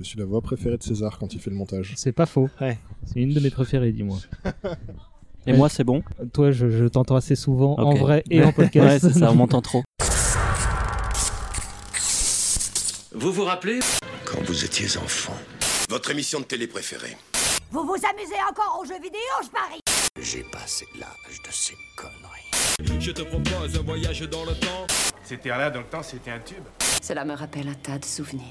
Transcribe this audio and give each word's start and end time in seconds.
Je 0.00 0.04
suis 0.06 0.18
la 0.18 0.24
voix 0.24 0.40
préférée 0.40 0.78
de 0.78 0.82
César 0.82 1.18
quand 1.18 1.34
il 1.34 1.40
fait 1.40 1.50
le 1.50 1.56
montage. 1.56 1.92
C'est 1.96 2.12
pas 2.12 2.24
faux. 2.24 2.48
Ouais. 2.60 2.78
C'est 3.04 3.20
une 3.20 3.34
de 3.34 3.40
mes 3.40 3.50
préférées, 3.50 3.92
dis-moi. 3.92 4.16
Et 5.46 5.52
Ouais. 5.52 5.58
moi, 5.58 5.68
c'est 5.68 5.84
bon 5.84 6.02
Toi, 6.32 6.50
je, 6.50 6.68
je 6.70 6.84
t'entends 6.86 7.16
assez 7.16 7.34
souvent 7.34 7.74
en 7.78 7.94
vrai 7.94 8.22
et 8.30 8.42
en 8.42 8.46
Ouais, 8.46 8.52
podcast. 8.52 9.06
c'est 9.12 9.18
ça, 9.20 9.30
on 9.30 9.34
m'entend 9.34 9.62
trop. 9.62 9.82
Vous 13.12 13.32
vous 13.32 13.44
rappelez 13.44 13.80
Quand 14.24 14.40
vous 14.44 14.64
étiez 14.64 14.86
enfant, 14.98 15.34
Votre 15.88 16.10
émission 16.10 16.40
de 16.40 16.44
télé 16.44 16.66
préférée 16.66 17.16
Vous 17.70 17.84
vous 17.84 17.94
amusez 17.94 18.36
encore 18.50 18.80
aux 18.82 18.84
jeux 18.86 19.00
vidéo, 19.02 19.20
je 19.42 19.48
parie? 19.50 19.80
J'ai 20.20 20.44
passé 20.52 20.86
l'âge 20.98 21.38
de 21.46 21.50
ces 21.52 21.74
conneries. 21.96 23.00
Je 23.00 23.10
te 23.10 23.22
propose 23.22 23.78
un 23.78 23.82
voyage 23.82 24.20
dans 24.30 24.44
le 24.44 24.52
temps. 24.52 24.86
C'était 25.24 25.48
là 25.50 25.70
dans 25.70 25.80
le 25.80 25.86
temps, 25.86 26.02
c'était 26.02 26.30
un 26.30 26.40
tube. 26.40 26.64
Cela 27.02 27.24
me 27.24 27.34
rappelle 27.34 27.68
un 27.68 27.74
tas 27.74 27.98
de 27.98 28.04
souvenirs. 28.04 28.44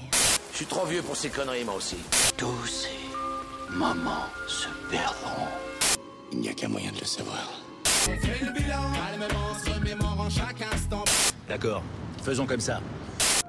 Je 0.52 0.56
suis 0.56 0.66
trop 0.66 0.84
vieux 0.86 1.02
pour 1.02 1.16
ces 1.16 1.30
conneries, 1.30 1.64
moi 1.64 1.74
aussi. 1.74 1.96
Tous 2.36 2.66
ces 2.66 2.88
moments 3.74 4.26
se 4.46 4.68
perdront. 4.90 5.48
Il 6.32 6.40
n'y 6.40 6.48
a 6.48 6.52
qu'un 6.54 6.68
moyen 6.68 6.92
de 6.92 7.00
le 7.00 7.06
savoir. 7.06 7.48
D'accord, 11.48 11.82
faisons 12.22 12.46
comme 12.46 12.60
ça. 12.60 12.80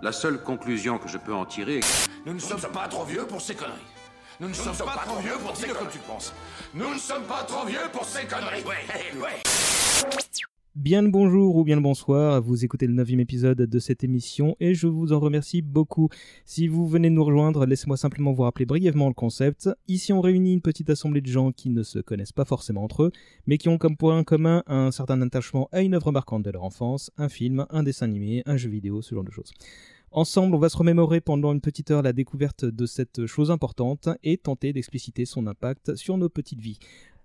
La 0.01 0.11
seule 0.11 0.41
conclusion 0.41 0.97
que 0.97 1.07
je 1.07 1.17
peux 1.17 1.33
en 1.33 1.45
tirer 1.45 1.77
est 1.77 1.79
que 1.81 1.85
Nous 2.25 2.33
ne 2.33 2.39
sommes 2.39 2.61
pas 2.61 2.87
trop 2.87 3.05
vieux 3.05 3.25
pour 3.25 3.41
ces 3.41 3.55
conneries. 3.55 3.73
Nous 4.39 4.49
ne 4.49 4.53
sommes 4.53 4.75
pas 4.77 5.03
trop 5.05 5.19
vieux 5.19 5.37
pour 5.43 5.55
ces 5.55 5.67
conneries. 5.67 5.79
comme 5.79 5.91
tu 5.91 5.99
penses. 5.99 6.33
Nous 6.73 6.93
ne 6.93 6.99
sommes 6.99 7.23
pas 7.25 7.43
trop 7.43 7.65
vieux 7.65 7.89
pour 7.93 8.05
ces 8.05 8.25
conneries. 8.25 8.63
Ouais, 8.63 9.19
ouais. 9.21 9.41
Bien 10.77 11.01
le 11.01 11.09
bonjour 11.09 11.57
ou 11.57 11.65
bien 11.65 11.75
le 11.75 11.81
bonsoir, 11.81 12.41
vous 12.41 12.63
écoutez 12.63 12.87
le 12.87 12.93
neuvième 12.93 13.19
épisode 13.19 13.57
de 13.57 13.79
cette 13.79 14.05
émission 14.05 14.55
et 14.61 14.73
je 14.73 14.87
vous 14.87 15.11
en 15.11 15.19
remercie 15.19 15.61
beaucoup. 15.61 16.07
Si 16.45 16.69
vous 16.69 16.87
venez 16.87 17.09
de 17.09 17.13
nous 17.13 17.25
rejoindre, 17.25 17.65
laissez-moi 17.65 17.97
simplement 17.97 18.31
vous 18.31 18.43
rappeler 18.43 18.65
brièvement 18.65 19.09
le 19.09 19.13
concept. 19.13 19.69
Ici 19.89 20.13
on 20.13 20.21
réunit 20.21 20.53
une 20.53 20.61
petite 20.61 20.89
assemblée 20.89 21.19
de 21.19 21.27
gens 21.27 21.51
qui 21.51 21.71
ne 21.71 21.83
se 21.83 21.99
connaissent 21.99 22.31
pas 22.31 22.45
forcément 22.45 22.85
entre 22.85 23.03
eux, 23.03 23.11
mais 23.47 23.57
qui 23.57 23.67
ont 23.67 23.77
comme 23.77 23.97
point 23.97 24.23
commun 24.23 24.63
un 24.65 24.91
certain 24.91 25.21
attachement 25.21 25.67
à 25.73 25.81
une 25.81 25.93
œuvre 25.93 26.13
marquante 26.13 26.43
de 26.43 26.51
leur 26.51 26.63
enfance, 26.63 27.11
un 27.17 27.27
film, 27.27 27.65
un 27.69 27.83
dessin 27.83 28.05
animé, 28.05 28.41
un 28.45 28.55
jeu 28.55 28.69
vidéo, 28.69 29.01
ce 29.01 29.13
genre 29.13 29.25
de 29.25 29.31
choses. 29.31 29.51
Ensemble, 30.13 30.55
on 30.55 30.59
va 30.59 30.67
se 30.67 30.75
remémorer 30.75 31.21
pendant 31.21 31.53
une 31.53 31.61
petite 31.61 31.89
heure 31.89 32.01
la 32.01 32.11
découverte 32.11 32.65
de 32.65 32.85
cette 32.85 33.25
chose 33.27 33.49
importante 33.49 34.09
et 34.23 34.37
tenter 34.37 34.73
d'expliciter 34.73 35.23
son 35.23 35.47
impact 35.47 35.95
sur 35.95 36.17
nos 36.17 36.27
petites 36.27 36.59
vies. 36.59 36.79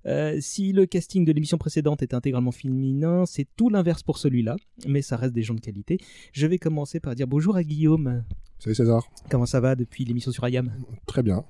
Euh, 0.07 0.37
si 0.41 0.73
le 0.73 0.87
casting 0.87 1.25
de 1.25 1.33
l'émission 1.33 1.59
précédente 1.59 2.03
était 2.03 2.15
intégralement 2.15 2.53
féminin, 2.53 3.25
c'est 3.27 3.47
tout 3.57 3.71
l'inverse 3.71 4.03
pour 4.03 4.19
celui-là, 4.19 4.57
mais 4.87 5.03
ça 5.03 5.17
reste 5.17 5.35
des 5.35 5.43
gens 5.43 5.55
de 5.55 5.61
qualité. 5.61 5.99
Je 6.33 6.47
vais 6.47 6.59
commencer 6.59 7.01
par 7.01 7.15
dire 7.15 7.27
bonjour 7.27 7.57
à 7.57 7.65
Guillaume. 7.65 8.23
Salut 8.59 8.75
César. 8.75 9.09
Comment 9.31 9.47
ça 9.47 9.61
va 9.61 9.75
depuis 9.75 10.05
l'émission 10.05 10.31
sur 10.31 10.49
IAM 10.49 10.73
Très 11.07 11.23
bien. 11.23 11.45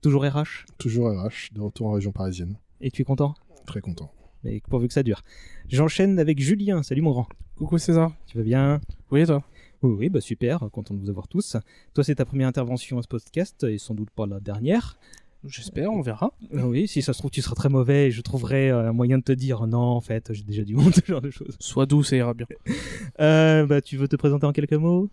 Toujours 0.00 0.24
RH 0.24 0.64
Toujours 0.78 1.10
RH, 1.10 1.52
de 1.52 1.60
retour 1.60 1.88
en 1.88 1.92
région 1.92 2.12
parisienne. 2.12 2.56
Et 2.80 2.90
tu 2.90 3.02
es 3.02 3.04
content? 3.04 3.34
Très 3.66 3.80
content. 3.80 4.10
Mais 4.42 4.60
pourvu 4.68 4.88
que 4.88 4.94
ça 4.94 5.02
dure. 5.02 5.22
J'enchaîne 5.68 6.18
avec 6.18 6.40
Julien. 6.40 6.82
Salut 6.82 7.02
mon 7.02 7.12
grand. 7.12 7.28
Coucou 7.56 7.78
César. 7.78 8.12
Tu 8.26 8.38
vas 8.38 8.42
bien? 8.42 8.80
Oui, 9.10 9.20
et 9.20 9.26
toi? 9.26 9.44
Oui, 9.82 9.94
oui, 9.98 10.08
bah 10.08 10.20
super, 10.20 10.68
content 10.70 10.94
de 10.94 11.00
vous 11.00 11.10
avoir 11.10 11.26
tous. 11.28 11.56
Toi, 11.94 12.04
c'est 12.04 12.14
ta 12.14 12.24
première 12.24 12.48
intervention 12.48 12.98
à 12.98 13.02
ce 13.02 13.08
podcast, 13.08 13.64
et 13.64 13.78
sans 13.78 13.94
doute 13.94 14.10
pas 14.10 14.26
la 14.26 14.38
dernière. 14.38 14.96
J'espère, 15.44 15.90
on 15.92 16.00
verra. 16.02 16.32
Euh, 16.54 16.62
Oui, 16.62 16.86
si 16.86 17.02
ça 17.02 17.12
se 17.12 17.18
trouve, 17.18 17.30
tu 17.30 17.42
seras 17.42 17.54
très 17.56 17.68
mauvais 17.68 18.06
et 18.06 18.10
je 18.10 18.20
trouverai 18.22 18.70
euh, 18.70 18.90
un 18.90 18.92
moyen 18.92 19.18
de 19.18 19.24
te 19.24 19.32
dire 19.32 19.66
non, 19.66 19.78
en 19.78 20.00
fait, 20.00 20.32
j'ai 20.32 20.44
déjà 20.44 20.62
du 20.62 20.74
monde, 20.76 20.94
ce 20.94 21.04
genre 21.04 21.20
de 21.20 21.30
choses. 21.30 21.56
Sois 21.58 21.86
doux, 21.86 22.02
ça 22.02 22.16
ira 22.16 22.34
bien. 22.34 22.46
Euh, 23.20 23.66
bah, 23.66 23.80
tu 23.80 23.96
veux 23.96 24.08
te 24.08 24.16
présenter 24.16 24.46
en 24.46 24.52
quelques 24.52 24.72
mots? 24.72 25.10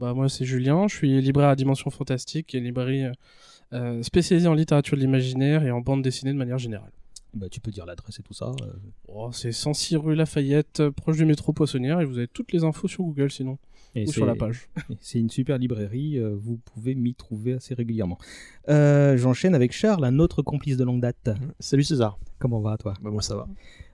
Bah, 0.00 0.14
moi, 0.14 0.28
c'est 0.28 0.44
Julien, 0.44 0.88
je 0.88 0.94
suis 0.96 1.20
libraire 1.20 1.48
à 1.50 1.56
Dimension 1.56 1.90
Fantastique, 1.90 2.54
une 2.54 2.64
librairie 2.64 3.04
euh, 3.72 4.02
spécialisée 4.02 4.48
en 4.48 4.54
littérature 4.54 4.96
de 4.96 5.02
l'imaginaire 5.02 5.64
et 5.64 5.70
en 5.70 5.80
bande 5.80 6.02
dessinée 6.02 6.32
de 6.32 6.38
manière 6.38 6.58
générale. 6.58 6.90
Bah, 7.34 7.48
tu 7.48 7.60
peux 7.60 7.70
dire 7.70 7.86
l'adresse 7.86 8.18
et 8.18 8.22
tout 8.22 8.34
ça. 8.34 8.52
euh. 8.62 8.72
Oh, 9.08 9.30
c'est 9.32 9.52
106 9.52 9.96
rue 9.96 10.14
Lafayette, 10.14 10.80
euh, 10.80 10.90
proche 10.90 11.16
du 11.16 11.24
métro 11.24 11.52
Poissonnière, 11.54 12.00
et 12.00 12.04
vous 12.04 12.18
avez 12.18 12.28
toutes 12.28 12.52
les 12.52 12.62
infos 12.64 12.88
sur 12.88 13.02
Google 13.04 13.30
sinon, 13.30 13.58
Et 13.94 14.02
ou 14.02 14.06
c'est- 14.06 14.12
sur 14.12 14.26
la 14.26 14.34
page. 14.34 14.68
et 14.90 14.96
C'est 15.00 15.18
une 15.18 15.30
super 15.30 15.56
librairie, 15.56 16.18
euh, 16.18 16.36
vous 16.38 16.58
pouvez 16.58 16.94
m'y 16.94 17.14
trouver 17.14 17.54
assez 17.54 17.72
régulièrement. 17.74 18.18
Euh, 18.68 19.16
J'enchaîne 19.16 19.54
avec 19.54 19.72
Charles, 19.72 20.04
un 20.04 20.18
autre 20.18 20.42
complice 20.42 20.76
de 20.76 20.84
longue 20.84 21.00
date. 21.00 21.30
Salut 21.58 21.84
César. 21.84 22.18
Comment 22.38 22.60
va 22.60 22.76
toi? 22.76 22.92
Bah, 23.00 23.10
moi 23.10 23.22
ça 23.22 23.34
va. 23.36 23.48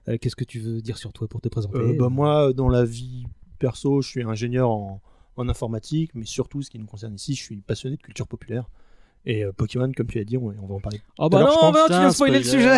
Euh, 0.09 0.17
Qu'est-ce 0.19 0.35
que 0.35 0.43
tu 0.43 0.59
veux 0.59 0.81
dire 0.81 0.97
sur 0.97 1.13
toi 1.13 1.27
pour 1.29 1.39
te 1.39 1.47
présenter? 1.47 1.77
Euh, 1.77 1.93
bah, 1.97 2.09
moi, 2.09 2.51
dans 2.51 2.67
la 2.67 2.83
vie 2.83 3.23
perso, 3.57 4.01
je 4.01 4.09
suis 4.09 4.23
ingénieur 4.23 4.69
en, 4.69 5.01
en 5.37 5.47
informatique, 5.47 6.11
mais 6.13 6.25
surtout, 6.25 6.61
ce 6.61 6.69
qui 6.69 6.79
nous 6.79 6.87
concerne 6.87 7.15
ici, 7.15 7.35
je 7.35 7.41
suis 7.43 7.61
passionné 7.61 7.95
de 7.95 8.01
culture 8.01 8.27
populaire. 8.27 8.69
Et 9.25 9.43
euh, 9.43 9.51
Pokémon, 9.51 9.91
comme 9.95 10.07
tu 10.07 10.19
as 10.19 10.23
dit, 10.23 10.37
on, 10.37 10.53
on 10.61 10.67
va 10.67 10.75
en 10.75 10.79
parler. 10.79 11.01
Oh 11.17 11.29
bah 11.29 11.39
je 11.41 11.45
non, 11.45 11.55
pense. 11.59 11.73
bah, 11.73 11.83
tu 11.87 11.93
viens 11.93 12.11
spoiler 12.11 12.37
le 12.39 12.43
sujet 12.45 12.77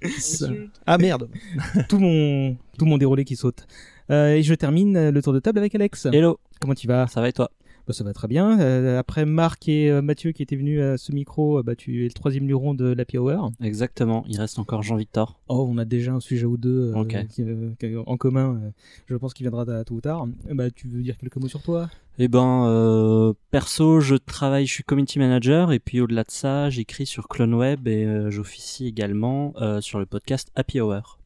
Ah 0.86 0.98
merde 0.98 1.28
tout 1.88 1.98
mon, 1.98 2.56
tout 2.78 2.84
mon 2.86 2.96
déroulé 2.98 3.24
qui 3.24 3.36
saute. 3.36 3.66
Euh, 4.10 4.34
et 4.34 4.42
je 4.42 4.54
termine 4.54 5.10
le 5.10 5.22
tour 5.22 5.32
de 5.32 5.40
table 5.40 5.58
avec 5.58 5.74
Alex. 5.74 6.06
Hello, 6.06 6.38
Comment 6.60 6.74
tu 6.74 6.86
vas? 6.86 7.06
Ça 7.08 7.20
va 7.20 7.28
et 7.28 7.32
toi? 7.32 7.50
Bah, 7.88 7.94
Ça 7.94 8.04
va 8.04 8.12
très 8.12 8.28
bien. 8.28 8.60
Euh, 8.60 8.98
après 8.98 9.24
Marc 9.24 9.66
et 9.68 9.90
euh, 9.90 10.02
Mathieu 10.02 10.32
qui 10.32 10.42
étaient 10.42 10.56
venus 10.56 10.80
à 10.82 10.98
ce 10.98 11.10
micro, 11.12 11.58
euh, 11.58 11.62
bah, 11.62 11.74
tu 11.74 12.02
es 12.04 12.08
le 12.08 12.12
troisième 12.12 12.46
luron 12.46 12.74
de 12.74 12.84
l'Happy 12.92 13.16
Hour. 13.18 13.50
Exactement, 13.62 14.24
il 14.28 14.38
reste 14.38 14.58
encore 14.58 14.82
Jean-Victor. 14.82 15.40
Oh, 15.48 15.66
on 15.70 15.78
a 15.78 15.86
déjà 15.86 16.12
un 16.12 16.20
sujet 16.20 16.44
ou 16.44 16.58
deux 16.58 16.92
Ok. 16.94 17.16
qui, 17.30 17.44
qui- 17.80 17.96
en 17.96 18.16
commun. 18.18 18.60
je 19.06 19.16
pense 19.16 19.32
qu'il 19.32 19.44
viendra 19.44 19.64
tôt 19.84 19.94
ou 19.94 20.00
tard. 20.02 20.26
Bah, 20.52 20.70
tu 20.70 20.86
veux 20.86 21.02
dire 21.02 21.16
quelques 21.16 21.36
mots 21.36 21.48
sur 21.48 21.62
toi? 21.62 21.88
Eh 22.18 22.28
ben, 22.28 22.66
euh, 22.66 23.32
perso, 23.50 24.00
je 24.00 24.16
travaille, 24.16 24.66
je 24.66 24.72
suis 24.74 24.84
community 24.84 25.18
manager, 25.18 25.72
et 25.72 25.78
puis 25.78 26.00
au-delà 26.00 26.24
de 26.24 26.30
ça, 26.30 26.68
j'écris 26.68 27.06
sur 27.06 27.26
CloneWeb 27.28 27.86
et 27.88 28.04
euh, 28.04 28.30
j'officie 28.30 28.86
également 28.86 29.54
euh, 29.62 29.80
sur 29.80 29.98
le 29.98 30.04
podcast 30.06 30.50
Happy 30.56 30.80
Hour. 30.80 31.17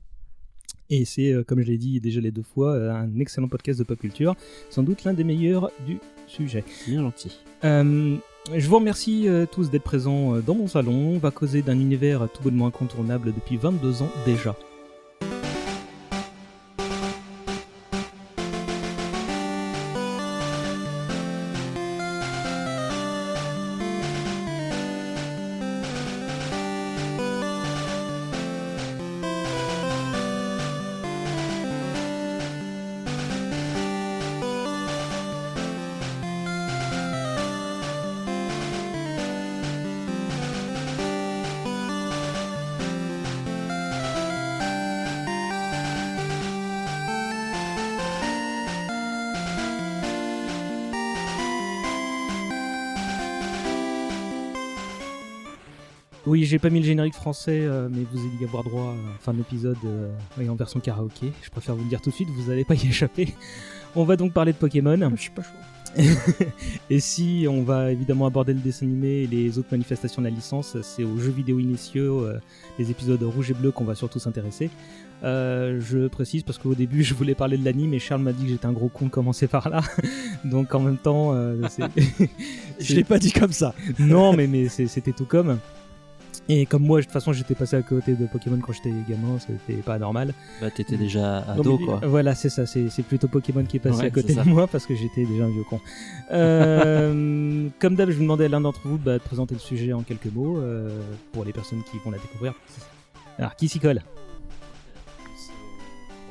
Et 0.94 1.06
c'est, 1.06 1.32
euh, 1.32 1.42
comme 1.42 1.62
je 1.62 1.69
l'ai 1.69 1.78
dit 1.78 2.00
déjà 2.00 2.20
les 2.20 2.30
deux 2.30 2.42
fois, 2.42 2.72
euh, 2.72 2.92
un 2.92 3.19
excellent 3.19 3.48
podcast 3.48 3.78
de 3.78 3.84
pop 3.84 3.98
culture. 3.98 4.36
Sans 4.69 4.82
doute 4.82 5.04
l'un 5.04 5.14
des 5.14 5.25
meilleurs 5.25 5.70
du 5.86 5.97
sujet. 6.26 6.64
Bien 6.86 7.00
gentil. 7.00 7.41
Euh, 7.64 8.16
je 8.54 8.69
vous 8.69 8.76
remercie 8.76 9.26
tous 9.53 9.70
d'être 9.70 9.84
présents 9.84 10.38
dans 10.41 10.54
mon 10.54 10.66
salon. 10.66 11.12
On 11.14 11.19
va 11.19 11.30
causer 11.30 11.62
d'un 11.62 11.78
univers 11.78 12.28
tout 12.34 12.42
bonnement 12.42 12.66
incontournable 12.66 13.32
depuis 13.32 13.56
22 13.56 14.03
ans 14.03 14.10
déjà. 14.26 14.54
J'ai 56.52 56.58
pas 56.58 56.68
mis 56.68 56.80
le 56.80 56.84
générique 56.84 57.14
français, 57.14 57.60
euh, 57.62 57.88
mais 57.90 58.04
vous 58.12 58.18
allez 58.18 58.42
y 58.42 58.44
avoir 58.44 58.62
droit 58.62 58.92
à 58.92 59.12
la 59.12 59.18
fin 59.18 59.32
de 59.32 59.38
l'épisode 59.38 59.78
euh, 59.86 60.10
en 60.46 60.54
version 60.54 60.80
karaoké. 60.80 61.32
Je 61.40 61.48
préfère 61.48 61.74
vous 61.74 61.82
le 61.82 61.88
dire 61.88 62.02
tout 62.02 62.10
de 62.10 62.14
suite, 62.14 62.28
vous 62.28 62.50
allez 62.50 62.66
pas 62.66 62.74
y 62.74 62.86
échapper. 62.88 63.32
On 63.96 64.04
va 64.04 64.16
donc 64.16 64.34
parler 64.34 64.52
de 64.52 64.58
Pokémon. 64.58 64.98
Je 65.16 65.20
suis 65.20 65.30
pas 65.30 65.42
chaud. 65.42 65.48
et 66.91 67.00
si 67.00 67.46
on 67.48 67.62
va 67.62 67.91
évidemment 67.91 68.26
aborder 68.26 68.52
le 68.52 68.60
dessin 68.60 68.84
animé 68.84 69.22
et 69.22 69.26
les 69.26 69.58
autres 69.58 69.68
manifestations 69.70 70.21
de 70.21 70.28
la 70.28 70.34
licence, 70.34 70.77
c'est 70.82 71.04
aux 71.04 71.18
jeux 71.18 71.30
vidéo 71.30 71.59
initiaux, 71.59 72.24
euh, 72.24 72.38
les 72.78 72.91
épisodes 72.91 73.22
rouge 73.22 73.50
et 73.50 73.54
bleu 73.54 73.71
qu'on 73.71 73.84
va 73.84 73.94
surtout 73.94 74.18
s'intéresser. 74.18 74.68
Euh, 75.24 75.80
je 75.80 76.09
précise 76.09 76.42
parce 76.42 76.59
qu'au 76.59 76.74
début 76.74 77.03
je 77.04 77.15
voulais 77.15 77.34
parler 77.34 77.56
de 77.56 77.65
l'anime 77.65 77.94
et 77.94 77.98
Charles 77.98 78.22
m'a 78.22 78.32
dit 78.32 78.44
que 78.44 78.50
j'étais 78.50 78.66
un 78.66 78.72
gros 78.72 78.88
con 78.88 79.06
de 79.06 79.10
commencer 79.10 79.47
par 79.47 79.71
là. 79.71 79.80
Donc 80.44 80.74
en 80.74 80.80
même 80.80 80.98
temps, 80.98 81.32
euh, 81.34 81.56
Je 82.78 82.94
l'ai 82.94 83.04
pas 83.04 83.18
dit 83.18 83.32
comme 83.32 83.53
ça. 83.53 83.74
non, 83.98 84.34
mais, 84.34 84.47
mais 84.47 84.68
c'était 84.68 85.12
tout 85.12 85.27
comme. 85.27 85.59
Et 86.48 86.66
comme 86.66 86.83
moi, 86.84 86.98
de 86.98 87.04
toute 87.04 87.12
façon, 87.12 87.33
j'étais 87.33 87.54
passé 87.54 87.77
à 87.77 87.83
côté 87.83 88.15
de 88.15 88.27
Pokémon 88.27 88.59
quand 88.60 88.72
j'étais 88.72 88.91
gamin, 89.09 89.39
c'était 89.39 89.80
pas 89.80 89.98
normal. 89.98 90.34
Bah, 90.60 90.71
t'étais 90.72 90.97
déjà 90.97 91.44
Non, 91.54 91.60
ado, 91.60 91.78
mais, 91.78 91.84
quoi. 91.86 92.00
Voilà, 92.04 92.34
c'est 92.34 92.48
ça, 92.50 92.66
c'est 92.66 92.89
c'est 92.91 93.04
plutôt 93.04 93.28
Pokémon 93.28 93.65
qui 93.65 93.77
est 93.77 93.80
passé 93.80 94.00
Ouais, 94.00 94.06
à 94.06 94.10
côté 94.10 94.34
de 94.34 94.42
moi 94.42 94.66
parce 94.66 94.84
que 94.86 94.94
j'étais 94.94 95.24
déjà 95.24 95.44
un 95.44 95.50
vieux 95.50 95.62
con. 95.71 95.80
Euh, 96.33 97.68
comme 97.78 97.94
d'hab, 97.94 98.09
je 98.10 98.15
vais 98.16 98.22
demander 98.22 98.47
à 98.47 98.48
l'un 98.48 98.60
d'entre 98.60 98.80
vous 98.86 98.98
bah, 98.98 99.15
de 99.18 99.22
présenter 99.22 99.54
le 99.54 99.60
sujet 99.60 99.92
en 99.92 100.03
quelques 100.03 100.27
mots 100.33 100.59
euh, 100.59 101.00
pour 101.33 101.44
les 101.44 101.53
personnes 101.53 101.83
qui 101.91 101.98
vont 102.04 102.10
la 102.10 102.18
découvrir. 102.18 102.54
Alors, 103.39 103.54
qui 103.54 103.68
s'y 103.68 103.78
colle? 103.78 104.03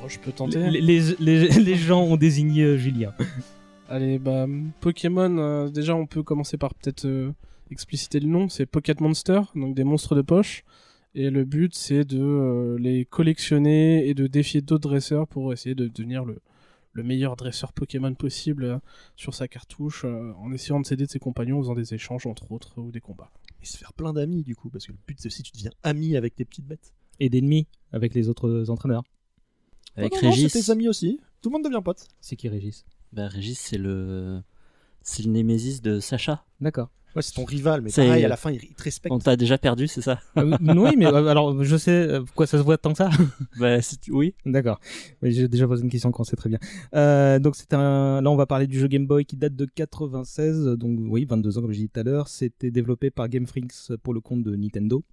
Oh, 0.04 0.08
je 0.10 0.20
peux 0.20 0.32
tenter. 0.32 0.60
les, 0.70 0.82
les- 0.82 1.16
les- 1.20 1.48
les 1.48 1.76
gens 1.76 2.02
ont 2.02 2.18
désigné 2.18 2.64
euh, 2.64 2.78
Julien. 2.78 3.14
Allez, 3.90 4.20
bah, 4.20 4.46
Pokémon, 4.80 5.38
euh, 5.38 5.70
déjà, 5.70 5.96
on 5.96 6.06
peut 6.06 6.24
commencer 6.24 6.58
par 6.58 6.74
peut-être 6.74 7.06
euh, 7.06 7.32
expliciter 7.72 8.20
le 8.20 8.28
nom, 8.28 8.50
c'est 8.50 8.66
Pocket 8.66 9.02
Monster, 9.02 9.42
donc 9.56 9.76
des 9.76 9.84
monstres 9.84 10.16
de 10.16 10.22
poche. 10.22 10.64
Et 11.14 11.30
le 11.30 11.44
but, 11.44 11.76
c'est 11.76 12.06
de 12.06 12.22
euh, 12.22 12.78
les 12.80 13.06
collectionner 13.06 14.08
et 14.08 14.14
de 14.14 14.28
défier 14.28 14.62
d'autres 14.62 14.90
dresseurs 14.90 15.28
pour 15.28 15.52
essayer 15.52 15.76
de 15.76 15.88
devenir 15.88 16.24
le, 16.24 16.42
le 16.94 17.04
meilleur 17.04 17.36
dresseur 17.36 17.74
Pokémon 17.74 18.14
possible 18.14 18.64
euh, 18.64 18.78
sur 19.18 19.34
sa 19.34 19.48
cartouche, 19.48 20.06
euh, 20.06 20.32
en 20.38 20.54
essayant 20.54 20.80
de 20.80 20.86
s'aider 20.86 21.06
de 21.06 21.12
ses 21.12 21.20
compagnons 21.20 21.58
en 21.60 21.62
faisant 21.64 21.76
des 21.76 21.94
échanges 21.94 22.26
entre 22.28 22.52
autres 22.52 22.80
ou 22.80 22.92
des 22.92 23.02
combats. 23.02 23.32
Et 23.62 23.66
se 23.66 23.78
faire 23.78 23.94
plein 23.94 24.14
d'amis 24.14 24.44
du 24.44 24.56
coup, 24.56 24.70
parce 24.70 24.88
que 24.88 24.94
le 24.94 24.98
but 25.06 25.18
c'est 25.20 25.28
aussi 25.28 25.44
tu 25.44 25.52
deviens 25.52 25.72
ami 25.84 26.16
avec 26.16 26.36
tes 26.36 26.46
petites 26.46 26.66
bêtes. 26.66 26.94
Et 27.20 27.30
d'ennemis 27.30 27.68
avec 27.92 28.16
les 28.16 28.30
autres 28.30 28.70
entraîneurs. 28.70 29.04
Avec 29.96 30.14
non, 30.14 30.20
non, 30.24 30.30
Régis. 30.30 30.52
c'est 30.52 30.64
tes 30.64 30.72
amis 30.72 30.88
aussi. 30.88 31.20
Tout 31.42 31.50
le 31.50 31.54
monde 31.54 31.66
devient 31.66 31.82
pote. 31.84 32.08
C'est 32.22 32.36
qui 32.36 32.48
Régis? 32.48 32.86
Bah, 33.12 33.28
Régis, 33.28 33.60
c'est 33.60 33.78
le. 33.78 34.42
C'est 35.04 35.24
le 35.24 35.32
némésis 35.32 35.82
de 35.82 36.00
Sacha. 36.00 36.46
D'accord. 36.62 36.90
Ouais, 37.16 37.22
c'est 37.22 37.34
ton 37.34 37.44
rival, 37.46 37.82
mais 37.82 37.90
C'est- 37.90 38.06
pareil, 38.06 38.24
à 38.24 38.28
la 38.28 38.38
fin 38.38 38.52
il, 38.52 38.60
te 38.60 38.84
respecte. 38.84 39.14
On 39.14 39.20
t'a 39.20 39.36
déjà 39.36 39.58
perdu, 39.58 39.88
c'est 39.88 40.02
ça 40.02 40.20
Ah 40.36 40.44
oui, 40.46 40.96
mais 40.98 41.06
euh, 41.06 41.28
alors 41.28 41.64
je 41.64 41.76
sais 41.78 41.92
euh, 41.92 42.22
pourquoi 42.22 42.48
ça 42.48 42.58
se 42.58 42.64
voit 42.64 42.78
tant 42.78 42.92
que 42.92 42.98
ça. 42.98 43.10
Bah, 43.60 43.82
si 43.82 43.98
tu- 43.98 44.12
oui. 44.12 44.34
D'accord. 44.46 44.80
Mais 45.22 45.32
j'ai 45.32 45.48
déjà 45.48 45.68
posé 45.68 45.84
une 45.84 45.90
question 45.90 46.12
qu'on 46.12 46.24
sait 46.24 46.36
très 46.36 46.50
bien. 46.50 46.60
Euh, 46.96 47.40
donc 47.40 47.56
c'est 47.56 47.74
un. 47.74 48.22
Là, 48.22 48.30
on 48.32 48.36
va 48.36 48.46
parler 48.46 48.68
du 48.68 48.80
jeu 48.80 48.88
Game 48.88 49.06
Boy 49.08 49.26
qui 49.26 49.36
date 49.36 49.56
de 49.56 49.66
96. 49.66 50.66
Donc 50.78 51.00
oui, 51.10 51.26
22 51.26 51.58
ans 51.58 51.62
comme 51.62 51.72
j'ai 51.72 51.82
dit 51.82 51.90
tout 51.90 52.00
à 52.00 52.04
l'heure. 52.04 52.28
C'était 52.28 52.72
développé 52.72 53.12
par 53.12 53.28
Game 53.30 53.46
Freaks 53.46 53.92
pour 54.04 54.14
le 54.14 54.22
compte 54.22 54.44
de 54.44 54.56
Nintendo. 54.56 55.04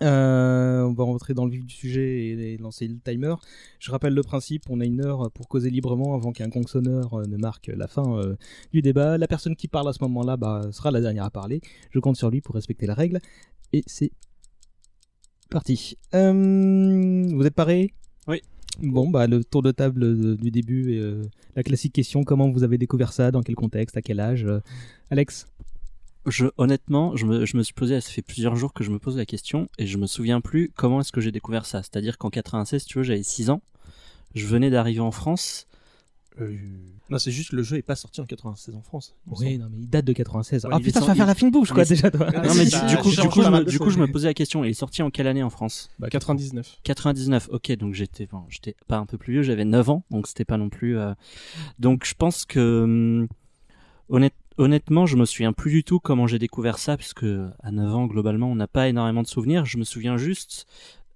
Euh, 0.00 0.82
on 0.82 0.92
va 0.92 1.04
rentrer 1.04 1.34
dans 1.34 1.44
le 1.44 1.52
vif 1.52 1.64
du 1.64 1.74
sujet 1.74 2.26
et, 2.26 2.54
et 2.54 2.56
lancer 2.56 2.88
le 2.88 2.98
timer. 2.98 3.34
Je 3.78 3.90
rappelle 3.90 4.14
le 4.14 4.22
principe, 4.22 4.64
on 4.70 4.80
a 4.80 4.84
une 4.84 5.04
heure 5.04 5.30
pour 5.32 5.48
causer 5.48 5.70
librement 5.70 6.14
avant 6.14 6.32
qu'un 6.32 6.48
gong 6.48 6.66
sonneur 6.66 7.14
euh, 7.14 7.26
ne 7.26 7.36
marque 7.36 7.68
la 7.68 7.86
fin 7.86 8.18
euh, 8.18 8.36
du 8.72 8.82
débat. 8.82 9.18
La 9.18 9.28
personne 9.28 9.54
qui 9.54 9.68
parle 9.68 9.88
à 9.88 9.92
ce 9.92 10.02
moment-là 10.02 10.36
bah, 10.36 10.62
sera 10.72 10.90
la 10.90 11.00
dernière 11.00 11.24
à 11.24 11.30
parler. 11.30 11.60
Je 11.90 11.98
compte 12.00 12.16
sur 12.16 12.30
lui 12.30 12.40
pour 12.40 12.54
respecter 12.54 12.86
la 12.86 12.94
règle. 12.94 13.20
Et 13.72 13.82
c'est 13.86 14.10
parti. 15.50 15.98
Euh, 16.14 16.32
vous 16.32 17.46
êtes 17.46 17.54
parés 17.54 17.92
Oui. 18.26 18.40
Bon, 18.80 19.08
bah, 19.08 19.26
le 19.26 19.44
tour 19.44 19.62
de 19.62 19.70
table 19.70 20.36
du 20.36 20.50
début, 20.50 20.94
et, 20.94 21.12
la 21.54 21.62
classique 21.62 21.92
question 21.92 22.24
comment 22.24 22.50
vous 22.50 22.64
avez 22.64 22.78
découvert 22.78 23.12
ça, 23.12 23.30
dans 23.30 23.42
quel 23.42 23.54
contexte, 23.54 23.98
à 23.98 24.02
quel 24.02 24.18
âge? 24.18 24.46
Alex? 25.10 25.46
Je, 26.26 26.46
honnêtement, 26.56 27.16
je 27.16 27.26
me, 27.26 27.44
je 27.46 27.56
me 27.56 27.62
suis 27.64 27.74
posé, 27.74 28.00
ça 28.00 28.10
fait 28.10 28.22
plusieurs 28.22 28.54
jours 28.54 28.72
que 28.72 28.84
je 28.84 28.90
me 28.90 28.98
pose 29.00 29.16
la 29.16 29.26
question 29.26 29.68
et 29.78 29.86
je 29.86 29.98
me 29.98 30.06
souviens 30.06 30.40
plus 30.40 30.70
comment 30.76 31.00
est-ce 31.00 31.10
que 31.12 31.20
j'ai 31.20 31.32
découvert 31.32 31.66
ça. 31.66 31.82
C'est-à-dire 31.82 32.16
qu'en 32.18 32.30
96, 32.30 32.84
tu 32.84 32.94
vois, 32.94 33.02
j'avais 33.02 33.22
6 33.24 33.50
ans. 33.50 33.60
Je 34.34 34.46
venais 34.46 34.70
d'arriver 34.70 35.00
en 35.00 35.10
France. 35.10 35.66
Euh, 36.40 36.56
Non, 37.10 37.18
c'est 37.18 37.30
juste 37.32 37.50
que 37.50 37.56
le 37.56 37.62
jeu 37.62 37.76
est 37.76 37.82
pas 37.82 37.96
sorti 37.96 38.20
en 38.22 38.24
96 38.24 38.74
en 38.76 38.80
France. 38.82 39.14
Oui, 39.26 39.58
non, 39.58 39.66
mais 39.70 39.78
il 39.80 39.88
date 39.90 40.04
de 40.06 40.12
96. 40.14 40.64
Ouais, 40.64 40.70
ah 40.72 40.78
putain, 40.80 41.00
tu 41.00 41.06
vas 41.06 41.14
faire 41.14 41.26
la 41.26 41.34
fine 41.34 41.50
bouche, 41.50 41.72
quoi, 41.72 41.82
est- 41.82 41.88
déjà, 41.90 42.10
toi. 42.10 42.28
Ah, 42.34 42.46
non, 42.46 42.54
mais 42.54 42.64
du, 42.64 42.70
coup, 42.96 43.10
du, 43.10 43.28
coup, 43.28 43.42
je 43.42 43.48
me, 43.50 43.64
de 43.64 43.70
du 43.70 43.78
coup, 43.78 43.84
choses, 43.84 43.94
je 43.94 43.98
me 43.98 44.06
mais- 44.06 44.12
posais 44.12 44.28
la 44.28 44.34
question. 44.34 44.64
Il 44.64 44.70
est 44.70 44.74
sorti 44.74 45.02
en 45.02 45.10
quelle 45.10 45.26
année 45.26 45.42
en 45.42 45.50
France? 45.50 45.90
Bah, 45.98 46.08
99. 46.08 46.78
99, 46.84 47.48
ok, 47.52 47.72
donc 47.76 47.92
j'étais 47.94 48.24
bon, 48.26 48.44
j'étais 48.48 48.76
pas 48.86 48.96
un 48.96 49.04
peu 49.04 49.18
plus 49.18 49.32
vieux, 49.34 49.42
j'avais 49.42 49.66
9 49.66 49.90
ans, 49.90 50.04
donc 50.10 50.26
c'était 50.26 50.46
pas 50.46 50.56
non 50.56 50.70
plus. 50.70 50.96
euh, 50.96 51.12
Donc 51.80 52.06
je 52.06 52.14
pense 52.14 52.46
que 52.46 52.82
hum, 52.84 53.28
honnête- 54.08 54.32
honnêtement, 54.62 55.06
je 55.06 55.16
me 55.16 55.24
souviens 55.24 55.52
plus 55.52 55.70
du 55.70 55.84
tout 55.84 56.00
comment 56.00 56.26
j'ai 56.26 56.38
découvert 56.38 56.78
ça, 56.78 56.96
puisque 56.96 57.24
à 57.24 57.70
9 57.70 57.94
ans, 57.94 58.06
globalement, 58.06 58.50
on 58.50 58.54
n'a 58.54 58.68
pas 58.68 58.88
énormément 58.88 59.22
de 59.22 59.26
souvenirs. 59.28 59.64
Je 59.64 59.78
me 59.78 59.84
souviens 59.84 60.16
juste 60.16 60.66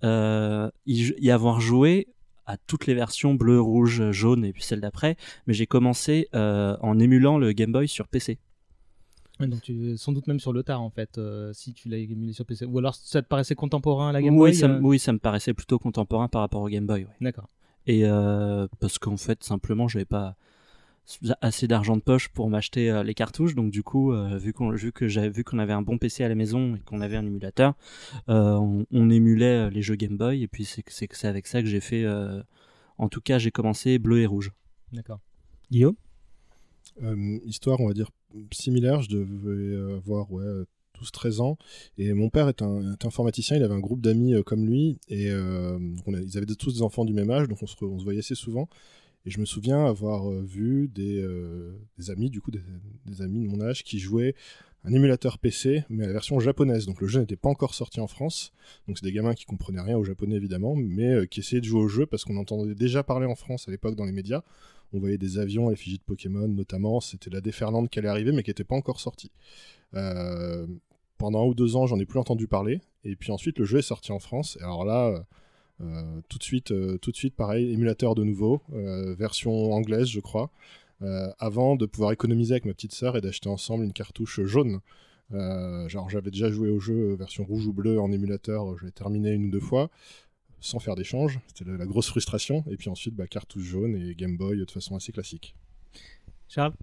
euh, 0.04 0.70
y, 0.87 1.14
y 1.19 1.31
avoir 1.31 1.60
joué 1.60 2.08
à 2.46 2.56
toutes 2.56 2.87
les 2.87 2.94
versions 2.94 3.34
bleu, 3.34 3.60
rouge, 3.60 4.10
jaune 4.12 4.44
et 4.44 4.52
puis 4.52 4.62
celle 4.62 4.81
d'après, 4.81 5.16
mais 5.46 5.54
j'ai 5.54 5.66
commencé 5.66 6.28
euh, 6.34 6.76
en 6.81 6.98
émulant 6.98 7.38
le 7.38 7.52
Game 7.52 7.72
Boy 7.72 7.88
sur 7.88 8.06
PC. 8.08 8.38
Ouais, 9.40 9.48
Donc, 9.48 9.62
tu, 9.62 9.96
sans 9.96 10.12
doute 10.12 10.26
même 10.28 10.40
sur 10.40 10.52
le 10.52 10.62
tard, 10.62 10.81
en 10.81 10.90
fait, 10.90 11.19
euh, 11.19 11.52
si 11.52 11.75
tu 11.75 11.88
l'as 11.88 11.98
émulé 11.98 12.32
sur 12.32 12.46
PC. 12.46 12.64
Ou 12.64 12.78
alors, 12.78 12.94
ça 12.94 13.20
te 13.20 13.28
paraissait 13.28 13.54
contemporain 13.54 14.10
à 14.10 14.12
la 14.12 14.22
Game 14.22 14.34
oui, 14.34 14.50
Boy 14.50 14.54
ça, 14.54 14.66
euh, 14.66 14.81
oui, 14.82 14.98
ça 14.98 15.12
me 15.12 15.19
paraissait 15.19 15.54
plutôt 15.54 15.78
contemporain 15.78 16.28
par 16.28 16.40
rapport 16.40 16.62
au 16.62 16.69
Game 16.69 16.87
Boy. 16.87 17.04
ouais. 17.04 17.10
D'accord. 17.20 17.48
Et 17.87 18.04
euh, 18.04 18.66
parce 18.81 18.98
qu'en 18.98 19.16
fait, 19.16 19.44
simplement, 19.44 19.88
j'avais 19.88 20.04
pas 20.06 20.37
assez 21.41 21.67
d'argent 21.69 21.97
de 21.97 22.03
poche 22.03 22.29
pour 22.29 22.50
m'acheter 22.50 22.91
euh, 22.91 23.03
les 23.03 23.14
cartouches. 23.14 23.55
Donc 23.55 23.70
du 23.70 23.82
coup, 23.82 24.12
euh, 24.12 24.38
vu 24.38 24.53
qu'on 24.53 24.70
vu 24.70 24.93
que 24.93 25.08
j'avais 25.08 25.31
vu 25.31 25.44
qu'on 25.44 25.58
avait 25.58 25.73
un 25.73 25.82
bon 25.82 25.99
PC 25.99 26.25
à 26.25 26.29
la 26.29 26.35
maison 26.35 26.76
et 26.76 26.81
qu'on 26.81 27.00
avait 27.00 27.17
un 27.17 27.26
émulateur, 27.26 27.75
euh, 28.29 28.55
on, 28.55 28.87
on 28.91 29.11
émulait 29.11 29.70
les 29.70 29.82
jeux 29.82 29.94
Game 29.97 30.17
Boy. 30.17 30.43
Et 30.43 30.49
puis 30.49 30.64
c'est 30.64 30.82
c'est 30.88 31.25
avec 31.29 31.47
ça 31.47 31.62
que 31.62 31.69
j'ai 31.69 31.81
fait. 31.81 32.05
euh, 32.05 32.43
en 32.99 33.08
tout 33.08 33.20
cas, 33.20 33.38
j'ai 33.38 33.50
commencé 33.50 33.99
bleu 33.99 34.20
et 34.20 34.26
rouge. 34.26 34.53
D'accord. 34.93 35.20
Guillaume? 35.70 35.97
Euh, 37.03 37.38
histoire, 37.44 37.81
on 37.81 37.88
va 37.88 37.93
dire, 37.94 38.11
similaire. 38.53 39.03
Je 39.03 39.11
devais 39.11 39.97
avoir 39.99 40.32
ouais, 40.32 40.44
12-13 41.00 41.41
ans. 41.43 41.58
Et 41.99 42.12
mon 42.14 42.31
père 42.31 42.49
est, 42.49 42.62
un, 42.62 42.94
est 42.94 43.05
informaticien. 43.05 43.56
Il 43.56 43.62
avait 43.62 43.75
un 43.75 43.81
groupe 43.81 44.00
d'amis 44.00 44.35
euh, 44.35 44.43
comme 44.43 44.64
lui. 44.67 44.99
Et 45.08 45.31
euh, 45.31 45.79
on 46.06 46.14
a- 46.14 46.20
ils 46.20 46.37
avaient 46.38 46.47
tous 46.47 46.73
des 46.75 46.82
enfants 46.82 47.05
du 47.05 47.12
même 47.12 47.31
âge. 47.31 47.49
Donc 47.49 47.62
on 47.62 47.67
se, 47.67 47.76
on 47.85 47.99
se 47.99 48.05
voyait 48.05 48.20
assez 48.20 48.35
souvent. 48.35 48.69
Et 49.26 49.31
je 49.31 49.40
me 49.40 49.44
souviens 49.44 49.84
avoir 49.84 50.31
euh, 50.31 50.40
vu 50.40 50.88
des, 50.88 51.20
euh, 51.20 51.76
des 51.99 52.11
amis, 52.11 52.31
du 52.31 52.40
coup, 52.40 52.52
des, 52.52 53.23
amis 53.23 53.43
de 53.43 53.49
mon 53.49 53.61
âge 53.61 53.82
qui 53.82 53.99
jouaient 53.99 54.37
un 54.84 54.93
émulateur 54.93 55.38
PC, 55.38 55.82
mais 55.90 56.05
à 56.05 56.06
la 56.06 56.12
version 56.12 56.38
japonaise. 56.38 56.87
Donc 56.87 57.00
le 57.00 57.08
jeu 57.08 57.19
n'était 57.19 57.34
pas 57.34 57.49
encore 57.49 57.75
sorti 57.75 57.99
en 57.99 58.06
France. 58.06 58.52
Donc 58.87 58.99
c'est 58.99 59.05
des 59.05 59.12
gamins 59.12 59.34
qui 59.34 59.44
comprenaient 59.44 59.81
rien 59.81 59.99
au 59.99 60.05
japonais 60.05 60.37
évidemment, 60.37 60.76
mais 60.76 61.12
euh, 61.12 61.26
qui 61.26 61.40
essayaient 61.40 61.61
de 61.61 61.67
jouer 61.67 61.81
au 61.81 61.88
jeu 61.88 62.06
parce 62.06 62.25
qu'on 62.25 62.37
entendait 62.37 62.76
déjà 62.76 63.02
parler 63.02 63.26
en 63.26 63.34
France 63.34 63.67
à 63.67 63.73
l'époque 63.73 63.96
dans 63.96 64.05
les 64.05 64.12
médias. 64.12 64.43
On 64.93 65.00
voyait 65.00 65.19
des 65.19 65.38
avions 65.38 65.67
à 65.67 65.70
l'effigie 65.70 65.99
de 65.99 66.05
Pokémon 66.05 66.46
notamment. 66.46 67.00
C'était 67.00 67.31
la 67.31 67.40
déferlante 67.40 67.90
qui 67.90 67.99
allait 67.99 68.08
arriver, 68.08 68.31
mais 68.31 68.44
qui 68.44 68.50
n'était 68.50 68.62
pas 68.62 68.76
encore 68.76 69.00
sortie. 69.00 69.32
Pendant 71.19 71.43
un 71.43 71.46
ou 71.46 71.55
deux 71.55 71.75
ans, 71.75 71.87
j'en 71.87 71.99
ai 71.99 72.06
plus 72.06 72.20
entendu 72.20 72.46
parler. 72.46 72.81
Et 73.02 73.17
puis 73.17 73.32
ensuite, 73.32 73.58
le 73.58 73.64
jeu 73.64 73.79
est 73.79 73.82
sorti 73.82 74.12
en 74.12 74.20
France. 74.20 74.56
Et 74.61 74.62
alors 74.62 74.84
là, 74.84 75.26
tout 76.28 76.38
de 76.38 76.43
suite, 76.43 76.70
euh, 76.70 76.99
tout 76.99 77.11
de 77.11 77.17
suite, 77.17 77.34
pareil, 77.34 77.73
émulateur 77.73 78.14
de 78.14 78.25
nouveau, 78.25 78.62
euh, 78.73 79.14
version 79.14 79.73
anglaise, 79.73 80.08
je 80.08 80.20
crois. 80.20 80.50
euh, 81.02 81.28
avant 81.38 81.76
de 81.76 81.87
pouvoir 81.87 82.12
économiser 82.12 82.55
avec 82.55 82.64
ma 82.64 82.75
petite 82.75 82.94
sœur 82.94 83.17
et 83.17 83.20
d'acheter 83.20 83.49
ensemble 83.49 83.84
une 83.84 83.93
cartouche 83.93 84.40
jaune. 84.44 84.81
Euh, 85.32 85.88
genre 85.88 86.08
j'avais 86.08 86.31
déjà 86.31 86.50
joué 86.50 86.70
au 86.70 86.78
jeu 86.78 86.94
euh, 87.12 87.17
version 87.17 87.44
rouge 87.44 87.67
ou 87.67 87.73
bleu 87.73 88.00
en 88.00 88.12
émulateur, 88.12 88.70
euh, 88.70 88.76
je 88.78 88.87
l'ai 88.87 88.93
terminé 88.93 89.32
une 89.32 89.46
ou 89.46 89.50
deux 89.50 89.61
fois 89.61 89.90
sans 90.61 90.78
faire 90.78 90.94
d'échange, 90.94 91.38
c'était 91.49 91.70
la, 91.70 91.76
la 91.76 91.87
grosse 91.87 92.08
frustration. 92.08 92.64
Et 92.70 92.76
puis 92.76 92.88
ensuite 92.88 93.14
bah, 93.14 93.26
cartouche 93.26 93.64
jaune 93.64 93.94
et 93.94 94.14
Game 94.14 94.37
Boy 94.37 94.64
de 94.64 94.70
façon 94.70 94.96
assez 94.96 95.12
classique. 95.12 95.55
Charles? 96.49 96.75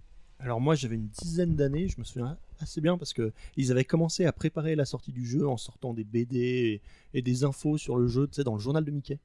Alors 0.44 0.60
moi 0.60 0.74
j'avais 0.74 0.96
une 0.96 1.08
dizaine 1.08 1.56
d'années, 1.56 1.88
je 1.88 1.98
me 1.98 2.04
souviens 2.04 2.36
assez 2.60 2.80
bien 2.82 2.98
parce 2.98 3.14
que 3.14 3.32
ils 3.56 3.72
avaient 3.72 3.84
commencé 3.84 4.26
à 4.26 4.32
préparer 4.32 4.76
la 4.76 4.84
sortie 4.84 5.10
du 5.10 5.24
jeu 5.24 5.48
en 5.48 5.56
sortant 5.56 5.94
des 5.94 6.04
BD 6.04 6.36
et, 6.38 6.80
et 7.18 7.22
des 7.22 7.44
infos 7.44 7.78
sur 7.78 7.96
le 7.96 8.06
jeu, 8.08 8.26
tu 8.26 8.34
sais, 8.34 8.44
dans 8.44 8.54
le 8.54 8.60
journal 8.60 8.84
de 8.84 8.90
Mickey. 8.90 9.18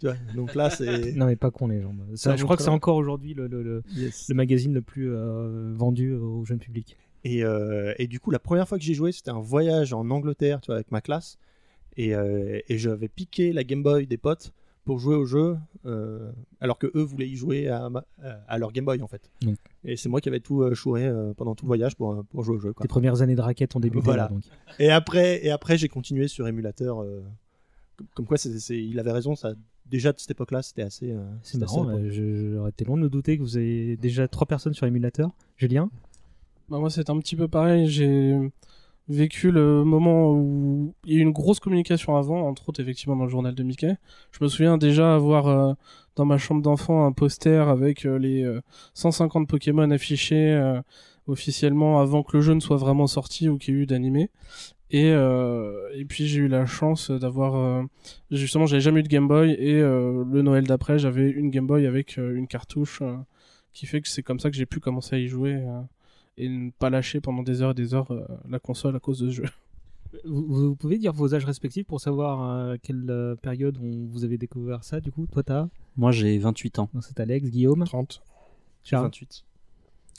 Tu 0.00 0.06
vois, 0.06 0.16
donc 0.34 0.54
là 0.54 0.70
c'est. 0.70 1.12
Non, 1.16 1.26
mais 1.26 1.36
pas 1.36 1.50
con, 1.50 1.68
les 1.68 1.82
gens. 1.82 1.94
Ça, 2.14 2.34
je 2.36 2.42
crois 2.44 2.56
que 2.56 2.62
c'est 2.62 2.68
encore 2.70 2.96
aujourd'hui 2.96 3.34
le, 3.34 3.46
le, 3.46 3.62
le, 3.62 3.82
Yes. 3.94 4.28
le 4.28 4.34
magazine 4.34 4.72
le 4.74 4.80
plus 4.82 5.10
euh, 5.12 5.72
vendu 5.76 6.14
au 6.14 6.44
jeune 6.46 6.58
public. 6.58 6.96
Et, 7.24 7.44
euh, 7.44 7.94
et 7.98 8.06
du 8.06 8.18
coup, 8.18 8.30
la 8.30 8.38
première 8.38 8.66
fois 8.66 8.76
que 8.78 8.84
j'ai 8.84 8.94
joué, 8.94 9.12
c'était 9.12 9.30
un 9.30 9.40
voyage 9.40 9.92
en 9.92 10.08
Angleterre, 10.10 10.60
tu 10.60 10.66
vois, 10.66 10.76
avec 10.76 10.90
ma 10.90 11.00
classe. 11.00 11.38
Et, 11.96 12.14
euh, 12.14 12.58
et 12.68 12.76
j'avais 12.78 13.08
piqué 13.08 13.52
la 13.52 13.62
Game 13.64 13.82
Boy 13.82 14.06
des 14.06 14.16
potes 14.16 14.52
pour 14.84 14.98
jouer 14.98 15.14
au 15.16 15.24
jeu, 15.24 15.56
euh, 15.86 16.30
alors 16.60 16.78
que 16.78 16.86
eux 16.94 17.02
voulaient 17.02 17.28
y 17.28 17.36
jouer 17.36 17.68
à, 17.68 17.88
ma- 17.88 18.04
à 18.48 18.58
leur 18.58 18.70
Game 18.72 18.84
Boy 18.84 19.00
en 19.02 19.06
fait. 19.08 19.30
Donc. 19.42 19.56
Et 19.84 19.96
c'est 19.96 20.08
moi 20.08 20.20
qui 20.20 20.28
avais 20.28 20.40
tout 20.40 20.62
euh, 20.62 20.74
chouré 20.74 21.06
euh, 21.06 21.32
pendant 21.34 21.54
tout 21.54 21.64
le 21.64 21.68
voyage 21.68 21.96
pour, 21.96 22.22
pour 22.26 22.42
jouer 22.44 22.56
au 22.56 22.58
jeu. 22.60 22.72
Quoi. 22.72 22.82
Tes 22.82 22.88
premières 22.88 23.22
années 23.22 23.34
de 23.34 23.40
raquette 23.40 23.74
ont 23.76 23.80
débuté 23.80 24.04
Voilà. 24.04 24.24
là, 24.24 24.28
donc. 24.28 24.42
Et 24.78 24.90
après, 24.90 25.44
et 25.44 25.50
après 25.50 25.78
j'ai 25.78 25.88
continué 25.88 26.28
sur 26.28 26.46
émulateur. 26.46 27.02
euh, 27.02 27.22
comme, 28.14 28.26
quoi, 28.26 28.36
c'est- 28.36 28.58
c'est- 28.58 28.82
il 28.82 28.98
avait 28.98 29.12
raison, 29.12 29.36
ça, 29.36 29.52
déjà 29.86 30.12
de 30.12 30.18
cette 30.18 30.32
époque-là, 30.32 30.62
c'était 30.62 30.82
assez. 30.82 31.12
euh, 31.12 31.24
C'est 31.42 31.52
c'était 31.52 31.64
assez 31.64 31.76
marrant, 31.80 31.90
euh, 31.96 32.10
j'aurais 32.56 32.70
été 32.70 32.84
long 32.84 32.96
de 32.96 33.02
me 33.02 33.08
douter 33.08 33.38
que 33.38 33.42
vous 33.42 33.56
avez 33.56 33.96
déjà 33.96 34.26
trois 34.28 34.46
personnes 34.46 34.74
sur 34.74 34.86
émulateur. 34.86 35.30
Julien? 35.56 35.90
Bah 36.68 36.78
moi 36.78 36.90
c'est 36.90 37.08
un 37.10 37.18
petit 37.20 37.36
peu 37.36 37.46
pareil, 37.46 37.88
j'ai 37.88 38.38
vécu 39.08 39.50
le 39.50 39.84
moment 39.84 40.32
où 40.32 40.94
il 41.04 41.12
y 41.12 41.16
a 41.16 41.18
eu 41.18 41.22
une 41.22 41.32
grosse 41.32 41.60
communication 41.60 42.16
avant, 42.16 42.48
entre 42.48 42.68
autres 42.68 42.80
effectivement 42.80 43.16
dans 43.16 43.24
le 43.24 43.30
journal 43.30 43.54
de 43.54 43.62
Mickey. 43.62 43.96
Je 44.32 44.42
me 44.42 44.48
souviens 44.48 44.78
déjà 44.78 45.14
avoir 45.14 45.46
euh, 45.48 45.74
dans 46.16 46.24
ma 46.24 46.38
chambre 46.38 46.62
d'enfant 46.62 47.04
un 47.04 47.12
poster 47.12 47.68
avec 47.68 48.06
euh, 48.06 48.18
les 48.18 48.42
euh, 48.44 48.60
150 48.94 49.48
Pokémon 49.48 49.90
affichés 49.90 50.52
euh, 50.52 50.80
officiellement 51.26 52.00
avant 52.00 52.22
que 52.22 52.36
le 52.36 52.42
jeu 52.42 52.54
ne 52.54 52.60
soit 52.60 52.76
vraiment 52.76 53.06
sorti 53.06 53.48
ou 53.48 53.58
qu'il 53.58 53.74
y 53.74 53.76
ait 53.78 53.80
eu 53.82 53.86
d'animé. 53.86 54.30
Et, 54.90 55.10
euh, 55.10 55.88
et 55.94 56.04
puis 56.04 56.26
j'ai 56.28 56.40
eu 56.40 56.48
la 56.48 56.66
chance 56.66 57.10
d'avoir 57.10 57.56
euh, 57.56 57.82
justement 58.30 58.66
j'avais 58.66 58.82
jamais 58.82 59.00
eu 59.00 59.02
de 59.02 59.08
Game 59.08 59.26
Boy 59.26 59.50
et 59.52 59.74
euh, 59.80 60.24
le 60.30 60.42
Noël 60.42 60.64
d'après 60.64 60.98
j'avais 60.98 61.30
une 61.30 61.50
Game 61.50 61.66
Boy 61.66 61.86
avec 61.86 62.18
euh, 62.18 62.36
une 62.36 62.46
cartouche 62.46 63.00
euh, 63.02 63.16
qui 63.72 63.86
fait 63.86 64.00
que 64.02 64.08
c'est 64.08 64.22
comme 64.22 64.38
ça 64.38 64.50
que 64.50 64.56
j'ai 64.56 64.66
pu 64.66 64.78
commencer 64.80 65.16
à 65.16 65.18
y 65.18 65.26
jouer 65.26 65.54
euh, 65.54 65.80
et 66.36 66.48
ne 66.48 66.70
pas 66.70 66.90
lâcher 66.90 67.20
pendant 67.20 67.42
des 67.42 67.62
heures 67.62 67.70
et 67.72 67.74
des 67.74 67.94
heures 67.94 68.10
euh, 68.10 68.24
la 68.48 68.58
console 68.58 68.96
à 68.96 69.00
cause 69.00 69.20
de 69.20 69.28
ce 69.30 69.34
jeu. 69.36 69.44
vous, 70.24 70.46
vous 70.46 70.76
pouvez 70.76 70.98
dire 70.98 71.12
vos 71.12 71.34
âges 71.34 71.44
respectifs 71.44 71.86
pour 71.86 72.00
savoir 72.00 72.50
euh, 72.50 72.76
quelle 72.82 73.04
euh, 73.08 73.34
période 73.36 73.78
on, 73.82 74.06
vous 74.06 74.24
avez 74.24 74.38
découvert 74.38 74.84
ça, 74.84 75.00
du 75.00 75.10
coup 75.12 75.26
Toi, 75.30 75.42
t'as 75.42 75.68
Moi, 75.96 76.12
j'ai 76.12 76.36
28 76.38 76.78
ans. 76.80 76.90
C'est 77.00 77.20
Alex, 77.20 77.50
Guillaume 77.50 77.84
30. 77.84 78.22
Charles 78.82 79.04
28. 79.04 79.44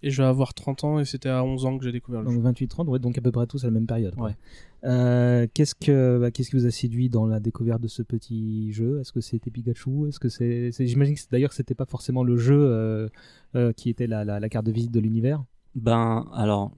Et 0.03 0.09
je 0.11 0.21
vais 0.21 0.27
avoir 0.27 0.53
30 0.53 0.83
ans 0.83 0.99
et 0.99 1.05
c'était 1.05 1.29
à 1.29 1.43
11 1.43 1.65
ans 1.65 1.77
que 1.77 1.85
j'ai 1.85 1.91
découvert 1.93 2.21
le 2.21 2.27
Donc 2.27 2.35
jeu. 2.43 2.65
28-30, 2.65 2.87
ouais, 2.89 2.99
donc 2.99 3.17
à 3.17 3.21
peu 3.21 3.31
près 3.31 3.47
tous 3.47 3.63
à 3.63 3.67
la 3.67 3.71
même 3.71 3.87
période. 3.87 4.13
Ouais. 4.19 4.35
Euh, 4.83 5.47
qu'est-ce 5.53 5.73
que 5.73 6.19
bah, 6.19 6.31
qu'est-ce 6.31 6.49
qui 6.51 6.57
vous 6.57 6.65
a 6.65 6.71
séduit 6.71 7.09
dans 7.09 7.25
la 7.25 7.39
découverte 7.39 7.81
de 7.81 7.87
ce 7.87 8.03
petit 8.03 8.71
jeu? 8.73 8.99
Est-ce 8.99 9.13
que 9.13 9.21
c'était 9.21 9.49
Pikachu? 9.49 10.07
Est-ce 10.09 10.19
que 10.19 10.29
c'est 10.29 10.71
c'est- 10.73 10.85
j'imagine 10.85 11.15
que 11.15 11.21
c'est- 11.21 11.31
d'ailleurs 11.31 11.49
que 11.49 11.55
c'était 11.55 11.73
pas 11.75 11.85
forcément 11.85 12.23
le 12.23 12.35
jeu 12.37 12.59
euh, 12.59 13.07
euh, 13.55 13.71
qui 13.71 13.89
était 13.89 14.05
la, 14.05 14.25
la, 14.25 14.39
la 14.39 14.49
carte 14.49 14.65
de 14.65 14.71
visite 14.71 14.91
de 14.91 14.99
l'univers. 14.99 15.43
Ben, 15.75 16.29
alors, 16.33 16.71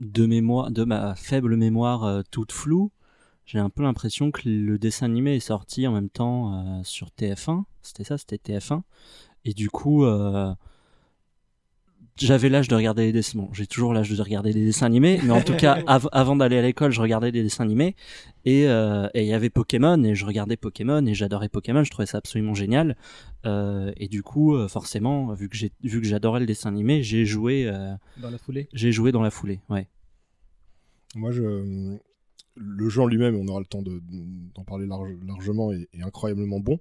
de 0.00 0.26
mémoire, 0.26 0.70
de 0.70 0.84
ma 0.84 1.14
faible 1.14 1.56
mémoire 1.56 2.04
euh, 2.04 2.22
toute 2.30 2.52
floue, 2.52 2.92
j'ai 3.46 3.58
un 3.58 3.70
peu 3.70 3.82
l'impression 3.82 4.30
que 4.30 4.48
le 4.48 4.78
dessin 4.78 5.06
animé 5.06 5.36
est 5.36 5.40
sorti 5.40 5.86
en 5.86 5.92
même 5.92 6.10
temps 6.10 6.54
euh, 6.54 6.80
sur 6.84 7.08
TF1. 7.18 7.64
C'était 7.82 8.04
ça, 8.04 8.18
c'était 8.18 8.36
TF1. 8.36 8.82
Et 9.44 9.54
du 9.54 9.70
coup, 9.70 10.04
euh, 10.04 10.54
j'avais 12.16 12.48
l'âge 12.48 12.68
de 12.68 12.74
regarder 12.74 13.06
les 13.06 13.12
dessins. 13.12 13.38
Bon, 13.38 13.48
j'ai 13.52 13.66
toujours 13.66 13.92
l'âge 13.92 14.08
de 14.10 14.22
regarder 14.22 14.52
des 14.52 14.64
dessins 14.64 14.86
animés, 14.86 15.20
mais 15.24 15.30
en 15.32 15.42
tout 15.42 15.54
cas, 15.56 15.82
av- 15.86 16.08
avant 16.12 16.36
d'aller 16.36 16.56
à 16.58 16.62
l'école, 16.62 16.92
je 16.92 17.00
regardais 17.00 17.32
des 17.32 17.42
dessins 17.42 17.64
animés. 17.64 17.96
Et 18.44 18.68
euh, 18.68 19.08
et 19.14 19.22
il 19.22 19.26
y 19.28 19.32
avait 19.32 19.50
Pokémon, 19.50 20.02
et 20.04 20.14
je 20.14 20.24
regardais 20.24 20.56
Pokémon, 20.56 21.04
et 21.06 21.14
j'adorais 21.14 21.48
Pokémon. 21.48 21.82
Je 21.82 21.90
trouvais 21.90 22.06
ça 22.06 22.18
absolument 22.18 22.54
génial. 22.54 22.96
Euh, 23.46 23.90
et 23.96 24.08
du 24.08 24.22
coup, 24.22 24.54
euh, 24.54 24.68
forcément, 24.68 25.32
vu 25.34 25.48
que 25.48 25.56
j'ai 25.56 25.72
vu 25.82 26.00
que 26.00 26.06
j'adorais 26.06 26.40
le 26.40 26.46
dessin 26.46 26.68
animé, 26.68 27.02
j'ai 27.02 27.24
joué. 27.26 27.66
euh, 27.66 27.94
Dans 28.18 28.30
la 28.30 28.38
foulée? 28.38 28.68
j'ai 28.72 28.92
joué 28.92 29.10
dans 29.12 29.22
la 29.22 29.30
foulée, 29.30 29.60
ouais. 29.70 29.88
Moi, 31.16 31.30
je... 31.30 31.96
le 32.56 32.88
jeu 32.88 33.00
en 33.02 33.06
lui-même, 33.06 33.36
on 33.36 33.46
aura 33.48 33.60
le 33.60 33.66
temps 33.66 33.82
de- 33.82 34.02
d'en 34.54 34.64
parler 34.64 34.86
large- 34.86 35.16
largement, 35.26 35.72
est, 35.72 35.88
est 35.92 36.02
incroyablement 36.02 36.60
bon. 36.60 36.78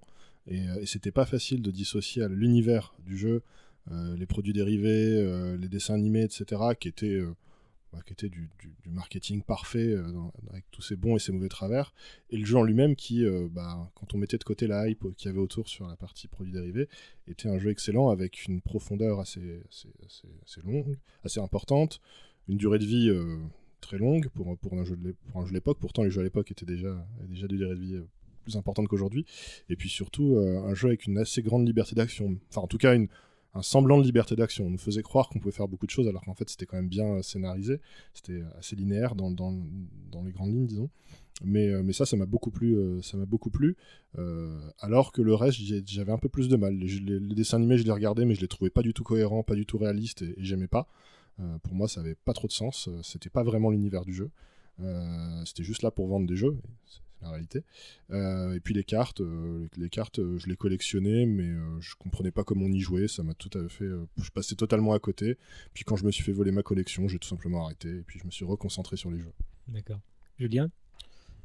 Et, 0.47 0.59
et 0.81 0.85
c'était 0.85 1.11
pas 1.11 1.25
facile 1.25 1.61
de 1.61 1.71
dissocier 1.71 2.21
à 2.23 2.27
l'univers 2.27 2.93
du 3.05 3.17
jeu 3.17 3.41
les 3.91 4.25
produits 4.25 4.53
dérivés, 4.53 5.17
euh, 5.17 5.57
les 5.57 5.67
dessins 5.67 5.95
animés, 5.95 6.23
etc., 6.23 6.61
qui 6.79 6.87
étaient, 6.87 7.07
euh, 7.07 7.33
bah, 7.91 7.99
qui 8.05 8.13
étaient 8.13 8.29
du, 8.29 8.49
du- 8.59 8.89
marketing 8.89 9.41
parfait, 9.41 9.89
euh, 9.89 10.05
avec 10.49 10.63
tous 10.71 10.81
ses 10.81 10.95
bons 10.95 11.15
et 11.15 11.19
ses 11.19 11.31
mauvais 11.31 11.49
travers. 11.49 11.93
Et 12.29 12.37
le 12.37 12.45
jeu 12.45 12.57
en 12.57 12.63
lui-même, 12.63 12.95
qui, 12.95 13.25
euh, 13.25 13.47
bah, 13.51 13.91
quand 13.95 14.13
on 14.13 14.17
mettait 14.17 14.37
de 14.37 14.43
côté 14.43 14.67
la 14.67 14.87
hype 14.87 15.05
qu'il 15.15 15.27
y 15.27 15.29
avait 15.29 15.39
autour 15.39 15.67
sur 15.67 15.87
la 15.87 15.95
partie 15.95 16.27
produits 16.27 16.53
dérivés, 16.53 16.87
était 17.27 17.49
un 17.49 17.57
jeu 17.57 17.71
excellent 17.71 18.09
avec 18.09 18.45
une 18.45 18.61
profondeur 18.61 19.19
assez, 19.19 19.61
assez, 19.69 19.89
assez, 20.05 20.27
assez 20.45 20.61
longue, 20.61 20.97
assez 21.23 21.39
importante, 21.39 21.99
une 22.47 22.57
durée 22.57 22.79
de 22.79 22.85
vie 22.85 23.09
euh, 23.09 23.37
très 23.81 23.97
longue 23.97 24.29
pour, 24.29 24.57
pour 24.57 24.73
un 24.79 24.85
jeu 24.85 24.95
de 24.95 25.15
l'époque. 25.51 25.77
Pourtant, 25.79 26.03
les 26.03 26.11
jeux 26.11 26.21
à 26.21 26.23
l'époque 26.23 26.51
étaient 26.51 26.65
déjà, 26.65 27.05
déjà 27.27 27.47
des 27.47 27.57
durées 27.57 27.75
de 27.75 27.79
vie 27.81 27.95
euh, 27.95 28.07
plus 28.43 28.57
importantes 28.57 28.87
qu'aujourd'hui. 28.87 29.25
Et 29.69 29.75
puis 29.75 29.89
surtout, 29.89 30.35
euh, 30.35 30.59
un 30.63 30.73
jeu 30.73 30.87
avec 30.87 31.05
une 31.05 31.17
assez 31.17 31.41
grande 31.41 31.65
liberté 31.65 31.95
d'action. 31.95 32.37
Enfin, 32.49 32.61
en 32.61 32.67
tout 32.67 32.77
cas, 32.77 32.95
une, 32.95 33.07
un 33.53 33.61
semblant 33.61 33.97
de 33.99 34.03
liberté 34.03 34.35
d'action. 34.35 34.65
On 34.65 34.69
nous 34.69 34.77
faisait 34.77 35.03
croire 35.03 35.29
qu'on 35.29 35.39
pouvait 35.39 35.51
faire 35.55 35.67
beaucoup 35.67 35.85
de 35.85 35.91
choses, 35.91 36.07
alors 36.07 36.23
qu'en 36.23 36.33
fait, 36.33 36.49
c'était 36.49 36.65
quand 36.65 36.77
même 36.77 36.89
bien 36.89 37.05
euh, 37.05 37.21
scénarisé. 37.21 37.79
C'était 38.13 38.41
assez 38.57 38.75
linéaire 38.75 39.15
dans, 39.15 39.31
dans, 39.31 39.55
dans 40.11 40.23
les 40.23 40.31
grandes 40.31 40.51
lignes, 40.51 40.67
disons. 40.67 40.89
Mais, 41.43 41.69
euh, 41.69 41.81
mais 41.83 41.93
ça, 41.93 42.05
ça 42.05 42.15
m'a 42.15 42.25
beaucoup 42.25 42.51
plu. 42.51 42.75
euh, 42.75 43.01
ça 43.01 43.17
m'a 43.17 43.25
beaucoup 43.25 43.49
plu. 43.49 43.75
Euh, 44.17 44.59
alors 44.79 45.11
que 45.11 45.21
le 45.21 45.33
reste, 45.33 45.59
j'avais 45.85 46.11
un 46.11 46.17
peu 46.17 46.29
plus 46.29 46.47
de 46.47 46.55
mal. 46.55 46.75
Les, 46.75 47.19
dessins 47.35 47.57
animés, 47.57 47.77
je 47.77 47.83
les 47.83 47.91
regardais, 47.91 48.25
mais 48.25 48.35
je 48.35 48.41
les 48.41 48.47
trouvais 48.47 48.69
pas 48.69 48.81
du 48.81 48.93
tout 48.93 49.03
cohérents, 49.03 49.43
pas 49.43 49.55
du 49.55 49.65
tout 49.65 49.77
réalistes, 49.77 50.21
et, 50.21 50.35
j'aimais 50.37 50.67
pas. 50.67 50.87
Euh, 51.39 51.57
pour 51.59 51.73
moi, 51.73 51.87
ça 51.87 52.01
avait 52.01 52.15
pas 52.15 52.33
trop 52.33 52.47
de 52.47 52.53
sens. 52.53 52.87
euh, 52.87 52.99
C'était 53.03 53.29
pas 53.29 53.43
vraiment 53.43 53.71
l'univers 53.71 54.05
du 54.05 54.13
jeu. 54.13 54.29
Euh, 54.81 55.45
C'était 55.45 55.63
juste 55.63 55.81
là 55.81 55.91
pour 55.91 56.07
vendre 56.07 56.27
des 56.27 56.35
jeux. 56.35 56.55
La 57.23 57.29
réalité. 57.31 57.63
Euh, 58.11 58.53
et 58.53 58.59
puis 58.59 58.73
les 58.73 58.83
cartes, 58.83 59.21
euh, 59.21 59.67
les, 59.77 59.89
cartes, 59.89 60.19
euh, 60.19 60.37
je 60.37 60.47
les 60.47 60.55
collectionnais, 60.55 61.25
mais 61.25 61.47
euh, 61.47 61.79
je 61.79 61.95
comprenais 61.95 62.31
pas 62.31 62.43
comment 62.43 62.65
on 62.65 62.71
y 62.71 62.79
jouait. 62.79 63.07
Ça 63.07 63.23
m'a 63.23 63.33
tout 63.33 63.49
à 63.57 63.67
fait. 63.69 63.85
euh, 63.85 64.05
je 64.21 64.29
passais 64.29 64.55
totalement 64.55 64.93
à 64.93 64.99
côté. 64.99 65.37
Puis 65.73 65.83
quand 65.83 65.95
je 65.95 66.05
me 66.05 66.11
suis 66.11 66.23
fait 66.23 66.31
voler 66.31 66.51
ma 66.51 66.63
collection, 66.63 67.07
j'ai 67.07 67.19
tout 67.19 67.27
simplement 67.27 67.65
arrêté. 67.65 67.89
Et 67.89 68.03
puis 68.05 68.19
je 68.19 68.25
me 68.25 68.31
suis 68.31 68.45
reconcentré 68.45 68.95
sur 68.97 69.09
les 69.11 69.19
jeux. 69.19 69.33
D'accord. 69.67 69.99
Julien? 70.39 70.69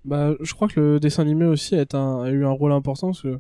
Bah, 0.05 0.35
je 0.41 0.53
crois 0.55 0.69
que 0.69 0.79
le 0.81 1.01
dessin 1.01 1.23
animé 1.23 1.45
aussi 1.45 1.75
a, 1.75 1.83
été 1.83 1.97
un- 1.97 2.23
a 2.23 2.31
eu 2.31 2.45
un 2.45 2.51
rôle 2.51 2.73
important 2.73 3.09
parce 3.09 3.23
que 3.23 3.39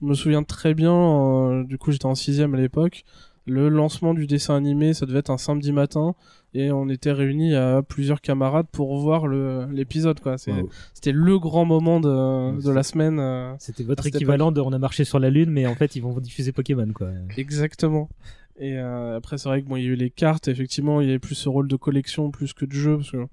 je 0.00 0.06
me 0.06 0.14
souviens 0.14 0.42
très 0.42 0.74
bien, 0.74 0.92
euh, 0.94 1.64
du 1.64 1.78
coup 1.78 1.90
j'étais 1.92 2.06
en 2.06 2.14
sixième 2.14 2.54
à 2.54 2.58
l'époque, 2.58 3.04
le 3.46 3.68
lancement 3.68 4.14
du 4.14 4.26
dessin 4.26 4.56
animé, 4.56 4.94
ça 4.94 5.06
devait 5.06 5.18
être 5.18 5.30
un 5.30 5.38
samedi 5.38 5.70
matin 5.72 6.14
et 6.54 6.70
on 6.72 6.88
était 6.88 7.12
réunis 7.12 7.54
à 7.54 7.82
plusieurs 7.82 8.20
camarades 8.20 8.66
pour 8.72 8.96
voir 8.98 9.26
l'épisode 9.26 10.18
Wow. 10.24 10.70
C'était 10.94 11.12
le 11.12 11.38
grand 11.38 11.64
moment 11.64 12.00
de, 12.00 12.60
de 12.62 12.70
la 12.70 12.82
semaine. 12.82 13.18
euh, 13.18 13.54
C'était 13.58 13.82
votre 13.84 14.06
équivalent 14.06 14.50
de 14.52 14.60
on 14.60 14.72
a 14.72 14.78
marché 14.78 15.04
sur 15.04 15.18
la 15.18 15.30
lune, 15.30 15.50
mais 15.50 15.66
en 15.66 15.74
fait 15.74 15.94
ils 15.96 16.00
vont 16.00 16.18
diffuser 16.20 16.52
Pokémon 16.52 16.88
quoi. 16.94 17.08
Exactement. 17.36 18.08
Et 18.56 18.78
euh, 18.78 19.16
après, 19.16 19.36
c'est 19.36 19.48
vrai 19.48 19.62
que 19.62 19.68
bon, 19.68 19.74
il 19.76 19.82
y 19.82 19.86
a 19.86 19.90
eu 19.90 19.94
les 19.96 20.10
cartes. 20.10 20.46
Effectivement, 20.46 21.00
il 21.00 21.08
y 21.08 21.10
avait 21.10 21.18
plus 21.18 21.34
ce 21.34 21.48
rôle 21.48 21.66
de 21.66 21.74
collection 21.74 22.30
plus 22.30 22.52
que 22.52 22.64
de 22.64 22.72
jeu, 22.72 22.98
parce 22.98 23.10
que 23.10 23.26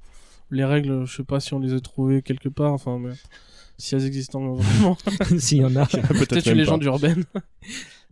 les 0.49 0.65
règles, 0.65 1.05
je 1.05 1.15
sais 1.17 1.23
pas 1.23 1.39
si 1.39 1.53
on 1.53 1.59
les 1.59 1.73
a 1.73 1.79
trouvées 1.79 2.23
quelque 2.23 2.49
part. 2.49 2.73
Enfin, 2.73 2.97
mais 2.99 3.11
si 3.77 3.93
elles 3.93 4.07
existent 4.07 4.39
vraiment. 4.55 4.97
S'il 5.37 5.59
y 5.59 5.63
en 5.63 5.75
a. 5.75 5.85
Peut-être 6.07 6.47
une 6.47 6.57
légende 6.57 6.79
pas. 6.81 6.87
urbaine. 6.87 7.23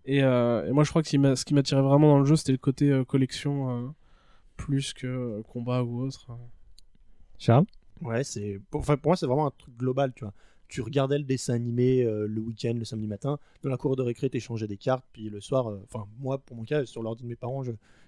Et, 0.05 0.23
euh, 0.23 0.67
et 0.67 0.71
moi, 0.71 0.83
je 0.83 0.89
crois 0.89 1.01
que 1.01 1.09
ce 1.09 1.45
qui 1.45 1.53
m'attirait 1.53 1.81
vraiment 1.81 2.09
dans 2.09 2.19
le 2.19 2.25
jeu, 2.25 2.35
c'était 2.35 2.51
le 2.51 2.57
côté 2.57 2.91
euh, 2.91 3.03
collection 3.03 3.69
euh, 3.69 3.87
plus 4.57 4.93
que 4.93 5.41
combat 5.41 5.83
ou 5.83 6.01
autre. 6.01 6.27
Charles? 7.37 7.65
Ouais, 8.01 8.23
c'est 8.23 8.59
pour, 8.69 8.81
enfin, 8.81 8.97
pour 8.97 9.09
moi 9.09 9.17
c'est 9.17 9.25
vraiment 9.25 9.47
un 9.47 9.53
truc 9.57 9.75
global, 9.77 10.13
tu 10.15 10.23
vois. 10.23 10.33
Tu 10.67 10.81
regardais 10.81 11.17
le 11.17 11.23
dessin 11.23 11.55
animé 11.55 12.03
euh, 12.03 12.27
le 12.27 12.41
week-end, 12.41 12.75
le 12.77 12.85
samedi 12.85 13.07
matin, 13.07 13.39
dans 13.63 13.69
la 13.69 13.77
cour 13.77 13.95
de 13.95 14.03
récré, 14.03 14.29
t'échangeais 14.29 14.67
des 14.67 14.77
cartes, 14.77 15.03
puis 15.11 15.29
le 15.29 15.41
soir, 15.41 15.67
euh, 15.67 15.81
enfin 15.83 16.05
moi 16.19 16.37
pour 16.37 16.55
mon 16.55 16.63
cas, 16.63 16.85
sur 16.85 17.01
l'ordi 17.01 17.23
de 17.23 17.27
mes 17.27 17.35
parents, 17.35 17.63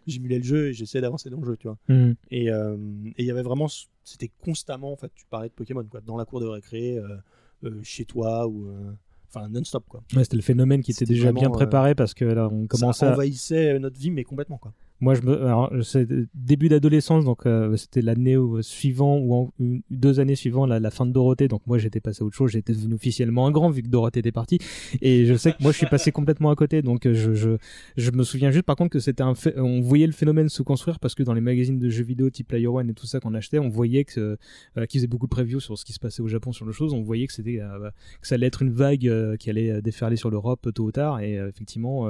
j'émulais 0.06 0.38
le 0.38 0.44
jeu 0.44 0.68
et 0.68 0.74
j'essayais 0.74 1.02
d'avancer 1.02 1.30
dans 1.30 1.40
le 1.40 1.46
jeu, 1.46 1.58
tu 1.58 1.68
vois. 1.68 1.78
Mhm. 1.90 2.16
Et 2.30 2.52
euh, 2.52 2.78
et 3.18 3.24
il 3.24 3.26
y 3.26 3.32
avait 3.32 3.42
vraiment, 3.42 3.68
c'était 4.04 4.32
constamment, 4.44 4.92
en 4.92 4.96
fait, 4.96 5.12
tu 5.16 5.26
parlais 5.30 5.50
de 5.50 5.54
Pokémon, 5.54 5.84
quoi, 5.90 6.02
dans 6.02 6.18
la 6.18 6.26
cour 6.26 6.40
de 6.40 6.46
récré, 6.46 6.98
euh, 6.98 7.18
euh, 7.64 7.80
chez 7.84 8.06
toi 8.06 8.48
ou, 8.48 8.68
euh, 8.68 8.94
enfin 9.34 9.48
non-stop, 9.50 9.86
quoi. 9.88 10.04
Ouais, 10.16 10.24
c'était 10.24 10.36
le 10.38 10.42
phénomène 10.42 10.82
qui 10.82 10.92
était 10.92 11.06
déjà 11.06 11.32
bien 11.32 11.50
euh, 11.50 11.52
préparé 11.52 11.96
parce 11.96 12.14
que 12.14 12.26
là 12.26 12.50
on 12.52 12.68
commençait 12.68 13.06
Ça 13.06 13.12
à... 13.12 13.14
envahissait 13.14 13.80
notre 13.80 14.00
vie, 14.00 14.12
mais 14.12 14.24
complètement, 14.24 14.58
quoi. 14.58 14.74
Moi, 15.02 15.16
je 15.16 15.22
me, 15.24 16.28
début 16.36 16.70
d'adolescence, 16.70 17.26
donc 17.26 17.48
euh, 17.48 17.76
c'était 17.76 18.04
l'année 18.04 18.38
suivant 18.62 19.18
ou 19.18 19.52
deux 19.90 20.20
années 20.20 20.36
suivant 20.36 20.68
la, 20.68 20.92
fin 20.92 21.08
de 21.08 21.12
Dorothée. 21.12 21.48
Donc 21.48 21.64
moi, 21.66 21.80
j'étais 21.80 22.00
passé 22.00 22.22
à 22.22 22.26
autre 22.26 22.36
chose. 22.36 22.52
J'étais 22.52 22.74
devenu 22.74 22.94
officiellement 22.94 23.48
un 23.48 23.52
grand 23.52 23.72
vu 23.72 23.82
que 23.82 23.88
Dorothée 23.88 24.20
était 24.20 24.32
partie. 24.32 24.60
Et 25.02 25.26
je 25.26 25.34
sais 25.34 25.54
que 25.54 25.58
moi, 25.62 25.72
je 25.72 25.78
suis 25.78 25.88
passé 25.88 26.12
complètement 26.12 26.52
à 26.52 26.56
côté. 26.56 26.84
Donc 26.84 27.08
euh, 27.08 27.16
je, 27.16 27.58
je, 27.98 28.12
me 28.12 28.24
souviens 28.24 28.52
juste, 28.52 28.66
par 28.66 28.76
contre, 28.76 28.92
que 28.92 29.00
c'était 29.00 29.24
un. 29.24 29.34
On 29.58 29.82
voyait 29.82 30.06
le 30.06 30.14
phénomène 30.14 30.50
se 30.50 30.62
construire 30.62 31.00
parce 31.00 31.16
que 31.16 31.24
dans 31.24 31.34
les 31.34 31.42
magazines 31.42 31.80
de 31.80 31.90
jeux 31.90 32.04
vidéo 32.04 32.30
type 32.30 32.50
Player 32.50 32.68
One 32.68 32.90
et 32.92 32.94
tout 32.94 33.08
ça 33.08 33.20
qu'on 33.20 33.34
achetait, 33.34 33.58
on 33.58 33.70
voyait 33.70 34.06
que 34.06 34.38
euh, 34.78 34.86
qu'ils 34.86 35.00
faisaient 35.00 35.08
beaucoup 35.08 35.26
de 35.26 35.32
previews 35.32 35.60
sur 35.60 35.80
ce 35.80 35.84
qui 35.86 35.94
se 35.94 36.00
passait 36.00 36.22
au 36.22 36.28
Japon 36.28 36.52
sur 36.52 36.66
le 36.66 36.74
chose. 36.74 36.94
On 36.94 37.02
voyait 37.02 37.26
que 37.26 37.34
c'était 37.34 37.60
euh, 37.60 37.90
que 38.22 38.28
ça 38.28 38.36
allait 38.36 38.48
être 38.48 38.62
une 38.62 38.72
vague 38.72 39.38
qui 39.38 39.50
allait 39.50 39.82
déferler 39.82 40.16
sur 40.16 40.30
l'Europe 40.30 40.70
tôt 40.76 40.84
ou 40.84 40.92
tard. 40.92 41.22
Et 41.22 41.34
effectivement, 41.34 42.08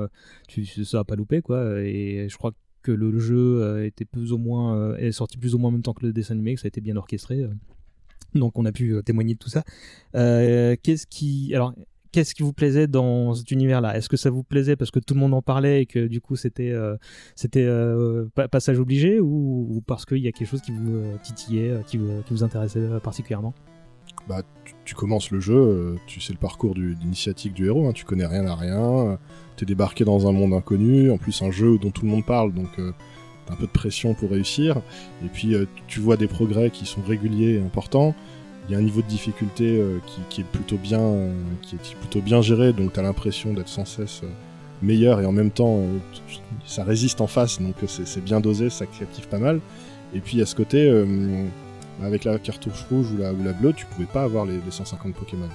tu, 0.50 0.66
ça 0.66 1.00
a 1.00 1.04
pas 1.06 1.16
loupé 1.16 1.42
quoi. 1.42 1.80
Et 1.82 2.28
je 2.30 2.38
crois 2.38 2.52
que 2.52 2.58
le, 2.90 3.12
le 3.12 3.20
jeu 3.20 3.62
euh, 3.62 3.86
était 3.86 4.06
plus 4.06 4.34
ou 4.34 4.40
moins 4.40 4.76
euh, 4.76 4.98
est 4.98 5.12
sorti 5.12 5.38
plus 5.38 5.54
ou 5.54 5.60
moins 5.60 5.70
en 5.70 5.74
même 5.74 5.84
temps 5.84 5.94
que 5.94 6.06
le 6.06 6.14
dessin 6.14 6.34
animé, 6.34 6.56
que 6.56 6.62
ça 6.62 6.66
a 6.66 6.70
été 6.70 6.82
bien 6.82 6.96
orchestré. 6.96 7.42
euh. 7.42 7.50
Donc 8.34 8.58
on 8.58 8.66
a 8.66 8.72
pu 8.72 8.96
témoigner 9.06 9.34
de 9.36 9.40
tout 9.40 9.50
ça. 9.50 9.64
Qu'est-ce 10.14 11.06
qui 11.06 11.54
alors 11.54 11.74
qu'est-ce 12.12 12.34
qui 12.34 12.44
vous 12.44 12.54
plaisait 12.54 12.88
dans 12.88 13.34
cet 13.34 13.52
univers-là? 13.52 13.98
Est-ce 13.98 14.10
que 14.10 14.18
ça 14.18 14.30
vous 14.30 14.44
plaisait 14.44 14.76
parce 14.76 14.90
que 14.90 15.00
tout 15.00 15.14
le 15.14 15.20
monde 15.20 15.34
en 15.34 15.42
parlait 15.42 15.82
et 15.82 15.86
que 15.86 16.08
du 16.08 16.22
coup 16.22 16.38
c'était 16.38 16.74
c'était 17.36 17.68
pa- 18.34 18.48
passage 18.48 18.80
obligé 18.80 19.20
ou, 19.20 19.84
parce 19.86 20.06
qu'il 20.06 20.20
y 20.20 20.30
a 20.30 20.32
quelque 20.32 20.48
chose 20.48 20.62
qui 20.62 20.72
vous 20.72 20.96
euh, 20.96 21.16
titillait, 21.22 21.74
qui 21.88 21.98
vous, 21.98 22.44
intéressait 22.44 22.82
particulièrement? 23.04 23.54
Bah, 24.28 24.44
tu, 24.86 24.96
commences 24.96 25.32
le 25.32 25.40
jeu, 25.40 25.96
tu 26.06 26.22
sais 26.22 26.32
le 26.32 26.40
parcours 26.40 26.76
d'initiatique 26.76 27.54
du 27.54 27.66
héros, 27.66 27.88
hein, 27.88 27.94
tu 27.94 28.06
connais 28.06 28.26
rien 28.26 28.46
à 28.46 28.56
rien, 28.56 29.20
t'es 29.56 29.66
débarqué 29.66 30.04
dans 30.06 30.28
un 30.28 30.32
monde 30.32 30.54
inconnu, 30.54 31.12
en 31.12 31.18
plus 31.18 31.42
un 31.42 31.52
jeu 31.52 31.78
dont 31.78 31.92
tout 31.92 32.06
le 32.06 32.12
monde 32.12 32.26
parle, 32.26 32.54
donc 32.54 32.70
euh, 32.80 32.92
t'as 33.46 33.54
un 33.54 33.58
peu 33.58 33.66
de 33.66 33.72
pression 33.72 34.14
pour 34.14 34.32
réussir, 34.32 34.78
et 35.24 35.28
puis 35.28 35.56
euh, 35.56 35.66
tu 35.88 36.00
vois 36.00 36.18
des 36.18 36.28
progrès 36.28 36.70
qui 36.70 36.86
sont 36.86 37.02
réguliers 37.02 37.56
et 37.56 37.62
importants, 37.62 38.16
il 38.68 38.74
y 38.74 38.76
a 38.76 38.78
un 38.78 38.84
niveau 38.84 39.02
de 39.02 39.08
difficulté 39.08 39.78
euh, 39.78 40.00
qui, 40.30 40.42
est 40.42 40.46
plutôt 40.46 40.78
bien, 40.78 41.00
euh, 41.00 41.34
qui 41.62 41.76
est 41.76 41.96
plutôt 42.00 42.22
bien 42.22 42.42
géré, 42.42 42.74
donc 42.74 42.94
t'as 42.94 43.02
l'impression 43.02 43.54
d'être 43.54 43.70
sans 43.70 43.86
cesse 43.86 44.22
meilleur, 44.82 45.22
et 45.22 45.26
en 45.26 45.32
même 45.32 45.52
temps 45.52 45.80
ça 46.66 46.84
résiste 46.84 47.22
en 47.22 47.28
face, 47.28 47.62
donc 47.62 47.76
c'est 47.88 48.24
bien 48.24 48.40
dosé, 48.40 48.70
ça 48.70 48.86
captive 48.86 49.28
pas 49.28 49.38
mal, 49.38 49.60
et 50.14 50.20
puis 50.20 50.42
à 50.42 50.46
ce 50.46 50.56
côté... 50.56 50.90
avec 52.02 52.24
la 52.24 52.40
cartouche 52.40 52.84
rouge 52.90 53.12
ou 53.12 53.18
la, 53.18 53.54
bleue, 53.54 53.74
tu 53.74 53.86
pouvais 53.86 54.08
pas 54.08 54.24
avoir 54.24 54.46
les 54.46 54.60
150 54.68 55.14
Pokémon. 55.14 55.50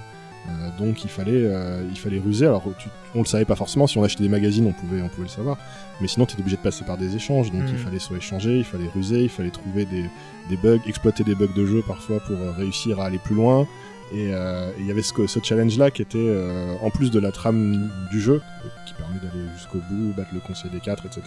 Euh, 0.49 0.69
donc 0.79 1.03
il 1.03 1.09
fallait, 1.09 1.31
euh, 1.33 1.83
il 1.89 1.97
fallait 1.99 2.19
ruser. 2.19 2.45
Alors 2.45 2.63
tu- 2.77 2.87
on 3.15 3.19
le 3.19 3.25
savait 3.25 3.45
pas 3.45 3.55
forcément. 3.55 3.85
Si 3.87 3.97
on 3.97 4.03
achetait 4.03 4.23
des 4.23 4.29
magazines, 4.29 4.65
on 4.65 4.71
pouvait, 4.73 5.01
on 5.01 5.09
pouvait 5.09 5.23
le 5.27 5.29
savoir. 5.29 5.57
Mais 5.99 6.07
sinon, 6.07 6.25
tu 6.25 6.33
étais 6.33 6.41
obligé 6.41 6.57
de 6.57 6.61
passer 6.61 6.85
par 6.85 6.97
des 6.97 7.15
échanges. 7.15 7.51
Donc 7.51 7.63
il 7.71 7.77
fallait 7.77 7.99
soit 7.99 8.17
échanger, 8.17 8.57
il 8.59 8.63
fallait 8.63 8.87
ruser, 8.93 9.23
il 9.23 9.29
fallait 9.29 9.49
trouver 9.49 9.85
des, 9.85 10.05
des 10.49 10.57
bugs, 10.57 10.79
exploiter 10.87 11.23
des 11.23 11.35
bugs 11.35 11.47
de 11.55 11.65
jeu 11.65 11.81
parfois 11.85 12.19
pour 12.21 12.37
euh, 12.37 12.51
réussir 12.51 12.99
à 12.99 13.05
aller 13.05 13.17
plus 13.19 13.35
loin. 13.35 13.67
Et 14.13 14.29
euh, 14.31 14.71
il 14.79 14.85
y 14.85 14.91
avait 14.91 15.01
ce, 15.01 15.11
ce 15.27 15.39
challenge-là 15.43 15.91
qui 15.91 16.01
était, 16.01 16.17
euh, 16.17 16.75
en 16.81 16.89
plus 16.91 17.11
de 17.11 17.19
la 17.19 17.33
trame 17.33 17.89
du 18.09 18.21
jeu, 18.21 18.41
qui 18.85 18.93
permet 18.93 19.15
d'aller 19.19 19.49
jusqu'au 19.55 19.79
bout, 19.89 20.13
battre 20.15 20.29
le 20.33 20.39
conseil 20.39 20.71
des 20.71 20.79
quatre, 20.79 21.05
etc. 21.05 21.23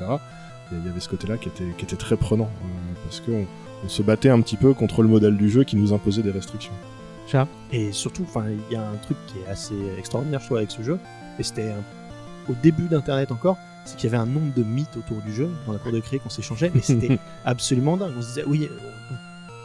Et 0.72 0.76
Il 0.80 0.86
y 0.86 0.88
avait 0.88 1.00
ce 1.00 1.08
côté-là 1.10 1.36
qui 1.36 1.48
était, 1.48 1.64
qui 1.76 1.84
était 1.84 1.96
très 1.96 2.16
prenant, 2.16 2.48
euh, 2.64 2.68
parce 3.04 3.20
qu'on 3.20 3.44
on 3.84 3.88
se 3.88 4.02
battait 4.02 4.30
un 4.30 4.40
petit 4.40 4.56
peu 4.56 4.72
contre 4.72 5.02
le 5.02 5.08
modèle 5.08 5.36
du 5.36 5.50
jeu 5.50 5.64
qui 5.64 5.76
nous 5.76 5.92
imposait 5.92 6.22
des 6.22 6.30
restrictions. 6.30 6.72
Chat 7.30 7.46
Et 7.72 7.92
surtout, 7.92 8.26
il 8.46 8.72
y 8.72 8.76
a 8.76 8.82
un 8.82 8.96
truc 8.96 9.16
qui 9.26 9.38
est 9.38 9.50
assez 9.50 9.74
extraordinaire, 9.98 10.40
je 10.40 10.46
trouve, 10.46 10.58
avec 10.58 10.70
ce 10.70 10.82
jeu. 10.82 10.98
Et 11.38 11.42
c'était 11.42 11.72
au 12.48 12.54
début 12.62 12.88
d'Internet 12.88 13.30
encore, 13.32 13.56
c'est 13.84 13.96
qu'il 13.96 14.10
y 14.10 14.14
avait 14.14 14.22
un 14.22 14.26
nombre 14.26 14.52
de 14.54 14.62
mythes 14.62 14.96
autour 14.96 15.18
du 15.22 15.32
jeu 15.32 15.48
dans 15.66 15.72
la 15.72 15.78
cour 15.78 15.92
de 15.92 16.00
cré 16.00 16.18
qu'on 16.18 16.28
s'échangeait, 16.28 16.70
mais 16.74 16.80
c'était 16.82 17.18
absolument 17.44 17.96
dingue. 17.96 18.12
On 18.18 18.22
se 18.22 18.28
disait, 18.28 18.44
oui, 18.46 18.68
euh, 18.70 19.14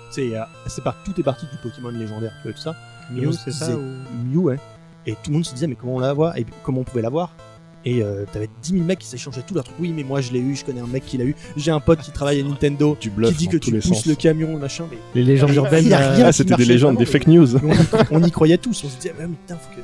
c'est, 0.10 0.38
euh, 0.38 0.43
par, 0.84 0.95
tout 1.03 1.19
est 1.19 1.24
parti 1.24 1.45
du 1.51 1.57
Pokémon 1.57 1.89
légendaire, 1.89 2.34
tu 2.41 2.48
vois, 2.50 2.53
tout 2.53 2.62
ça. 2.62 2.75
Et 3.15 3.22
Mew, 3.22 3.31
c'est 3.31 3.51
ça 3.51 3.75
ou- 3.75 3.81
Mew, 4.24 4.38
ouais. 4.43 4.60
Et 5.05 5.13
tout 5.13 5.29
le 5.29 5.34
monde 5.34 5.45
se 5.45 5.53
disait, 5.53 5.67
mais 5.67 5.75
comment 5.75 5.95
on 5.95 6.00
l'avoir 6.00 6.38
Et 6.38 6.45
puis, 6.45 6.53
comment 6.63 6.81
on 6.81 6.84
pouvait 6.84 7.01
l'avoir 7.01 7.31
Et 7.88 8.01
euh, 8.01 8.25
t'avais 8.34 8.50
10 8.63 8.72
000 8.74 8.84
mecs 8.84 8.98
qui 9.00 9.08
s'échangeaient 9.08 9.44
tous 9.48 9.54
leurs 9.54 9.63
trucs. 9.63 9.80
Oui, 9.80 9.94
mais 9.96 10.04
moi 10.04 10.20
je 10.20 10.32
l'ai 10.32 10.39
eu, 10.39 10.56
je 10.56 10.65
connais 10.65 10.82
un 10.82 10.88
mec 10.88 11.06
qui 11.06 11.18
l'a 11.20 11.25
eu. 11.25 11.36
J'ai 11.56 11.70
un 11.72 11.80
pote 11.80 12.00
qui 12.01 12.12
travaille 12.12 12.39
à 12.39 12.44
Nintendo 12.44 12.98
Tu 13.00 13.12
qui 13.12 13.34
dit 13.34 13.48
que 13.48 13.58
tu 13.58 13.72
pousses 13.72 13.84
sens. 13.86 14.06
le 14.08 14.15
camion, 14.15 14.58
machin. 14.58 14.86
Mais 14.92 14.98
Les 15.13 15.24
légendes 15.24 15.50
Il 15.51 15.56
y 15.56 15.60
a 15.60 15.62
urbaines. 15.62 15.86
rien 15.86 16.00
euh, 16.01 16.24
Ah, 16.25 16.32
c'était 16.32 16.56
des 16.56 16.65
légendes, 16.65 16.96
vraiment, 16.96 17.00
des 17.00 17.06
mais- 17.06 17.12
fake 17.12 17.27
news. 17.27 17.56
on, 18.12 18.22
on 18.22 18.24
y 18.24 18.32
croyait 18.32 18.58
tous, 18.58 18.84
on 18.84 18.89
se 18.89 18.96
disait, 18.98 19.13
ah, 19.20 19.22
mais 19.22 19.36
putain, 19.36 19.56
faut 19.58 19.70
que. 19.75 19.82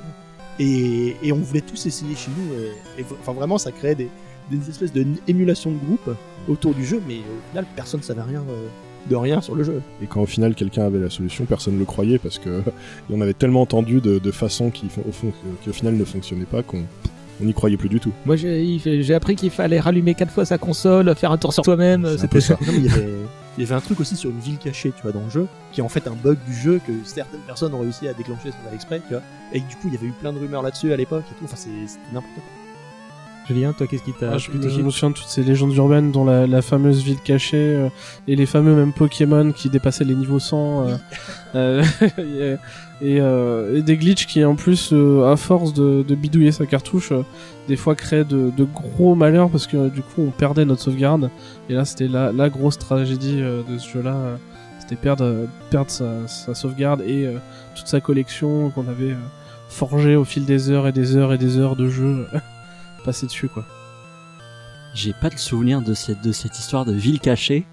Et, 0.64 1.16
et 1.24 1.32
on 1.32 1.38
voulait 1.38 1.62
tous 1.62 1.86
essayer 1.86 2.16
chez 2.16 2.32
nous. 2.38 2.54
Et, 2.98 3.02
et 3.02 3.06
enfin, 3.22 3.34
vraiment, 3.34 3.58
ça 3.60 3.72
créait 3.72 3.96
des, 3.96 4.10
des 4.50 4.70
espèces 4.70 4.92
d'émulation 4.94 5.72
de 5.72 5.78
groupe 5.78 6.10
autour 6.48 6.74
du 6.74 6.86
jeu, 6.86 7.02
mais 7.08 7.18
au 7.18 7.50
final, 7.52 7.66
personne 7.76 8.00
ne 8.00 8.06
savait 8.06 8.22
rien 8.24 8.44
euh, 8.50 8.68
de 9.10 9.16
rien 9.16 9.42
sur 9.42 9.54
le 9.56 9.64
jeu. 9.64 9.82
Et 10.04 10.08
quand 10.08 10.22
au 10.22 10.26
final 10.26 10.56
quelqu'un 10.56 10.86
avait 10.86 11.00
la 11.00 11.10
solution, 11.12 11.46
personne 11.46 11.76
ne 11.76 11.80
le 11.80 11.86
croyait 11.86 12.18
parce 12.20 12.40
que 12.40 12.62
en 13.14 13.22
avait 13.22 13.34
tellement 13.34 13.62
entendu 13.62 14.02
de, 14.02 14.18
de 14.20 14.32
façons 14.32 14.72
qui, 14.72 14.88
font- 14.90 15.04
au 15.08 15.12
fond, 15.12 15.32
qui 15.64 15.70
au 15.70 15.74
final 15.74 15.96
ne 15.96 16.04
fonctionnaient 16.06 16.46
pas 16.46 16.64
qu'on 16.64 16.84
on 17.42 17.46
n'y 17.46 17.54
croyait 17.54 17.78
plus 17.78 17.90
du 17.90 18.00
tout. 18.00 18.12
Moi, 18.26 18.36
j'ai 18.36 19.14
appris 19.14 19.36
qu'il 19.36 19.50
fallait 19.52 19.80
rallumer 19.80 20.14
quatre 20.16 20.32
fois 20.32 20.46
sa 20.46 20.58
console, 20.58 21.14
faire 21.16 21.32
un 21.32 21.38
tour 21.38 21.54
sur 21.54 21.64
soi-même. 21.66 22.04
C'est 22.06 22.14
un 22.14 22.18
C'était 22.18 22.28
peu 22.28 22.40
ça. 22.40 22.54
Non, 22.66 22.72
mais 22.74 22.78
il, 22.80 22.86
y 22.86 22.90
avait, 22.90 23.08
il 23.58 23.64
y 23.64 23.66
avait 23.68 23.76
un 23.76 23.82
truc 23.82 24.00
aussi 24.00 24.16
sur 24.16 24.30
une 24.30 24.40
ville 24.40 24.58
cachée, 24.58 24.92
tu 24.96 25.02
vois, 25.02 25.12
dans 25.12 25.24
le 25.24 25.30
jeu, 25.30 25.48
qui 25.72 25.82
est 25.82 25.84
en 25.84 25.90
fait 25.90 26.08
un 26.08 26.16
bug 26.16 26.38
du 26.48 26.54
jeu 26.54 26.80
que 26.86 26.92
certaines 27.04 27.42
personnes 27.42 27.74
ont 27.74 27.80
réussi 27.82 28.08
à 28.08 28.14
déclencher 28.14 28.52
sans 28.52 28.58
faire 28.64 28.74
exprès, 28.74 29.02
tu 29.08 29.14
vois. 29.14 29.24
Et 29.54 29.60
du 29.60 29.76
coup, 29.76 29.88
il 29.88 29.94
y 29.94 29.98
avait 29.98 30.08
eu 30.08 30.14
plein 30.14 30.32
de 30.34 30.40
rumeurs 30.40 30.62
là-dessus 30.64 30.94
à 30.94 30.98
l'époque 30.98 31.24
et 31.32 31.36
tout. 31.40 31.46
Enfin, 31.46 31.56
c'est- 31.58 31.70
c'était 31.88 32.14
n'importe 32.14 32.34
quoi. 32.36 32.44
Julien, 33.48 33.74
toi, 33.74 33.88
qu'est-ce 33.88 34.04
qui 34.04 34.14
t'a 34.14 34.34
Ah, 34.34 34.38
je, 34.38 34.52
me 34.52 34.90
souviens 34.92 35.10
de 35.10 35.16
toutes 35.16 35.28
ces 35.28 35.44
légendes 35.44 35.76
urbaines, 35.76 36.12
dont 36.12 36.26
la, 36.26 36.48
la 36.48 36.62
fameuse 36.62 37.04
ville 37.04 37.20
cachée 37.20 37.58
euh, 37.58 37.90
et 38.28 38.36
les 38.36 38.46
fameux 38.46 38.76
même 38.76 38.94
Pokémon 38.94 39.52
qui 39.52 39.70
dépassaient 39.70 40.04
les 40.04 40.16
niveaux 40.16 40.40
100. 40.40 40.88
euh, 41.56 41.84
euh, 43.04 43.76
et, 43.76 43.82
des 43.82 43.98
glitches 43.98 44.28
qui, 44.28 44.46
en 44.46 44.56
plus, 44.56 44.94
à 45.26 45.36
force 45.36 45.74
de, 45.74 46.04
de 46.08 46.16
bidouiller 46.16 46.52
sa 46.52 46.66
cartouche, 46.66 47.14
des 47.68 47.76
fois 47.76 47.96
créaient 47.96 48.24
de, 48.24 48.52
de 48.56 48.64
gros 48.64 49.16
malheurs 49.16 49.50
parce 49.50 49.66
que 49.66 49.90
du 49.90 50.02
coup 50.02 50.22
on 50.22 50.32
perdait 50.32 50.66
notre 50.66 50.82
sauvegarde. 50.82 51.30
Et 51.70 51.74
là, 51.74 51.84
c'était 51.84 52.08
la, 52.08 52.32
la 52.32 52.50
grosse 52.50 52.78
tragédie 52.78 53.38
de 53.42 53.78
ce 53.78 53.90
jeu-là. 53.90 54.38
C'était 54.80 54.96
perdre, 54.96 55.48
perdre 55.72 55.90
sa, 55.90 56.28
sa 56.28 56.54
sauvegarde 56.54 57.02
et 57.02 57.28
toute 57.76 57.88
sa 57.88 58.02
collection 58.02 58.70
qu'on 58.70 58.88
avait 58.88 59.16
forgée 59.68 60.16
au 60.16 60.26
fil 60.26 60.46
des 60.46 60.70
heures 60.70 60.88
et 60.88 60.92
des 60.92 61.16
heures 61.16 61.34
et 61.34 61.38
des 61.38 61.58
heures 61.58 61.76
de 61.76 61.90
jeu 61.90 62.28
passé 63.02 63.26
dessus, 63.26 63.48
quoi. 63.48 63.66
J'ai 64.94 65.14
pas 65.14 65.30
de 65.30 65.38
souvenir 65.38 65.82
de 65.82 65.94
cette, 65.94 66.22
de 66.22 66.32
cette 66.32 66.58
histoire 66.60 66.86
de 66.86 66.92
ville 66.94 67.20
cachée. 67.20 67.66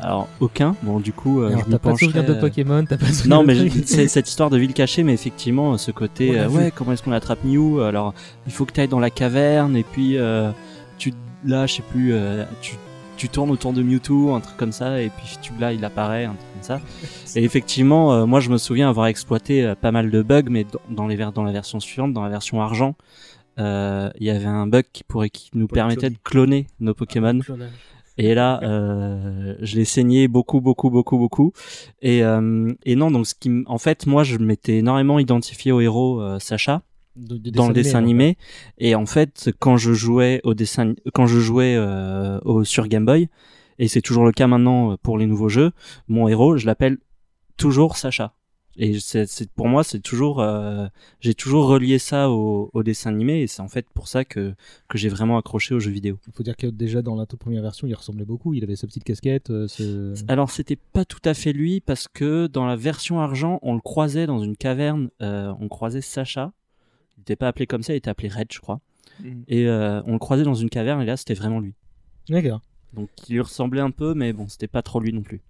Alors, 0.00 0.28
aucun. 0.40 0.74
Bon, 0.82 0.98
du 0.98 1.12
coup, 1.12 1.42
euh, 1.42 1.48
Alors, 1.48 1.60
je 1.60 1.66
me 1.66 1.70
t'as 1.72 1.78
pas 1.78 1.92
de 1.92 1.98
souvenir 1.98 2.24
de 2.24 2.32
euh, 2.32 2.40
Pokémon, 2.40 2.84
t'as 2.86 2.96
pas 2.96 3.06
de 3.06 3.12
souvenir 3.12 3.36
Non, 3.36 3.44
mais 3.44 3.68
c'est 3.84 4.08
cette 4.08 4.28
histoire 4.28 4.48
de 4.50 4.56
ville 4.56 4.72
cachée, 4.72 5.02
mais 5.02 5.12
effectivement, 5.12 5.76
ce 5.76 5.90
côté, 5.90 6.38
euh, 6.38 6.48
ouais, 6.48 6.72
comment 6.74 6.92
est-ce 6.92 7.02
qu'on 7.02 7.12
attrape 7.12 7.44
Mew? 7.44 7.82
Alors, 7.82 8.14
il 8.46 8.52
faut 8.52 8.64
que 8.64 8.72
tu 8.72 8.80
ailles 8.80 8.88
dans 8.88 8.98
la 8.98 9.10
caverne, 9.10 9.76
et 9.76 9.82
puis, 9.84 10.16
euh, 10.16 10.50
tu, 10.98 11.12
là, 11.44 11.66
je 11.66 11.74
sais 11.74 11.82
plus, 11.82 12.14
euh, 12.14 12.44
tu, 12.62 12.76
tu 13.18 13.28
tournes 13.28 13.50
autour 13.50 13.74
de 13.74 13.82
Mewtwo, 13.82 14.32
un 14.34 14.40
truc 14.40 14.56
comme 14.56 14.72
ça, 14.72 15.02
et 15.02 15.10
puis 15.10 15.36
tu, 15.42 15.52
là, 15.60 15.74
il 15.74 15.84
apparaît, 15.84 16.24
un 16.24 16.32
truc 16.34 16.52
comme 16.54 16.62
ça. 16.62 16.80
Et 17.38 17.44
effectivement, 17.44 18.14
euh, 18.14 18.24
moi, 18.26 18.40
je 18.40 18.48
me 18.48 18.56
souviens 18.56 18.88
avoir 18.88 19.06
exploité 19.06 19.62
euh, 19.64 19.74
pas 19.74 19.92
mal 19.92 20.10
de 20.10 20.22
bugs, 20.22 20.48
mais 20.48 20.64
dans, 20.64 20.80
dans 21.02 21.06
les 21.06 21.16
ver- 21.16 21.32
dans 21.32 21.44
la 21.44 21.52
version 21.52 21.78
suivante, 21.78 22.14
dans 22.14 22.22
la 22.22 22.30
version 22.30 22.62
argent, 22.62 22.96
euh, 22.96 23.39
il 23.60 24.26
y 24.26 24.30
avait 24.30 24.46
un 24.46 24.66
bug 24.66 24.84
qui 24.92 25.04
pourrait, 25.04 25.30
qui 25.30 25.50
nous 25.54 25.68
permettait 25.68 26.10
de 26.10 26.16
cloner 26.22 26.66
nos 26.80 26.94
Pokémon. 26.94 27.40
Et 28.18 28.34
là, 28.34 28.60
euh, 28.62 29.54
je 29.60 29.76
l'ai 29.76 29.84
saigné 29.84 30.28
beaucoup, 30.28 30.60
beaucoup, 30.60 30.90
beaucoup, 30.90 31.16
beaucoup. 31.18 31.52
Et, 32.02 32.22
euh, 32.22 32.72
et 32.84 32.96
non, 32.96 33.10
donc 33.10 33.26
ce 33.26 33.34
qui, 33.34 33.50
en 33.66 33.78
fait, 33.78 34.06
moi, 34.06 34.24
je 34.24 34.36
m'étais 34.36 34.78
énormément 34.78 35.18
identifié 35.18 35.72
au 35.72 35.80
héros 35.80 36.20
euh, 36.20 36.38
Sacha 36.38 36.82
De- 37.16 37.38
de 37.38 37.50
dans 37.50 37.68
le 37.68 37.74
dessin 37.74 37.98
ouais. 37.98 38.04
animé. 38.04 38.36
Et 38.78 38.94
en 38.94 39.06
fait, 39.06 39.50
quand 39.58 39.76
je 39.76 39.92
jouais 39.92 40.40
au 40.44 40.54
dessin, 40.54 40.94
quand 41.14 41.26
je 41.26 41.40
jouais 41.40 41.74
euh, 41.76 42.38
au 42.44 42.64
sur 42.64 42.86
Game 42.88 43.04
Boy, 43.06 43.28
et 43.78 43.88
c'est 43.88 44.02
toujours 44.02 44.24
le 44.24 44.32
cas 44.32 44.46
maintenant 44.46 44.92
euh, 44.92 44.96
pour 45.02 45.16
les 45.18 45.26
nouveaux 45.26 45.48
jeux, 45.48 45.72
mon 46.08 46.28
héros, 46.28 46.56
je 46.56 46.66
l'appelle 46.66 46.98
toujours 47.56 47.96
Sacha. 47.96 48.34
Et 48.76 48.98
c'est, 49.00 49.26
c'est- 49.26 49.50
pour 49.50 49.68
moi, 49.68 49.82
c'est 49.84 50.00
toujours, 50.00 50.40
euh, 50.40 50.86
j'ai 51.20 51.34
toujours 51.34 51.66
relié 51.66 51.98
ça 51.98 52.30
au, 52.30 52.70
au 52.72 52.82
dessin 52.82 53.10
animé, 53.10 53.42
et 53.42 53.46
c'est 53.46 53.60
en 53.62 53.68
fait 53.68 53.86
pour 53.92 54.06
ça 54.08 54.24
que 54.24 54.54
que 54.88 54.96
j'ai 54.96 55.08
vraiment 55.08 55.36
accroché 55.38 55.74
aux 55.74 55.80
jeux 55.80 55.90
vidéo. 55.90 56.18
Il 56.28 56.32
faut 56.32 56.42
dire 56.44 56.56
que 56.56 56.66
déjà 56.68 57.02
dans 57.02 57.16
la 57.16 57.26
toute 57.26 57.40
première 57.40 57.62
version, 57.62 57.86
il 57.88 57.94
ressemblait 57.94 58.24
beaucoup. 58.24 58.54
Il 58.54 58.62
avait 58.64 58.76
sa 58.76 58.86
petite 58.86 59.04
casquette. 59.04 59.50
euh, 59.50 59.66
ce... 59.68 60.14
Alors 60.28 60.50
c'était 60.50 60.76
pas 60.76 61.04
tout 61.04 61.20
à 61.24 61.34
fait 61.34 61.52
lui 61.52 61.80
parce 61.80 62.06
que 62.08 62.46
dans 62.46 62.64
la 62.64 62.76
version 62.76 63.20
argent, 63.20 63.58
on 63.62 63.74
le 63.74 63.80
croisait 63.80 64.26
dans 64.26 64.38
une 64.38 64.56
caverne, 64.56 65.10
euh, 65.20 65.52
on 65.60 65.68
croisait 65.68 66.00
Sacha. 66.00 66.52
Il 67.16 67.20
n'était 67.20 67.36
pas 67.36 67.48
appelé 67.48 67.66
comme 67.66 67.82
ça, 67.82 67.92
il 67.92 67.96
était 67.96 68.08
appelé 68.10 68.28
Red, 68.28 68.46
je 68.52 68.60
crois. 68.60 68.80
Mhm. 69.22 69.44
Et 69.48 69.66
euh, 69.66 70.00
on 70.06 70.12
le 70.12 70.18
croisait 70.18 70.44
dans 70.44 70.54
une 70.54 70.70
caverne 70.70 71.02
et 71.02 71.04
là 71.06 71.16
c'était 71.18 71.34
vraiment 71.34 71.60
lui. 71.60 71.74
D'accord. 72.28 72.62
Donc 72.94 73.08
il 73.28 73.34
lui 73.34 73.40
ressemblait 73.40 73.80
un 73.82 73.90
peu, 73.90 74.14
mais 74.14 74.32
bon, 74.32 74.48
c'était 74.48 74.68
pas 74.68 74.82
trop 74.82 75.00
lui 75.00 75.12
non 75.12 75.22
plus. 75.22 75.40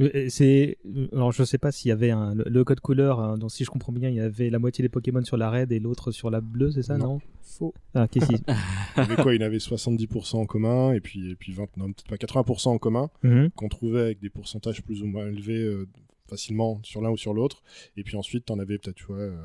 Euh, 0.00 0.26
C'est 0.28 0.78
alors 1.12 1.32
je 1.32 1.42
sais 1.44 1.58
pas 1.58 1.70
s'il 1.72 1.88
y 1.88 1.92
avait 1.92 2.10
un, 2.10 2.34
le, 2.34 2.64
code 2.64 2.80
couleur. 2.80 3.20
hein, 3.20 3.38
donc 3.38 3.50
si 3.50 3.64
je 3.64 3.70
comprends 3.70 3.92
bien, 3.92 4.08
il 4.08 4.16
y 4.16 4.20
avait 4.20 4.50
la 4.50 4.58
moitié 4.58 4.82
des 4.82 4.88
Pokémon 4.88 5.22
sur 5.24 5.36
la 5.36 5.50
red 5.50 5.70
et 5.72 5.78
l'autre 5.80 6.10
sur 6.12 6.30
la 6.30 6.40
bleue, 6.40 6.70
c'est 6.70 6.82
ça, 6.82 6.96
non, 6.98 7.14
Non? 7.14 7.20
Faux. 7.42 7.74
Ah, 7.94 8.08
qu'est-ce 8.08 8.26
qu'il 8.26 8.38
Il 8.48 8.98
y 8.98 9.00
avait 9.00 9.16
quoi? 9.16 9.34
Il 9.34 9.42
avait 9.42 9.58
70% 9.58 10.36
en 10.36 10.46
commun 10.46 10.92
et 10.92 11.00
puis, 11.00 11.30
et 11.30 11.34
puis 11.34 11.52
20, 11.52 11.76
non, 11.76 11.92
peut-être 11.92 12.08
pas 12.08 12.16
80% 12.42 12.68
en 12.70 12.78
commun 12.78 13.10
Mhm. 13.22 13.50
qu'on 13.50 13.68
trouvait 13.68 14.00
avec 14.00 14.20
des 14.20 14.30
pourcentages 14.30 14.82
plus 14.82 15.02
ou 15.02 15.06
moins 15.06 15.26
élevés 15.28 15.62
euh, 15.62 15.86
facilement 16.28 16.80
sur 16.82 17.02
l'un 17.02 17.10
ou 17.10 17.16
sur 17.16 17.34
l'autre. 17.34 17.62
Et 17.96 18.02
puis 18.04 18.16
ensuite, 18.16 18.46
tu 18.46 18.52
en 18.52 18.58
avais 18.58 18.78
peut-être 18.78 18.96
tu 18.96 19.04
vois, 19.04 19.18
euh, 19.18 19.36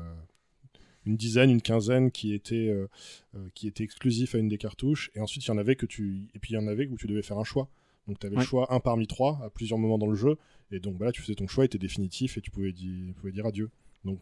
une 1.04 1.16
dizaine, 1.16 1.50
une 1.50 1.62
quinzaine 1.62 2.10
qui 2.10 2.32
étaient, 2.34 2.68
euh, 2.68 2.86
euh, 3.34 3.48
qui 3.54 3.66
étaient 3.68 3.84
exclusifs 3.84 4.34
à 4.34 4.38
une 4.38 4.48
des 4.48 4.58
cartouches. 4.58 5.10
Et 5.14 5.20
ensuite, 5.20 5.44
il 5.44 5.48
y 5.48 5.50
en 5.52 5.58
avait 5.58 5.76
que 5.76 5.86
tu, 5.86 6.28
et 6.34 6.38
puis 6.38 6.52
il 6.52 6.54
y 6.54 6.58
en 6.58 6.66
avait 6.66 6.86
où 6.86 6.96
tu 6.96 7.06
devais 7.06 7.22
faire 7.22 7.38
un 7.38 7.44
choix. 7.44 7.68
Donc 8.08 8.18
tu 8.18 8.26
avais 8.26 8.36
Ouais. 8.36 8.42
le 8.42 8.46
choix 8.46 8.72
un 8.74 8.80
parmi 8.80 9.06
trois 9.06 9.38
à 9.44 9.50
plusieurs 9.50 9.78
moments 9.78 9.98
dans 9.98 10.06
le 10.08 10.16
jeu. 10.16 10.36
Et 10.72 10.80
donc 10.80 10.96
bah 10.98 11.06
là, 11.06 11.12
tu 11.12 11.22
faisais 11.22 11.34
ton 11.36 11.46
choix, 11.46 11.64
était 11.64 11.78
définitif 11.78 12.36
et 12.36 12.40
tu 12.40 12.50
pouvais, 12.50 12.72
dire, 12.72 13.14
pouvais 13.20 13.32
dire 13.32 13.46
adieu. 13.46 13.70
Donc 14.04 14.18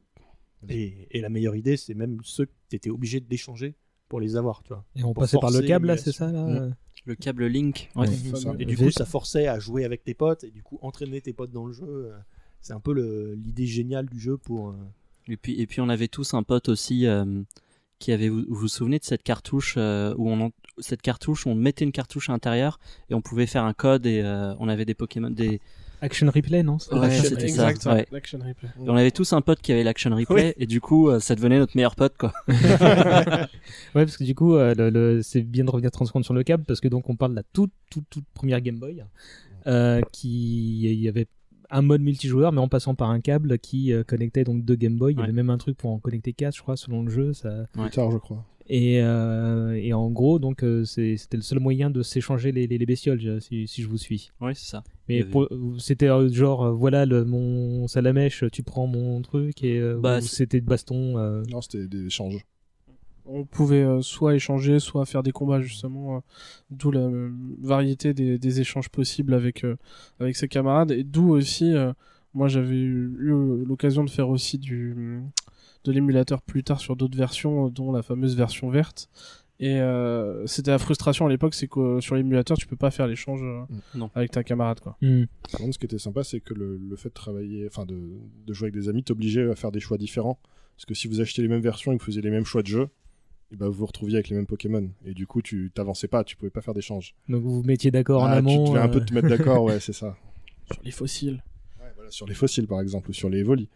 Et, 0.69 1.07
et 1.11 1.21
la 1.21 1.29
meilleure 1.29 1.57
idée, 1.57 1.77
c'est 1.77 1.95
même 1.95 2.19
ceux 2.25 2.47
que 2.47 2.53
t'étais 2.69 2.91
obligé 2.91 3.21
d'échanger 3.21 3.75
pour 4.09 4.21
les 4.21 4.37
avoir, 4.37 4.63
tu 4.63 4.69
vois. 4.69 4.85
Et 4.97 5.03
on 5.05 5.13
Pour 5.15 5.23
passait 5.23 5.39
par 5.39 5.51
le 5.51 5.61
câble 5.63 5.87
là, 5.89 5.97
c'est 5.97 6.13
ça 6.13 6.31
là. 6.31 6.69
Le 7.05 7.15
câble 7.15 7.47
Link. 7.47 7.89
Ouais. 7.95 8.07
c'est 8.09 8.37
ça. 8.37 8.55
Et 8.59 8.65
du 8.65 8.77
coup, 8.77 8.91
ça 8.91 9.05
forçait 9.05 9.47
à 9.47 9.59
jouer 9.61 9.85
avec 9.85 10.03
tes 10.03 10.15
potes 10.15 10.43
et 10.45 10.51
du 10.51 10.63
coup 10.63 10.79
entraîner 10.83 11.21
tes 11.21 11.33
potes 11.33 11.53
dans 11.53 11.65
le 11.67 11.73
jeu. 11.73 11.87
euh, 11.87 12.19
C'est 12.61 12.73
un 12.73 12.81
peu 12.81 12.93
le- 12.93 13.35
l'idée 13.35 13.67
géniale 13.67 14.07
du 14.09 14.19
jeu 14.19 14.37
pour. 14.37 14.71
euh, 14.71 14.75
Et 15.29 15.37
puis 15.37 15.61
et 15.61 15.67
puis 15.69 15.81
on 15.81 15.89
avait 15.89 16.09
tous 16.09 16.35
un 16.35 16.43
pote 16.43 16.69
aussi 16.69 17.07
euh, 17.07 17.43
qui 18.01 18.11
avait 18.13 18.29
vous 18.29 18.45
vous 18.49 18.55
vous 18.57 18.69
souvenez 18.69 18.99
de 18.99 19.05
cette 19.05 19.23
cartouche 19.23 19.75
euh, 19.77 20.15
où 20.19 20.29
on 20.29 20.41
en- 20.41 20.51
cette 20.79 21.03
cartouche 21.03 21.47
on 21.47 21.55
mettait 21.55 21.85
une 21.85 21.93
cartouche 21.93 22.29
à 22.29 22.33
l'intérieur 22.33 22.79
et 23.11 23.15
on 23.15 23.21
pouvait 23.21 23.47
faire 23.47 23.65
un 23.65 23.73
code 23.73 24.07
et 24.07 24.21
euh, 24.23 24.55
on 24.59 24.69
avait 24.69 24.85
des 24.85 24.95
Pokémon 24.95 25.31
des 25.31 25.61
Action 26.03 26.31
replay, 26.31 26.63
non 26.63 26.79
C'était 26.79 26.97
Ouais, 26.97 27.11
c'était 27.11 27.49
ça, 27.49 27.69
ouais. 27.95 28.07
L'action 28.13 28.39
replay. 28.39 28.69
et 28.85 28.91
on 28.91 28.97
avait 28.97 29.11
tous 29.11 29.33
un 29.33 29.41
pote 29.41 29.61
qui 29.63 29.73
avait 29.73 29.83
l'action 29.83 30.15
replay 30.15 30.55
et 30.59 30.67
du 30.67 30.81
coup 30.83 31.09
euh, 31.09 31.21
ça 31.21 31.35
devenait 31.35 31.59
notre 31.59 31.75
meilleur 31.75 31.97
pote 31.97 32.17
quoi. 32.19 32.35
Ouais, 33.95 34.05
parce 34.05 34.17
que 34.17 34.25
du 34.25 34.35
coup, 34.35 34.57
euh, 34.57 34.75
le, 34.77 34.91
le- 34.91 35.23
c'est 35.23 35.41
bien 35.43 35.65
de 35.65 35.71
revenir 35.71 35.91
30 35.91 36.09
secondes 36.09 36.25
sur 36.25 36.35
le 36.35 36.43
câble, 36.43 36.65
parce 36.65 36.81
que 36.81 36.89
donc 36.89 37.09
on 37.09 37.17
parle 37.17 37.33
de 37.33 37.37
la 37.37 37.43
toute, 37.53 37.73
toute, 37.91 38.05
toute 38.11 38.25
première 38.35 38.61
Game 38.61 38.79
Boy, 38.79 39.03
euh, 39.67 40.01
qui 40.13 40.83
il 40.93 41.01
y 41.01 41.09
avait 41.09 41.27
un 41.71 41.83
mode 41.83 42.01
multijoueur, 42.03 42.53
mais 42.53 42.61
en 42.61 42.69
passant 42.69 42.95
par 42.95 43.11
un 43.11 43.21
câble 43.21 43.59
qui 43.59 43.93
euh, 43.93 44.03
connectait 44.05 44.45
donc 44.45 44.65
deux 44.65 44.77
Game 44.77 44.97
Boy. 44.97 45.15
Il 45.15 45.21
y 45.21 45.23
avait 45.23 45.33
même 45.33 45.51
un 45.51 45.59
truc 45.59 45.77
pour 45.77 45.91
en 45.91 45.99
connecter 45.99 46.33
quatre, 46.33 46.57
je 46.57 46.63
crois, 46.63 46.77
selon 46.77 47.03
le 47.03 47.11
jeu. 47.11 47.33
Ça... 47.33 47.67
Ouais. 47.77 47.83
plus 47.83 47.91
tard, 47.91 48.11
je 48.11 48.19
crois. 48.19 48.45
Et, 48.69 49.01
euh, 49.01 49.75
et 49.75 49.93
en 49.93 50.11
gros, 50.11 50.41
donc 50.41 50.65
euh, 50.65 50.85
c'était 50.85 51.37
le 51.37 51.43
seul 51.43 51.61
moyen 51.61 51.89
de 51.89 52.03
s'échanger 52.03 52.51
les, 52.51 52.67
les, 52.67 52.79
les 52.79 52.87
bestioles, 52.87 53.41
si, 53.41 53.69
si 53.69 53.81
je 53.81 53.89
vous 53.89 53.97
suis. 53.97 54.33
Ouais 54.41 54.55
c'est 54.55 54.69
ça. 54.69 54.83
Mais 55.09 55.25
c'était 55.79 56.09
genre, 56.33 56.65
euh, 56.65 56.73
voilà 56.73 57.07
le, 57.07 57.25
mon 57.25 57.87
salamèche, 57.87 58.43
tu 58.51 58.65
prends 58.65 58.89
mon 58.89 59.23
truc, 59.23 59.63
et 59.63 59.79
euh, 59.79 60.01
Bah, 60.01 60.21
c'était 60.21 60.61
de 60.61 60.67
baston. 60.67 61.17
euh, 61.17 61.45
Non, 61.49 61.61
c'était 61.61 61.87
des 61.87 62.07
échanges. 62.07 62.45
On 63.29 63.45
pouvait 63.45 63.83
euh, 63.83 64.03
soit 64.03 64.35
échanger, 64.35 64.79
soit 64.79 65.05
faire 65.07 65.23
des 65.23 65.33
combats 65.33 65.61
justement, 65.61 66.17
euh, 66.17 66.21
d'où 66.71 66.91
la 66.91 67.01
euh, 67.01 67.31
variété 67.61 68.15
des, 68.15 68.39
des 68.39 68.61
échanges 68.61 68.89
possibles 68.89 69.35
avec 69.35 69.65
euh, 69.65 69.77
avec 70.21 70.37
ses 70.37 70.49
camarades 70.49 70.91
et 70.93 71.05
d'où 71.05 71.31
aussi 71.31 71.75
euh, 71.75 71.93
moi 72.35 72.49
j'avais 72.49 72.77
eu, 72.77 73.17
eu 73.19 73.65
l'occasion 73.65 74.05
de 74.05 74.11
faire 74.11 74.29
aussi 74.29 74.59
du 74.59 75.21
de 75.85 75.93
l'émulateur 75.93 76.43
plus 76.43 76.65
tard 76.65 76.81
sur 76.81 76.97
d'autres 76.97 77.17
versions, 77.17 77.69
dont 77.69 77.93
la 77.93 78.03
fameuse 78.03 78.37
version 78.37 78.71
verte. 78.71 79.09
Et 79.59 79.81
euh, 79.81 80.45
c'était 80.47 80.71
la 80.73 80.79
frustration 80.79 81.25
à 81.27 81.29
l'époque, 81.31 81.55
c'est 81.55 81.69
que 81.69 82.01
sur 82.01 82.15
l'émulateur, 82.17 82.59
tu 82.59 82.67
peux 82.67 82.77
pas 82.77 82.91
faire 82.91 83.07
l'échange 83.07 83.41
euh, 83.43 83.63
Non. 83.95 84.11
avec 84.15 84.31
ta 84.33 84.43
camarade, 84.45 84.81
quoi. 84.81 84.99
Hmm. 85.01 85.25
Par 85.51 85.61
contre, 85.61 85.75
ce 85.75 85.79
qui 85.79 85.87
était 85.87 85.99
sympa, 85.99 86.25
c'est 86.25 86.41
que 86.41 86.53
le, 86.53 86.77
le 86.77 86.97
fait 86.97 87.09
de 87.09 87.15
travailler, 87.15 87.67
enfin 87.67 87.87
de, 87.87 87.99
de 88.47 88.53
jouer 88.53 88.67
avec 88.67 88.75
des 88.75 88.89
amis, 88.91 89.03
t'obligeait 89.03 89.49
à 89.51 89.55
faire 89.55 89.73
des 89.73 89.81
choix 89.81 89.97
différents. 89.97 90.39
Parce 90.77 90.85
que 90.85 90.93
si 90.95 91.09
vous 91.09 91.23
achetez 91.23 91.41
les 91.41 91.49
mêmes 91.49 91.63
versions 91.63 91.93
et 91.93 91.97
que 91.97 92.03
vous 92.03 92.07
faisiez 92.07 92.21
les 92.21 92.31
mêmes 92.31 92.45
choix 92.45 92.63
de 92.63 92.67
jeu, 92.67 92.89
et 93.53 93.57
ben 93.57 93.67
vous 93.67 93.73
vous 93.75 93.87
retrouviez 93.87 94.17
avec 94.17 94.29
les 94.29 94.37
mêmes 94.37 94.47
Pokémon. 94.47 94.89
Et 95.05 95.15
du 95.15 95.27
coup, 95.27 95.43
tu 95.43 95.71
t'avançais 95.75 96.09
pas, 96.09 96.25
tu 96.25 96.37
pouvais 96.37 96.51
pas 96.51 96.61
faire 96.63 96.75
d'échange. 96.75 97.15
Donc 97.29 97.43
vous 97.43 97.55
vous 97.57 97.63
mettiez 97.63 97.91
d'accord 97.91 98.23
en 98.23 98.27
Ah, 98.27 98.33
amont. 98.37 98.65
Tu 98.65 98.71
devais 98.71 98.81
un 98.85 98.89
peu 98.89 98.99
euh, 99.01 99.05
te 99.05 99.15
mettre 99.15 99.29
d'accord, 99.29 99.63
ouais, 99.65 99.81
c'est 99.81 99.93
ça. 99.93 100.17
Sur 100.73 100.83
les 100.83 100.91
fossiles. 100.91 101.43
Voilà, 101.95 102.11
sur 102.11 102.27
les 102.27 102.35
fossiles, 102.35 102.67
par 102.67 102.81
exemple, 102.81 103.11
ou 103.11 103.13
sur 103.13 103.29
les 103.31 103.43
volis. 103.45 103.69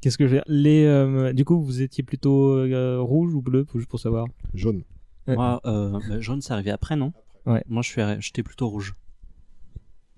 Qu'est-ce 0.00 0.18
que 0.18 0.24
je 0.26 0.30
veux 0.30 0.36
dire? 0.36 0.44
Les, 0.46 0.84
euh, 0.84 1.32
Du 1.32 1.44
coup, 1.44 1.60
vous 1.62 1.80
étiez 1.80 2.04
plutôt 2.04 2.50
euh, 2.50 3.00
rouge 3.00 3.34
ou 3.34 3.40
bleu, 3.40 3.66
juste 3.74 3.88
pour 3.88 4.00
savoir? 4.00 4.26
Jaune. 4.52 4.82
Ouais. 5.26 5.34
Moi, 5.36 5.60
euh, 5.64 5.98
bah, 6.08 6.20
jaune, 6.20 6.42
c'est 6.42 6.52
arrivé 6.52 6.70
après, 6.70 6.96
non? 6.96 7.12
Ouais. 7.46 7.62
Moi, 7.68 7.82
je 7.82 7.88
suis, 7.88 8.00
arri- 8.00 8.20
j'étais 8.20 8.42
plutôt 8.42 8.68
rouge. 8.68 8.94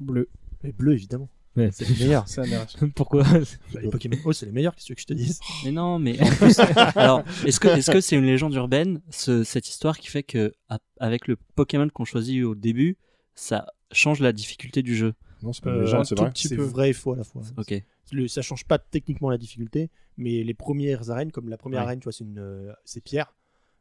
Bleu. 0.01 0.29
Mais 0.63 0.73
bleu, 0.73 0.93
évidemment. 0.95 1.29
Ouais. 1.57 1.71
C'est 1.73 1.89
les 1.89 2.05
meilleurs. 2.05 2.25
Pourquoi 2.97 3.23
Bah, 3.23 3.81
les 3.81 3.89
Pokémon 3.91 4.17
O, 4.25 4.33
c'est 4.33 4.47
les 4.47 4.53
meilleurs, 4.53 4.75
qu'est-ce 4.75 4.93
que 4.93 5.01
je 5.01 5.07
te 5.07 5.13
dise? 5.15 5.41
Mais 5.65 5.71
non, 5.71 5.99
mais 5.99 6.21
en 6.23 6.27
plus, 6.27 6.59
alors, 6.97 7.23
est-ce 7.47 7.61
que 7.61 7.69
est-ce 7.69 7.91
que 7.91 8.01
c'est 8.01 8.17
une 8.17 8.25
légende 8.27 8.55
urbaine, 8.55 9.01
ce- 9.11 9.45
cette 9.45 9.69
histoire 9.69 9.99
qui 9.99 10.09
fait 10.09 10.23
que 10.25 10.53
a- 10.69 10.79
avec 10.99 11.29
le 11.29 11.37
Pokémon 11.55 11.89
qu'on 11.89 12.05
choisit 12.05 12.43
au 12.45 12.55
début, 12.55 12.97
ça 13.35 13.67
change 13.93 14.21
la 14.21 14.33
difficulté 14.33 14.83
du 14.83 14.97
jeu? 14.97 15.15
Non, 15.43 15.53
c'est 15.53 15.63
pas 15.63 15.71
Euh, 15.71 15.75
une 15.77 15.81
légende, 15.83 16.01
un 16.01 16.05
c'est 16.05 16.19
vrai. 16.19 16.31
petit 16.31 16.49
C'est 16.49 16.57
vrai 16.57 16.91
et 16.91 16.93
faux 16.93 17.13
à 17.13 17.17
la 17.17 17.25
fois. 17.25 17.43
Ok. 17.57 17.75
Le- 18.13 18.29
ça 18.29 18.43
change 18.43 18.65
pas 18.65 18.79
techniquement 18.79 19.31
la 19.31 19.39
difficulté, 19.39 19.91
mais 20.17 20.43
les 20.45 20.55
premières 20.55 21.11
arènes, 21.11 21.33
comme 21.33 21.49
la 21.49 21.57
première 21.57 21.81
Ouais. 21.81 21.87
arène, 21.87 22.01
tu 22.01 22.05
vois, 22.05 22.13
c'est 22.13 22.25
une, 22.25 22.39
euh, 22.39 22.73
c'est 22.85 23.01
pierre. 23.03 23.35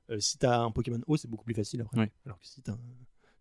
Euh, 0.09 0.19
si 0.19 0.37
t'as 0.37 0.59
un 0.59 0.71
Pokémon 0.71 0.99
eau, 1.07 1.15
c'est 1.17 1.29
beaucoup 1.29 1.45
plus 1.45 1.53
facile 1.53 1.81
après. 1.81 1.97
Ouais. 1.97 2.11
Alors 2.25 2.37
que 2.39 2.45
si 2.45 2.61
t'as 2.61 2.73
un, 2.73 2.75
t'as 2.75 2.81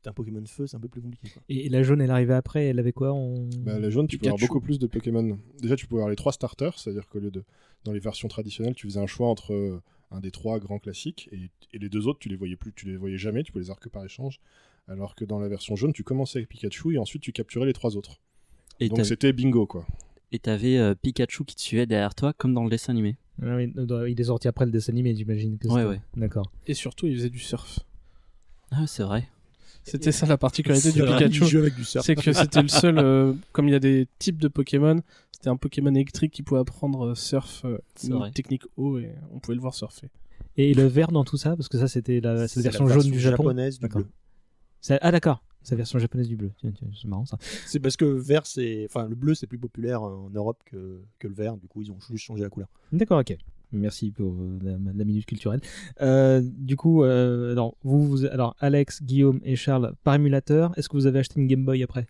un 0.09 0.13
Pokémon 0.13 0.43
feu, 0.47 0.67
c'est 0.67 0.77
un 0.77 0.81
peu 0.81 0.89
plus 0.89 1.01
compliqué. 1.01 1.29
quoi. 1.33 1.43
Et 1.49 1.69
la 1.69 1.83
jaune, 1.83 2.01
elle 2.01 2.11
arrivait 2.11 2.35
après, 2.35 2.67
elle 2.67 2.79
avait 2.79 2.93
quoi 2.93 3.13
on... 3.13 3.49
Bah, 3.61 3.79
la 3.79 3.91
jaune, 3.91 4.07
tu 4.09 4.19
peux 4.19 4.27
avoir 4.27 4.37
Pikachu. 4.37 4.49
beaucoup 4.53 4.61
plus 4.65 4.79
de 4.79 4.87
Pokémon. 4.87 5.39
Déjà, 5.61 5.77
tu 5.77 5.87
pouvais 5.87 6.01
avoir 6.01 6.11
les 6.11 6.17
trois 6.17 6.33
starters, 6.33 6.79
c'est-à-dire 6.79 7.07
qu'au 7.09 7.19
lieu 7.21 7.31
de. 7.31 7.45
Dans 7.85 7.93
les 7.93 7.99
versions 8.01 8.29
traditionnelles, 8.29 8.75
tu 8.75 8.87
faisais 8.87 9.01
un 9.01 9.07
choix 9.07 9.29
entre 9.29 9.53
euh, 9.53 9.83
un 10.13 10.21
des 10.21 10.31
trois 10.31 10.61
grands 10.61 10.79
classiques, 10.79 11.29
et, 11.33 11.51
et 11.73 11.79
les 11.79 11.89
deux 11.89 12.07
autres, 12.07 12.21
tu 12.21 12.29
les 12.29 12.37
voyais 12.37 12.55
plus, 12.57 12.73
tu 12.73 12.87
les 12.87 12.97
voyais 12.97 13.19
jamais, 13.19 13.43
tu 13.43 13.51
pouvais 13.51 13.63
les 13.65 13.71
avoir 13.71 13.81
que 13.81 13.89
par 13.89 14.05
échange. 14.05 14.39
Alors 14.89 15.15
que 15.15 15.25
dans 15.25 15.39
la 15.41 15.49
version 15.49 15.75
jaune, 15.77 15.93
tu 15.93 16.03
commençais 16.05 16.39
avec 16.39 16.49
Pikachu, 16.49 16.95
et 16.95 16.99
ensuite 16.99 17.23
tu 17.23 17.33
capturais 17.33 17.67
les 17.67 17.73
trois 17.73 17.97
autres. 17.97 18.21
Et 18.81 18.89
Donc 18.89 19.05
c'était 19.05 19.33
bingo, 19.33 19.67
quoi. 19.67 19.87
Et 20.33 20.39
t'avais 20.39 20.79
euh, 20.79 20.95
Pikachu 20.95 21.45
qui 21.45 21.55
te 21.57 21.61
suivait 21.61 21.87
derrière 21.87 22.15
toi, 22.15 22.33
comme 22.33 22.55
dans 22.55 22.65
le 22.65 22.71
dessin 22.71 22.93
animé. 22.93 23.17
Ah 23.43 23.57
oui, 23.57 23.73
euh, 23.77 24.09
il 24.09 24.21
est 24.21 24.25
sorti 24.25 24.47
après 24.49 24.65
le 24.65 24.71
dessin 24.71 24.93
animé, 24.93 25.15
j'imagine. 25.15 25.59
que 25.59 25.69
ouais. 25.69 26.01
D'accord. 26.17 26.51
Et 26.67 26.75
surtout, 26.75 27.07
il 27.07 27.17
faisait 27.17 27.31
du 27.31 27.39
surf. 27.39 27.81
Ah, 28.71 28.87
c'est 28.87 29.03
vrai. 29.03 29.29
C'était 29.85 30.13
ça 30.13 30.27
la 30.27 30.39
particularité 30.39 30.93
du 30.93 31.03
Pikachu. 31.03 31.43
il 31.43 31.49
joue 31.49 31.59
avec 31.59 31.75
du 31.75 31.85
surf. 31.85 32.05
C'est 32.05 32.15
que 32.15 32.33
c'était 32.33 32.63
le 32.63 32.69
seul, 32.69 32.99
euh, 32.99 33.33
comme 33.53 33.69
il 33.69 33.73
y 33.73 33.75
a 33.75 33.81
des 33.81 34.07
types 34.19 34.39
de 34.39 34.49
Pokémon, 34.49 35.01
c'était 35.33 35.51
un 35.51 35.57
Pokémon 35.57 35.95
électrique 35.95 36.33
qui 36.33 36.43
pouvait 36.43 36.61
apprendre 36.61 37.09
euh, 37.09 37.15
surf, 37.15 37.65
euh, 37.65 37.79
une 38.05 38.31
technique 38.33 38.63
eau, 38.77 38.99
et 38.99 39.11
on 39.33 39.39
pouvait 39.41 39.57
le 39.57 39.61
voir 39.61 39.75
surfer. 39.75 40.09
Et 40.57 40.75
le 40.75 40.85
vert 40.87 41.11
dans 41.11 41.25
tout 41.25 41.37
ça, 41.37 41.57
parce 41.57 41.69
que 41.69 41.79
ça, 41.79 41.89
c'était 41.89 42.21
la, 42.21 42.35
version 42.35 42.87
jaune 42.87 43.11
du 43.11 43.19
Japon. 43.19 43.45
japonaise 43.45 43.79
du 43.79 43.89
bleu. 43.89 44.07
C'est- 44.81 44.99
Ah, 45.01 45.11
d'accord. 45.11 45.43
C'est 45.63 45.75
la 45.75 45.79
version 45.79 45.99
japonaise 46.01 46.27
du 46.27 46.37
bleu. 46.37 46.51
C'est 46.61 47.05
marrant 47.07 47.25
ça. 47.25 47.39
C'est 47.67 47.79
parce 47.79 47.97
que 47.97 48.05
vert, 48.05 48.47
c'est, 48.47 48.85
enfin, 48.89 49.09
le 49.09 49.15
bleu, 49.15 49.35
c'est 49.35 49.47
plus 49.47 49.59
populaire 49.59 50.03
en 50.03 50.29
Europe 50.31 50.61
que, 50.65 51.01
que 51.21 51.29
le 51.29 51.35
vert. 51.35 51.57
Du 51.57 51.69
coup, 51.69 51.83
ils 51.83 51.91
ont 51.93 51.99
juste 52.11 52.25
changé 52.25 52.43
la 52.43 52.49
couleur. 52.49 52.69
D'accord, 52.91 53.21
ok. 53.21 53.37
Merci 53.73 54.11
pour 54.11 54.35
euh, 54.35 54.59
la, 54.63 54.73
la 54.95 55.05
minute 55.05 55.25
culturelle. 55.27 55.61
Euh, 56.01 56.43
du 56.45 56.77
coup, 56.77 57.03
euh, 57.05 57.53
alors, 57.53 57.77
vous, 57.83 58.07
vous- 58.07 58.27
alors, 58.27 58.55
Alex, 58.61 59.03
Guillaume 59.03 59.41
et 59.45 59.57
Charles, 59.57 59.95
par 60.05 60.15
émulateur, 60.15 60.77
est-ce 60.77 60.89
que 60.89 60.97
vous 60.97 61.07
avez 61.07 61.21
acheté 61.21 61.41
une 61.41 61.47
Game 61.47 61.65
Boy 61.65 61.83
après? 61.83 62.07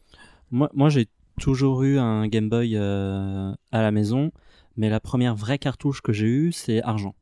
Moi, 0.51 0.71
moi 0.75 0.89
j'ai 0.91 1.07
toujours 1.41 1.83
eu 1.85 1.99
un 1.99 2.27
Game 2.29 2.49
Boy 2.49 2.77
euh, 2.77 3.53
à 3.71 3.83
la 3.83 3.91
maison, 3.91 4.33
mais 4.77 4.91
la 4.91 5.01
première 5.01 5.35
vraie 5.37 5.59
cartouche 5.59 6.01
que 6.03 6.13
j'ai 6.13 6.27
eue, 6.27 6.53
c'est 6.53 6.83
argent. 6.83 7.15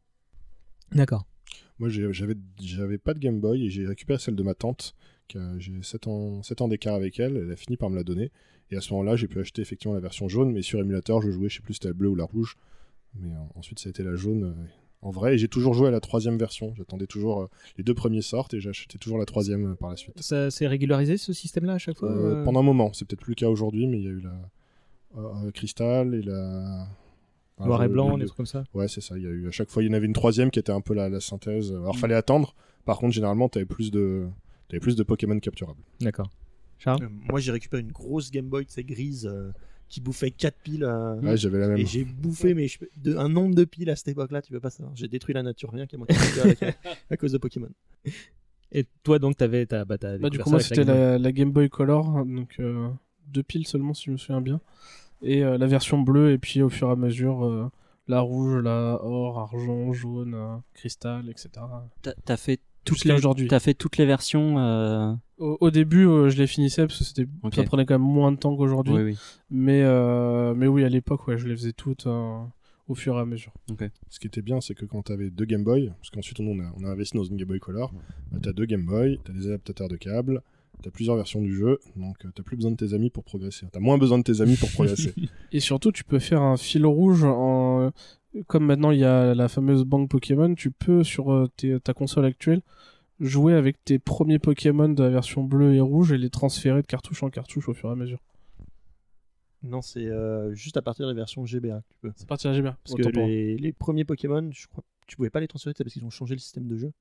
D'accord. 0.93 1.27
Moi, 1.79 1.89
j'avais 1.89 2.35
j'avais 2.61 2.99
pas 2.99 3.15
de 3.15 3.19
Game 3.19 3.41
Boy, 3.41 3.67
et 3.67 3.71
j'ai 3.71 3.87
récupéré 3.87 4.19
celle 4.19 4.37
de 4.37 4.43
ma 4.43 4.55
tante. 4.55 4.95
J'ai 5.59 5.73
7 5.83 6.09
ans, 6.09 6.43
7 6.43 6.61
ans 6.61 6.67
d'écart 6.69 6.95
avec 6.97 7.21
elle, 7.21 7.37
elle 7.37 7.53
a 7.53 7.57
fini 7.57 7.77
par 7.77 7.89
me 7.89 7.95
la 7.97 8.03
donner. 8.03 8.33
Et 8.73 8.77
à 8.77 8.81
ce 8.81 8.93
moment-là, 8.93 9.15
j'ai 9.17 9.29
pu 9.29 9.39
acheter 9.39 9.63
effectivement 9.63 9.95
la 9.95 10.01
version 10.01 10.29
jaune, 10.29 10.51
mais 10.53 10.63
sur 10.63 10.81
émulateur, 10.81 11.23
je 11.23 11.31
jouais, 11.31 11.49
je 11.49 11.57
sais 11.57 11.63
plus 11.63 11.75
si 11.75 11.79
c'était 11.79 11.89
la 11.89 11.95
bleue 11.95 12.09
ou 12.09 12.17
la 12.17 12.25
rouge. 12.25 12.57
Mais 13.19 13.31
euh, 13.31 13.39
ensuite, 13.55 13.79
ça 13.79 13.89
a 13.89 13.91
été 13.91 14.03
la 14.03 14.15
jaune 14.15 14.45
euh, 14.45 14.65
en 15.03 15.11
vrai. 15.11 15.35
Et 15.35 15.39
j'ai 15.39 15.49
toujours 15.49 15.75
joué 15.75 15.89
à 15.89 15.91
la 15.91 16.01
troisième 16.01 16.39
version. 16.39 16.75
J'attendais 16.77 17.07
toujours 17.07 17.43
euh, 17.43 17.47
les 17.77 17.85
deux 17.85 17.95
premiers 17.95 18.23
sortent 18.23 18.55
et 18.55 18.69
acheté 18.69 18.99
toujours 18.99 19.19
la 19.19 19.27
troisième 19.27 19.73
euh, 19.73 19.75
par 19.75 19.91
la 19.91 19.97
suite. 19.97 20.21
Ça 20.23 20.51
s'est 20.51 20.67
régularisé 20.67 21.17
ce 21.17 21.33
système-là 21.33 21.75
à 21.75 21.79
chaque 21.79 21.99
fois 21.99 22.11
Euh, 22.11 22.41
euh 22.41 22.45
Pendant 22.45 22.61
un 22.61 22.65
moment, 22.65 22.93
c'est 22.93 23.07
peut-être 23.07 23.21
plus 23.21 23.33
le 23.33 23.37
cas 23.37 23.49
aujourd'hui, 23.49 23.87
mais 23.87 23.99
il 23.99 24.05
y 24.05 24.09
a 24.09 24.13
eu 24.13 24.21
la 24.21 24.51
euh, 25.17 25.47
euh, 25.47 25.51
Crystal 25.51 26.15
et 26.15 26.23
la. 26.23 26.87
enfin, 27.57 27.67
Noir 27.67 27.83
et 27.83 27.89
blanc, 27.89 28.19
des 28.19 28.27
trucs 28.27 28.37
comme 28.37 28.47
ça 28.47 28.65
Ouais, 28.75 28.89
c'est 28.89 29.01
ça. 29.01 29.17
Il 29.17 29.25
y 29.25 29.27
a 29.27 29.31
eu 29.31 29.49
à 29.49 29.51
chaque 29.51 29.71
fois, 29.71 29.83
il 29.83 29.87
y 29.87 29.91
en 29.91 29.95
avait 29.95 30.07
une 30.07 30.13
troisième 30.13 30.51
qui 30.51 30.59
était 30.59 30.73
un 30.73 30.81
peu 30.81 30.95
la, 30.95 31.09
la 31.09 31.21
synthèse. 31.21 31.73
Alors, 31.73 31.97
Mm. 31.97 31.99
fallait 31.99 32.15
attendre. 32.15 32.55
Par 32.85 32.99
contre, 32.99 33.13
généralement, 33.13 33.49
t'avais 33.49 33.67
plus 33.67 33.91
de, 33.91 34.27
t'avais 34.69 34.81
plus 34.81 34.97
de 34.97 35.03
Pokémon 35.03 35.39
capturables. 35.39 35.83
D'accord. 36.01 36.31
Charles 36.79 37.05
Euh, 37.05 37.09
moi, 37.11 37.41
j'ai 37.41 37.53
récupéré 37.53 37.83
une 37.83 37.93
grosse 37.93 38.31
Game 38.31 38.49
Boy, 38.49 38.65
c'est 38.69 38.85
grise, 38.85 39.27
euh, 39.27 39.53
qui 39.91 40.01
bouffait 40.01 40.31
4 40.31 40.57
piles. 40.63 40.85
euh, 40.85 41.21
Ouais, 41.21 41.37
j'avais 41.37 41.59
la 41.59 41.69
même. 41.69 41.77
Et 41.77 41.85
j'ai 41.85 42.05
bouffé 42.05 42.55
mais 42.55 42.69
je- 42.69 42.79
de, 42.97 43.17
un 43.17 43.29
nombre 43.29 43.55
de 43.55 43.65
piles 43.65 43.91
à 43.91 43.97
cette 43.97 44.09
époque-là, 44.09 44.41
tu 44.41 44.53
peux 44.53 44.61
pas 44.61 44.71
savoir. 44.71 44.97
J'ai 44.97 45.09
détruit 45.09 45.35
la 45.35 45.43
nature, 45.43 45.71
rien 45.71 45.87
qu'à 45.87 45.99
moi 45.99 46.07
euh, 46.11 46.55
à 47.11 47.17
cause 47.19 47.33
de 47.33 47.39
Pokémon. 47.39 47.69
Et 48.73 48.87
toi, 49.03 49.19
donc, 49.19 49.37
t'avais. 49.37 49.67
T'as, 49.67 49.85
bah, 49.85 49.99
t'as 49.99 50.17
Bah, 50.17 50.31
du 50.31 50.39
coup, 50.39 50.49
moi, 50.51 50.61
c'était 50.61 50.85
la, 50.85 51.19
la 51.19 51.33
Game 51.33 51.51
Boy 51.51 51.69
Color, 51.69 52.25
donc 52.25 52.55
euh, 52.61 52.89
deux 53.27 53.43
piles 53.43 53.67
seulement, 53.67 53.95
si 53.95 54.05
je 54.07 54.13
me 54.13 54.17
souviens 54.17 54.41
bien. 54.41 54.61
Et 55.23 55.45
euh, 55.45 55.59
la 55.59 55.67
version 55.67 55.99
bleue, 56.01 56.31
et 56.33 56.39
puis 56.39 56.63
au 56.63 56.69
fur 56.71 56.89
et 56.89 56.93
à 56.93 56.97
mesure, 56.97 57.45
euh, 57.45 57.69
la 58.07 58.21
rouge, 58.21 58.63
la 58.63 58.99
or, 59.03 59.39
argent, 59.41 59.93
jaune, 59.93 60.35
euh, 60.35 60.57
cristal, 60.73 61.29
etc. 61.29 61.51
T'as 62.03 62.15
t'as 62.25 62.37
fait 62.37 62.61
toutes 62.85 63.05
les 63.05 63.13
aujourd'hui. 63.13 63.49
T'as 63.49 63.61
fait 63.61 63.75
toutes 63.75 63.97
les 63.97 64.07
versions. 64.07 64.59
euh, 64.59 65.13
Au, 65.39 65.57
au 65.61 65.71
début, 65.71 66.07
euh, 66.07 66.29
je 66.31 66.37
les 66.39 66.47
finissais 66.47 66.87
parce 66.87 66.99
que 66.99 67.05
c'était, 67.05 67.27
ça 67.53 67.63
prenait 67.65 67.85
quand 67.87 67.95
même 67.95 68.03
moins 68.09 68.33
de 68.33 68.37
temps 68.37 68.57
qu'aujourd'hui. 68.57 68.95
Oui, 68.95 69.03
oui. 69.03 69.19
Mais, 69.51 69.83
euh, 69.83 70.55
mais 70.55 70.67
oui, 70.67 70.85
à 70.85 70.89
l'époque, 70.89 71.27
ouais, 71.29 71.39
je 71.39 71.47
les 71.47 71.57
faisais 71.57 71.73
toutes 71.73 72.07
euh, 72.07 72.39
au 72.89 72.95
fur 72.95 73.17
et 73.17 73.21
à 73.21 73.25
mesure. 73.25 73.53
Ce 74.09 74.19
qui 74.19 74.27
était 74.27 74.43
bien, 74.43 74.61
c'est 74.61 74.75
que 74.75 74.85
quand 74.85 75.03
t'avais 75.03 75.31
deux 75.31 75.45
Game 75.45 75.65
Boy, 75.65 75.93
parce 75.99 76.11
qu'ensuite 76.11 76.41
on 76.41 76.59
a, 76.61 76.65
on 76.79 76.85
a 76.85 76.89
investi 76.91 77.17
dans 77.17 77.25
une 77.25 77.37
Game 77.37 77.49
Boy 77.49 77.61
Color, 77.61 77.93
bah, 78.33 78.39
t'as 78.43 78.53
deux 78.53 78.65
Game 78.67 78.85
Boy, 78.85 79.19
t'as 79.25 79.33
des 79.33 79.47
adaptateurs 79.47 79.89
de 79.89 79.97
câbles, 79.97 80.43
t'as 80.83 80.91
plusieurs 80.91 81.17
versions 81.17 81.41
du 81.43 81.55
jeu, 81.55 81.79
donc 81.97 82.17
t'as 82.35 82.43
plus 82.43 82.57
besoin 82.57 82.71
de 82.73 82.77
tes 82.77 82.95
amis 82.95 83.11
pour 83.11 83.23
progresser. 83.25 83.67
T'as 83.73 83.81
moins 83.81 83.99
besoin 83.99 84.19
de 84.19 84.25
tes 84.25 84.41
amis 84.41 84.57
pour 84.57 84.71
progresser. 84.71 85.15
Et 85.53 85.61
surtout, 85.61 85.93
tu 85.93 86.05
peux 86.05 86.19
faire 86.19 86.43
un 86.43 86.57
fil 86.57 86.85
rouge 86.87 87.23
en. 87.25 87.93
Comme 88.47 88.65
maintenant 88.67 88.91
il 88.93 89.01
y 89.01 89.05
a 89.05 89.35
la 89.35 89.49
fameuse 89.49 89.85
banque 89.85 90.09
Pokémon, 90.09 90.55
tu 90.55 90.71
peux 90.71 91.03
sur 91.03 91.33
euh, 91.33 91.49
tes- 91.57 91.81
ta 91.81 91.93
console 91.95 92.25
actuelle 92.25 92.63
jouer 93.19 93.55
avec 93.55 93.85
tes 93.85 93.99
premiers 93.99 94.39
Pokémon 94.39 94.89
de 94.89 95.03
la 95.03 95.11
version 95.11 95.43
bleue 95.43 95.75
et 95.75 95.81
rouge 95.81 96.13
et 96.13 96.19
les 96.19 96.31
transférer 96.31 96.81
de 96.81 96.87
cartouche 96.87 97.23
en 97.23 97.29
cartouche 97.31 97.69
au 97.69 97.75
fur 97.75 97.89
et 97.89 97.93
à 97.93 97.97
mesure. 97.97 98.21
Non, 99.63 99.83
c'est 99.83 100.07
euh, 100.07 100.55
juste 100.55 100.77
à 100.79 100.83
partir 100.83 101.05
de 101.07 101.11
la 101.11 101.15
version 101.17 101.45
GBA 101.45 101.81
que 101.81 101.89
tu 101.89 101.95
peux. 102.01 102.13
C'est 102.17 102.27
parti 102.29 102.49
à 102.49 102.53
GBA. 102.55 102.79
Parce 102.83 102.95
que 102.97 103.03
les, 103.27 103.57
les 103.59 103.73
premiers 103.73 104.05
Pokémon, 104.07 104.49
je 104.53 104.67
crois, 104.69 104.83
tu 105.07 105.17
pouvais 105.17 105.29
pas 105.29 105.41
les 105.41 105.49
transférer 105.49 105.75
c'est 105.77 105.85
parce 105.85 105.93
qu'ils 105.93 106.05
ont 106.05 106.11
changé 106.11 106.35
le 106.35 106.41
système 106.41 106.67
de 106.67 106.77
jeu. 106.77 106.93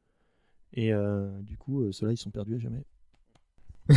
Et 0.73 0.91
euh, 0.93 1.29
du 1.41 1.55
coup, 1.57 1.83
euh, 1.83 1.91
ceux-là, 1.93 2.11
ils 2.11 2.17
sont 2.17 2.31
perdus 2.31 2.55
à 2.55 2.59
jamais. 2.59 2.83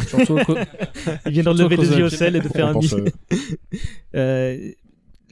Surtout 0.06 0.34
au 0.38 0.44
co- 0.44 0.56
Il 1.26 1.32
vient 1.32 1.42
de 1.42 1.48
lever 1.50 1.76
de 1.76 2.02
au 2.04 2.08
sel 2.08 2.36
et 2.36 2.40
de 2.40 2.48
faire 2.48 2.68
un 2.68 2.74
euh, 2.76 3.08
Euh, 4.14 4.72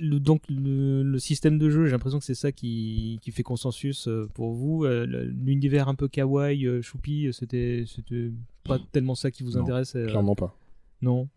le- 0.01 0.19
donc 0.21 0.43
le, 0.49 1.03
le 1.03 1.19
système 1.19 1.59
de 1.59 1.71
jeu, 1.71 1.85
j'ai 1.87 1.93
l'impression 1.93 2.19
que 2.19 2.25
c'est 2.25 2.35
ça 2.35 2.51
qui, 2.53 3.19
qui 3.23 3.31
fait 3.31 3.43
consensus 3.43 4.09
euh, 4.09 4.29
pour 4.35 4.53
vous. 4.55 4.85
Euh, 4.85 5.07
L'univers 5.45 5.89
un 5.89 5.95
peu 5.95 6.09
kawaii, 6.09 6.67
euh, 6.67 6.83
choupi, 6.83 7.29
c'était 7.33 7.85
c'était 7.87 8.31
pas 8.65 8.79
tellement 8.93 9.15
ça 9.15 9.31
qui 9.31 9.43
vous 9.43 9.53
Non, 9.53 9.63
intéresse. 9.63 9.93
Clairement 9.93 10.35
pas. 10.35 10.57
Non? 11.03 11.29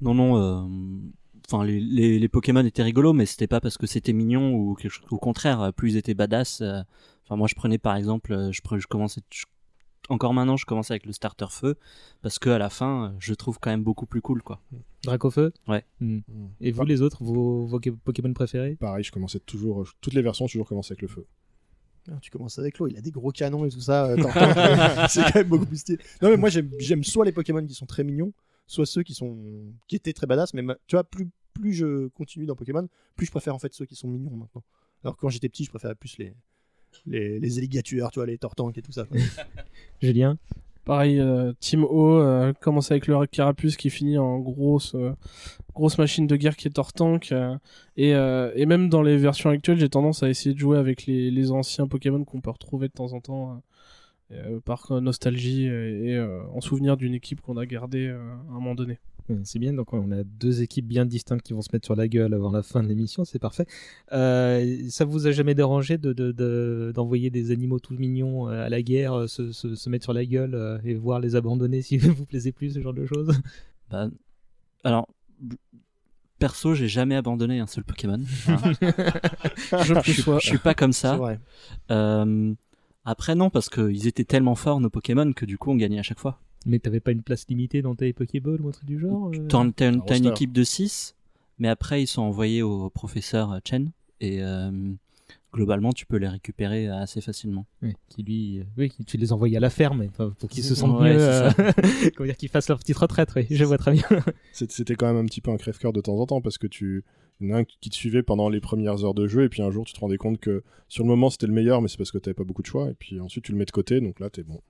Non, 0.00 0.14
non. 0.14 0.36
euh, 0.36 0.68
Enfin, 1.46 1.62
les, 1.62 1.78
les, 1.78 2.18
les 2.18 2.28
Pokémon 2.28 2.64
étaient 2.64 2.82
rigolos, 2.82 3.12
mais 3.12 3.26
c'était 3.26 3.46
pas 3.46 3.60
parce 3.60 3.76
que 3.76 3.86
c'était 3.86 4.14
mignon 4.14 4.54
ou 4.54 4.74
quelque 4.74 4.90
chose. 4.92 5.04
Au 5.10 5.18
contraire, 5.18 5.72
plus 5.76 5.92
ils 5.92 5.96
étaient 5.98 6.14
badass. 6.14 6.62
euh, 6.62 6.80
Enfin, 7.24 7.36
moi, 7.36 7.48
je 7.48 7.54
prenais 7.54 7.76
par 7.78 7.96
exemple, 7.96 8.48
je, 8.50 8.60
pre- 8.62 8.78
je 8.78 8.86
commençais. 8.86 9.20
je- 9.30 9.44
Encore 10.10 10.34
maintenant, 10.34 10.56
je 10.56 10.66
commençais 10.66 10.92
avec 10.92 11.06
le 11.06 11.12
starter 11.12 11.46
feu 11.50 11.76
parce 12.20 12.38
que 12.38 12.50
à 12.50 12.58
la 12.58 12.68
fin, 12.68 13.14
je 13.18 13.32
trouve 13.32 13.58
quand 13.58 13.70
même 13.70 13.82
beaucoup 13.82 14.04
plus 14.06 14.20
cool, 14.20 14.42
quoi. 14.42 14.60
Dracofeu 15.02 15.52
Ouais. 15.66 15.84
Hmm. 16.00 16.20
Et 16.60 16.72
vous, 16.72 16.84
les 16.84 17.00
autres, 17.00 17.24
vos, 17.24 17.66
vos 17.66 17.80
Pokémon 18.04 18.32
préférés 18.34 18.76
Pareil, 18.76 19.02
je 19.04 19.10
commençais 19.12 19.40
toujours, 19.40 19.86
toutes 20.00 20.12
les 20.14 20.22
versions, 20.22 20.46
toujours 20.46 20.68
commencé 20.68 20.92
avec 20.92 21.02
le 21.02 21.08
feu. 21.08 21.26
Ah, 22.10 22.18
tu 22.20 22.30
commences 22.30 22.58
avec 22.58 22.78
l'eau, 22.78 22.86
il 22.86 22.98
a 22.98 23.00
des 23.00 23.10
gros 23.10 23.30
canons 23.30 23.64
et 23.64 23.70
tout 23.70 23.80
ça. 23.80 24.06
euh, 24.06 24.16
c'est 25.08 25.22
quand 25.22 25.36
même 25.36 25.48
beaucoup 25.48 25.64
plus 25.66 25.78
stylé. 25.78 25.98
Non, 26.20 26.28
mais 26.28 26.36
moi, 26.36 26.50
j'aime 26.50 27.04
soit 27.04 27.24
les 27.24 27.32
Pokémon 27.32 27.64
qui 27.64 27.74
sont 27.74 27.86
très 27.86 28.04
mignons, 28.04 28.32
soit 28.66 28.84
ceux 28.86 29.02
qui 29.02 29.14
sont 29.14 29.38
qui 29.88 29.96
étaient 29.96 30.12
très 30.12 30.26
badass. 30.26 30.52
Mais 30.52 30.60
ma- 30.60 30.76
tu 30.86 30.96
vois, 30.96 31.04
plus, 31.04 31.30
plus 31.54 31.72
je 31.72 32.08
continue 32.08 32.44
dans 32.44 32.56
Pokémon, 32.56 32.86
plus 33.16 33.24
je 33.26 33.30
préfère 33.30 33.54
en 33.54 33.58
fait 33.58 33.72
ceux 33.72 33.86
qui 33.86 33.94
sont 33.94 34.08
mignons 34.08 34.36
maintenant. 34.36 34.62
Alors 35.02 35.16
quand 35.16 35.30
j'étais 35.30 35.48
petit, 35.48 35.64
je 35.64 35.70
préférais 35.70 35.94
plus 35.94 36.18
les, 36.18 36.34
les, 37.06 37.38
les 37.38 37.58
alligatures, 37.58 38.10
tu 38.10 38.18
vois, 38.18 38.26
les 38.26 38.38
tortanques 38.38 38.78
et 38.78 38.82
tout 38.82 38.92
ça. 38.92 39.06
Julien 40.02 40.38
Pareil, 40.84 41.18
euh, 41.18 41.54
Team 41.60 41.82
O 41.84 42.18
euh, 42.20 42.52
commence 42.60 42.90
avec 42.90 43.06
le 43.06 43.24
Carapuce 43.24 43.78
qui 43.78 43.88
finit 43.88 44.18
en 44.18 44.38
grosse, 44.38 44.94
euh, 44.94 45.12
grosse 45.74 45.96
machine 45.96 46.26
de 46.26 46.36
guerre 46.36 46.56
qui 46.56 46.68
est 46.68 46.72
Tortank. 46.72 47.32
euh, 47.32 47.56
et, 47.96 48.14
euh, 48.14 48.52
et 48.54 48.66
même 48.66 48.90
dans 48.90 49.00
les 49.00 49.16
versions 49.16 49.48
actuelles, 49.48 49.78
j'ai 49.78 49.88
tendance 49.88 50.22
à 50.22 50.28
essayer 50.28 50.54
de 50.54 50.58
jouer 50.58 50.76
avec 50.76 51.06
les, 51.06 51.30
les 51.30 51.50
anciens 51.52 51.86
Pokémon 51.86 52.22
qu'on 52.24 52.42
peut 52.42 52.50
retrouver 52.50 52.88
de 52.88 52.92
temps 52.92 53.14
en 53.14 53.20
temps 53.20 53.62
par 54.64 54.90
nostalgie 55.00 55.64
et, 55.66 55.68
et, 56.10 56.16
euh, 56.16 56.42
en 56.52 56.60
souvenir 56.60 56.96
d'une 56.96 57.14
équipe 57.14 57.40
qu'on 57.40 57.56
a 57.56 57.66
gardée 57.66 58.08
euh, 58.08 58.18
à 58.50 58.50
un 58.50 58.54
moment 58.54 58.74
donné. 58.74 58.98
Ouais, 59.30 59.38
C'est 59.44 59.58
bien, 59.58 59.72
donc 59.72 59.92
on 59.94 60.10
a 60.12 60.22
deux 60.22 60.60
équipes 60.62 60.86
bien 60.86 61.06
distinctes 61.06 61.42
qui 61.42 61.54
vont 61.54 61.62
se 61.62 61.70
mettre 61.72 61.86
sur 61.86 61.96
la 61.96 62.08
gueule 62.08 62.34
avant 62.34 62.50
la 62.52 62.62
fin 62.62 62.82
de 62.82 62.88
l'émission, 62.88 63.24
c'est 63.24 63.38
parfait. 63.38 63.64
Euh, 64.12 64.76
ça 64.90 65.06
vous 65.06 65.26
a 65.26 65.32
jamais 65.32 65.54
dérangé 65.54 65.96
de, 65.96 66.12
de- 66.12 66.30
de- 66.32 66.92
d'envoyer 66.94 67.30
des 67.30 67.50
animaux 67.50 67.78
tout 67.78 67.94
mignons 67.94 68.50
euh, 68.50 68.66
à 68.66 68.68
la 68.68 68.82
guerre, 68.82 69.14
euh, 69.14 69.26
se, 69.26 69.50
se- 69.52 69.74
se 69.76 69.88
mettre 69.88 70.04
sur 70.04 70.12
la 70.12 70.26
gueule 70.26 70.54
euh, 70.54 70.78
et 70.84 70.94
voir 70.94 71.20
les 71.20 71.36
abandonner 71.36 71.80
si 71.82 71.96
vous 71.96 72.26
plaisez 72.26 72.52
plus, 72.52 72.74
ce 72.74 72.80
genre 72.82 72.92
de 72.92 73.06
choses? 73.06 73.32
Bah, 73.90 74.08
alors, 74.84 75.08
perso, 76.38 76.74
j'ai 76.74 76.88
jamais 76.88 77.16
abandonné 77.16 77.60
un 77.60 77.66
seul 77.66 77.84
Pokémon. 77.84 78.20
Voilà. 79.70 79.84
Je 79.84 79.94
suis, 80.12 80.22
je 80.22 80.38
suis 80.46 80.58
pas 80.58 80.74
comme 80.74 80.92
ça. 80.92 81.12
C'est 81.12 81.18
vrai. 81.18 81.40
Euh, 81.90 82.52
après, 83.04 83.34
non, 83.34 83.50
parce 83.50 83.68
qu'ils 83.68 84.06
étaient 84.06 84.24
tellement 84.24 84.54
forts, 84.54 84.80
nos 84.80 84.90
Pokémon, 84.90 85.32
que 85.32 85.44
du 85.46 85.58
coup, 85.58 85.70
on 85.70 85.76
gagnait 85.76 85.98
à 85.98 86.02
chaque 86.02 86.18
fois. 86.20 86.38
Mais 86.66 86.78
t'avais 86.78 87.00
pas 87.00 87.12
une 87.12 87.22
place 87.22 87.46
limitée 87.48 87.82
dans 87.82 87.94
tes 87.94 88.12
Pokéballs 88.12 88.60
ou 88.60 88.68
un 88.68 88.72
truc 88.72 88.86
du 88.86 88.98
genre 88.98 89.30
euh 89.34 89.48
T'as 89.48 90.18
une, 90.18 90.26
équipe 90.26 90.52
de 90.52 90.64
6, 90.64 91.14
mais 91.58 91.68
après, 91.68 92.02
ils 92.02 92.06
sont 92.06 92.22
envoyés 92.22 92.62
au 92.62 92.90
professeur 92.90 93.60
Chen, 93.64 93.90
et 94.20 94.42
euh, 94.42 94.70
globalement, 95.52 95.92
tu 95.92 96.06
peux 96.06 96.16
les 96.16 96.28
récupérer 96.28 96.88
assez 96.88 97.20
facilement. 97.20 97.66
Oui, 97.82 97.92
qui 98.08 98.22
lui, 98.22 98.60
euh, 98.60 98.64
oui, 98.76 98.90
qui- 98.90 99.04
tu 99.04 99.16
les 99.16 99.32
envoyais 99.32 99.56
à 99.56 99.60
la 99.60 99.70
ferme 99.70 100.08
pour 100.38 100.48
qu'ils 100.48 100.64
se 100.64 100.74
sentent 100.74 101.00
Ouais, 101.00 101.14
mieux, 101.16 101.48
comment 102.16 102.26
dire, 102.26 102.36
qu'ils 102.36 102.48
fassent 102.48 102.68
leur 102.68 102.78
petite 102.78 102.96
retraite. 102.96 103.32
Oui, 103.36 103.46
je 103.50 103.64
vois 103.64 103.78
très 103.78 103.92
bien. 103.92 104.04
C'était 104.52 104.94
quand 104.94 105.06
même 105.06 105.22
un 105.22 105.26
petit 105.26 105.40
peu 105.40 105.50
un 105.50 105.56
crève-cœur 105.56 105.92
de 105.92 106.00
temps 106.00 106.18
en 106.18 106.26
temps 106.26 106.40
parce 106.40 106.58
que 106.58 106.66
tu. 106.66 107.04
Il 107.40 107.48
y 107.48 107.52
en 107.52 107.56
a 107.56 107.58
un 107.58 107.64
qui 107.64 107.90
te 107.90 107.96
suivait 107.96 108.22
pendant 108.22 108.48
les 108.48 108.60
premières 108.60 109.04
heures 109.04 109.12
de 109.12 109.26
jeu 109.26 109.42
et 109.42 109.48
puis 109.48 109.60
un 109.60 109.70
jour 109.72 109.84
tu 109.84 109.92
te 109.92 109.98
rendais 109.98 110.18
compte 110.18 110.38
que 110.38 110.62
sur 110.88 111.02
le 111.02 111.08
moment 111.08 111.30
c'était 111.30 111.48
le 111.48 111.52
meilleur 111.52 111.82
mais 111.82 111.88
c'est 111.88 111.96
parce 111.96 112.12
que 112.12 112.18
t'avais 112.18 112.32
pas 112.32 112.44
beaucoup 112.44 112.62
de 112.62 112.68
choix 112.68 112.88
et 112.88 112.94
puis 112.94 113.18
ensuite 113.18 113.44
tu 113.44 113.50
le 113.50 113.58
mets 113.58 113.64
de 113.64 113.72
côté 113.72 114.00
donc 114.00 114.20
là 114.20 114.30
t'es 114.30 114.44
bon. 114.44 114.60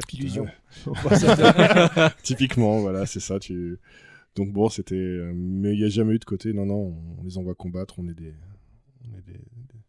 Papillusion. 0.00 0.46
Typiquement 2.22 2.80
voilà 2.80 3.06
c'est 3.06 3.20
ça 3.20 3.38
tu. 3.38 3.78
Donc 4.36 4.52
bon 4.52 4.68
c'était 4.68 4.94
euh, 4.94 5.32
mais 5.34 5.72
il 5.74 5.80
y 5.80 5.84
a 5.84 5.88
jamais 5.88 6.14
eu 6.14 6.18
de 6.18 6.24
côté 6.24 6.52
non 6.52 6.66
non 6.66 6.94
on 7.18 7.24
les 7.24 7.38
envoie 7.38 7.54
combattre 7.54 7.98
on 7.98 8.06
est 8.08 8.14
des 8.14 8.34
on 9.10 9.16
est 9.18 9.22
des, 9.22 9.40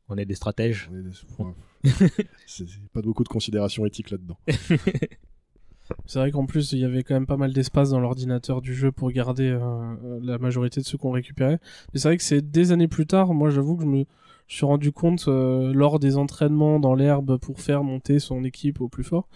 On 0.07 0.17
est 0.17 0.25
des 0.25 0.35
stratèges. 0.35 0.89
on 0.91 0.97
est 0.97 1.03
des- 1.03 1.43
ouais. 1.43 1.53
c'est 2.47 2.67
c'est 2.67 2.89
pas 2.93 3.01
beaucoup 3.01 3.23
de 3.23 3.29
considération 3.29 3.85
éthique 3.85 4.09
là-dedans. 4.11 4.37
C'est 6.05 6.19
vrai 6.19 6.29
qu'en 6.31 6.45
plus, 6.45 6.71
il 6.73 6.79
y 6.79 6.85
avait 6.85 7.01
quand 7.01 7.15
même 7.15 7.25
pas 7.25 7.35
mal 7.37 7.51
d'espace 7.51 7.89
dans 7.89 7.99
l'ordinateur 7.99 8.61
du 8.61 8.75
jeu 8.75 8.91
pour 8.91 9.11
garder 9.11 9.49
euh, 9.49 9.59
euh, 9.59 10.19
la 10.21 10.37
majorité 10.37 10.79
de 10.81 10.85
ceux 10.85 10.99
qu'on 10.99 11.09
récupérait. 11.09 11.59
Mais 11.93 11.99
c'est 11.99 12.09
vrai 12.09 12.17
que 12.17 12.23
c'est 12.23 12.43
des 12.51 12.71
années 12.71 12.87
plus 12.87 13.07
tard, 13.07 13.33
moi 13.33 13.49
j'avoue 13.49 13.75
que 13.75 13.83
je 13.83 13.87
me 13.87 14.05
suis 14.47 14.65
rendu 14.67 14.91
compte 14.91 15.25
euh, 15.27 15.73
lors 15.73 15.99
des 15.99 16.17
entraînements 16.17 16.79
dans 16.79 16.93
l'herbe 16.93 17.37
pour 17.37 17.59
faire 17.59 17.83
monter 17.83 18.19
son 18.19 18.43
équipe 18.43 18.81
au 18.81 18.87
plus 18.87 19.03
fort. 19.03 19.29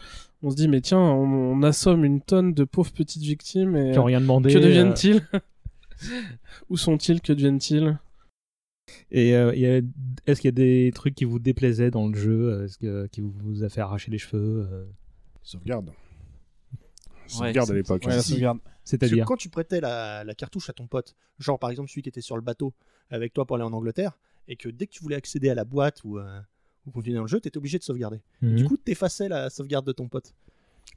On 0.45 0.49
se 0.51 0.56
dit, 0.56 0.67
mais 0.67 0.82
tiens, 0.82 0.99
on, 0.99 1.23
on 1.53 1.63
assomme 1.63 2.03
une 2.03 2.21
tonne 2.21 2.53
de 2.53 2.63
pauvres 2.65 2.91
petites 2.91 3.21
victimes 3.23 3.75
et 3.77 3.93
Qui 3.93 3.99
ont 3.99 4.03
rien 4.03 4.19
demandé. 4.21 4.51
que 4.53 4.58
euh, 4.58 4.62
deviennent-ils? 4.62 5.25
Où 6.69 6.77
sont-ils? 6.77 7.21
Que 7.21 7.32
deviennent-ils? 7.34 7.97
Et 9.10 9.36
euh, 9.36 9.53
il 9.56 9.62
y 9.62 9.65
a- 9.67 9.82
est-ce 10.27 10.41
qu'il 10.41 10.49
y 10.49 10.49
a 10.49 10.51
des 10.51 10.91
trucs 10.93 11.15
qui 11.15 11.23
vous 11.23 11.39
déplaisaient 11.39 11.91
dans 11.91 12.08
le 12.10 12.15
jeu? 12.15 12.65
Est-ce 12.65 12.77
que 12.77 13.08
qui 13.08 13.21
vous 13.21 13.63
a 13.63 13.69
fait 13.69 13.79
arracher 13.82 14.12
les 14.12 14.17
cheveux 14.17 14.67
euh, 14.69 14.86
Sauvegarde. 15.43 15.91
Sauvegarde 17.27 17.69
à 17.69 17.71
c'est- 17.71 17.73
l'époque. 17.73 18.03
Ouais, 18.06 18.21
sauvegarde. 18.21 18.60
C'est-à-dire 18.84 19.25
quand 19.25 19.38
tu 19.38 19.47
prêtais 19.47 19.79
la, 19.79 20.25
la 20.25 20.36
cartouche 20.36 20.69
à 20.69 20.73
ton 20.73 20.88
pote, 20.88 21.15
genre 21.39 21.58
par 21.58 21.69
exemple 21.69 21.89
celui 21.89 22.01
qui 22.01 22.10
était 22.10 22.19
sur 22.21 22.36
le 22.36 22.41
bateau 22.41 22.73
avec 23.10 23.34
toi 23.34 23.45
pour 23.45 23.56
aller 23.56 23.63
en 23.65 23.71
Angleterre, 23.71 24.17
et 24.49 24.58
que 24.58 24.67
dès 24.67 24.88
que 24.88 24.91
tu 24.91 25.01
voulais 25.01 25.15
accéder 25.15 25.49
à 25.49 25.56
la 25.56 25.63
boîte 25.63 26.03
ou, 26.03 26.19
euh, 26.19 26.41
ou 26.88 26.91
continuer 26.91 27.15
dans 27.17 27.24
le 27.24 27.28
jeu, 27.28 27.39
t'étais 27.39 27.58
obligé 27.58 27.78
de 27.80 27.84
sauvegarder. 27.84 28.19
Mhm. 28.41 28.56
Du 28.56 28.65
coup, 28.65 28.78
t'effaçais 28.78 29.28
la 29.30 29.50
sauvegarde 29.50 29.86
de 29.86 29.91
ton 29.91 30.08
pote. 30.08 30.34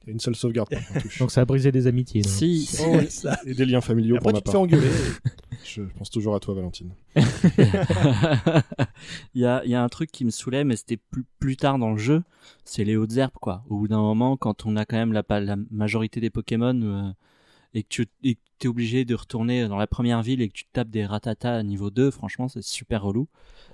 Il 0.03 0.07
y 0.07 0.09
a 0.11 0.13
une 0.13 0.19
seule 0.19 0.35
sauvegarde 0.35 0.69
par 0.69 0.85
cartouche. 0.85 1.19
Donc 1.19 1.31
ça 1.31 1.41
a 1.41 1.45
brisé 1.45 1.71
des 1.71 1.87
amitiés. 1.87 2.21
donc. 2.21 2.31
Si, 2.31 2.69
Oh, 2.87 2.99
ça. 3.09 3.37
Et 3.45 3.53
des 3.53 3.65
liens 3.65 3.81
familiaux 3.81 4.15
Et 4.15 4.17
après, 4.19 4.31
pour 4.31 4.33
ma 4.33 4.41
tu 4.41 4.43
te 4.43 4.49
fais 4.49 4.53
part. 4.53 4.61
engueuler. 4.61 4.89
Je 5.65 5.81
pense 5.97 6.09
toujours 6.09 6.35
à 6.35 6.39
toi 6.39 6.53
Valentine. 6.55 6.91
il, 7.15 7.23
y 9.41 9.45
a, 9.45 9.61
il 9.65 9.71
y 9.71 9.75
a 9.75 9.83
un 9.83 9.89
truc 9.89 10.11
qui 10.11 10.25
me 10.25 10.29
saoulait, 10.29 10.63
mais 10.63 10.75
c'était 10.75 10.97
plus, 10.97 11.25
plus 11.39 11.57
tard 11.57 11.79
dans 11.79 11.91
le 11.91 11.97
jeu, 11.97 12.23
c'est 12.63 12.83
les 12.83 12.95
hautes 12.95 13.15
herbes, 13.17 13.33
quoi. 13.41 13.63
Au 13.69 13.77
bout 13.77 13.87
d'un 13.87 14.01
moment, 14.01 14.37
quand 14.37 14.65
on 14.65 14.75
a 14.75 14.85
quand 14.85 14.97
même 14.97 15.13
la, 15.13 15.23
la 15.39 15.55
majorité 15.71 16.19
des 16.19 16.29
Pokémon, 16.29 16.79
euh, 16.81 17.09
et 17.77 17.83
que 17.83 17.87
tu 17.89 18.07
et 18.23 18.35
que 18.35 18.39
t'es 18.59 18.67
obligé 18.67 19.05
de 19.05 19.13
retourner 19.13 19.67
dans 19.67 19.77
la 19.77 19.85
première 19.85 20.23
ville 20.23 20.41
et 20.41 20.49
que 20.49 20.53
tu 20.53 20.65
te 20.65 20.71
tapes 20.73 20.89
des 20.89 21.05
ratatas 21.05 21.57
à 21.57 21.63
niveau 21.63 21.91
2, 21.91 22.09
franchement, 22.09 22.47
c'est 22.47 22.63
super 22.63 23.03
relou. 23.03 23.27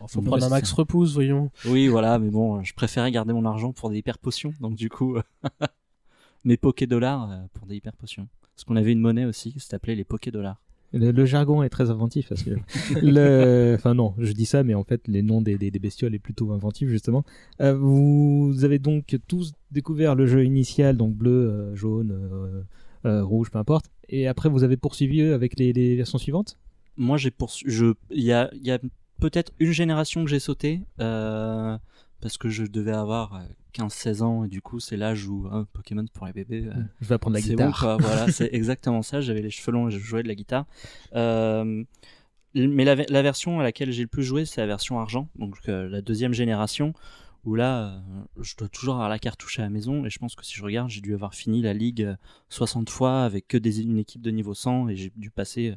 Faut 0.08 0.20
Donc, 0.20 0.26
prendre 0.26 0.42
ouais, 0.42 0.48
un 0.48 0.50
max 0.50 0.74
repousse, 0.74 1.14
voyons. 1.14 1.52
Oui, 1.66 1.88
voilà, 1.88 2.20
mais 2.20 2.30
bon, 2.30 2.62
je 2.64 2.74
préférais 2.74 3.10
garder 3.12 3.32
mon 3.32 3.46
argent 3.46 3.72
pour 3.72 3.90
des 3.90 3.98
hyper 3.98 4.18
potions, 4.18 4.54
donc 4.60 4.76
du 4.76 4.90
coup, 4.90 5.18
mes 6.44 6.58
Poké 6.58 6.86
dollars 6.86 7.32
euh, 7.32 7.38
pour 7.54 7.66
des 7.66 7.76
hyper 7.78 7.94
potions. 7.94 8.28
Parce 8.56 8.66
qu'on 8.66 8.76
avait 8.76 8.92
une 8.92 9.00
monnaie 9.00 9.26
aussi 9.26 9.54
qui 9.54 9.60
s'appelait 9.62 9.96
les 9.96 10.04
Poké 10.04 10.32
dollars. 10.32 10.62
Le, 10.92 11.12
le 11.12 11.26
jargon 11.26 11.64
est 11.64 11.70
très 11.70 11.90
inventif 11.90 12.30
parce 12.30 12.44
que 12.44 12.52
le, 13.02 13.74
enfin 13.76 13.96
non, 13.96 14.14
je 14.20 14.32
dis 14.32 14.46
ça, 14.46 14.64
mais 14.64 14.76
en 14.76 14.84
fait 14.84 15.08
les 15.08 15.24
noms 15.24 15.42
des, 15.42 15.58
des, 15.58 15.72
des 15.72 15.80
bestioles 15.80 16.14
est 16.14 16.20
plutôt 16.20 16.52
inventif 16.52 16.88
justement. 16.90 17.24
Euh, 17.62 17.74
vous 17.74 18.64
avez 18.64 18.78
donc 18.78 19.18
tous 19.28 19.54
découvert 19.72 20.14
le 20.14 20.28
jeu 20.28 20.46
initial, 20.46 20.98
donc 20.98 21.16
bleu, 21.16 21.32
euh, 21.32 21.76
jaune, 21.76 22.12
euh, 22.12 22.46
euh, 22.46 22.64
rouge, 23.06 23.50
peu 23.52 23.60
importe. 23.60 23.86
Et 24.10 24.28
après 24.28 24.50
vous 24.50 24.64
avez 24.64 24.78
poursuivi 24.78 25.22
avec 25.22 25.58
les, 25.60 25.74
les 25.74 25.96
versions 25.96 26.18
suivantes? 26.18 26.58
Moi, 26.98 27.18
j'ai 27.18 27.32
poursu... 27.32 27.64
je... 27.70 27.94
il 28.12 28.24
y 28.24 28.34
a, 28.34 28.50
y 28.54 28.70
a 28.72 28.80
peut-être 29.20 29.52
une 29.60 29.72
génération 29.72 30.24
que 30.24 30.30
j'ai 30.30 30.40
sauté 30.40 30.82
euh, 31.00 31.78
parce 32.22 32.38
que 32.38 32.50
je 32.50 32.64
devais 32.66 32.92
avoir 32.92 33.36
euh, 33.36 33.40
15-16 33.74 34.22
ans 34.22 34.44
et 34.44 34.48
du 34.48 34.62
coup, 34.62 34.80
c'est 34.80 34.98
l'âge 34.98 35.28
où 35.28 35.48
hein, 35.52 35.66
Pokémon 35.74 36.06
pour 36.14 36.28
les 36.28 36.34
bébés. 36.34 36.66
euh, 36.68 36.74
Je 37.02 37.08
vais 37.08 37.16
apprendre 37.16 37.36
la 37.36 37.42
guitare. 37.42 37.72
bon, 37.72 37.78
quoi. 37.78 37.98
voilà, 37.98 38.28
c'est 38.32 38.50
exactement 38.54 39.02
ça. 39.02 39.22
J'avais 39.22 39.42
les 39.42 39.50
cheveux 39.50 39.72
longs 39.72 39.88
et 39.88 39.92
je 39.92 39.98
jouais 39.98 40.22
de 40.24 40.28
la 40.28 40.36
guitare. 40.36 40.66
Euh, 41.16 41.84
mais 42.56 42.86
la, 42.86 42.94
la 42.96 43.22
version 43.24 43.60
à 43.60 43.64
laquelle 43.64 43.92
j'ai 43.92 44.04
le 44.04 44.08
plus 44.08 44.22
joué, 44.24 44.46
c'est 44.46 44.62
la 44.62 44.68
version 44.68 45.00
argent, 45.00 45.28
donc 45.40 45.58
euh, 45.70 45.90
la 45.90 46.02
deuxième 46.04 46.34
génération, 46.34 46.94
où 47.46 47.56
là, 47.56 47.88
euh, 47.96 48.00
je 48.42 48.56
dois 48.56 48.70
toujours 48.70 48.96
avoir 48.96 49.10
la 49.10 49.20
cartouche 49.20 49.60
à 49.60 49.64
la 49.64 49.70
maison, 49.70 50.06
et 50.06 50.10
je 50.10 50.20
pense 50.20 50.36
que 50.36 50.46
si 50.46 50.54
je 50.56 50.64
regarde, 50.64 50.90
j'ai 50.90 51.02
dû 51.02 51.14
avoir 51.14 51.34
fini 51.34 51.62
la 51.62 51.74
ligue 51.74 52.04
euh, 52.04 52.16
60 52.50 52.90
fois 52.90 53.24
avec 53.24 53.48
que 53.48 53.58
des, 53.58 53.82
une 53.82 54.00
équipe 54.00 54.22
de 54.22 54.32
niveau 54.32 54.54
100, 54.54 54.88
et 54.90 54.96
j'ai 54.96 55.12
dû 55.16 55.30
passer 55.30 55.72
euh, 55.72 55.76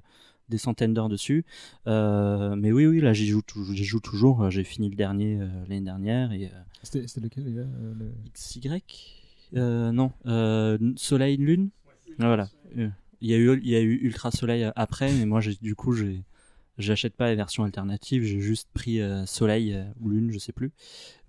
des 0.49 0.59
centaines 0.59 0.95
d'heures 0.95 1.09
dessus. 1.09 1.45
Euh, 1.89 2.55
mais 2.57 2.71
oui, 2.71 2.87
oui, 2.87 3.01
là, 3.01 3.13
j'y 3.13 3.27
joue, 3.27 3.43
joue 3.75 4.01
toujours. 4.01 4.43
Euh, 4.45 4.51
J'ai 4.51 4.63
fini 4.63 4.89
le 4.89 4.95
dernier 4.97 5.41
euh, 5.41 5.49
l'année 5.69 5.81
dernière, 5.81 6.33
et 6.33 6.47
euh, 6.47 6.51
C'était 6.83 7.09
c'était 7.09 7.23
lequel 7.23 7.45
déjà 7.45 7.61
euh, 7.61 7.95
le- 7.99 8.13
XY 8.33 8.83
euh, 9.57 9.91
Non, 9.93 10.13
euh, 10.27 10.79
Soleil 10.97 11.37
Lune? 11.37 11.71
Ah, 12.21 12.27
Voilà. 12.27 12.49
Euh, 12.79 12.89
Il 13.21 13.29
y 13.31 13.35
a 13.35 13.39
eu 13.39 13.59
il 13.63 13.69
y 13.69 13.75
a 13.77 13.81
eu 13.81 13.95
Ultra 14.03 14.31
Soleil 14.31 14.65
euh, 14.65 14.71
après, 14.77 15.13
mais 15.13 15.27
moi 15.27 15.41
j'ai 15.41 15.55
du 15.61 15.75
coup 15.75 15.93
j'ai 15.93 16.23
j'achète 16.79 17.15
pas 17.17 17.29
les 17.31 17.37
versions 17.37 17.65
alternatives, 17.65 18.23
j'ai 18.23 18.41
juste 18.41 18.69
pris 18.75 19.01
euh, 19.01 19.25
Soleil 19.27 19.73
euh, 19.73 19.85
ou 20.01 20.11
Lune, 20.11 20.31
je 20.31 20.39
sais 20.39 20.53
plus, 20.53 20.73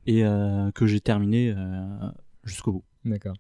et 0.08 0.24
euh, 0.26 0.72
que 0.72 0.88
j'ai 0.88 1.00
terminé 1.00 1.54
euh, 1.56 1.86
jusqu'au 2.44 2.72
bout. 2.72 2.84
D'accord. 3.06 3.36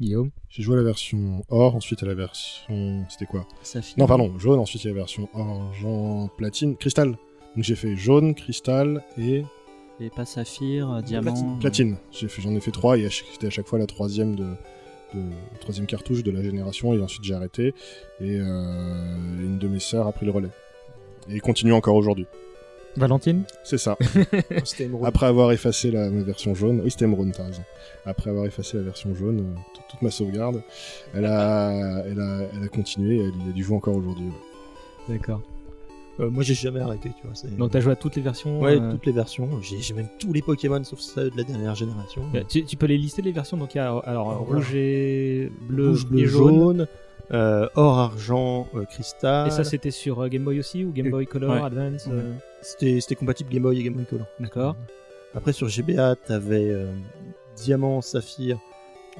Guillaume? 0.00 0.30
J'ai 0.48 0.62
joué 0.62 0.74
à 0.74 0.78
la 0.78 0.84
version 0.84 1.42
or, 1.48 1.74
ensuite 1.74 2.02
à 2.02 2.06
la 2.06 2.14
version. 2.14 3.04
C'était 3.08 3.26
quoi? 3.26 3.46
Saphir. 3.62 3.94
Non, 3.98 4.06
pardon, 4.06 4.38
jaune, 4.38 4.58
ensuite 4.60 4.84
il 4.84 4.88
y 4.88 4.90
a 4.90 4.94
la 4.94 5.00
version 5.00 5.28
argent, 5.34 6.28
platine, 6.36 6.76
cristal. 6.76 7.16
Donc 7.56 7.64
j'ai 7.64 7.74
fait 7.74 7.96
jaune, 7.96 8.34
cristal 8.34 9.02
et 9.18 9.42
Et 10.00 10.10
pas 10.10 10.24
Saphir, 10.24 10.88
euh, 10.90 11.00
Diamant. 11.00 11.58
platine. 11.58 11.96
J'ai 12.12 12.28
fait- 12.28 12.42
J'en 12.42 12.54
ai 12.54 12.60
fait 12.60 12.70
trois 12.70 12.96
et 12.98 13.06
à 13.06 13.10
chaque- 13.10 13.26
c'était 13.32 13.48
à 13.48 13.50
chaque 13.50 13.66
fois 13.66 13.78
la 13.80 13.86
troisième 13.86 14.36
de, 14.36 14.44
de 15.14 15.20
troisième 15.60 15.86
cartouche 15.86 16.22
de 16.22 16.30
la 16.30 16.42
génération 16.42 16.92
et 16.94 17.00
ensuite 17.00 17.24
j'ai 17.24 17.34
arrêté 17.34 17.74
et 18.20 18.36
euh, 18.38 19.16
une 19.40 19.58
de 19.58 19.66
mes 19.66 19.80
sœurs 19.80 20.06
a 20.06 20.12
pris 20.12 20.26
le 20.26 20.30
relais 20.32 20.50
et 21.28 21.40
continue 21.40 21.72
encore 21.72 21.96
aujourd'hui. 21.96 22.26
Valentine. 22.96 23.42
C'est 23.64 23.78
ça. 23.78 23.96
Après 25.04 25.26
avoir 25.26 25.52
effacé 25.52 25.90
la 25.90 26.10
ma 26.10 26.22
version 26.22 26.54
jaune, 26.54 26.80
oui 26.82 26.90
c'était 26.90 27.04
Emeraude, 27.04 27.32
t'as 27.36 27.44
raison. 27.44 27.62
Après 28.04 28.30
avoir 28.30 28.46
effacé 28.46 28.76
la 28.76 28.82
version 28.84 29.14
jaune, 29.14 29.40
euh, 29.40 29.60
toute- 29.74 29.84
toute 29.90 30.02
ma 30.02 30.10
sauvegarde, 30.10 30.62
elle 31.14 31.26
a, 31.26 32.02
elle 32.06 32.20
a, 32.20 32.40
elle 32.56 32.64
a 32.64 32.68
continué, 32.68 33.18
elle 33.18 33.46
y 33.46 33.50
a 33.50 33.52
du 33.52 33.62
jouer 33.62 33.76
encore 33.76 33.96
aujourd'hui. 33.96 34.26
ouais. 34.26 35.14
D'accord. 35.16 35.40
Euh, 36.20 36.28
moi, 36.30 36.42
j'ai 36.42 36.54
jamais 36.54 36.80
arrêté, 36.80 37.10
tu 37.20 37.26
vois. 37.28 37.32
Donc 37.56 37.70
t'as 37.70 37.78
joué 37.78 37.92
à 37.92 37.96
toutes 37.96 38.16
les 38.16 38.22
versions. 38.22 38.60
Ouais, 38.60 38.80
euh, 38.80 38.90
toutes 38.90 39.06
les 39.06 39.12
versions. 39.12 39.48
J'ai 39.62 39.94
même 39.94 40.08
tous 40.18 40.32
les 40.32 40.42
Pokémon 40.42 40.82
sauf 40.82 40.98
ceux 40.98 41.30
de 41.30 41.36
la 41.36 41.44
dernière 41.44 41.76
génération. 41.76 42.22
tu, 42.48 42.64
tu 42.64 42.76
peux 42.76 42.86
les 42.86 42.98
lister 42.98 43.22
les 43.22 43.30
versions? 43.30 43.56
Donc 43.56 43.74
il 43.74 43.78
y 43.78 43.80
a 43.80 43.96
alors 43.98 44.38
rouge 44.40 44.74
et 44.74 45.52
bleu, 45.68 45.90
Rouge, 45.90 46.06
bleu, 46.06 46.18
et 46.20 46.26
jaune. 46.26 46.54
jaune, 46.56 46.86
euh, 47.30 47.68
or, 47.76 47.98
argent, 48.00 48.66
euh, 48.74 48.84
cristal. 48.84 49.46
Et 49.46 49.50
ça 49.52 49.62
c'était 49.62 49.92
sur 49.92 50.20
euh, 50.20 50.28
Game 50.28 50.42
Boy 50.42 50.58
aussi 50.58 50.84
ou 50.84 50.90
Game 50.92 51.08
Boy 51.10 51.24
Color 51.26 51.50
ouais. 51.52 51.62
Advance. 51.62 52.08
euh, 52.10 52.32
C'était 52.62 53.00
c'était 53.00 53.14
compatible 53.14 53.50
Game 53.50 53.62
Boy 53.62 53.78
et 53.80 53.82
Game 53.84 53.94
Boy 53.94 54.06
Color. 54.06 54.26
D'accord. 54.40 54.76
Après, 55.34 55.52
sur 55.52 55.68
GBA, 55.68 56.16
t'avais 56.16 56.70
euh, 56.70 56.92
Diamant, 57.56 58.00
Saphir. 58.00 58.58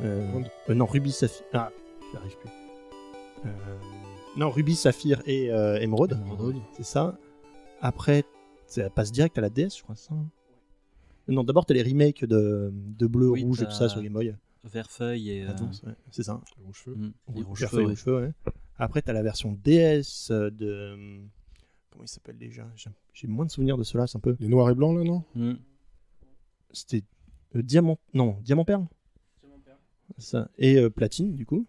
euh, 0.00 0.26
euh, 0.68 0.74
non, 0.74 0.86
Ruby, 0.86 1.12
Saphir. 1.12 1.44
Ah, 1.52 1.70
j'y 2.10 2.16
arrive 2.16 2.36
plus. 2.38 2.50
Euh, 3.46 3.50
non, 4.36 4.50
Ruby, 4.50 4.74
Saphir 4.74 5.22
et 5.26 5.52
euh, 5.52 5.78
Émeraude. 5.80 6.18
C'est 6.76 6.84
ça. 6.84 7.16
Après, 7.80 8.24
ça 8.66 8.90
passe 8.90 9.12
direct 9.12 9.36
à 9.38 9.40
la 9.42 9.50
DS, 9.50 9.76
je 9.78 9.82
crois. 9.82 9.94
Ça. 9.96 10.14
Non, 11.28 11.44
d'abord, 11.44 11.66
t'as 11.66 11.74
les 11.74 11.82
remakes 11.82 12.24
de, 12.24 12.70
de 12.72 13.06
Bleu, 13.06 13.28
Oui, 13.30 13.42
Rouge 13.44 13.62
et 13.62 13.66
tout 13.66 13.70
ça 13.72 13.88
sur 13.88 14.02
Game 14.02 14.12
Boy. 14.14 14.34
Vert-feuille 14.64 15.30
et. 15.30 15.42
euh, 15.44 15.50
Advance, 15.50 15.82
ouais, 15.86 15.92
c'est 16.10 16.22
ça. 16.24 16.40
Mm, 16.86 17.10
Rouge 17.44 17.66
feu, 17.66 17.76
ouais. 17.76 17.84
rouge 17.84 17.98
feu, 18.02 18.16
ouais. 18.20 18.32
Après, 18.78 19.02
t'as 19.02 19.12
la 19.12 19.22
version 19.22 19.52
DS 19.62 20.30
de. 20.30 21.20
Comment 21.90 22.04
il 22.04 22.08
s'appelle 22.08 22.38
déjà? 22.38 22.66
J'ai- 23.20 23.26
moins 23.26 23.44
de 23.46 23.50
souvenirs 23.50 23.76
de 23.76 23.82
cela, 23.82 24.06
c'est 24.06 24.16
un 24.16 24.20
peu. 24.20 24.36
Les 24.38 24.46
noirs 24.48 24.70
et 24.70 24.74
blancs, 24.74 24.96
là, 24.96 25.02
non? 25.04 25.24
Mm. 25.34 25.54
C'était 26.72 27.02
euh, 27.56 27.62
Diamant. 27.62 27.98
Non, 28.14 28.38
Diamant 28.42 28.64
Perle 28.64 28.86
Ça. 30.18 30.48
Et 30.58 30.76
euh, 30.76 30.88
Platine, 30.90 31.34
du 31.34 31.44
coup. 31.46 31.66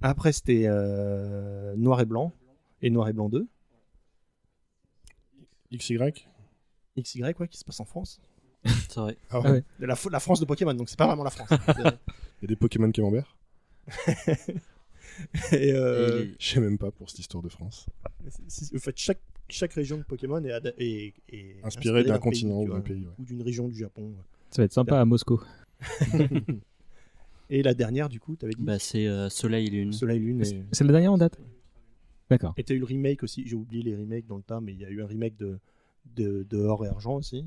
Après, 0.00 0.32
c'était 0.32 0.64
euh, 0.66 1.74
Noir 1.76 2.00
et 2.00 2.06
Blanc. 2.06 2.32
Et 2.80 2.88
Noir 2.90 3.08
et 3.08 3.12
Blanc 3.12 3.28
2. 3.28 3.46
XY 5.74 5.98
XY, 6.98 7.22
ouais, 7.22 7.48
qui 7.48 7.58
se 7.58 7.64
passe 7.64 7.80
en 7.80 7.84
France. 7.84 8.20
C'est 8.64 8.96
vrai. 8.96 9.16
Ah 9.30 9.40
Ah 9.44 9.52
ouais. 9.52 9.64
De 9.80 9.86
La, 9.86 9.94
la 10.10 10.20
France 10.20 10.40
de 10.40 10.44
Pokémon, 10.46 10.72
donc 10.74 10.88
c'est 10.88 10.98
pas 10.98 11.06
vraiment 11.06 11.24
la 11.24 11.30
France. 11.30 11.48
Il 11.78 11.84
y 12.42 12.44
a 12.44 12.46
des 12.48 12.56
Pokémon 12.56 12.90
Camembert 12.90 13.36
et 15.52 15.72
euh, 15.72 16.20
Et 16.22 16.24
les- 16.26 16.36
Je 16.38 16.46
sais 16.54 16.60
même 16.60 16.78
pas 16.78 16.90
pour 16.90 17.08
cette 17.10 17.18
histoire 17.18 17.42
de 17.42 17.48
France. 17.48 17.86
en 18.24 18.78
fait, 18.78 18.96
chaque, 18.96 19.20
chaque 19.48 19.72
région 19.72 19.98
de 19.98 20.02
Pokémon 20.02 20.42
est, 20.44 20.52
ada- 20.52 20.72
est- 20.78 21.14
est 21.30 21.56
Inspirée 21.64 22.04
d'un 22.04 22.18
continent 22.18 22.60
ou 22.62 22.68
d'un 22.68 22.80
pays, 22.80 23.06
ouais. 23.06 23.12
Ou 23.18 23.24
d'une 23.24 23.42
région 23.42 23.68
du 23.68 23.76
Japon. 23.76 24.12
Ça 24.50 24.62
va 24.62 24.64
être 24.66 24.72
sympa 24.72 25.00
à 25.00 25.04
Moscou. 25.04 25.40
Et 27.50 27.62
la 27.62 27.72
dernière, 27.74 28.08
du 28.08 28.20
coup, 28.20 28.36
t'avais 28.36 28.52
dit 28.52 28.62
Bah, 28.62 28.78
c'est 28.78 29.06
euh, 29.06 29.28
Soleil 29.30 29.68
et 29.68 29.70
Lune. 29.70 29.92
Soleil 29.92 30.18
Lune. 30.20 30.42
Et 30.42 30.64
C'est 30.72 30.84
la 30.84 30.92
dernière 30.92 31.12
en 31.12 31.18
date? 31.18 31.38
D'accord. 32.30 32.52
et 32.58 32.62
t'as 32.62 32.74
eu 32.74 32.78
le 32.78 32.84
remake 32.84 33.22
aussi. 33.22 33.42
J'ai 33.46 33.56
oublié 33.56 33.82
les 33.82 33.96
remakes 33.96 34.26
dans 34.26 34.36
le 34.36 34.42
tas, 34.42 34.60
mais 34.60 34.72
il 34.74 34.78
y 34.80 34.84
a 34.84 34.90
eu 34.90 35.00
un 35.02 35.06
remake 35.06 35.34
de, 35.38 35.58
de, 36.14 36.42
de 36.50 36.58
Or 36.58 36.84
et 36.84 36.88
Argent 36.88 37.14
aussi. 37.14 37.46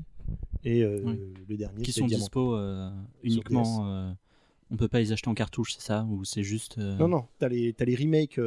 Et 0.64 0.82
euh, 0.82 0.98
Oui. 1.04 1.20
le 1.48 1.56
dernier, 1.56 1.82
Qui 1.82 1.92
sont 1.92 2.06
Diamant. 2.06 2.20
dispo 2.24 2.56
euh, 2.56 2.90
uniquement. 3.22 3.86
euh, 3.88 4.10
on 4.72 4.76
peut 4.76 4.88
pas 4.88 4.98
les 4.98 5.12
acheter 5.12 5.28
en 5.28 5.34
cartouche, 5.34 5.74
c'est 5.74 5.82
ça? 5.82 6.04
Ou 6.10 6.24
c'est 6.24 6.42
juste. 6.42 6.78
euh, 6.78 6.96
Non, 6.96 7.06
non, 7.06 7.26
t'as 7.38 7.48
les, 7.48 7.72
t'as 7.74 7.84
les 7.84 7.94
remakes. 7.94 8.38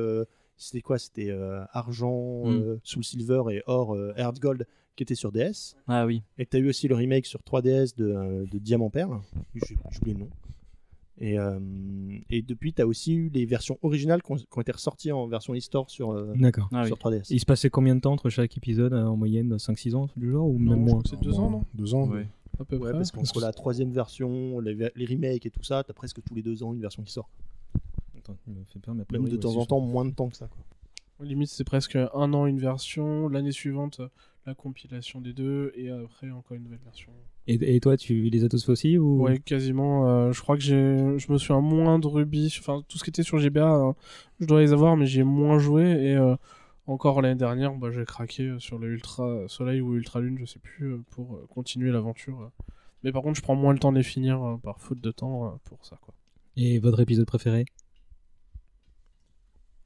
Euh, 0.56 0.58
c'était 0.58 0.82
quoi? 0.82 0.98
C'était 0.98 1.30
euh, 1.30 1.64
Argent, 1.72 2.46
Mm. 2.46 2.50
euh, 2.52 2.78
Soul 2.84 3.04
Silver 3.04 3.44
et 3.52 3.62
Or, 3.68 3.94
euh, 3.96 4.14
Heart 4.18 4.40
Gold 4.40 4.68
qui 4.96 5.04
étaient 5.04 5.16
sur 5.16 5.32
DS. 5.32 5.76
Ah 5.88 6.06
oui. 6.06 6.22
Et 6.38 6.46
t'as 6.46 6.58
eu 6.60 6.70
aussi 6.70 6.88
le 6.88 6.96
remake 6.96 7.26
sur 7.26 7.42
3DS 7.42 7.96
de, 7.98 8.06
euh, 8.06 8.46
de 8.52 8.58
Diamant 8.60 8.90
Perle. 8.90 9.20
Oublié 10.00 10.14
le 10.14 10.20
nom. 10.22 10.30
Et, 11.18 11.40
euh, 11.40 11.60
et 12.30 12.42
depuis, 12.42 12.74
t'as 12.74 12.84
aussi 12.86 13.14
eu 13.14 13.30
les 13.34 13.46
versions 13.46 13.78
originales 13.84 14.22
qui 14.22 14.32
ont, 14.34 14.36
qui 14.36 14.46
ont 14.54 14.62
été 14.62 14.72
ressorties 14.74 15.12
en 15.14 15.28
version 15.28 15.54
e-store 15.54 15.90
sur, 15.90 16.12
euh, 16.12 16.34
D'accord. 16.36 16.68
Ah 16.74 16.82
oui. 16.82 16.88
sur 16.88 16.98
3DS. 16.98 17.28
Il 17.30 17.40
se 17.40 17.46
passait 17.46 17.70
combien 17.70 17.96
de 17.96 18.02
temps 18.02 18.12
entre 18.14 18.30
chaque 18.30 18.56
épisode 18.58 18.92
euh, 18.94 19.06
En 19.06 19.16
moyenne 19.16 19.56
5-6 19.58 19.96
ans 19.96 20.08
du 20.18 20.32
genre 20.32 20.48
Ou 20.48 20.60
Non, 20.60 20.72
même 20.72 20.80
moins? 20.86 21.02
c'est 21.06 21.20
deux 21.22 21.40
ans, 21.40 21.50
non? 21.50 21.66
Deux 21.74 21.94
ans 21.94 22.10
Ouais. 22.10 22.28
À 22.60 22.64
peu 22.66 22.76
Ouais, 22.78 22.90
près. 22.90 22.94
parce 23.00 23.12
qu'entre 23.12 23.40
la 23.42 23.52
troisième 23.54 23.92
version, 23.92 24.60
les, 24.60 24.76
les 24.96 25.06
remakes 25.06 25.46
et 25.46 25.50
tout 25.52 25.64
ça, 25.64 25.84
t'as 25.86 25.94
presque 25.94 26.22
tous 26.24 26.36
les 26.36 26.42
deux 26.42 26.64
ans 26.64 26.74
une 26.74 26.82
version 26.82 27.04
qui 27.04 27.12
sort. 27.12 27.30
Il 28.48 28.54
me 28.54 28.64
fait 28.66 28.80
peur, 28.80 28.96
mais 28.96 29.02
après, 29.04 29.18
Même 29.18 29.26
oui, 29.26 29.30
de 29.32 29.36
ouais, 29.36 29.42
temps 29.42 29.56
en 29.56 29.66
temps, 29.66 29.80
moins 29.80 30.06
de 30.06 30.12
temps 30.12 30.30
que 30.30 30.36
ça. 30.38 30.48
Quoi. 30.48 30.64
Limite, 31.26 31.50
c'est 31.50 31.64
presque 31.64 31.96
un 31.96 32.34
an 32.34 32.46
une 32.46 32.60
version, 32.60 33.30
l'année 33.30 33.52
suivante 33.52 34.02
la 34.46 34.54
compilation 34.54 35.22
des 35.22 35.34
deux, 35.34 35.72
et 35.76 35.90
après 35.90 36.30
encore 36.30 36.56
une 36.56 36.64
nouvelle 36.64 36.84
version. 36.84 37.12
Et, 37.48 37.76
et 37.76 37.80
toi, 37.80 37.98
tu 37.98 38.30
les 38.30 38.44
as 38.44 38.50
tous 38.50 38.64
fait 38.64 38.72
aussi 38.72 38.98
ou... 39.00 39.24
Ouais, 39.24 39.40
quasiment. 39.40 40.08
euh, 40.08 40.32
je 40.34 40.42
crois 40.42 40.56
que 40.56 40.62
j'ai, 40.62 41.18
je 41.18 41.32
me 41.32 41.38
souviens 41.40 41.62
moins 41.62 41.98
de 41.98 42.06
Ruby, 42.06 42.54
enfin 42.60 42.84
tout 42.88 43.00
ce 43.00 43.04
qui 43.04 43.10
était 43.10 43.24
sur 43.24 43.40
GBA, 43.40 43.88
euh, 43.88 43.94
je 44.40 44.46
dois 44.46 44.62
les 44.62 44.72
avoir, 44.72 44.98
mais 44.98 45.08
j'ai 45.08 45.24
moins 45.24 45.58
joué. 45.58 45.84
Et 45.84 46.16
euh, 46.16 46.36
encore 46.86 47.24
l'année 47.24 47.40
dernière, 47.40 47.74
bah, 47.74 47.90
j'ai 47.90 48.06
craqué 48.06 48.44
euh, 48.44 48.60
sur 48.60 48.78
le 48.78 48.90
Ultra 48.90 49.48
Soleil 49.48 49.82
ou 49.82 49.96
Ultra 49.96 50.20
Lune, 50.20 50.38
je 50.38 50.46
sais 50.46 50.60
plus, 50.60 51.02
pour 51.10 51.34
euh, 51.36 51.48
continuer 51.50 51.92
l'aventure. 51.92 52.52
Mais 53.04 53.12
par 53.12 53.24
contre, 53.24 53.38
je 53.38 53.42
prends 53.42 53.56
moins 53.56 53.74
le 53.74 53.80
temps 53.80 53.92
de 53.92 53.98
les 53.98 54.04
finir 54.04 54.44
euh, 54.44 54.58
par 54.58 54.80
faute 54.80 55.02
de 55.02 55.12
temps 55.12 55.48
euh, 55.48 55.50
pour 55.64 55.84
ça, 55.86 55.98
quoi. 56.02 56.14
Et 56.56 56.78
votre 56.78 57.00
épisode 57.00 57.26
préféré? 57.26 57.66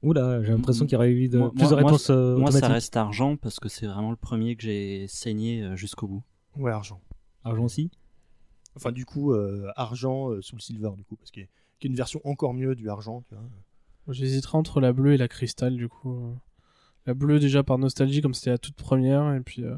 Oula, 0.02 0.42
j'ai 0.44 0.52
l'impression 0.52 0.86
qu'il 0.86 0.94
y 0.94 0.96
aurait 0.96 1.12
eu 1.12 1.28
de, 1.28 1.38
Moi- 1.40 1.52
plus 1.52 1.64
de 1.64 1.68
moi- 1.76 1.76
réponses 1.78 2.10
euh, 2.10 2.38
Moi, 2.38 2.52
ça 2.52 2.58
automatiques. 2.60 2.74
reste 2.74 2.98
argent 2.98 3.36
parce 3.36 3.60
que 3.60 3.68
c'est 3.68 3.86
vraiment 3.86 4.12
le 4.12 4.16
premier 4.16 4.56
que 4.56 4.64
j'ai 4.64 5.08
saigné 5.08 5.62
euh, 5.64 5.76
jusqu'au 5.76 6.08
bout. 6.08 6.24
Ouais, 6.56 6.72
argent. 6.72 7.02
Argent 7.44 7.66
aussi? 7.66 7.92
Enfin, 8.76 8.92
du 8.94 9.06
coup, 9.06 9.34
euh, 9.34 9.70
argent 9.76 10.30
euh, 10.32 10.42
sous 10.42 10.56
le 10.56 10.62
silver, 10.62 10.92
du 10.96 11.04
coup, 11.04 11.16
parce 11.18 11.32
qu'il 11.32 11.44
y 11.44 11.46
y 11.46 11.88
a 11.88 11.90
une 11.90 11.96
version 11.96 12.22
encore 12.24 12.54
mieux 12.54 12.76
du 12.76 12.90
argent. 12.90 13.24
Tu 13.28 13.36
vois. 13.36 13.44
J'hésiterais 14.14 14.58
entre 14.58 14.80
la 14.80 14.94
bleue 14.94 15.14
et 15.14 15.18
la 15.18 15.28
cristal, 15.28 15.76
du 15.76 15.90
coup. 15.90 16.14
euh. 16.18 16.34
La 17.06 17.14
bleue, 17.14 17.40
déjà 17.40 17.64
par 17.64 17.78
nostalgie, 17.78 18.22
comme 18.22 18.34
c'était 18.34 18.52
la 18.52 18.58
toute 18.58 18.76
première, 18.76 19.34
et 19.36 19.42
puis 19.42 19.64
euh, 19.64 19.78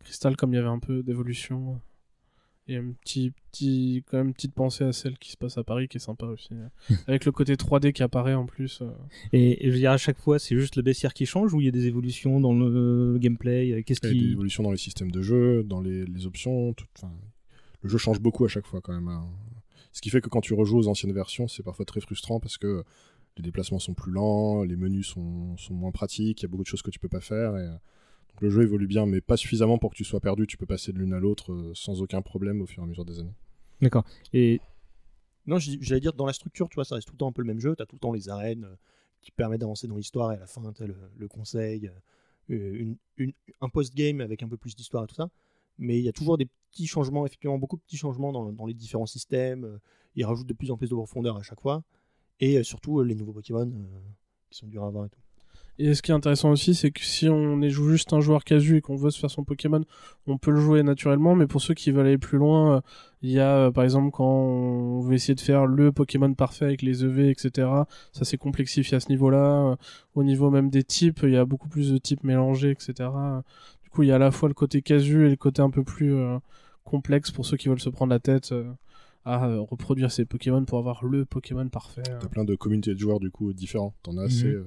cristal, 0.00 0.36
comme 0.36 0.52
il 0.52 0.56
y 0.56 0.58
avait 0.58 0.68
un 0.68 0.78
peu 0.80 1.02
d'évolution. 1.02 1.80
Et 2.68 2.76
un 2.76 2.92
petit, 2.92 3.32
petit, 3.50 4.04
quand 4.06 4.18
même, 4.18 4.28
une 4.28 4.34
petite 4.34 4.54
pensée 4.54 4.84
à 4.84 4.92
celle 4.92 5.18
qui 5.18 5.32
se 5.32 5.36
passe 5.36 5.58
à 5.58 5.64
Paris, 5.64 5.88
qui 5.88 5.96
est 5.96 6.00
sympa 6.00 6.26
aussi. 6.26 6.50
euh. 6.52 6.94
Avec 7.08 7.24
le 7.24 7.32
côté 7.32 7.54
3D 7.56 7.92
qui 7.92 8.02
apparaît 8.04 8.34
en 8.34 8.46
plus. 8.46 8.80
euh. 8.82 8.90
Et, 9.32 9.66
et 9.66 9.68
je 9.68 9.72
veux 9.74 9.78
dire, 9.80 9.90
à 9.90 9.96
chaque 9.96 10.18
fois, 10.18 10.38
c'est 10.38 10.56
juste 10.56 10.76
le 10.76 10.82
baissière 10.82 11.12
qui 11.12 11.26
change 11.26 11.52
ou 11.54 11.60
il 11.60 11.64
y 11.64 11.68
a 11.68 11.72
des 11.72 11.86
évolutions 11.86 12.38
dans 12.40 12.52
le 12.54 13.18
gameplay 13.20 13.72
euh, 13.72 13.82
Qu'est-ce 13.82 14.00
Il 14.04 14.06
y 14.06 14.10
a 14.10 14.12
des 14.12 14.18
qui. 14.26 14.32
évolutions 14.32 14.62
dans 14.62 14.70
les 14.70 14.76
systèmes 14.76 15.10
de 15.10 15.22
jeu, 15.22 15.64
dans 15.64 15.80
les, 15.80 16.04
les 16.04 16.26
options. 16.26 16.72
tout- 16.74 16.86
le 17.82 17.88
jeu 17.88 17.98
change 17.98 18.20
beaucoup 18.20 18.44
à 18.44 18.48
chaque 18.48 18.66
fois 18.66 18.80
quand 18.80 18.92
même. 18.94 19.08
hein. 19.08 19.26
Ce 19.90 20.00
qui 20.00 20.08
fait 20.10 20.20
que 20.20 20.28
quand 20.28 20.40
tu 20.40 20.54
rejoues 20.54 20.78
aux 20.78 20.86
anciennes 20.88 21.12
versions, 21.12 21.48
c'est 21.48 21.64
parfois 21.64 21.84
très 21.84 22.00
frustrant 22.00 22.38
parce 22.38 22.58
que 22.58 22.84
les 23.36 23.42
déplacements 23.42 23.80
sont 23.80 23.92
plus 23.94 24.12
lents, 24.12 24.62
les 24.62 24.76
menus 24.76 25.08
sont, 25.08 25.56
sont 25.56 25.74
moins 25.74 25.90
pratiques, 25.90 26.40
il 26.40 26.44
y 26.44 26.46
a 26.46 26.48
beaucoup 26.48 26.62
de 26.62 26.68
choses 26.68 26.82
que 26.82 26.90
tu 26.92 26.98
peux 27.00 27.08
pas 27.08 27.20
faire. 27.20 27.56
Et, 27.56 27.62
euh, 27.66 27.74
le 28.40 28.50
jeu 28.50 28.62
évolue 28.62 28.86
bien, 28.86 29.06
mais 29.06 29.20
pas 29.20 29.36
suffisamment 29.36 29.78
pour 29.78 29.90
que 29.90 29.96
tu 29.96 30.04
sois 30.04 30.20
perdu. 30.20 30.46
Tu 30.46 30.56
peux 30.56 30.66
passer 30.66 30.92
de 30.92 30.98
l'une 30.98 31.12
à 31.12 31.20
l'autre 31.20 31.52
euh, 31.52 31.72
sans 31.74 32.02
aucun 32.02 32.22
problème 32.22 32.60
au 32.60 32.66
fur 32.66 32.82
et 32.82 32.86
à 32.86 32.88
mesure 32.88 33.04
des 33.04 33.20
années. 33.20 33.34
D'accord. 33.80 34.04
Et 34.32 34.60
Non, 35.46 35.58
j'allais 35.58 36.00
dire, 36.00 36.12
dans 36.12 36.26
la 36.26 36.32
structure, 36.32 36.68
tu 36.68 36.76
vois, 36.76 36.84
ça 36.84 36.96
reste 36.96 37.06
tout 37.06 37.14
le 37.14 37.18
temps 37.18 37.28
un 37.28 37.32
peu 37.32 37.42
le 37.42 37.46
même 37.46 37.60
jeu. 37.60 37.74
Tu 37.76 37.82
as 37.82 37.86
tout 37.86 37.96
le 37.96 38.00
temps 38.00 38.12
les 38.12 38.28
arènes 38.28 38.64
euh, 38.64 38.74
qui 39.20 39.30
permettent 39.30 39.60
d'avancer 39.60 39.86
dans 39.86 39.96
l'histoire 39.96 40.32
et 40.32 40.36
à 40.36 40.40
la 40.40 40.46
fin, 40.46 40.60
tu 40.72 40.84
le, 40.86 41.28
conseil, 41.28 41.90
euh, 42.50 42.94
un 43.60 43.68
post-game 43.68 44.20
avec 44.20 44.42
un 44.42 44.48
peu 44.48 44.56
plus 44.56 44.74
d'histoire 44.74 45.04
et 45.04 45.06
tout 45.06 45.14
ça. 45.14 45.30
Mais 45.78 45.98
il 45.98 46.04
y 46.04 46.08
a 46.08 46.12
toujours 46.12 46.36
des 46.36 46.48
petits 46.70 46.86
changements, 46.86 47.24
effectivement, 47.24 47.58
beaucoup 47.58 47.76
de 47.76 47.82
petits 47.82 47.96
changements 47.96 48.32
dans, 48.32 48.66
les 48.66 48.74
différents 48.74 49.06
systèmes. 49.06 49.78
Ils 50.16 50.24
rajoutent 50.24 50.46
de 50.46 50.52
plus 50.52 50.70
en 50.70 50.76
plus 50.76 50.90
de 50.90 50.94
profondeur 50.94 51.36
à 51.36 51.42
chaque 51.42 51.60
fois. 51.60 51.82
Et 52.40 52.62
surtout, 52.62 53.02
les 53.02 53.14
nouveaux 53.14 53.32
Pokémon 53.32 53.72
qui 54.50 54.58
sont 54.58 54.66
durs 54.66 54.84
à 54.84 54.88
avoir 54.88 55.06
et 55.06 55.08
tout. 55.08 55.21
Et 55.78 55.94
ce 55.94 56.02
qui 56.02 56.10
est 56.10 56.14
intéressant 56.14 56.50
aussi, 56.50 56.74
c'est 56.74 56.90
que 56.90 57.00
si 57.02 57.28
on 57.28 57.60
est 57.62 57.70
juste 57.70 58.12
un 58.12 58.20
joueur 58.20 58.44
casu 58.44 58.76
et 58.76 58.80
qu'on 58.82 58.94
veut 58.96 59.10
se 59.10 59.18
faire 59.18 59.30
son 59.30 59.42
Pokémon, 59.42 59.82
on 60.26 60.36
peut 60.38 60.50
le 60.50 60.60
jouer 60.60 60.82
naturellement. 60.82 61.34
Mais 61.34 61.46
pour 61.46 61.60
ceux 61.62 61.74
qui 61.74 61.90
veulent 61.90 62.06
aller 62.06 62.18
plus 62.18 62.38
loin, 62.38 62.76
euh, 62.76 62.80
il 63.22 63.30
y 63.30 63.40
a 63.40 63.56
euh, 63.56 63.70
par 63.70 63.82
exemple 63.82 64.10
quand 64.12 64.24
on 64.26 65.00
veut 65.00 65.14
essayer 65.14 65.34
de 65.34 65.40
faire 65.40 65.66
le 65.66 65.90
Pokémon 65.90 66.32
parfait 66.34 66.66
avec 66.66 66.82
les 66.82 67.04
EV, 67.04 67.30
etc. 67.30 67.68
Ça 68.12 68.24
s'est 68.24 68.36
complexifié 68.36 68.96
à 68.96 69.00
ce 69.00 69.08
niveau-là. 69.08 69.70
Euh, 69.72 69.76
Au 70.14 70.22
niveau 70.24 70.50
même 70.50 70.68
des 70.70 70.82
types, 70.84 71.20
il 71.22 71.30
y 71.30 71.36
a 71.36 71.44
beaucoup 71.46 71.68
plus 71.68 71.90
de 71.90 71.98
types 71.98 72.22
mélangés, 72.22 72.70
etc. 72.70 73.08
Du 73.82 73.88
coup, 73.90 74.02
il 74.02 74.10
y 74.10 74.12
a 74.12 74.16
à 74.16 74.18
la 74.18 74.30
fois 74.30 74.48
le 74.48 74.54
côté 74.54 74.82
casu 74.82 75.26
et 75.26 75.30
le 75.30 75.36
côté 75.36 75.62
un 75.62 75.70
peu 75.70 75.82
plus 75.84 76.14
euh, 76.14 76.38
complexe 76.84 77.30
pour 77.30 77.46
ceux 77.46 77.56
qui 77.56 77.68
veulent 77.68 77.80
se 77.80 77.88
prendre 77.90 78.10
la 78.10 78.20
tête 78.20 78.52
euh, 78.52 78.70
à 79.24 79.46
reproduire 79.70 80.12
ces 80.12 80.26
Pokémon 80.26 80.64
pour 80.64 80.78
avoir 80.78 81.04
le 81.04 81.24
Pokémon 81.24 81.66
parfait. 81.68 82.02
T'as 82.04 82.28
plein 82.28 82.44
de 82.44 82.54
communautés 82.56 82.92
de 82.94 82.98
joueurs 82.98 83.20
du 83.20 83.30
coup 83.30 83.52
différents. 83.54 83.94
T'en 84.02 84.18
as, 84.18 84.42
Mhm. 84.44 84.50
euh, 84.50 84.64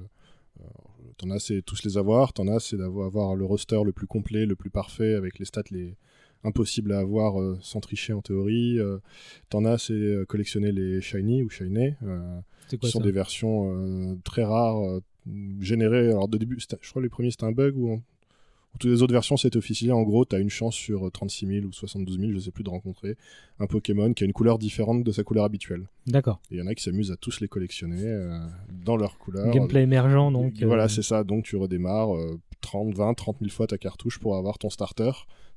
t'en 1.16 1.30
as, 1.30 1.38
c'est 1.38 1.62
tous 1.62 1.84
les 1.84 1.98
avoir. 1.98 2.32
T'en 2.32 2.48
as, 2.48 2.60
c'est 2.60 2.76
d'avoir 2.76 3.06
avoir 3.06 3.34
le 3.34 3.44
roster 3.44 3.80
le 3.84 3.92
plus 3.92 4.06
complet, 4.06 4.46
le 4.46 4.56
plus 4.56 4.70
parfait, 4.70 5.14
avec 5.14 5.38
les 5.38 5.44
stats 5.44 5.62
les 5.70 5.96
impossibles 6.44 6.92
à 6.92 6.98
avoir 6.98 7.40
euh, 7.40 7.58
sans 7.60 7.80
tricher 7.80 8.12
en 8.12 8.22
théorie. 8.22 8.78
Euh, 8.78 8.98
T'en 9.50 9.64
as, 9.64 9.78
c'est 9.78 9.92
euh, 9.92 10.24
collectionner 10.24 10.72
les 10.72 11.00
shiny 11.00 11.42
ou 11.42 11.50
shiny, 11.50 11.94
C'est 12.68 12.78
quoi 12.78 12.88
qui 12.88 12.92
sont 12.92 13.00
des 13.00 13.12
versions 13.12 14.18
très 14.24 14.44
rares 14.44 15.00
générées. 15.60 16.08
Alors 16.10 16.28
de 16.28 16.38
début, 16.38 16.58
je 16.58 16.66
crois 16.66 17.00
que 17.00 17.04
les 17.04 17.08
premiers 17.08 17.30
c'était 17.30 17.44
un 17.44 17.52
bug 17.52 17.76
ou 17.76 18.00
toutes 18.78 18.90
les 18.90 19.02
autres 19.02 19.12
versions 19.12 19.36
c'était 19.36 19.56
officialisé. 19.56 19.92
En 19.92 20.02
gros, 20.02 20.24
t'as 20.24 20.38
une 20.40 20.50
chance 20.50 20.74
sur 20.74 21.10
36 21.10 21.46
000 21.46 21.66
ou 21.66 21.72
72 21.72 22.18
000, 22.18 22.32
je 22.32 22.38
sais 22.38 22.50
plus, 22.50 22.64
de 22.64 22.70
rencontrer 22.70 23.16
un 23.58 23.66
Pokémon 23.66 24.12
qui 24.12 24.24
a 24.24 24.26
une 24.26 24.32
couleur 24.32 24.58
différente 24.58 25.02
de 25.04 25.12
sa 25.12 25.22
couleur 25.24 25.44
habituelle. 25.44 25.86
D'accord. 26.06 26.40
Et 26.50 26.56
il 26.56 26.58
y 26.58 26.62
en 26.62 26.66
a 26.66 26.74
qui 26.74 26.82
s'amusent 26.84 27.10
à 27.12 27.16
tous 27.16 27.40
les 27.40 27.48
collectionner 27.48 28.02
euh, 28.04 28.38
dans 28.84 28.96
leur 28.96 29.18
couleur. 29.18 29.50
Gameplay 29.52 29.82
émergent, 29.82 30.32
donc. 30.32 30.62
Voilà, 30.62 30.84
euh, 30.84 30.88
c'est 30.88 31.02
ça. 31.02 31.24
Donc 31.24 31.44
tu 31.44 31.56
redémarres 31.56 32.14
euh, 32.16 32.38
30, 32.60 32.94
20, 32.94 33.14
30 33.14 33.36
000 33.40 33.50
fois 33.50 33.66
ta 33.66 33.78
cartouche 33.78 34.18
pour 34.18 34.36
avoir 34.36 34.58
ton 34.58 34.70
starter 34.70 35.10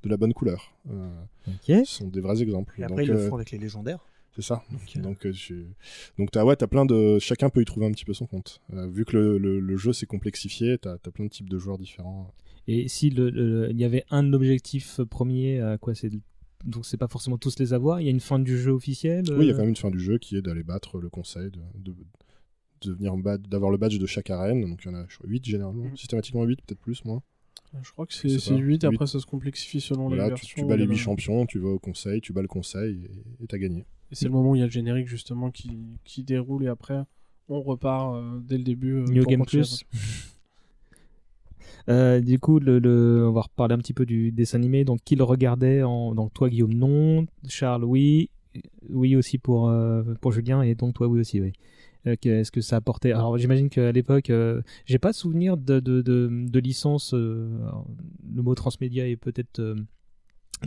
de 0.04 0.10
la 0.10 0.18
bonne 0.18 0.34
couleur. 0.34 0.74
Euh, 0.92 1.10
Ok. 1.48 1.66
Ce 1.68 1.84
sont 1.86 2.08
des 2.08 2.22
vrais 2.22 2.42
exemples. 2.44 2.74
Et 2.80 2.84
après, 2.84 2.98
Donc, 2.98 3.06
ils 3.08 3.12
le 3.12 3.20
euh, 3.20 3.30
font 3.30 3.36
avec 3.36 3.50
les 3.52 3.58
légendaires. 3.58 4.00
c'est 4.36 4.44
ça. 4.44 4.62
Donc, 4.72 4.82
euh, 4.96 5.02
Donc, 5.02 5.26
euh, 5.26 6.26
t'as 6.32 6.44
ouais, 6.46 6.62
as 6.62 6.68
plein 6.68 6.86
de. 6.86 7.18
Chacun 7.20 7.50
peut 7.50 7.62
y 7.62 7.66
trouver 7.66 7.88
un 7.88 7.92
petit 7.92 8.06
peu 8.06 8.14
son 8.14 8.28
compte. 8.28 8.62
Euh, 8.74 8.88
vu 8.88 9.04
que 9.04 9.18
le, 9.18 9.38
le- 9.40 9.60
le 9.60 9.78
jeu 9.78 9.92
s'est 9.92 10.06
complexifié, 10.06 10.78
t'as 10.78 10.94
as 10.94 11.12
plein 11.12 11.26
de 11.26 11.30
types 11.30 11.50
de 11.50 11.58
joueurs 11.58 11.78
différents. 11.80 12.32
Et 12.68 12.88
si 12.88 13.10
le- 13.10 13.30
le- 13.30 13.72
il 13.72 13.80
y 13.80 13.84
avait 13.84 14.04
un 14.10 14.34
objectif 14.34 15.02
premier, 15.10 15.60
à 15.60 15.78
quoi 15.78 15.96
c'est 15.96 16.10
donc 16.66 16.86
c'est 16.86 16.98
pas 16.98 17.08
forcément 17.08 17.38
tous 17.38 17.58
les 17.60 17.74
avoir. 17.74 18.02
Il 18.02 18.06
y 18.06 18.08
a 18.08 18.12
une 18.12 18.20
fin 18.20 18.38
du 18.38 18.58
jeu 18.58 18.72
officiel. 18.72 19.24
Oui, 19.32 19.46
il 19.46 19.48
y 19.48 19.50
a 19.50 19.54
euh, 19.54 19.56
quand 19.56 19.62
même 19.62 19.70
une 19.70 19.76
fin 19.78 19.90
du 19.92 20.00
jeu 20.00 20.18
qui 20.18 20.36
est 20.36 20.42
d'aller 20.42 20.64
battre 20.64 21.00
le 21.00 21.10
conseil, 21.10 21.50
de, 21.52 21.94
d'avoir 23.48 23.72
le 23.72 23.78
badge 23.78 23.98
de 23.98 24.06
chaque 24.06 24.30
arène. 24.30 24.62
Donc 24.62 24.82
il 24.84 24.92
y 24.92 24.96
en 24.96 24.98
a 24.98 25.06
8 25.24 25.46
généralement, 25.46 25.86
Mhm. 25.86 25.98
systématiquement 25.98 26.44
8, 26.44 26.60
peut-être 26.66 26.80
plus, 26.80 27.04
moins. 27.06 27.22
Je 27.84 27.92
crois 27.92 28.06
que 28.08 28.14
c'est 28.14 28.30
sais 28.30 28.40
c'est 28.40 28.50
pas. 28.56 28.58
8, 28.60 28.64
Huit. 28.82 28.84
après 28.86 29.06
ça 29.08 29.20
se 29.20 29.26
complexifie 29.26 29.80
selon 29.80 30.10
les 30.10 30.16
Voilà, 30.16 30.34
tu, 30.36 30.42
versions. 30.42 30.64
tu 30.64 30.68
bats 30.68 30.76
les 30.76 30.84
il 30.84 30.86
y 30.86 30.90
en 30.90 30.92
a- 30.92 30.96
8 30.96 31.00
champions, 31.00 31.46
tu 31.46 31.60
vas 31.60 31.70
au 31.70 31.80
conseil, 31.80 32.20
tu 32.20 32.34
bats 32.34 32.42
le 32.42 32.48
conseil 32.48 33.06
et- 33.42 33.48
t'as 33.48 33.58
gagné. 33.58 33.86
Et 34.12 34.16
c'est 34.16 34.26
le 34.26 34.32
moment 34.32 34.52
où 34.52 34.56
il 34.56 34.60
y 34.60 34.64
a 34.64 34.66
le 34.66 34.72
générique 34.72 35.08
justement 35.08 35.52
qui, 35.52 35.78
qui 36.04 36.24
déroule 36.24 36.64
et 36.64 36.68
après 36.68 37.04
on 37.48 37.62
repart 37.62 38.16
euh, 38.16 38.40
dès 38.42 38.58
le 38.58 38.64
début. 38.64 38.96
euh, 38.96 39.06
New 39.06 39.24
Game 39.24 39.46
Plus. 39.46 39.84
Euh, 41.90 42.20
du 42.22 42.40
coup, 42.40 42.60
on 42.60 43.32
va 43.32 43.42
reparler 43.42 43.74
un 43.74 43.80
petit 43.80 43.94
peu 43.94 44.06
du 44.06 44.32
dessin 44.32 44.58
animé. 44.58 44.86
Donc, 44.86 45.00
qui 45.04 45.16
le 45.16 45.24
regardait. 45.24 45.82
Donc, 45.82 46.34
toi, 46.34 46.50
Guillaume, 46.50 46.74
non. 46.74 47.26
Charles, 47.48 47.84
oui. 47.84 48.30
Oui 48.90 49.16
aussi 49.16 49.38
pour, 49.38 49.70
euh, 49.70 50.04
pour 50.22 50.32
Julien. 50.32 50.62
Et 50.62 50.76
donc, 50.76 50.96
toi, 50.96 51.08
oui 51.08 51.20
aussi, 51.20 51.42
oui. 51.42 51.54
Euh, 52.08 52.16
Qu'est-ce 52.20 52.52
que 52.52 52.62
ça 52.62 52.78
apportait 52.78 53.12
Alors, 53.12 53.38
j'imagine 53.38 53.70
qu'à 53.70 53.92
l'époque, 53.92 54.30
euh, 54.30 54.62
j'ai 54.86 55.00
pas 55.00 55.14
souvenir 55.14 55.58
de, 55.58 55.80
de, 55.80 56.02
de, 56.02 56.30
de 56.32 56.60
licence. 56.60 57.14
le 57.14 57.52
mot 58.28 58.56
transmédia 58.56 59.08
est 59.08 59.18
peut-être. 59.18 59.76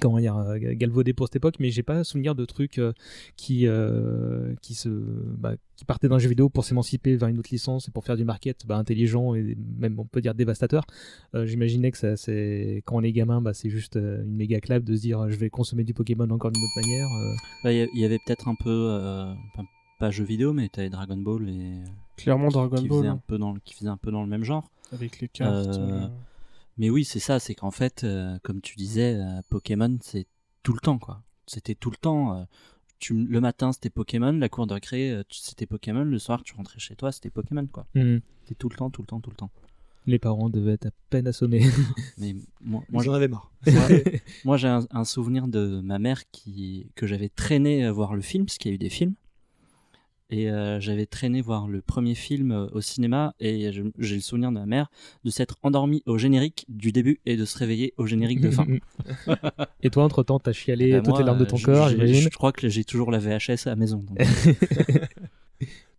Comment 0.01 0.19
dire, 0.19 0.37
euh, 0.37 0.57
galvaudé 0.59 1.13
pour 1.13 1.27
cette 1.27 1.37
époque, 1.37 1.57
mais 1.61 1.71
j'ai 1.71 1.83
pas 1.83 2.03
souvenir 2.05 2.35
de 2.35 2.45
trucs 2.45 2.79
euh, 2.79 2.93
qui, 3.37 3.67
euh, 3.67 4.55
qui, 4.63 4.75
se, 4.75 4.89
bah, 4.89 5.55
qui 5.77 5.85
partaient 5.85 6.09
d'un 6.09 6.19
jeu 6.19 6.29
vidéo 6.29 6.49
pour 6.49 6.65
s'émanciper 6.65 7.17
vers 7.17 7.29
une 7.29 7.39
autre 7.39 7.51
licence 7.53 7.89
et 7.89 7.91
pour 7.91 8.05
faire 8.05 8.17
du 8.17 8.25
market 8.25 8.67
bah, 8.67 8.77
intelligent 8.77 9.35
et 9.35 9.57
même 9.79 9.99
on 10.01 10.05
peut 10.05 10.21
dire 10.21 10.35
dévastateur. 10.35 10.85
Euh, 11.35 11.47
J'imaginais 11.47 11.91
que 11.91 11.99
ça, 11.99 12.17
c'est 12.17 12.83
quand 12.87 12.97
on 12.97 13.03
est 13.03 13.13
gamin, 13.13 13.41
bah, 13.41 13.53
c'est 13.55 13.71
juste 13.71 13.97
euh, 13.97 14.23
une 14.25 14.35
méga 14.37 14.61
clap 14.61 14.83
de 14.85 14.97
se 14.97 15.01
dire 15.03 15.29
je 15.29 15.37
vais 15.37 15.51
consommer 15.51 15.85
du 15.85 15.95
Pokémon 15.95 16.29
encore 16.31 16.51
d'une 16.51 16.63
autre 16.65 16.81
manière. 16.81 17.07
euh. 17.07 17.35
Bah, 17.65 17.73
Il 17.73 18.01
y 18.01 18.05
avait 18.05 18.19
peut-être 18.25 18.49
un 18.49 18.55
peu, 18.55 18.71
euh, 18.71 19.33
pas 19.99 20.11
jeu 20.11 20.25
vidéo, 20.25 20.53
mais 20.53 20.69
t'avais 20.69 20.91
Dragon 20.91 21.17
Ball 21.17 21.49
et 21.49 21.75
Clairement 22.17 22.49
Dragon 22.49 22.77
qui 22.77 22.89
Ball, 22.89 22.99
faisait 22.99 23.09
hein. 23.09 23.13
un 23.15 23.23
peu 23.27 23.39
dans 23.39 23.53
le, 23.53 23.61
qui 23.61 23.75
faisait 23.75 23.89
un 23.89 23.97
peu 23.97 24.11
dans 24.11 24.23
le 24.23 24.29
même 24.29 24.43
genre. 24.45 24.69
Avec 24.93 25.21
les 25.21 25.29
cartes, 25.29 25.69
Euh, 25.79 26.03
euh. 26.05 26.09
Mais 26.79 26.91
oui, 26.91 27.05
c'est 27.05 27.21
ça, 27.21 27.39
c'est 27.39 27.55
qu'en 27.55 27.71
fait, 27.71 28.05
euh, 28.05 28.39
comme 28.43 28.61
tu 28.61 28.77
disais, 28.77 29.15
euh, 29.15 29.41
Pokémon, 29.51 29.99
c'est 30.01 30.27
tout 30.63 30.73
le 30.73 30.81
temps, 30.81 30.99
quoi. 30.99 31.23
C'était 31.47 31.75
tout 31.75 31.91
le 31.91 31.97
temps. 31.97 32.37
euh, 32.39 32.45
tu, 32.99 33.15
le 33.15 33.41
matin, 33.41 33.73
c'était 33.73 33.91
Pokémon, 33.91 34.33
la 34.33 34.49
cour 34.49 34.67
de 34.67 34.75
récré, 34.75 35.11
euh, 35.11 35.23
tu- 35.29 35.41
c'était 35.41 35.67
Pokémon, 35.67 36.05
le 36.05 36.19
soir, 36.19 36.43
tu 36.45 36.55
rentrais 36.55 36.79
chez 36.79 36.95
toi, 36.95 37.11
c'était 37.13 37.31
Pokémon, 37.31 37.67
quoi. 37.67 37.87
Mhm. 37.95 38.21
C'était 38.43 38.55
tout 38.55 38.69
le 38.69 38.77
temps, 38.77 38.91
tout 38.91 39.03
le 39.03 39.07
temps, 39.07 39.21
tout 39.21 39.31
le 39.31 39.37
temps. 39.37 39.51
Les 40.07 40.19
parents 40.19 40.49
devaient 40.51 40.73
être 40.73 40.87
à 40.87 40.91
peine 41.11 41.27
assommés. 41.29 41.61
Mais 42.19 42.35
moi, 42.61 42.83
Ils 42.93 43.09
en 43.11 43.13
avaient 43.13 43.29
marre. 43.29 43.53
Moi, 43.67 43.89
moi, 44.45 44.57
j'ai 44.57 44.69
un, 44.69 44.87
un 44.91 45.05
souvenir 45.05 45.47
de 45.49 45.81
ma 45.81 45.99
mère 45.99 46.29
qui 46.31 46.91
que 46.97 47.07
j'avais 47.07 47.29
traîné 47.29 47.89
voir 47.91 48.15
le 48.15 48.23
film, 48.23 48.47
parce 48.47 48.59
qu'il 48.59 48.71
y 48.71 48.73
a 48.73 48.77
eu 48.77 48.79
des 48.79 48.89
films. 48.91 49.15
Et 50.33 50.51
euh, 50.51 50.81
j'avais 50.81 51.05
traîné 51.07 51.43
voir 51.43 51.69
le 51.69 51.83
premier 51.83 52.15
film 52.15 52.53
euh, 52.53 52.67
au 52.73 52.81
cinéma, 52.81 53.35
et 53.39 53.71
j'ai 53.71 54.15
le 54.15 54.21
souvenir 54.23 54.49
de 54.49 54.55
ma 54.55 54.65
mère 54.67 54.91
de 55.25 55.31
s'être 55.31 55.59
endormie 55.63 56.03
au 56.07 56.17
générique 56.17 56.65
du 56.69 56.91
début 56.91 57.21
et 57.27 57.37
de 57.37 57.45
se 57.45 57.59
réveiller 57.59 57.93
au 57.99 58.07
générique 58.07 58.41
de 58.41 58.51
fin. 58.51 58.67
et 59.83 59.91
toi, 59.91 60.05
entre 60.05 60.23
temps, 60.23 60.39
t'as 60.41 60.53
chialé 60.53 60.93
Bah, 60.93 60.99
toutes 61.01 61.09
moi, 61.11 61.19
les 61.21 61.25
larmes 61.27 61.39
de 61.39 61.45
ton 61.45 61.57
je- 61.59 61.67
corps, 61.67 61.89
j'imagine. 61.91 62.23
Je 62.23 62.29
crois 62.31 62.51
que 62.53 62.69
j'ai 62.69 62.83
toujours 62.85 63.11
la 63.11 63.19
VHS 63.19 63.67
à 63.67 63.71
la 63.71 63.77
maison. 63.77 63.99
donc. 63.99 64.19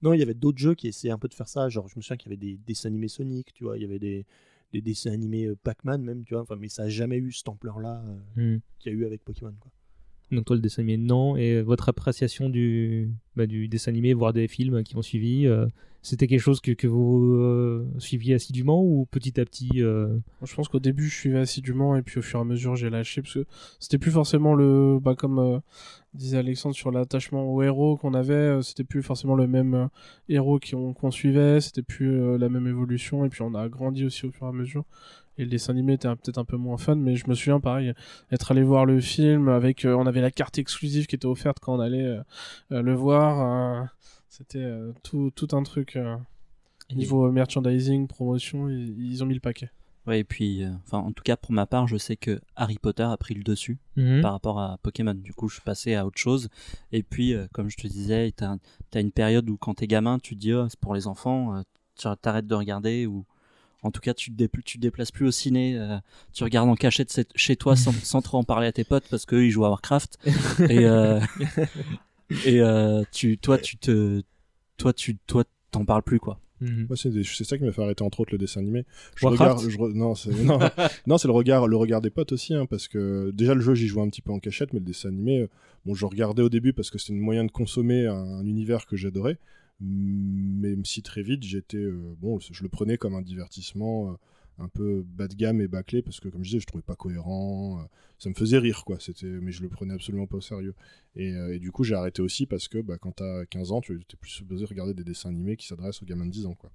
Non, 0.02 0.14
il 0.14 0.20
y 0.20 0.24
avait 0.24 0.34
d'autres 0.34 0.58
jeux 0.58 0.76
qui 0.76 0.90
essayaient 0.90 1.14
un 1.14 1.18
peu 1.18 1.30
de 1.30 1.34
faire 1.34 1.48
ça. 1.48 1.70
Genre, 1.70 1.88
je 1.88 1.94
me 1.96 2.02
souviens 2.02 2.18
qu'il 2.18 2.30
y 2.30 2.34
avait 2.36 2.42
des 2.46 2.60
dessins 2.68 2.90
animés 2.90 3.08
Sonic, 3.08 3.54
tu 3.54 3.64
vois, 3.64 3.78
il 3.78 3.84
y 3.84 3.86
avait 3.86 4.00
des, 4.00 4.26
des 4.74 4.82
dessins 4.82 5.12
animés 5.14 5.46
euh, 5.46 5.56
Pac-Man 5.64 6.02
même, 6.02 6.26
tu 6.26 6.34
vois. 6.34 6.44
Enfin, 6.44 6.58
mais 6.60 6.68
ça 6.68 6.84
a 6.84 6.90
jamais 6.90 7.16
eu 7.18 7.32
cette 7.32 7.48
ampleur-là 7.48 8.04
euh, 8.38 8.56
Hmm. 8.56 8.60
qu'il 8.80 8.92
y 8.92 8.96
a 8.96 8.98
eu 9.00 9.06
avec 9.06 9.24
Pokémon. 9.24 9.54
Quoi. 9.58 9.72
Donc 10.34 10.46
toi 10.46 10.56
le 10.56 10.62
dessin 10.62 10.82
animé 10.82 10.98
non 10.98 11.36
et 11.36 11.62
votre 11.62 11.90
appréciation 11.90 12.50
du, 12.50 13.12
bah, 13.36 13.48
du 13.48 13.68
dessin 13.68 13.92
animé 13.92 14.14
voire 14.14 14.34
des 14.34 14.48
films 14.48 14.84
qui 14.84 14.96
ont 14.96 15.02
suivi 15.02 15.48
euh, 15.48 15.68
c'était 16.02 16.28
quelque 16.28 16.42
chose 16.42 16.60
que, 16.60 16.72
que 16.72 16.86
vous 16.86 17.36
euh, 17.36 17.88
suiviez 17.98 18.36
assidûment 18.36 18.84
ou 18.84 19.08
petit 19.10 19.40
à 19.40 19.46
petit 19.46 19.70
euh, 19.78 20.18
Je 20.44 20.54
pense 20.54 20.68
qu'au 20.68 20.82
début, 20.82 21.08
je 21.08 21.16
suivais 21.16 21.40
assidûment 21.40 21.96
et 21.96 22.02
puis 22.02 22.20
au 22.20 22.22
fur 22.22 22.40
et 22.40 22.42
à 22.42 22.46
mesure, 22.46 22.76
j'ai 22.76 22.90
lâché 22.90 23.22
parce 23.22 23.36
que 23.36 23.46
c'était 23.80 23.98
plus 23.98 24.12
forcément 24.12 24.54
le, 24.54 25.00
bah, 25.02 25.16
comme 25.16 25.62
disait 26.14 26.38
Alexandre 26.38 26.76
sur 26.76 26.92
l'attachement 26.92 27.46
au 27.46 27.62
héros 27.62 27.96
qu'on 27.96 28.14
avait, 28.14 28.62
c'était 28.64 28.84
plus 28.84 29.02
forcément 29.02 29.36
le 29.36 29.48
même 29.48 29.88
héros 30.28 30.60
qu'on 30.60 31.12
suivait, 31.12 31.62
c'était 31.62 31.84
plus 31.84 32.38
la 32.38 32.50
même 32.50 32.68
évolution 32.68 33.24
et 33.24 33.30
puis 33.30 33.42
on 33.42 33.56
a 33.56 33.70
grandi 33.70 34.04
aussi 34.04 34.26
au 34.26 34.32
fur 34.32 34.46
et 34.46 34.50
à 34.50 34.52
mesure. 34.52 34.84
Et 35.38 35.44
le 35.46 35.50
dessin 35.50 35.74
animé 35.74 35.94
était 35.94 36.08
un- 36.08 36.16
peut-être 36.16 36.38
un 36.38 36.46
peu 36.46 36.58
moins 36.58 36.78
fun, 36.78 36.96
mais 36.96 37.16
je 37.16 37.28
me 37.28 37.34
souviens 37.34 37.60
pareil, 37.60 37.94
être 38.32 38.52
allé 38.52 38.62
voir 38.64 38.86
le 38.86 39.00
film 39.02 39.50
avec, 39.50 39.84
euh, 39.86 39.96
on 39.96 40.06
avait 40.06 40.22
la 40.22 40.30
carte 40.32 40.58
exclusive 40.60 41.08
qui 41.08 41.16
était 41.16 41.26
offerte 41.26 41.58
quand 41.60 41.76
on 41.76 41.80
allait 41.80 42.06
euh, 42.06 42.22
euh, 42.72 42.82
le 42.82 42.94
voir. 42.94 43.82
euh, 43.82 43.86
c'était 44.30 44.60
euh, 44.60 44.92
tout, 45.04 45.32
tout 45.36 45.48
un 45.54 45.64
truc. 45.64 45.96
euh, 45.96 46.16
niveau 46.94 47.32
merchandising, 47.32 48.08
promotion, 48.08 48.70
ils, 48.70 48.94
ils 49.12 49.24
ont 49.24 49.26
mis 49.26 49.34
le 49.34 49.40
paquet. 49.40 49.70
Ouais, 50.06 50.20
et 50.20 50.24
puis, 50.26 50.64
euh, 50.64 50.70
enfin, 50.86 50.98
en 51.00 51.12
tout 51.14 51.24
cas, 51.24 51.38
pour 51.38 51.54
ma 51.54 51.66
part, 51.66 51.88
je 51.88 51.96
sais 51.98 52.18
que 52.18 52.42
Harry 52.58 52.78
Potter 52.78 53.04
a 53.04 53.16
pris 53.18 53.34
le 53.34 53.42
dessus 53.44 53.78
Mhm. 53.96 54.22
par 54.22 54.34
rapport 54.34 54.60
à 54.60 54.78
Pokémon. 54.84 55.14
Du 55.14 55.34
coup, 55.34 55.48
je 55.48 55.56
suis 55.56 55.64
passé 55.64 55.96
à 55.96 56.06
autre 56.06 56.20
chose. 56.20 56.50
Et 56.92 57.02
puis, 57.04 57.34
euh, 57.34 57.48
comme 57.54 57.70
je 57.70 57.78
te 57.78 57.88
disais, 57.88 58.32
t'as 58.36 58.58
as 58.94 59.00
une 59.00 59.12
période 59.14 59.50
où, 59.50 59.56
quand 59.58 59.76
t'es 59.76 59.88
gamin, 59.88 60.20
tu 60.20 60.36
te 60.36 60.42
dis, 60.42 60.54
oh, 60.54 60.68
c'est 60.70 60.80
pour 60.80 60.94
les 60.94 61.08
enfants, 61.08 61.56
euh, 61.56 61.62
tu 61.98 62.08
t'arrêtes 62.22 62.48
de 62.48 62.56
regarder 62.56 63.06
ou. 63.08 63.26
En 63.84 63.92
tout 63.92 64.02
cas, 64.02 64.14
tu 64.14 64.32
te, 64.34 64.42
dépl- 64.42 64.64
tu 64.64 64.78
te 64.78 64.82
déplaces 64.82 65.12
plus 65.12 65.28
au 65.28 65.32
ciné, 65.32 65.78
euh, 65.78 65.98
tu 66.34 66.44
regardes 66.44 66.70
en 66.70 66.76
cachette 66.76 67.14
chez- 67.14 67.26
chez 67.36 67.56
toi 67.56 67.76
sans, 67.76 67.92
sans 68.04 68.22
trop 68.22 68.38
en 68.38 68.44
parler 68.44 68.68
à 68.68 68.72
tes 68.72 68.84
potes 68.84 69.06
parce 69.10 69.26
qu'eux 69.26 69.46
ils 69.46 69.52
jouent 69.52 69.66
à 69.66 69.70
Warcraft. 69.70 70.18
et 70.70 70.86
euh, 70.86 71.20
et 72.46 72.62
euh, 72.62 73.04
tu, 73.12 73.38
toi, 73.38 73.58
tu 73.58 73.78
te, 73.78 74.22
toi, 74.78 74.94
tu, 74.94 75.18
toi, 75.28 75.44
t'en 75.72 75.86
parles 75.86 76.04
plus 76.04 76.20
quoi. 76.20 76.40
Moi, 76.88 76.96
c'est 76.96 77.10
des- 77.10 77.26
ça 77.26 77.58
qui 77.58 77.64
m'a 77.66 77.74
fait 77.74 77.82
arrêter 77.84 78.04
entre 78.06 78.22
autres 78.22 78.32
le 78.32 78.38
dessin 78.38 78.62
animé. 78.62 78.86
Je 79.18 79.26
Warcraft 79.26 79.60
regarde, 79.60 79.70
je 79.70 79.78
re- 79.78 79.94
non, 79.94 80.16
c'est 80.16 80.30
non, 80.32 80.60
non, 81.08 81.18
c'est 81.18 81.28
le 81.28 81.34
regard, 81.34 81.68
le 81.68 81.76
regard 81.76 82.00
des 82.00 82.10
potes 82.10 82.32
aussi, 82.32 82.54
hein, 82.54 82.66
parce 82.66 82.88
que 82.88 83.32
déjà 83.32 83.54
le 83.54 83.60
jeu 83.60 83.76
j'y 83.76 83.88
jouais 83.88 84.02
un 84.02 84.08
petit 84.10 84.22
peu 84.22 84.32
en 84.32 84.40
cachette, 84.40 84.72
mais 84.72 84.80
le 84.80 84.86
dessin 84.86 85.10
animé, 85.10 85.50
bon, 85.86 85.94
je 85.94 86.06
regardais 86.06 86.42
au 86.42 86.48
début 86.48 86.72
parce 86.72 86.90
que 86.90 86.98
c'était 86.98 87.12
un 87.20 87.22
moyen 87.22 87.44
de 87.44 87.52
consommer 87.52 88.08
un, 88.08 88.14
un 88.16 88.46
univers 88.46 88.86
que 88.86 88.96
j'adorais, 88.96 89.38
même 89.84 90.86
si 90.86 91.02
très 91.02 91.22
vite 91.22 91.44
j'étais, 91.44 91.78
euh, 91.78 92.16
bon, 92.20 92.40
je 92.40 92.64
le 92.64 92.70
prenais 92.70 92.98
comme 92.98 93.16
un 93.16 93.22
divertissement 93.22 94.12
euh, 94.12 94.14
un 94.64 94.68
peu 94.68 95.04
bas 95.06 95.28
de 95.28 95.36
gamme 95.36 95.62
et 95.62 95.68
bâclé 95.68 96.02
parce 96.02 96.20
que 96.20 96.30
comme 96.30 96.44
je 96.44 96.50
disais, 96.50 96.60
je 96.60 96.66
trouvais 96.68 96.84
pas 96.84 96.96
cohérent, 96.96 97.80
euh, 97.80 97.86
ça 98.20 98.30
me 98.30 98.36
faisait 98.36 98.60
rire 98.60 98.84
quoi, 98.86 98.98
c'était, 99.00 99.26
mais 99.26 99.52
je 99.52 99.62
le 99.62 99.70
prenais 99.70 99.94
absolument 99.94 100.28
pas 100.28 100.38
au 100.38 100.42
sérieux. 100.42 100.76
Et, 101.16 101.60
du 101.60 101.72
coup 101.72 101.84
j'ai 101.84 101.96
arrêté 101.96 102.22
aussi 102.22 102.46
parce 102.46 102.68
que 102.68 102.80
bah, 102.80 102.98
quand 102.98 103.12
t'as 103.12 103.46
15 103.46 103.72
ans, 103.72 103.82
tu 103.82 103.94
es 103.94 104.16
plus 104.20 104.32
supposé 104.32 104.66
regarder 104.66 104.94
des 104.94 105.04
dessins 105.04 105.30
animés 105.30 105.58
qui 105.58 105.68
s'adressent 105.68 106.02
aux 106.02 106.06
gamins 106.06 106.26
de 106.26 106.32
10 106.32 106.46
ans 106.46 106.56
quoi. 106.56 106.72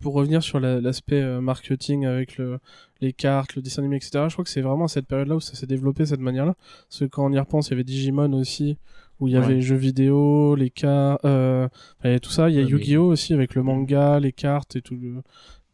pour 0.00 0.14
revenir 0.14 0.42
sur 0.42 0.60
la- 0.60 0.80
l'aspect 0.80 1.22
marketing 1.42 2.06
avec 2.06 2.38
le, 2.38 2.58
les 3.02 3.12
cartes, 3.12 3.54
le 3.54 3.60
dessin 3.60 3.82
animé, 3.82 3.96
etc., 3.96 4.24
je 4.28 4.32
crois 4.32 4.44
que 4.44 4.50
c'est 4.50 4.62
vraiment 4.62 4.86
à 4.86 4.88
cette 4.88 5.06
période-là 5.06 5.36
où 5.36 5.40
ça 5.40 5.54
s'est 5.54 5.66
développé 5.66 6.04
de 6.04 6.08
cette 6.08 6.20
manière-là. 6.20 6.56
Parce 6.88 7.00
que 7.00 7.04
quand 7.04 7.26
on 7.26 7.32
y 7.34 7.38
repense, 7.38 7.68
il 7.68 7.72
y 7.72 7.74
avait 7.74 7.84
Digimon 7.84 8.32
aussi, 8.32 8.78
où 9.20 9.28
il 9.28 9.34
y 9.34 9.36
avait 9.36 9.46
Ouais. 9.48 9.54
les 9.54 9.60
jeux 9.60 9.76
vidéo, 9.76 10.54
les 10.56 10.70
cartes, 10.70 11.24
euh, 11.24 11.66
enfin, 11.98 12.08
il 12.08 12.12
y 12.12 12.14
a 12.14 12.20
tout 12.20 12.30
ça. 12.30 12.48
Il 12.50 12.54
y 12.54 12.58
a 12.58 12.62
Ouais, 12.62 12.64
mais- 12.66 12.70
Yu-Gi-Oh! 12.78 13.04
aussi 13.06 13.32
avec 13.34 13.54
le 13.54 13.62
manga, 13.62 14.18
les 14.18 14.32
cartes 14.32 14.76
et 14.76 14.82
tout 14.82 14.96
le, 14.96 15.22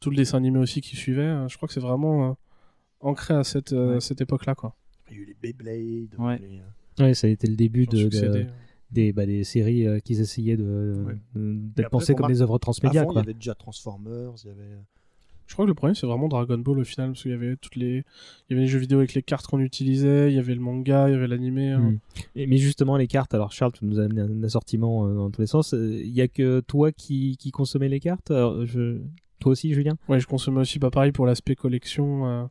tout 0.01 0.11
le 0.11 0.16
dessin 0.16 0.38
animé 0.38 0.59
aussi 0.59 0.80
qui 0.80 0.97
suivait. 0.97 1.22
Euh, 1.22 1.49
Je 1.49 1.57
crois 1.57 1.66
que 1.68 1.74
c'est 1.74 1.80
vraiment 1.80 2.30
euh, 2.30 2.32
ancré 3.01 3.34
à 3.34 3.44
cette, 3.44 3.72
euh, 3.72 3.94
Ouais. 3.94 4.01
cette 4.01 4.20
époque-là, 4.20 4.55
quoi. 4.55 4.74
Il 5.11 5.16
y 5.16 5.18
a 5.20 5.22
eu 5.22 5.26
les 5.26 5.34
Beyblade. 5.40 6.18
Ouais. 6.18 6.38
les, 6.38 6.59
euh, 6.59 7.05
ouais 7.07 7.14
ça 7.14 7.26
a 7.28 7.30
été 7.30 7.47
le 7.47 7.57
début 7.57 7.86
de, 7.86 8.09
de- 8.09 8.47
des, 8.90 9.12
bah, 9.12 9.26
des 9.26 9.42
séries 9.44 9.86
euh, 9.86 9.99
qu'ils 10.01 10.20
essayaient 10.20 10.57
de 10.57 11.03
Ouais. 11.07 11.14
de- 11.34 11.53
Et 11.55 11.59
d'être 11.76 11.90
pensées 11.90 12.14
comme 12.14 12.22
Mar- 12.22 12.30
des 12.30 12.42
œuvres 12.42 12.59
transmédia 12.59 13.03
Avant, 13.03 13.11
il 13.11 13.12
y 13.12 13.14
quoi 13.14 13.22
avait 13.22 13.34
déjà 13.34 13.55
Transformers, 13.55 14.32
il 14.44 14.49
y 14.49 14.51
avait. 14.51 14.78
Je 15.47 15.53
crois 15.55 15.64
que 15.64 15.68
le 15.68 15.74
premier 15.74 15.94
c'est 15.94 16.07
vraiment 16.07 16.28
Dragon 16.28 16.59
Ball 16.59 16.78
au 16.80 16.84
final 16.84 17.11
parce 17.11 17.22
qu'il 17.22 17.30
y 17.30 17.34
avait 17.34 17.57
toutes 17.57 17.76
les 17.76 17.99
il 17.99 18.51
y 18.51 18.53
avait 18.55 18.62
les 18.62 18.66
jeux 18.66 18.78
vidéo 18.78 18.99
avec 18.99 19.14
les 19.14 19.22
cartes 19.22 19.47
qu'on 19.47 19.61
utilisait, 19.61 20.30
il 20.30 20.34
y 20.36 20.38
avait 20.38 20.55
le 20.55 20.61
manga, 20.61 21.09
il 21.09 21.12
y 21.12 21.14
avait 21.14 21.28
l'animé. 21.28 21.70
hein. 21.70 21.80
Mm. 21.80 21.99
Et- 22.34 22.47
mais 22.47 22.57
justement, 22.59 22.97
les 22.97 23.07
cartes, 23.07 23.32
alors 23.34 23.53
Charles, 23.53 23.72
tu 23.72 23.84
nous 23.84 24.01
as 24.01 24.05
amené 24.05 24.22
un 24.22 24.42
assortiment 24.42 25.07
euh, 25.07 25.14
dans 25.14 25.30
tous 25.30 25.40
les 25.40 25.47
sens. 25.47 25.72
Il 25.72 26.11
y 26.11 26.20
a 26.20 26.28
que 26.28 26.61
toi 26.61 26.90
qui, 26.92 27.36
qui 27.38 27.51
consommais 27.53 27.88
les 27.88 28.01
cartes? 28.01 28.30
Alors, 28.30 28.66
je... 28.66 28.99
Toi 29.38 29.53
aussi, 29.53 29.72
Julien? 29.74 29.97
Ouais, 30.09 30.18
je 30.18 30.26
consommais 30.26 30.61
aussi 30.61 30.78
pas 30.78 30.90
pareil 30.90 31.12
pour 31.12 31.26
l'aspect 31.26 31.55
collection. 31.57 32.26
euh, 32.26 32.44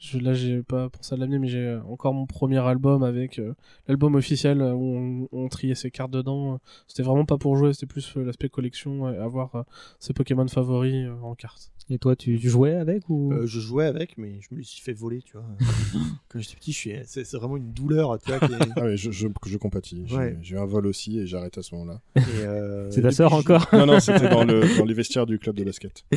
je, 0.00 0.18
là, 0.18 0.32
j'ai 0.34 0.62
pas 0.62 0.88
pensé 0.88 1.14
à 1.14 1.18
l'amener, 1.18 1.38
mais 1.38 1.48
j'ai 1.48 1.78
encore 1.88 2.14
mon 2.14 2.26
premier 2.26 2.58
album 2.58 3.02
avec 3.02 3.38
euh, 3.38 3.52
l'album 3.86 4.14
officiel 4.16 4.60
euh, 4.62 4.72
où 4.72 4.82
on, 4.82 5.28
on 5.30 5.48
triait 5.48 5.74
ses 5.74 5.90
cartes 5.90 6.10
dedans. 6.10 6.58
C'était 6.88 7.02
vraiment 7.02 7.24
pas 7.26 7.36
pour 7.38 7.56
jouer, 7.56 7.72
c'était 7.74 7.86
plus 7.86 8.16
euh, 8.16 8.24
l'aspect 8.24 8.48
collection, 8.48 9.06
euh, 9.06 9.22
avoir 9.22 9.54
euh, 9.56 9.62
ses 9.98 10.12
Pokémon 10.14 10.48
favoris 10.48 10.94
euh, 11.06 11.12
en 11.22 11.34
cartes. 11.34 11.70
Et 11.92 11.98
toi, 11.98 12.14
tu, 12.16 12.38
tu 12.38 12.48
jouais 12.48 12.74
avec 12.76 13.08
ou? 13.10 13.32
Euh, 13.32 13.46
je 13.46 13.58
jouais 13.60 13.84
avec, 13.86 14.16
mais 14.16 14.38
je 14.40 14.54
me 14.54 14.62
suis 14.62 14.80
fait 14.80 14.92
voler, 14.92 15.22
tu 15.22 15.32
vois. 15.32 15.44
Quand 16.28 16.38
j'étais 16.38 16.54
petit, 16.56 16.70
je 16.72 16.76
suis... 16.78 16.92
c'est 17.04 17.34
vraiment 17.34 17.56
une 17.56 17.72
douleur, 17.72 18.16
tu 18.20 18.30
vois. 18.30 18.38
qui 18.40 18.52
est- 18.54 18.58
Ah 18.76 18.84
ouais, 18.84 18.96
je, 18.96 19.10
je, 19.10 19.26
je 19.44 19.56
compatis. 19.58 20.04
J'ai 20.06 20.16
Ouais. 20.16 20.38
j'ai 20.40 20.54
eu 20.54 20.58
un 20.58 20.66
vol 20.66 20.86
aussi 20.86 21.18
et 21.18 21.26
j'ai 21.26 21.36
arrêté 21.36 21.58
à 21.60 21.62
ce 21.62 21.74
moment-là. 21.74 22.00
Et, 22.16 22.20
euh, 22.44 22.90
C'est 22.92 23.02
ta 23.02 23.10
sœur 23.10 23.32
encore? 23.34 23.66
Non, 23.72 23.86
non, 23.86 23.98
c'était 24.00 24.28
dans, 24.28 24.44
le, 24.44 24.76
dans 24.78 24.84
les 24.84 24.94
vestiaires 24.94 25.26
du 25.26 25.38
club 25.40 25.56
de 25.56 25.64
basket. 25.64 26.04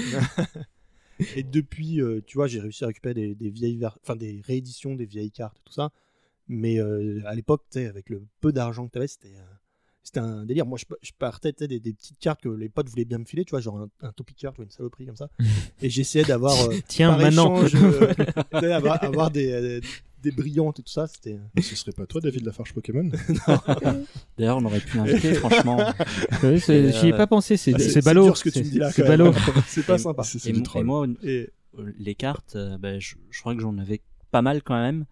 Et 1.36 1.43
depuis, 1.43 2.01
euh, 2.01 2.22
tu 2.26 2.38
vois, 2.38 2.47
j'ai 2.47 2.59
réussi 2.59 2.84
à 2.84 2.88
récupérer 2.88 3.14
des, 3.14 3.36
des 3.36 3.49
vieilles, 3.49 3.80
enfin 3.86 4.16
des 4.16 4.41
rééditions 4.45 4.95
des 4.95 5.05
vieilles 5.05 5.32
cartes, 5.32 5.57
tout 5.66 5.74
ça. 5.74 5.91
Mais 6.47 6.80
euh, 6.80 7.22
à 7.26 7.36
l'époque, 7.36 7.64
tu 7.72 7.80
sais, 7.80 7.88
avec 7.88 8.09
le 8.09 8.24
peu 8.41 8.51
d'argent 8.51 8.86
que 8.88 8.91
tu 8.91 8.97
avais, 8.97 9.07
c'était 9.07 9.30
euh, 9.36 9.43
c'était 10.03 10.20
un 10.20 10.45
délire. 10.45 10.66
Moi, 10.66 10.78
je, 10.78 10.86
je 11.01 11.11
partais 11.18 11.53
des, 11.53 11.80
des 11.80 11.93
petites 11.93 12.20
cartes 12.20 12.41
que 12.41 12.49
les 12.49 12.68
potes 12.68 12.89
voulaient 12.89 13.05
bien 13.05 13.20
me 13.20 13.26
filer, 13.26 13.45
tu 13.45 13.51
vois, 13.51 13.61
genre 13.61 13.80
un, 13.80 13.89
un 14.01 14.11
topic 14.11 14.36
card, 14.38 14.53
vois, 14.53 14.66
une 14.66 14.72
saloperie 14.72 15.05
comme 15.05 15.16
ça. 15.16 15.30
Et 15.82 15.89
j'essayais 15.89 16.26
d'avoir. 16.26 16.59
euh, 16.70 16.76
Tiens, 16.88 17.11
par 17.11 17.20
maintenant. 17.20 17.64
échange, 17.64 17.76
avoir, 18.51 19.01
avoir 19.03 19.32
des, 19.32 19.80
des 20.24 20.32
brillantes 20.32 20.80
et 20.80 20.84
tout 20.84 20.91
ça, 20.91 21.05
c'était. 21.07 21.38
Mais 21.55 21.61
ce 21.61 21.76
serait 21.76 21.91
pas 21.91 22.05
toi, 22.07 22.21
David 22.21 22.45
Lafarge 22.45 22.74
Pokémon 22.74 23.09
D'ailleurs, 24.38 24.57
on 24.57 24.65
aurait 24.65 24.80
pu 24.80 24.97
l'inviter, 24.97 25.34
franchement. 25.36 25.78
Oui, 26.43 26.59
c'est- 26.59 26.76
Et, 26.86 26.91
J'y 26.91 27.07
ai 27.07 27.13
euh, 27.13 27.17
pas 27.17 27.28
pensé, 27.28 27.57
c'est 27.57 27.74
Ah, 27.74 27.80
c'est- 27.80 27.86
c'est 27.86 27.91
c'est 28.01 28.05
ballot. 28.05 28.24
dur 28.26 28.38
ce 28.38 28.43
que 28.43 28.49
tu 28.49 28.59
c'est- 28.59 28.65
me 28.65 28.69
dis 28.71 28.80
là, 28.80 28.91
C'est 28.91 29.03
ballot. 29.03 29.34
C'est 29.67 29.86
pas 29.86 29.97
sympa. 29.97 30.24
C'est 30.24 30.39
c'est 30.39 30.49
Et, 30.51 30.57
et 30.57 30.63
troll. 30.63 30.86
moi, 30.86 31.07
Et 31.24 31.49
les 31.99 32.15
cartes, 32.15 32.55
euh, 32.55 32.78
bah, 32.78 32.99
je, 32.99 33.15
je 33.30 33.39
crois 33.39 33.53
que 33.55 33.61
j'en 33.61 33.78
avais 33.78 34.01
pas 34.32 34.41
mal 34.41 34.61
quand 34.63 34.76
même, 34.80 35.05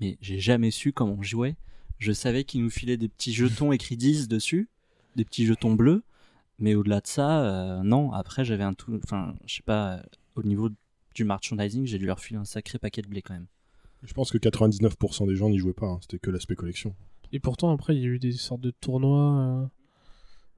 mais 0.00 0.18
j'ai 0.20 0.38
jamais 0.38 0.70
su 0.70 0.92
comment 0.92 1.16
on 1.18 1.22
jouait. 1.22 1.56
Je 1.98 2.12
savais 2.12 2.44
qu'ils 2.44 2.62
nous 2.62 2.70
filaient 2.70 2.96
des 2.96 3.08
petits 3.08 3.32
jetons 3.32 3.72
écrits 3.72 3.96
10 3.96 4.28
dessus, 4.28 4.68
des 5.16 5.24
petits 5.24 5.46
jetons 5.46 5.74
bleus, 5.74 6.02
mais 6.58 6.74
au-delà 6.74 7.00
de 7.00 7.06
ça, 7.06 7.44
euh, 7.44 7.82
non. 7.82 8.12
Après, 8.12 8.44
j'avais 8.44 8.64
un 8.64 8.74
tout. 8.74 8.98
Enfin, 9.04 9.34
je 9.46 9.56
sais 9.56 9.62
pas, 9.62 9.94
euh, 9.94 10.02
au 10.34 10.42
niveau 10.42 10.68
du 11.14 11.24
merchandising, 11.24 11.86
j'ai 11.86 11.98
dû 11.98 12.06
leur 12.06 12.18
filer 12.20 12.38
un 12.40 12.44
sacré 12.44 12.78
paquet 12.78 13.02
de 13.02 13.06
blé 13.08 13.22
quand 13.22 13.34
même. 13.34 13.46
Je 14.04 14.12
pense 14.14 14.30
que 14.30 14.38
99% 14.38 15.26
des 15.26 15.36
gens 15.36 15.48
n'y 15.48 15.58
jouaient 15.58 15.72
pas, 15.72 15.86
hein. 15.86 15.98
c'était 16.02 16.18
que 16.18 16.30
l'aspect 16.30 16.56
collection. 16.56 16.94
Et 17.32 17.40
pourtant, 17.40 17.70
après, 17.72 17.94
il 17.96 18.02
y 18.02 18.04
a 18.04 18.08
eu 18.08 18.18
des 18.18 18.32
sortes 18.32 18.60
de 18.60 18.70
tournois. 18.70 19.38
euh, 19.38 19.66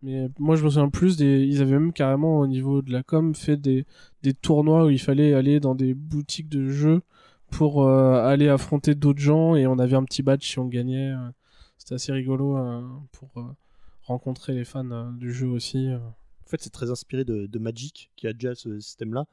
Mais 0.02 0.28
moi, 0.38 0.56
je 0.56 0.64
me 0.64 0.70
souviens 0.70 0.88
plus 0.88 1.16
des. 1.16 1.44
Ils 1.44 1.60
avaient 1.62 1.78
même 1.78 1.92
carrément, 1.92 2.40
au 2.40 2.46
niveau 2.46 2.82
de 2.82 2.90
la 2.92 3.02
com, 3.02 3.34
fait 3.34 3.56
des, 3.56 3.86
des 4.22 4.32
tournois 4.34 4.86
où 4.86 4.90
il 4.90 4.98
fallait 5.00 5.34
aller 5.34 5.60
dans 5.60 5.74
des 5.74 5.94
boutiques 5.94 6.48
de 6.48 6.68
jeux 6.68 7.02
pour 7.50 7.84
euh, 7.84 8.24
aller 8.24 8.48
affronter 8.48 8.94
d'autres 8.94 9.20
gens 9.20 9.54
et 9.54 9.66
on 9.66 9.78
avait 9.78 9.94
un 9.96 10.04
petit 10.04 10.22
badge 10.22 10.44
si 10.44 10.58
on 10.58 10.66
gagnait. 10.66 11.12
euh. 11.12 11.28
C'était 11.78 11.94
assez 11.96 12.12
rigolo 12.12 12.56
euh, 12.56 12.82
pour 13.12 13.30
euh, 13.36 13.42
rencontrer 14.02 14.54
les 14.54 14.64
fans 14.64 14.90
euh, 14.90 15.10
du 15.12 15.32
jeu 15.32 15.48
aussi. 15.48 15.86
euh. 15.88 15.98
En 15.98 16.46
fait, 16.48 16.60
c'est 16.60 16.70
très 16.72 16.90
inspiré 16.90 17.24
de, 17.24 17.46
de 17.46 17.58
Magic, 17.58 18.10
qui 18.16 18.26
a 18.26 18.32
déjà 18.32 18.54
ce 18.54 18.78
système-là. 18.80 19.26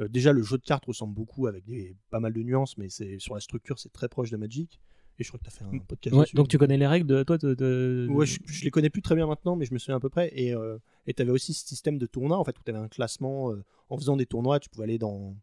Euh, 0.00 0.08
déjà, 0.08 0.32
le 0.32 0.42
jeu 0.42 0.58
de 0.58 0.62
cartes 0.64 0.86
ressemble 0.86 1.14
beaucoup 1.14 1.46
avec 1.46 1.64
des, 1.66 1.94
pas 2.10 2.20
mal 2.20 2.32
de 2.32 2.42
nuances, 2.42 2.76
mais 2.78 2.88
c'est 2.88 3.18
sur 3.18 3.34
la 3.34 3.40
structure, 3.40 3.78
c'est 3.78 3.92
très 3.92 4.08
proche 4.08 4.30
de 4.30 4.36
Magic. 4.36 4.80
Et 5.20 5.22
je 5.22 5.28
crois 5.28 5.38
que 5.38 5.44
tu 5.44 5.48
as 5.48 5.52
fait 5.52 5.64
un 5.64 5.70
podcast 5.78 6.16
Ouais, 6.16 6.26
donc 6.34 6.48
tu 6.48 6.58
connais 6.58 6.76
les 6.76 6.88
règles 6.88 7.06
de 7.06 7.22
toi 7.22 7.38
de, 7.38 7.54
de- 7.54 8.08
Ouais, 8.10 8.26
je, 8.26 8.40
je 8.46 8.64
les 8.64 8.70
connais 8.72 8.90
plus 8.90 9.02
très 9.02 9.14
bien 9.14 9.28
maintenant, 9.28 9.54
mais 9.54 9.64
je 9.64 9.72
me 9.72 9.78
souviens 9.78 9.96
à 9.96 10.00
peu 10.00 10.08
près. 10.08 10.28
Et 10.34 10.52
euh, 10.52 10.76
tu 11.06 11.22
avais 11.22 11.30
aussi 11.30 11.54
ce 11.54 11.64
système 11.64 11.98
de 11.98 12.06
tournoi, 12.06 12.36
en 12.36 12.42
fait, 12.44 12.58
où 12.58 12.62
tu 12.64 12.70
avais 12.72 12.80
un 12.80 12.88
classement. 12.88 13.52
euh, 13.52 13.62
en 13.90 13.96
faisant 13.96 14.16
des 14.16 14.26
tournois, 14.26 14.58
tu 14.58 14.68
pouvais 14.70 14.84
aller 14.84 14.98
dans. 14.98 15.36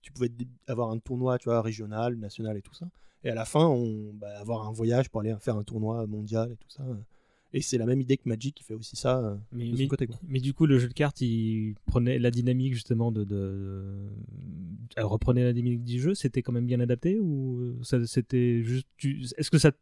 Tu 0.00 0.10
pouvais 0.12 0.30
avoir 0.66 0.90
un 0.90 0.98
tournoi, 0.98 1.38
tu 1.38 1.50
vois, 1.50 1.60
régional, 1.60 2.14
national 2.16 2.56
et 2.56 2.62
tout 2.62 2.72
ça. 2.74 2.86
Et 3.24 3.30
à 3.30 3.34
la 3.34 3.44
fin, 3.44 3.66
on, 3.66 4.12
bah, 4.14 4.38
avoir 4.38 4.66
un 4.66 4.72
voyage 4.72 5.10
pour 5.10 5.20
aller 5.20 5.34
faire 5.40 5.56
un 5.56 5.64
tournoi 5.64 6.06
mondial 6.06 6.52
et 6.52 6.56
tout 6.56 6.70
ça. 6.70 6.82
Et 7.56 7.62
c'est 7.62 7.78
la 7.78 7.86
même 7.86 8.00
idée 8.00 8.16
que 8.16 8.28
Magic 8.28 8.56
qui 8.56 8.64
fait 8.64 8.74
aussi 8.74 8.96
ça 8.96 9.18
euh, 9.24 9.36
Mais, 9.52 9.66
de 9.70 9.76
son 9.76 9.82
mais- 9.82 9.88
côté. 9.88 10.06
Quoi. 10.08 10.16
mais 10.26 10.40
du 10.40 10.52
coup, 10.52 10.66
le 10.66 10.78
jeu 10.78 10.88
de 10.88 10.92
cartes, 10.92 11.20
il 11.20 11.74
prenait 11.86 12.18
la 12.18 12.30
dynamique 12.32 12.74
justement 12.74 13.12
de. 13.12 13.22
de... 13.24 13.84
Elle 14.96 15.04
reprenait 15.04 15.44
la 15.44 15.52
dynamique 15.52 15.84
du 15.84 16.00
jeu, 16.00 16.14
c'était 16.14 16.42
quand 16.42 16.52
même 16.52 16.66
bien 16.66 16.80
adapté 16.80 17.18
ou 17.20 17.78
ça, 17.82 18.04
c'était 18.06 18.62
juste. 18.62 18.86
Est-ce 19.36 19.50
que 19.50 19.58
ça. 19.58 19.72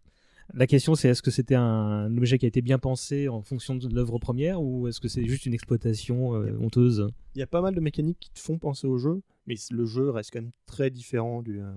La 0.55 0.67
question, 0.67 0.95
c'est 0.95 1.09
est-ce 1.09 1.23
que 1.23 1.31
c'était 1.31 1.55
un 1.55 2.15
objet 2.19 2.37
qui 2.37 2.45
a 2.45 2.49
été 2.49 2.61
bien 2.63 2.79
pensé 2.79 3.29
en 3.29 3.41
fonction 3.43 3.75
de 3.77 3.89
l'œuvre 3.95 4.19
première 4.19 4.61
ou 4.61 4.87
est-ce 4.89 5.01
que 5.01 5.09
c'est 5.09 5.25
juste 5.25 5.47
une 5.47 5.55
exploitation 5.55 6.35
euh, 6.35 6.59
honteuse? 6.61 7.09
Il 7.35 7.39
y 7.39 7.43
a 7.43 7.47
pas 7.47 7.63
mal 7.63 7.75
de 7.75 7.81
mécaniques 7.81 8.19
qui 8.21 8.31
te 8.33 8.41
font 8.41 8.59
penser 8.59 8.87
au 8.87 8.99
jeu, 8.99 9.23
mais 9.47 9.55
le 9.71 9.87
jeu 9.87 10.11
reste 10.11 10.31
quand 10.33 10.43
même 10.43 10.51
très 10.67 10.91
différent 10.91 11.43
du, 11.43 11.61
euh, 11.63 11.73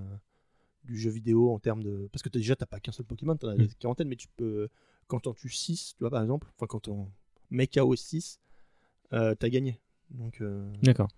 du 0.83 0.97
jeu 0.99 1.09
vidéo 1.11 1.51
en 1.53 1.59
termes 1.59 1.83
de. 1.83 2.09
Parce 2.11 2.21
que 2.23 2.27
t'as- 2.27 2.39
déjà, 2.39 2.55
t'as 2.57 2.65
pas 2.65 2.79
qu'un 2.81 2.91
seul 2.91 3.05
Pokémon, 3.05 3.37
t'en 3.37 3.49
as 3.49 3.55
des 3.55 3.67
quarantaines, 3.79 4.09
mais 4.09 4.17
tu 4.17 4.27
peux. 4.35 4.67
Quand 5.07 5.19
t'en 5.21 5.33
tues 5.33 5.49
6, 5.49 5.93
tu 5.97 6.03
vois, 6.03 6.09
par 6.09 6.21
exemple, 6.21 6.47
enfin, 6.55 6.65
quand 6.67 6.87
on 6.87 7.07
met 7.51 7.67
KO 7.67 7.95
6, 7.95 8.39
euh, 9.13 9.35
t'as 9.35 9.49
gagné. 9.49 9.79
Donc, 10.11 10.41
euh, 10.41 10.71
D'accord. 10.81 11.09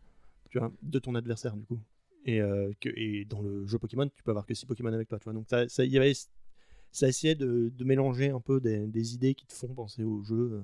tu 0.49 0.59
vois, 0.59 0.71
de 0.81 0.99
ton 0.99 1.15
adversaire, 1.15 1.55
du 1.55 1.63
coup. 1.65 1.79
Et, 2.25 2.41
euh, 2.41 2.71
que, 2.81 2.89
et 2.95 3.23
dans 3.25 3.41
le 3.41 3.65
jeu 3.65 3.77
Pokémon, 3.79 4.07
tu 4.09 4.23
peux 4.23 4.31
avoir 4.31 4.45
que 4.45 4.53
6 4.53 4.65
Pokémon 4.65 4.91
avec 4.91 5.07
toi, 5.07 5.19
tu 5.19 5.23
vois. 5.25 5.33
Donc, 5.33 5.45
ça, 5.47 5.67
ça, 5.69 5.85
il 5.85 5.91
y 5.91 5.97
avait, 5.97 6.13
ça 6.91 7.07
essayait 7.07 7.35
de, 7.35 7.71
de 7.73 7.83
mélanger 7.85 8.29
un 8.29 8.41
peu 8.41 8.59
des, 8.59 8.88
des 8.88 9.13
idées 9.15 9.35
qui 9.35 9.45
te 9.45 9.53
font 9.53 9.73
penser 9.73 10.03
au 10.03 10.21
jeu 10.23 10.35
euh, 10.53 10.63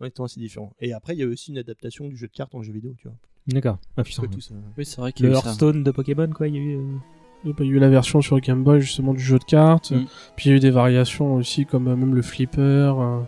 en 0.00 0.06
étant 0.06 0.24
assez 0.24 0.40
différent. 0.40 0.74
Et 0.80 0.92
après, 0.92 1.14
il 1.14 1.20
y 1.20 1.22
a 1.22 1.26
aussi 1.28 1.52
une 1.52 1.58
adaptation 1.58 2.08
du 2.08 2.16
jeu 2.16 2.26
de 2.26 2.32
cartes 2.32 2.54
en 2.56 2.62
jeu 2.62 2.72
vidéo, 2.72 2.94
tu 2.98 3.06
vois. 3.06 3.16
D'accord. 3.46 3.78
Ah, 3.96 4.02
putain. 4.02 4.26
Tout 4.26 4.40
ça- 4.40 4.54
Oui, 4.76 4.84
c'est 4.84 4.96
vrai 5.00 5.12
qu'il 5.12 5.26
y 5.26 5.28
Le 5.28 5.34
a 5.34 5.38
eu 5.38 5.42
ça. 5.42 5.48
Hearthstone 5.50 5.84
de 5.84 5.90
Pokémon, 5.92 6.30
quoi, 6.32 6.48
il 6.48 6.54
y 6.54 6.58
a 6.58 6.60
eu. 6.60 6.98
Euh, 7.46 7.52
Il 7.60 7.66
y 7.66 7.68
a 7.70 7.72
eu 7.72 7.78
la 7.78 7.88
version 7.88 8.20
sur 8.22 8.38
Game 8.40 8.62
Boy 8.62 8.80
justement 8.80 9.12
du 9.14 9.22
jeu 9.22 9.38
de 9.38 9.44
cartes. 9.44 9.90
Mm. 9.92 10.04
Puis 10.36 10.46
il 10.46 10.50
y 10.50 10.52
a 10.54 10.56
eu 10.56 10.60
des 10.60 10.70
variations 10.70 11.34
aussi 11.34 11.66
comme 11.66 11.88
euh, 11.88 11.96
même 11.96 12.14
le 12.14 12.22
flipper. 12.22 12.60
euh. 12.60 13.20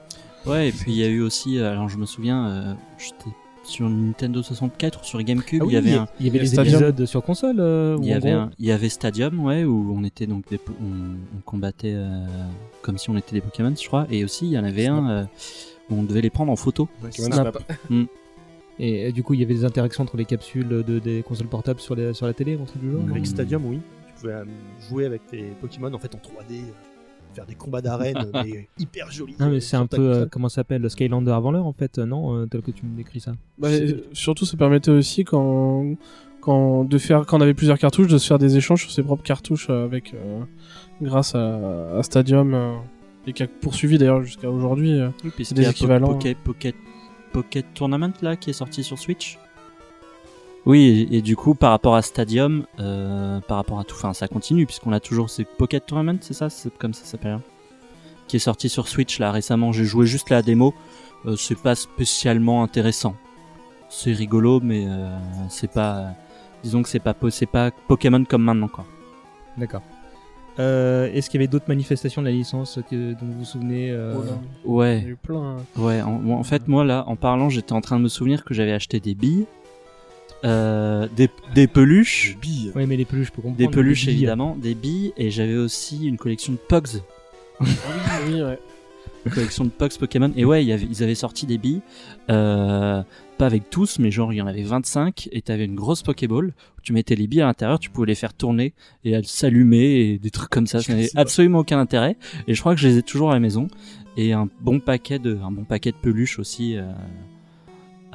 Ouais, 0.47 0.69
et 0.69 0.73
puis 0.73 0.93
il 0.93 0.99
y 0.99 1.05
a 1.05 1.09
eu 1.09 1.21
aussi, 1.23 1.59
alors 1.59 1.89
je 1.89 1.99
me 1.99 2.07
souviens, 2.07 2.47
euh, 2.49 2.75
j'étais 2.99 3.35
sur 3.65 3.89
Nintendo 3.91 4.43
64 4.45 5.01
ou 5.01 5.05
sur 5.05 5.21
GameCube, 5.25 5.61
Ah 5.65 5.67
il 5.69 5.73
y 5.73 5.77
avait 5.77 5.95
un. 5.95 6.07
il 6.21 6.27
y 6.27 6.29
avait 6.31 6.39
les 6.39 6.47
Stadium. 6.47 6.75
épisodes 6.85 7.05
sur 7.07 7.21
console. 7.25 7.57
euh, 7.59 7.97
Il 8.01 8.07
y, 8.07 8.13
avait 8.13 8.31
un- 8.31 8.51
il 8.61 8.67
y 8.67 8.71
avait 8.71 8.89
Stadium, 8.89 9.41
ouais, 9.45 9.65
où 9.65 9.93
on 9.99 10.05
était 10.05 10.29
donc 10.29 10.49
des, 10.49 10.61
on, 10.81 10.85
on 11.37 11.41
combattait 11.45 11.95
euh, 11.97 12.25
comme 12.81 12.97
si 12.97 13.11
on 13.11 13.17
était 13.17 13.33
des 13.33 13.41
Pokémon, 13.41 13.75
je 13.77 13.85
crois. 13.89 14.07
Et 14.09 14.23
aussi, 14.23 14.47
il 14.47 14.53
y 14.53 14.59
en 14.59 14.63
avait 14.63 14.87
un 14.87 15.11
euh, 15.11 15.25
où 15.91 15.97
on 15.99 16.05
devait 16.05 16.21
les 16.21 16.31
prendre 16.31 16.53
en 16.53 16.57
photo. 16.57 16.89
Pokémon 17.03 17.33
Snap. 17.33 17.59
Snap. 17.89 18.07
Et 18.79 19.11
du 19.11 19.23
coup, 19.23 19.33
il 19.35 19.41
y 19.41 19.43
avait 19.43 19.55
des 19.55 19.65
interactions 19.65 20.05
entre 20.05 20.17
les 20.19 20.27
capsules 20.27 20.69
de, 20.69 20.99
des 21.01 21.23
consoles 21.23 21.47
portables 21.49 21.81
sur, 21.81 21.95
les, 21.97 22.13
sur 22.13 22.27
la 22.27 22.35
télé, 22.35 22.55
un 22.61 22.65
truc 22.67 22.81
du 22.83 22.93
genre. 22.93 23.03
Mm. 23.03 23.11
Avec 23.11 23.27
Stadium, 23.27 23.65
oui. 23.65 23.81
Pouvais 24.21 24.33
euh, 24.33 24.45
jouer 24.89 25.07
avec 25.07 25.27
tes 25.27 25.43
Pokémon 25.61 25.93
en 25.93 25.99
fait 25.99 26.15
en 26.15 26.19
3D, 26.19 26.53
euh, 26.55 26.63
faire 27.35 27.47
des 27.47 27.55
combats 27.55 27.83
d'arène, 27.83 28.17
euh, 28.17 28.31
mais 28.45 28.69
hyper 28.79 29.11
jolis. 29.11 29.37
Non, 29.39 29.47
mais 29.49 29.57
euh, 29.57 29.61
c'est 29.61 29.69
sur 29.69 29.81
un 29.81 29.87
peu, 29.87 30.01
euh, 30.13 30.27
comment 30.31 30.49
ça 30.49 30.57
s'appelle, 30.57 30.83
le 30.83 30.89
Skylander 30.89 31.33
avant 31.33 31.51
l'heure, 31.51 31.67
en 31.67 31.73
fait, 31.73 31.99
euh, 31.99 32.07
non 32.07 32.35
euh, 32.35 32.47
Tel 32.47 32.63
que 32.63 32.71
tu 32.71 32.85
me 32.87 32.97
décris 32.97 33.21
ça. 33.21 33.33
Bah, 33.59 33.69
euh, 33.69 34.01
surtout, 34.13 34.45
ça 34.47 34.57
permettait 34.57 34.91
aussi 34.91 35.25
quand, 35.25 35.95
quand, 36.41 36.85
de 36.85 36.99
faire, 36.99 37.27
quand 37.27 37.39
on 37.39 37.41
avait 37.43 37.55
plusieurs 37.55 37.79
cartouches, 37.79 38.09
de 38.09 38.19
se 38.19 38.27
faire 38.27 38.39
des 38.39 38.57
échanges 38.57 38.83
sur 38.83 38.91
ses 38.91 39.03
propres 39.03 39.23
cartouches 39.23 39.67
euh, 39.71 39.85
avec, 39.85 40.15
euh, 40.15 40.41
grâce 41.03 41.35
à, 41.35 41.97
à 41.99 42.03
Stadium, 42.03 42.55
euh, 42.55 42.73
et 43.27 43.33
qui 43.33 43.43
a 43.43 43.49
poursuivi 43.49 43.99
d'ailleurs 43.99 44.23
jusqu'à 44.23 44.49
aujourd'hui. 44.51 44.99
euh, 45.01 45.09
Oui, 45.25 45.31
des 45.53 45.69
équivalents. 45.69 46.13
Pocket, 46.15 46.39
Pocket, 46.39 46.75
Pocket 47.33 47.67
Tournament 47.75 48.13
là 48.23 48.37
qui 48.37 48.51
est 48.51 48.55
sorti 48.55 48.83
sur 48.85 48.99
Switch. 48.99 49.39
Oui, 50.67 51.07
et, 51.11 51.19
et 51.19 51.23
du 51.23 51.37
coup, 51.37 51.55
par 51.55 51.71
rapport 51.71 51.95
à 51.95 52.03
Stadium, 52.03 52.67
euh, 52.81 53.41
par 53.41 53.57
rapport 53.59 53.79
à 53.79 53.85
tout, 53.85 53.95
enfin, 53.97 54.13
ça 54.13 54.27
continue 54.29 54.67
puisqu'on 54.67 54.93
a 54.93 54.99
toujours 55.01 55.31
ces 55.31 55.45
Pocket 55.45 55.87
Tournament, 55.87 56.19
c'est 56.21 56.35
ça, 56.35 56.51
c'est 56.51 56.77
comme 56.77 56.93
ça 56.93 57.05
s'appelle, 57.05 57.33
hein, 57.35 57.43
qui 58.27 58.37
est 58.37 58.41
sorti 58.41 58.69
sur 58.69 58.89
Switch 58.89 59.19
là 59.21 59.31
récemment. 59.31 59.71
J'ai 59.73 59.85
joué 59.85 60.07
juste 60.07 60.29
la 60.31 60.43
démo, 60.43 60.75
euh, 61.27 61.37
c'est 61.37 61.59
pas 61.59 61.75
spécialement 61.77 62.65
intéressant. 62.65 63.15
C'est 63.89 64.13
rigolo, 64.13 64.59
mais 64.61 64.85
euh, 64.89 65.17
c'est 65.49 65.71
pas, 65.71 66.07
disons 66.65 66.83
que 66.83 66.89
c'est 66.89 66.99
pas, 66.99 67.15
po- 67.15 67.31
c'est 67.31 67.47
pas 67.47 67.71
Pokémon 67.87 68.25
comme 68.25 68.43
maintenant 68.43 68.69
quoi. 68.69 68.85
D'accord. 69.57 69.83
Euh, 70.59 71.13
Est-ce 71.13 71.31
qu'il 71.31 71.39
y 71.41 71.45
avait 71.45 71.49
d'autres 71.51 71.69
manifestations 71.69 72.23
de 72.23 72.27
la 72.27 72.33
licence 72.33 72.81
que, 72.91 73.13
dont 73.13 73.27
vous 73.27 73.39
vous 73.41 73.45
souvenez 73.45 73.91
euh, 73.91 74.17
Oh 74.65 74.79
Ouais. 74.79 74.99
Il 74.99 75.05
y 75.05 75.07
a 75.07 75.11
eu 75.11 75.17
plein. 75.17 75.59
hein. 75.59 75.81
Ouais, 75.81 76.01
en, 76.03 76.31
en 76.31 76.43
fait, 76.43 76.67
moi 76.67 76.83
là, 76.85 77.05
en 77.07 77.15
parlant, 77.15 77.51
j'étais 77.51 77.75
en 77.75 77.81
train 77.83 77.99
de 77.99 78.03
me 78.03 78.09
souvenir 78.09 78.43
que 78.45 78.55
j'avais 78.55 78.73
acheté 78.73 78.99
des 78.99 79.15
billes, 79.15 79.45
euh, 80.47 81.09
des, 81.17 81.29
des 81.55 81.67
peluches, 81.67 82.37
billes. 82.41 82.73
Oui, 82.75 82.87
mais 82.87 82.97
les 82.97 83.05
peluches, 83.05 83.31
peux 83.31 83.43
comprendre. 83.43 83.59
des 83.59 83.69
peluches 83.69 84.09
évidemment, 84.09 84.57
des 84.57 84.75
billes, 84.75 85.13
et 85.17 85.31
j'avais 85.31 85.57
aussi 85.57 86.07
une 86.07 86.17
collection 86.17 86.53
de 86.53 86.59
Pogs, 86.59 87.03
oui, 87.61 87.67
oui, 88.29 88.43
ouais. 88.43 88.59
une 89.25 89.33
collection 89.33 89.65
de 89.65 89.71
Pogs 89.71 89.97
Pokémon. 89.99 90.33
Et 90.37 90.45
ouais, 90.45 90.65
il 90.65 90.69
y 90.69 90.73
avait- 90.73 90.87
ils 90.91 91.03
avaient 91.03 91.15
sorti 91.15 91.47
des 91.47 91.59
billes, 91.59 91.81
euh, 92.31 93.03
pas 93.39 93.47
avec 93.47 93.69
tous, 93.71 93.99
mais 93.99 94.11
genre 94.11 94.33
il 94.33 94.37
y 94.37 94.43
en 94.43 94.47
avait 94.47 94.63
25, 94.63 95.29
et 95.33 95.43
t'avais 95.43 95.65
une 95.65 95.75
grosse 95.75 96.03
Pokéball 96.03 96.47
où 96.49 96.81
tu 96.83 96.93
mettais 96.93 97.17
les 97.17 97.27
billes 97.27 97.43
à 97.43 97.47
l'intérieur, 97.47 97.79
tu 97.79 97.91
pouvais 97.91 98.07
les 98.07 98.15
faire 98.15 98.33
tourner 98.35 98.73
et 99.05 99.11
elles 99.11 99.27
s'allumer 99.27 100.01
et 100.01 100.19
des 100.19 100.31
trucs 100.31 100.49
comme 100.51 100.67
ça. 100.67 100.81
Ça 100.81 100.93
n'avait 100.95 101.11
absolument 101.17 101.59
aucun 101.61 101.79
intérêt. 101.79 102.17
Et 102.49 102.55
je 102.55 102.61
crois 102.61 102.75
que 102.75 102.81
je 102.81 102.89
les 102.89 102.99
ai 102.99 103.03
toujours 103.03 103.31
à 103.31 103.35
la 103.35 103.41
maison. 103.41 103.69
Et 104.19 104.33
un 104.33 104.49
bon 104.63 104.81
paquet 104.81 105.19
de, 105.19 105.37
un 105.45 105.51
bon 105.51 105.65
paquet 105.65 105.91
de 105.93 105.97
peluches 105.97 106.39
aussi. 106.39 106.77
Euh, 106.79 106.85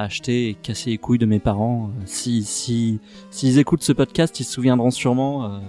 acheté 0.02 0.49
et 0.49 0.54
cassé 0.54 0.91
les 0.91 0.97
couilles 0.97 1.18
de 1.20 1.26
mes 1.26 1.39
parents. 1.39 1.89
Euh, 1.89 2.04
Si, 2.06 2.43
si, 2.43 2.99
s'ils 3.30 3.60
écoutent 3.60 3.84
ce 3.84 3.93
podcast, 3.93 4.39
ils 4.39 4.43
se 4.43 4.54
souviendront 4.54 4.91
sûrement, 4.91 5.45
euh, 5.45 5.60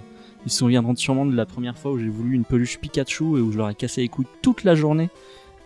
ils 0.45 0.51
se 0.51 0.59
souviendront 0.59 0.95
sûrement 0.95 1.25
de 1.25 1.35
la 1.35 1.45
première 1.45 1.77
fois 1.77 1.91
où 1.91 1.99
j'ai 1.99 2.09
voulu 2.09 2.35
une 2.35 2.45
peluche 2.45 2.79
Pikachu 2.79 3.37
et 3.37 3.41
où 3.41 3.51
je 3.51 3.57
leur 3.57 3.69
ai 3.69 3.75
cassé 3.75 4.01
les 4.01 4.09
couilles 4.09 4.27
toute 4.41 4.63
la 4.63 4.75
journée 4.75 5.09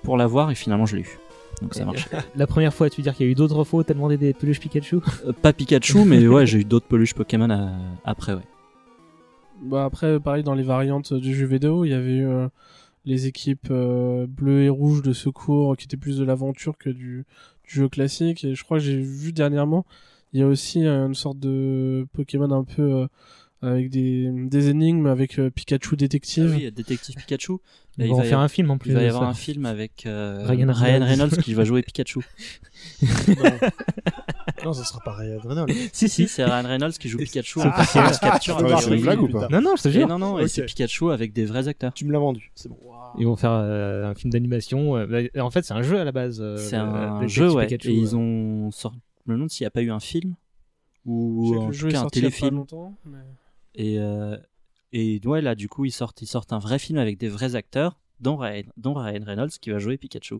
pour 0.04 0.18
l'avoir 0.18 0.52
et 0.52 0.56
finalement 0.56 0.86
je 0.86 0.98
l'ai 0.98 1.02
eu. 1.04 1.20
Donc 1.62 1.74
ça 1.74 1.86
marche. 1.86 2.08
La 2.36 2.46
première 2.46 2.74
fois, 2.74 2.90
tu 2.90 3.02
veux 3.02 3.04
dire 3.04 3.16
qu'il 3.16 3.26
y 3.26 3.30
a 3.30 3.32
eu 3.32 3.36
d'autres 3.36 3.64
fois 3.64 3.80
où 3.80 3.84
t'as 3.84 3.96
demandé 3.96 4.18
des 4.18 4.34
peluches 4.34 4.60
Pikachu? 4.60 4.98
Euh, 5.26 5.34
pas 5.34 5.54
Pikachu, 5.54 6.06
mais 6.06 6.28
ouais, 6.28 6.46
j'ai 6.46 6.60
eu 6.60 6.64
d'autres 6.64 6.86
peluches 6.86 7.16
Pokémon 7.16 7.50
euh, 7.50 7.68
après, 8.06 8.34
ouais. 8.34 8.46
Bah 9.64 9.86
après, 9.86 10.20
pareil, 10.20 10.44
dans 10.44 10.54
les 10.54 10.62
variantes 10.62 11.16
du 11.16 11.36
jeu 11.36 11.48
vidéo, 11.48 11.84
il 11.84 11.90
y 11.90 11.94
avait 11.96 12.18
eu 12.18 12.28
euh, 12.28 12.48
les 13.06 13.26
équipes 13.26 13.70
euh, 13.72 14.28
bleues 14.28 14.64
et 14.66 14.70
rouges 14.70 15.02
de 15.02 15.14
secours 15.14 15.76
qui 15.76 15.86
étaient 15.86 15.98
plus 15.98 16.18
de 16.18 16.24
l'aventure 16.24 16.78
que 16.78 16.92
du, 16.92 17.26
du 17.68 17.74
jeu 17.76 17.90
classique. 17.90 18.44
Et 18.44 18.56
je 18.56 18.64
crois 18.64 18.78
que 18.80 18.84
j'ai 18.84 18.98
vu 19.00 19.34
dernièrement, 19.34 19.86
il 20.34 20.40
y 20.40 20.44
a 20.44 20.48
aussi 20.48 20.86
euh, 20.86 21.08
une 21.08 21.16
sorte 21.16 21.40
de 21.40 22.08
Pokémon 22.14 22.52
un 22.52 22.64
peu, 22.64 22.82
euh, 22.82 23.08
avec 23.62 23.90
des, 23.90 24.30
des 24.32 24.70
énigmes 24.70 25.08
avec 25.08 25.40
euh, 25.40 25.50
Pikachu 25.50 25.96
détective. 25.96 26.52
Ah 26.54 26.58
oui, 26.58 26.72
détective 26.72 27.16
Pikachu. 27.16 27.54
Ils 27.98 28.06
Et 28.06 28.08
vont 28.10 28.14
il 28.14 28.14
en 28.14 28.18
va 28.18 28.26
y 28.26 28.28
faire 28.28 28.38
avoir- 28.38 28.46
un 28.46 28.48
film 28.50 28.70
en 28.72 28.78
plus 28.78 28.92
Il 28.92 28.96
va 28.96 29.02
y 29.04 29.08
avoir 29.08 29.24
ça. 29.24 29.30
un 29.30 29.34
film 29.34 29.66
avec 29.66 30.06
euh, 30.06 30.44
Ryan. 30.46 30.72
Reynolds 30.74 31.38
qui 31.42 31.54
va 31.56 31.64
jouer 31.64 31.82
Pikachu. 31.82 32.20
Non, 34.66 34.74
ça 34.74 34.84
sera 34.84 35.00
pas 35.02 35.14
Ryan 35.14 35.40
Reynolds. 35.44 35.74
Si, 35.94 36.10
si. 36.10 36.28
c'est 36.28 36.44
Ryan 36.44 36.68
Reynolds 36.68 36.94
qui 36.94 37.10
joue 37.10 37.18
Pikachu 37.20 37.60
C'est 37.62 37.68
en. 37.68 37.72
France 37.72 38.20
Capture. 38.20 38.60
C'est 38.82 38.96
une 38.96 39.02
blague 39.02 39.22
ou 39.22 39.28
pas 39.28 39.48
Non, 39.50 39.62
non, 39.62 39.76
je 39.76 39.84
te 39.84 39.88
Et 39.90 39.92
jure. 39.92 40.08
non, 40.08 40.18
non, 40.20 40.40
et 40.40 40.48
c'est 40.48 40.66
Pikachu 40.66 41.12
avec 41.12 41.34
des 41.34 41.46
vrais 41.46 41.68
acteurs. 41.68 41.94
Tu 41.94 42.06
me 42.06 42.12
l'as 42.12 42.20
vendu, 42.20 42.52
c'est 42.56 42.70
bon. 42.70 42.78
Ils 43.18 43.26
vont 43.26 43.36
faire 43.36 43.52
euh, 43.52 44.06
un 44.10 44.16
film 44.16 44.32
d'animation. 44.32 44.96
euh, 44.98 45.28
En 45.40 45.50
fait, 45.50 45.64
c'est 45.64 45.74
un 45.74 45.82
jeu 45.82 46.00
à 46.00 46.04
la 46.04 46.12
base. 46.12 46.40
euh, 46.42 46.58
C'est 46.58 46.76
un 46.76 47.26
jeu, 47.28 47.52
ouais. 47.52 47.68
Pikachu, 47.68 47.90
et 47.90 47.94
ils 47.94 48.16
ont 48.16 48.70
sorti. 48.72 48.98
Je 49.26 49.32
me 49.32 49.36
demande 49.38 49.50
s'il 49.50 49.64
n'y 49.64 49.68
a 49.68 49.72
pas 49.72 49.82
eu 49.82 49.92
un 49.92 50.00
film 50.00 50.36
ou 51.06 51.56
en 51.58 51.72
tout 51.72 51.88
cas 51.88 52.02
un 52.02 52.08
téléfilm. 52.08 52.66
mais- 53.06 53.18
Et, 53.76 54.00
euh, 54.00 54.38
et 54.92 55.22
ouais, 55.26 55.42
là, 55.42 55.54
du 55.56 55.70
coup, 55.70 55.86
ils 55.86 55.92
sortent, 55.92 56.22
ils 56.22 56.28
sortent 56.28 56.52
un 56.54 56.60
vrai 56.60 56.80
film 56.80 56.98
avec 56.98 57.18
des 57.18 57.30
vrais 57.30 57.56
acteurs, 57.56 57.98
dont 58.20 58.38
Ryan, 58.38 58.64
dont 58.78 58.94
Ryan 58.94 59.24
Reynolds 59.26 59.52
qui 59.62 59.70
va 59.70 59.78
jouer 59.80 59.98
Pikachu. 59.98 60.36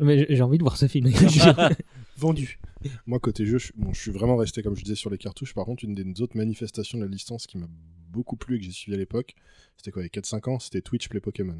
Mais 0.00 0.18
j'ai- 0.20 0.36
j'ai 0.36 0.42
envie 0.42 0.56
de 0.58 0.62
voir 0.62 0.76
ce 0.78 0.86
film. 0.88 1.10
Vendu. 2.16 2.58
Moi, 3.06 3.18
côté 3.20 3.46
jeu, 3.46 3.58
je, 3.58 3.64
suis- 3.66 3.74
bon, 3.76 3.92
je 3.92 4.00
suis 4.00 4.10
vraiment 4.10 4.36
resté, 4.36 4.62
comme 4.62 4.76
je 4.76 4.82
disais, 4.82 4.96
sur 4.96 5.10
les 5.10 5.18
cartouches. 5.18 5.54
Par 5.54 5.64
contre, 5.64 5.84
une 5.84 5.94
des 5.94 6.20
autres 6.22 6.36
manifestations 6.36 6.98
de 6.98 7.04
la 7.04 7.10
licence 7.10 7.46
qui 7.46 7.58
m'a 7.58 7.68
beaucoup 8.10 8.36
plu 8.36 8.56
et 8.56 8.58
que 8.58 8.64
j'ai 8.64 8.72
suivi 8.72 8.94
à 8.94 8.98
l'époque, 8.98 9.34
c'était 9.76 9.90
quoi, 9.90 10.02
il 10.02 10.06
y 10.06 10.18
a 10.18 10.20
4-5 10.20 10.50
ans 10.50 10.58
C'était 10.58 10.82
Twitch 10.82 11.08
Play 11.08 11.20
Pokémon. 11.20 11.58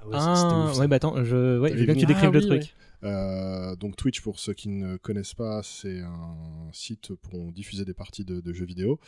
Ah 0.00 0.06
ouais, 0.06 0.14
Ah, 0.16 0.70
ouf, 0.70 0.78
ouais, 0.78 0.88
bah 0.88 0.96
attends, 0.96 1.24
je, 1.24 1.58
ouais, 1.58 1.70
je 1.70 1.74
T'avais 1.74 1.80
veux 1.80 1.86
bien 1.86 1.94
que 1.94 2.00
tu 2.00 2.06
décrives 2.06 2.30
Ah 2.30 2.32
le 2.32 2.38
oui, 2.40 2.46
truc. 2.46 2.74
Euh, 3.04 3.76
donc 3.76 3.96
Twitch, 3.96 4.20
pour 4.20 4.38
ceux 4.40 4.54
qui 4.54 4.68
ne 4.68 4.96
connaissent 4.96 5.34
pas, 5.34 5.62
c'est 5.62 6.00
un 6.00 6.68
site 6.72 7.14
pour 7.14 7.52
diffuser 7.52 7.84
des 7.84 7.94
parties 7.94 8.24
de, 8.24 8.40
de 8.40 8.52
jeux 8.52 8.64
vidéo. 8.64 8.98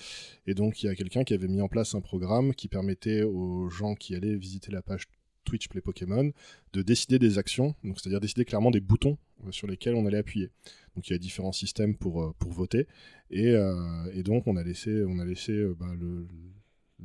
Et 0.47 0.55
donc 0.55 0.83
il 0.83 0.87
y 0.87 0.89
a 0.89 0.95
quelqu'un 0.95 1.25
qui 1.25 1.35
avait 1.35 1.49
mis 1.49 1.61
en 1.61 1.69
place 1.69 1.95
un 1.95 2.01
programme 2.01 2.55
qui 2.55 2.69
permettait 2.69 3.23
aux 3.23 3.69
gens 3.69 3.95
qui 3.95 4.15
allaient 4.15 4.37
visiter 4.37 4.71
la 4.73 4.83
page 4.83 5.07
Twitch 5.45 5.69
Play 5.69 5.81
Pokémon 5.81 6.33
de 6.73 6.83
décider 6.83 7.19
des 7.19 7.39
actions, 7.39 7.75
c'est-à-dire 7.83 8.21
décider 8.21 8.45
clairement 8.45 8.71
des 8.71 8.81
boutons 8.81 9.19
euh, 9.47 9.53
sur 9.53 9.67
lesquels 9.67 9.95
on 9.95 10.07
allait 10.07 10.19
appuyer. 10.19 10.51
Donc 10.95 11.09
il 11.09 11.13
y 11.13 11.17
a 11.17 11.19
différents 11.19 11.53
systèmes 11.53 11.97
pour, 11.97 12.23
euh, 12.23 12.35
pour 12.39 12.53
voter. 12.53 12.87
Et, 13.31 13.49
euh, 13.49 14.11
et 14.13 14.23
donc 14.23 14.47
on 14.47 14.57
a 14.57 14.63
laissé, 14.63 15.05
on 15.07 15.19
a 15.19 15.25
laissé 15.25 15.65
bah, 15.79 15.93
le, 15.99 16.27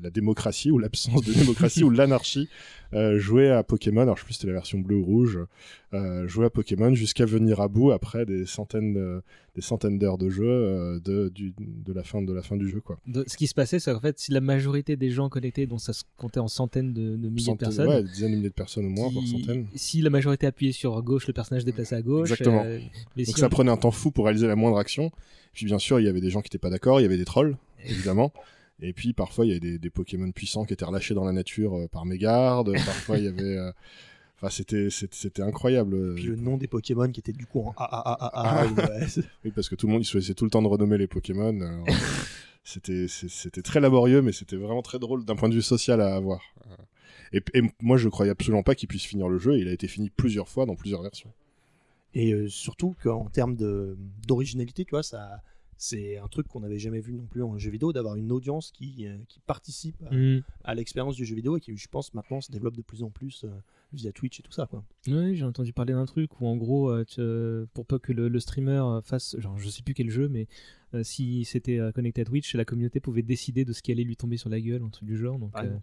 la 0.02 0.10
démocratie 0.10 0.72
ou 0.72 0.78
l'absence 0.78 1.22
de 1.24 1.34
démocratie 1.34 1.84
ou 1.84 1.89
l'anarchie 1.89 2.50
euh, 2.93 3.18
jouer 3.20 3.50
à 3.50 3.64
Pokémon. 3.64 4.02
Alors 4.02 4.16
je 4.18 4.22
sais 4.22 4.26
plus 4.26 4.34
si 4.34 4.39
c'était 4.39 4.48
la 4.52 4.60
version 4.60 4.80
bleu 4.80 4.98
ou 4.98 5.04
rouge. 5.06 5.39
Euh, 5.93 6.28
jouer 6.28 6.46
à 6.46 6.50
Pokémon 6.50 6.93
jusqu'à 6.93 7.26
venir 7.26 7.62
à 7.62 7.68
bout 7.68 7.91
après 7.91 8.26
des 8.26 8.46
centaines 8.46 8.93
de- 8.93 9.22
des 9.56 9.62
centaines 9.62 9.98
d'heures 9.98 10.18
de 10.18 10.30
jeu 10.30 10.43
euh, 10.46 11.00
de, 11.00 11.30
du- 11.30 11.54
de 11.58 11.93
la 11.93 12.04
fin 12.04 12.22
de 12.22 12.34
la 12.34 12.41
fin 12.41 12.58
du 12.58 12.68
jeu 12.68 12.82
quoi. 12.82 13.00
De- 13.08 13.24
ce 13.28 13.38
qui 13.38 13.48
se 13.48 13.54
passait, 13.54 13.80
c'est 13.80 13.93
qu'en 13.93 14.02
fait, 14.02 14.20
si 14.20 14.32
la 14.32 14.41
majorité 14.41 14.98
des 14.98 15.10
gens 15.10 15.30
connectés, 15.30 15.66
dont 15.68 15.78
ça 15.78 15.93
se 15.93 16.04
comptait 16.18 16.41
en 16.41 16.50
centaines 16.50 16.93
de, 16.93 17.16
de 17.16 17.30
milliers 17.30 17.54
de 17.54 17.58
personnes, 17.58 17.88
ouais, 17.88 18.04
des 18.04 18.10
dizaines 18.10 18.32
de 18.32 18.36
milliers 18.38 18.50
de 18.50 18.54
personnes 18.54 18.86
au 18.86 18.89
moins, 18.89 19.10
voire 19.10 19.26
centaines. 19.26 19.68
si 19.76 20.02
la 20.02 20.10
majorité 20.10 20.46
appuyait 20.48 20.74
sur 20.74 21.02
gauche, 21.02 21.28
le 21.28 21.34
personnage 21.34 21.64
déplaçait 21.64 21.96
à 21.96 22.02
gauche. 22.02 22.32
Exactement. 22.32 22.64
mais 22.66 23.24
Donc 23.24 23.36
si 23.36 23.39
ça 23.39 23.46
on- 23.46 23.50
prenait 23.50 23.72
un 23.72 23.78
temps 23.78 23.91
fou 23.91 24.12
pour 24.12 24.26
réaliser 24.26 24.48
la 24.48 24.56
moindre 24.58 24.78
action. 24.78 25.12
Puis 25.54 25.66
bien 25.66 25.80
sûr, 25.80 26.02
il 26.02 26.06
y 26.06 26.10
avait 26.10 26.20
des 26.20 26.30
gens 26.30 26.41
qui 26.41 26.48
n'étaient 26.48 26.58
pas 26.58 26.70
d'accord, 26.70 27.00
il 27.00 27.04
y 27.04 27.06
avait 27.06 27.16
des 27.18 27.24
trolls, 27.24 27.56
évidemment. 27.86 28.34
Et 28.82 28.92
puis 28.94 29.14
parfois, 29.14 29.46
il 29.46 29.50
y 29.50 29.52
avait 29.52 29.60
des, 29.60 29.80
des 29.80 29.90
Pokémon 29.90 30.30
puissants 30.32 30.66
qui 30.66 30.74
étaient 30.74 30.86
relâchés 30.86 31.14
dans 31.14 31.24
la 31.26 31.32
nature 31.32 31.76
euh, 31.78 31.88
par 31.88 32.06
mégarde. 32.06 32.74
parfois, 32.86 33.18
il 33.18 33.26
y 33.26 33.28
avait. 33.28 33.58
euh, 33.58 33.72
Enfin, 34.38 34.50
c'était 34.50 34.90
c'était 34.90 35.42
incroyable. 35.42 36.14
Puis 36.16 36.26
le 36.26 36.36
nom 36.36 36.58
des 36.58 36.68
Pokémon 36.68 37.10
qui 37.10 37.22
était 37.22 37.32
du 37.32 37.46
coup 37.46 37.62
en 37.62 37.74
AAAA. 37.78 39.08
c'est- 39.08 39.24
Oui, 39.46 39.52
parce 39.56 39.70
que 39.70 39.76
tout 39.76 39.88
le 39.88 39.94
monde, 39.94 40.02
il 40.02 40.06
choisissait 40.06 40.34
tout 40.34 40.44
le 40.44 40.52
temps 40.52 40.62
de 40.62 40.68
renommer 40.68 40.98
les 40.98 41.08
Pokémon. 41.08 41.58
alors, 41.62 41.86
c'était 42.66 43.08
c'était 43.08 43.62
très 43.62 43.80
laborieux, 43.80 44.22
mais 44.22 44.34
c'était 44.34 44.58
vraiment 44.58 44.82
très 44.82 45.00
drôle 45.00 45.24
d'un 45.24 45.38
point 45.38 45.48
de 45.48 45.54
vue 45.56 45.62
social 45.62 46.02
à 46.02 46.16
avoir. 46.16 46.42
Euh, 46.70 46.76
Et, 47.32 47.42
et 47.58 47.62
moi, 47.82 47.96
je 47.96 48.10
croyais 48.10 48.32
absolument 48.32 48.62
pas 48.62 48.76
qu'il 48.76 48.90
puisse 48.90 49.06
finir 49.06 49.30
le 49.30 49.38
jeu. 49.40 49.58
Il 49.58 49.70
a 49.70 49.72
été 49.72 49.88
fini 49.88 50.10
plusieurs 50.10 50.50
fois 50.50 50.66
dans 50.66 50.76
plusieurs 50.76 51.02
versions. 51.02 51.32
Et 52.14 52.34
euh, 52.34 52.50
surtout 52.50 52.94
qu'en 53.02 53.26
termes 53.30 53.56
de- 53.56 53.98
d'originalité, 54.28 54.84
tu 54.84 54.92
vois, 54.92 55.04
ça, 55.04 55.42
c'est 55.78 56.18
un 56.18 56.28
truc 56.28 56.48
qu'on 56.48 56.62
n'avait 56.62 56.80
jamais 56.80 57.00
vu 57.00 57.14
non 57.14 57.26
plus 57.26 57.44
en 57.44 57.58
jeu 57.58 57.70
vidéo, 57.72 57.92
d'avoir 57.94 58.16
une 58.16 58.32
audience 58.32 58.72
qui, 58.72 59.08
euh, 59.08 59.18
qui 59.28 59.40
participe 59.42 59.96
à, 60.10 60.14
Mm. 60.14 60.44
à 60.64 60.76
l'expérience 60.76 61.16
du 61.16 61.26
jeu 61.26 61.36
vidéo 61.36 61.58
et 61.58 61.60
qui, 61.60 61.76
je 61.76 61.88
pense, 61.90 62.14
maintenant 62.14 62.42
se 62.42 62.52
développe 62.52 62.76
de 62.76 62.82
plus 62.82 63.04
en 63.04 63.10
plus 63.10 63.44
euh, 63.44 63.50
via 63.96 64.12
Twitch 64.12 64.39
et 64.39 64.43
tout 64.43 64.52
ça. 64.52 64.68
Quoi. 64.68 64.84
Oui, 65.08 65.36
j'ai 65.36 65.46
entendu 65.46 65.74
parler 65.74 65.93
d'un 65.93 66.06
truc 66.06 66.39
où 66.39 66.48
en 66.48 66.56
gros, 66.56 66.89
euh, 66.89 67.06
euh, 67.20 67.66
pour 67.74 67.86
pas 67.86 68.00
que 68.00 68.12
le, 68.14 68.28
le 68.28 68.39
streamer 68.39 68.82
euh, 68.84 69.02
fasse, 69.02 69.36
genre 69.39 69.58
je 69.58 69.70
sais 69.70 69.82
plus 69.84 69.93
quel 69.93 70.10
jeu, 70.10 70.28
mais 70.30 70.48
euh, 70.93 71.04
si 71.04 71.46
c'était 71.46 71.80
connecté 71.93 72.22
à 72.22 72.26
Twitch, 72.26 72.54
la 72.56 72.66
communauté 72.66 73.00
pouvait 73.00 73.22
décider 73.24 73.66
de 73.66 73.74
ce 73.74 73.82
qui 73.82 73.91
allait 73.91 74.04
lui 74.04 74.16
tomber 74.16 74.38
sur 74.38 74.50
la 74.50 74.60
gueule, 74.62 74.84
un 74.84 74.89
truc 74.89 75.08
du 75.08 75.18
genre. 75.18 75.39
Donc, 75.39 75.52
Ah 75.56 75.64
euh, 75.64 75.78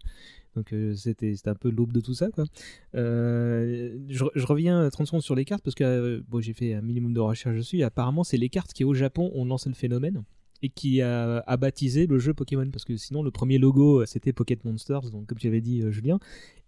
donc 0.55 0.73
c'était 0.95 1.33
un 1.45 1.55
peu 1.55 1.69
l'aube 1.69 1.93
de 1.93 1.99
tout 1.99 2.13
ça, 2.13 2.29
quoi. 2.29 2.45
Je, 2.93 4.25
je 4.35 4.45
reviens 4.45 4.83
euh, 4.83 4.89
30 4.89 5.07
secondes 5.07 5.21
sur 5.21 5.35
les 5.35 5.45
cartes 5.45 5.63
parce 5.63 5.75
que 5.75 6.23
bon, 6.29 6.41
j'ai 6.41 6.53
fait 6.53 6.73
un 6.73 6.81
minimum 6.81 7.13
de 7.13 7.19
recherche 7.19 7.55
dessus. 7.55 7.77
Et 7.79 7.83
apparemment, 7.83 8.23
c'est 8.23 8.37
les 8.37 8.49
cartes 8.49 8.73
qui 8.73 8.83
au 8.83 8.93
Japon 8.93 9.31
ont 9.33 9.45
lancé 9.45 9.69
le 9.69 9.75
phénomène 9.75 10.23
et 10.63 10.69
qui 10.69 11.01
a, 11.01 11.57
baptisé 11.57 12.07
le 12.07 12.17
jeu 12.17 12.33
Pokémon. 12.33 12.67
Parce 12.71 12.85
que 12.85 12.97
sinon 12.97 13.21
le 13.21 13.29
premier 13.29 13.59
logo 13.59 14.01
euh, 14.01 14.05
c'était 14.05 14.33
Pocket 14.33 14.65
Monsters 14.65 15.11
donc 15.11 15.27
comme 15.27 15.37
tu 15.37 15.47
avais 15.47 15.61
dit 15.61 15.81
euh, 15.81 15.91
Julien. 15.91 16.19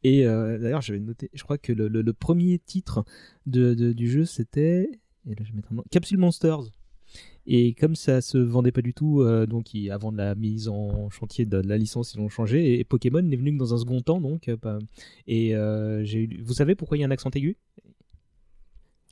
Et 0.04 0.28
euh, 0.28 0.60
d'ailleurs 0.60 0.82
j'avais 0.82 1.00
noté 1.00 1.32
je 1.34 1.44
crois 1.44 1.58
que 1.58 1.74
le, 1.74 2.14
premier 2.14 2.60
titre 2.60 3.06
de, 3.48 3.74
du 3.94 4.10
jeu 4.10 4.26
c'était 4.26 4.90
et 5.28 5.30
là 5.30 5.44
je 5.44 5.50
vais 5.50 5.56
mettre 5.56 5.72
un 5.72 5.82
Capsule 5.90 6.20
Monsters. 6.20 6.60
Et 7.48 7.76
comme 7.76 7.96
ça 7.96 8.22
se 8.22 8.40
vendait 8.40 8.72
pas 8.72 8.82
du 8.82 8.94
tout 8.94 9.24
donc 9.48 9.68
avant 9.90 10.12
de 10.12 10.18
la 10.18 10.36
mise 10.36 10.68
en 10.68 11.10
chantier 11.10 11.46
de, 11.46 11.58
la 11.58 11.78
licence 11.78 12.14
ils 12.14 12.18
l'ont 12.18 12.30
changé. 12.30 12.80
Et, 12.80 12.84
Pokémon 12.84 13.22
n'est 13.22 13.36
venu 13.38 13.54
que 13.54 13.58
dans 13.58 13.74
un 13.74 13.78
second 13.78 14.02
temps 14.02 14.20
donc 14.20 14.52
et 15.28 15.56
vous 15.56 16.54
savez 16.54 16.76
pourquoi 16.76 16.98
il 16.98 17.02
y 17.02 17.04
a 17.04 17.08
un 17.08 17.12
accent 17.12 17.30
aigu? 17.32 17.56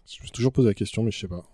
Je 0.06 0.20
me 0.20 0.26
suis 0.26 0.32
toujours 0.32 0.52
posé 0.52 0.68
la 0.68 0.74
question, 0.74 1.02
mais 1.02 1.12
je 1.12 1.20
sais 1.20 1.30
pas. 1.30 1.53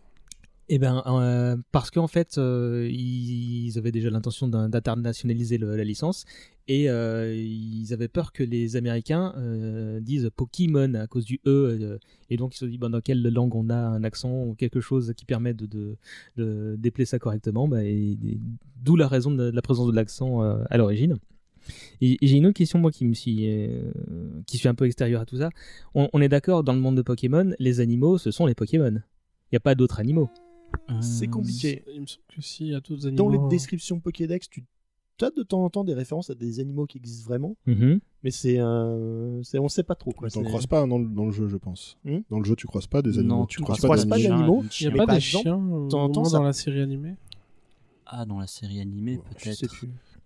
Eh 0.72 0.78
ben, 0.78 1.02
euh, 1.08 1.58
parce 1.72 1.90
qu'en 1.90 2.06
fait, 2.06 2.38
euh, 2.38 2.88
ils 2.92 3.76
avaient 3.80 3.92
déjà 3.92 4.12
l'intention 4.12 4.48
d'internationaliser 4.48 5.58
la 5.58 5.84
licence 5.84 6.26
et 6.68 6.92
euh, 6.92 7.36
ils 7.36 7.92
avaient 7.92 8.08
peur 8.08 8.32
que 8.32 8.44
les 8.44 8.76
Américains 8.76 9.34
disent 10.00 10.30
Pokémon 10.36 10.94
à 10.94 11.08
cause 11.08 11.26
du 11.26 11.42
E 11.48 11.98
et 12.30 12.38
donc 12.38 12.54
ils 12.54 12.60
se 12.60 12.66
dit 12.66 12.78
ben, 12.78 12.92
dans 12.92 13.02
quelle 13.02 13.24
langue 13.24 13.56
on 13.56 13.72
a 13.72 13.76
un 13.76 14.04
accent 14.04 14.44
ou 14.44 14.54
quelque 14.54 14.80
chose 14.80 15.12
qui 15.18 15.26
permet 15.26 15.56
de, 15.56 15.98
de, 16.38 17.06
ça 17.06 17.18
correctement, 17.18 17.68
bah, 17.68 17.84
et- 17.84 18.18
d'où 18.84 18.96
la 18.96 19.08
raison 19.08 19.32
de 19.32 19.50
la 19.50 19.62
présence 19.64 19.88
de 19.88 19.96
l'accent 19.96 20.42
à 20.42 20.78
l'origine. 20.78 21.18
Et, 22.00 22.18
j'ai 22.22 22.38
une 22.38 22.46
autre 22.46 22.58
question 22.58 22.78
moi 22.78 22.92
qui 22.92 23.06
me 23.06 23.16
suis 23.16 23.50
qui 24.46 24.58
suis 24.60 24.68
un 24.68 24.76
peu 24.76 24.86
extérieure 24.86 25.22
à 25.22 25.26
tout 25.26 25.38
ça. 25.38 25.50
On, 25.96 26.10
on 26.14 26.22
est 26.22 26.30
d'accord 26.30 26.64
dans 26.64 26.74
le 26.74 26.80
monde 26.80 26.98
de 26.98 27.02
Pokémon, 27.02 27.54
les 27.58 27.80
animaux 27.80 28.20
ce 28.20 28.30
sont 28.30 28.46
les 28.46 28.54
Pokémon. 28.54 29.02
Il 29.52 29.56
n'y 29.56 29.58
a 29.58 29.62
pas 29.62 29.74
d'autres 29.74 30.00
animaux. 30.00 30.30
C'est 31.02 31.28
Euh, 31.28 31.32
compliqué. 31.32 31.84
Il 31.94 32.02
me 32.02 32.06
semble 32.08 32.24
que 32.36 32.42
si, 32.42 32.66
il 32.66 32.70
y 32.72 32.76
a 32.76 32.80
d'autres 32.80 33.10
Dans 33.12 33.30
les 33.30 33.40
descriptions 33.50 34.00
Pokédex, 34.00 34.50
tu 34.50 34.64
as 35.22 35.30
de 35.32 35.44
temps 35.44 35.64
en 35.64 35.70
temps 35.70 35.84
des 35.84 35.94
références 35.94 36.30
à 36.30 36.36
des 36.36 36.60
animaux 36.60 36.86
qui 36.86 36.98
existent 36.98 37.28
vraiment, 37.28 37.56
Mhm. 37.68 38.00
mais 38.24 38.32
c'est 38.32 38.58
un... 38.60 39.40
c'est- 39.44 39.60
on 39.60 39.68
sait 39.68 39.84
pas 39.84 39.96
trop. 39.96 40.12
Quoi. 40.12 40.28
Mais 40.28 40.32
t'en 40.32 40.44
croises 40.44 40.66
pas 40.68 40.86
dans 40.88 40.98
le, 40.98 41.08
dans 41.08 41.26
le 41.26 41.32
jeu, 41.32 41.48
je 41.48 41.58
pense. 41.58 41.98
Hmm 42.06 42.20
dans 42.30 42.40
le 42.40 42.46
jeu, 42.46 42.56
tu 42.56 42.68
croises 42.68 42.88
pas 42.88 43.02
des 43.02 43.12
Non, 43.12 43.20
animaux. 43.20 43.46
tu 43.48 43.58
tu 43.58 43.64
croises 43.64 43.80
croises 43.80 44.06
pas 44.06 44.18
d'animaux. 44.18 44.64
Il 44.80 44.88
n'y 44.94 45.00
a 45.00 45.06
pas 45.06 45.14
des 45.16 45.20
chiens 45.20 45.58
de 45.58 45.72
au 45.74 45.88
temps 45.90 46.04
en 46.06 46.10
temps, 46.10 46.22
moins 46.22 46.30
ça- 46.30 46.38
dans 46.38 46.44
la 46.44 46.54
série 46.54 46.82
animée 46.82 47.16
Ah, 48.06 48.26
dans 48.26 48.40
la 48.40 48.48
série 48.48 48.80
animée, 48.80 49.20
Je 49.38 49.52
sais 49.52 49.68
peut-être. 49.68 49.86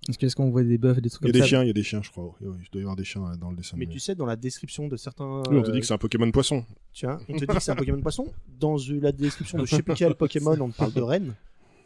Est-ce 0.10 0.18
que- 0.18 0.26
est-ce 0.26 0.36
qu'on 0.36 0.49
voit 0.49 0.64
des 0.64 0.78
bœufs, 0.78 0.99
des 0.99 1.10
trucs 1.10 1.24
Il 1.24 1.28
y 1.28 1.30
a 1.30 1.32
comme 1.32 1.34
des 1.34 1.39
ça 1.39 1.45
chiens, 1.45 1.64
il 1.64 1.68
y 1.68 1.70
a 1.70 1.74
des 1.74 1.84
chiens, 1.84 2.01
je 2.01 2.10
crois. 2.12 2.36
Oui, 2.41 2.47
oui, 2.49 2.58
il 2.66 2.70
doit 2.72 2.80
y 2.82 2.84
avoir 2.84 2.95
des 2.95 3.04
chiens 3.04 3.24
euh, 3.26 3.36
dans 3.38 3.49
le 3.51 3.56
dessin. 3.58 3.78
Mais 3.78 3.86
tu 3.88 3.99
sais, 3.99 4.16
dans 4.16 4.26
la 4.26 4.36
description 4.36 4.88
de 4.88 4.97
certains. 4.97 5.43
Oui, 5.49 5.58
on 5.58 5.64
te 5.64 5.72
dit 5.72 5.80
que 5.80 5.86
c'est 5.86 5.93
un 5.93 5.97
Pokémon 5.97 6.30
poisson. 6.32 6.66
Tu 6.91 7.06
vois, 7.06 7.20
on 7.30 7.34
te 7.38 7.45
dit 7.45 7.47
que 7.47 7.60
c'est 7.60 7.72
un 7.72 7.76
Pokémon 7.76 8.01
poisson. 8.01 8.28
Dans 8.60 8.76
la 9.01 9.12
description 9.12 9.58
de 9.60 9.66
je 9.66 9.76
sais 9.76 9.82
plus 9.84 9.93
quel 9.95 10.16
Pokémon, 10.16 10.60
on 10.60 10.70
te 10.70 10.78
parle 10.78 10.93
de 10.93 11.01
reine. 11.01 11.34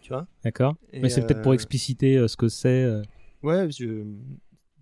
Tu 0.02 0.10
vois 0.14 0.26
D'accord. 0.44 0.76
Mais 0.94 1.10
c'est 1.10 1.26
peut-être 1.28 1.42
pour 1.42 1.52
euh, 1.52 1.56
expliciter 1.56 2.18
euh, 2.18 2.28
ce 2.28 2.38
que 2.38 2.48
c'est. 2.48 2.84
euh. 2.84 3.04
Ouais, 3.44 3.70
je- 3.72 4.04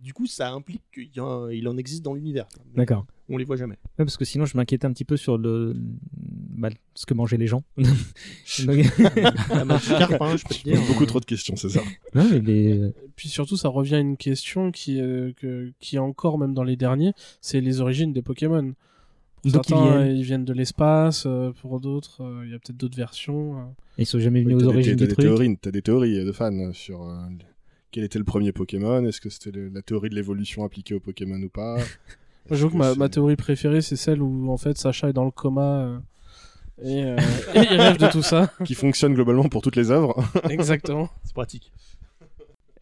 du 0.02 0.14
coup, 0.14 0.28
ça 0.28 0.52
implique 0.52 0.84
qu'il 0.94 1.20
en 1.68 1.78
existe 1.78 2.04
dans 2.04 2.14
l'univers. 2.14 2.46
D'accord. 2.76 3.06
On 3.30 3.38
les 3.38 3.44
voit 3.46 3.56
jamais. 3.56 3.76
Ouais, 3.98 4.06
parce 4.06 4.18
que 4.18 4.26
sinon, 4.26 4.46
je 4.46 4.56
m'inquiétais 4.56 4.86
un 4.86 4.92
petit 4.94 5.06
peu 5.06 5.18
sur 5.18 5.38
le 5.38 5.74
bah, 6.58 6.70
ce 6.94 7.06
que 7.06 7.14
mangeaient 7.14 7.38
les 7.38 7.48
gens. 7.48 7.64
Donc- 7.78 7.88
hein, 9.00 10.36
je 10.38 10.44
peux 10.48 10.56
te 10.56 10.64
dire. 10.64 10.80
beaucoup 10.88 11.06
trop 11.06 11.20
de 11.20 11.26
questions, 11.26 11.56
c'est 11.56 11.70
ça. 11.70 11.82
non, 12.14 12.28
mais 12.32 12.40
les- 12.40 12.86
Et 12.88 12.94
puis 13.16 13.30
surtout, 13.30 13.58
ça 13.58 13.70
revient 13.70 13.96
à 13.96 14.00
une 14.00 14.18
question 14.18 14.72
qui, 14.72 15.00
euh, 15.02 15.32
que- 15.38 15.72
qui 15.80 15.96
est 15.96 16.00
encore 16.00 16.38
même 16.38 16.54
dans 16.54 16.64
les 16.64 16.76
derniers, 16.76 17.14
c'est 17.42 17.62
les 17.62 17.82
origines 17.82 18.14
des 18.14 18.22
Pokémon. 18.22 18.74
Pour 19.44 19.52
qu'ils 19.62 19.76
certains, 19.76 20.00
viennent. 20.02 20.18
ils 20.18 20.24
viennent 20.24 20.46
de 20.46 20.54
l'espace, 20.54 21.26
euh, 21.28 21.52
pour 21.62 21.80
d'autres, 21.80 22.24
euh, 22.24 22.44
il 22.46 22.52
y 22.52 22.56
a 22.56 22.60
peut-être 22.60 22.78
d'autres 22.78 22.98
versions. 22.98 23.60
euh. 23.60 23.64
ils 24.00 24.06
sont 24.06 24.20
jamais 24.20 24.42
venus 24.42 24.56
aux 24.58 24.60
des- 24.62 24.66
origines 24.68 24.96
des 24.96 25.08
truc. 25.08 25.20
théories, 25.20 25.58
T'as 25.58 25.72
des 25.72 25.82
théories 25.84 26.24
de 26.26 26.32
fans 26.32 26.72
sur 26.74 27.04
euh, 27.08 27.16
quel 27.92 28.04
était 28.04 28.18
le 28.20 28.26
premier 28.26 28.52
Pokémon. 28.52 29.06
Est-ce 29.06 29.22
que 29.22 29.30
c'était 29.30 29.52
le- 29.52 29.70
la 29.70 29.82
théorie 29.84 30.10
de 30.10 30.16
l'évolution 30.16 30.64
appliquée 30.64 30.96
au 30.96 31.00
Pokémon 31.00 31.40
ou 31.42 31.50
pas? 31.50 31.78
j'avoue 32.52 32.78
que 32.78 32.98
ma, 32.98 33.10
théorie 33.10 33.36
préférée, 33.36 33.82
c'est 33.82 33.96
celle 33.96 34.22
où 34.22 34.52
en 34.52 34.58
fait 34.58 34.78
Sacha 34.78 35.10
est 35.10 35.14
dans 35.14 35.26
le 35.26 35.32
coma 35.32 35.62
euh, 35.62 35.98
et, 36.82 37.04
euh, 37.04 37.18
et 37.56 37.68
il 37.72 37.80
rêve 37.82 37.98
de 37.98 38.08
tout 38.08 38.22
ça. 38.22 38.52
Qui 38.64 38.76
fonctionne 38.76 39.14
globalement 39.14 39.50
pour 39.50 39.62
toutes 39.62 39.76
les 39.76 39.92
œuvres. 39.92 40.24
Exactement. 40.50 41.10
C'est 41.24 41.34
pratique. 41.34 41.72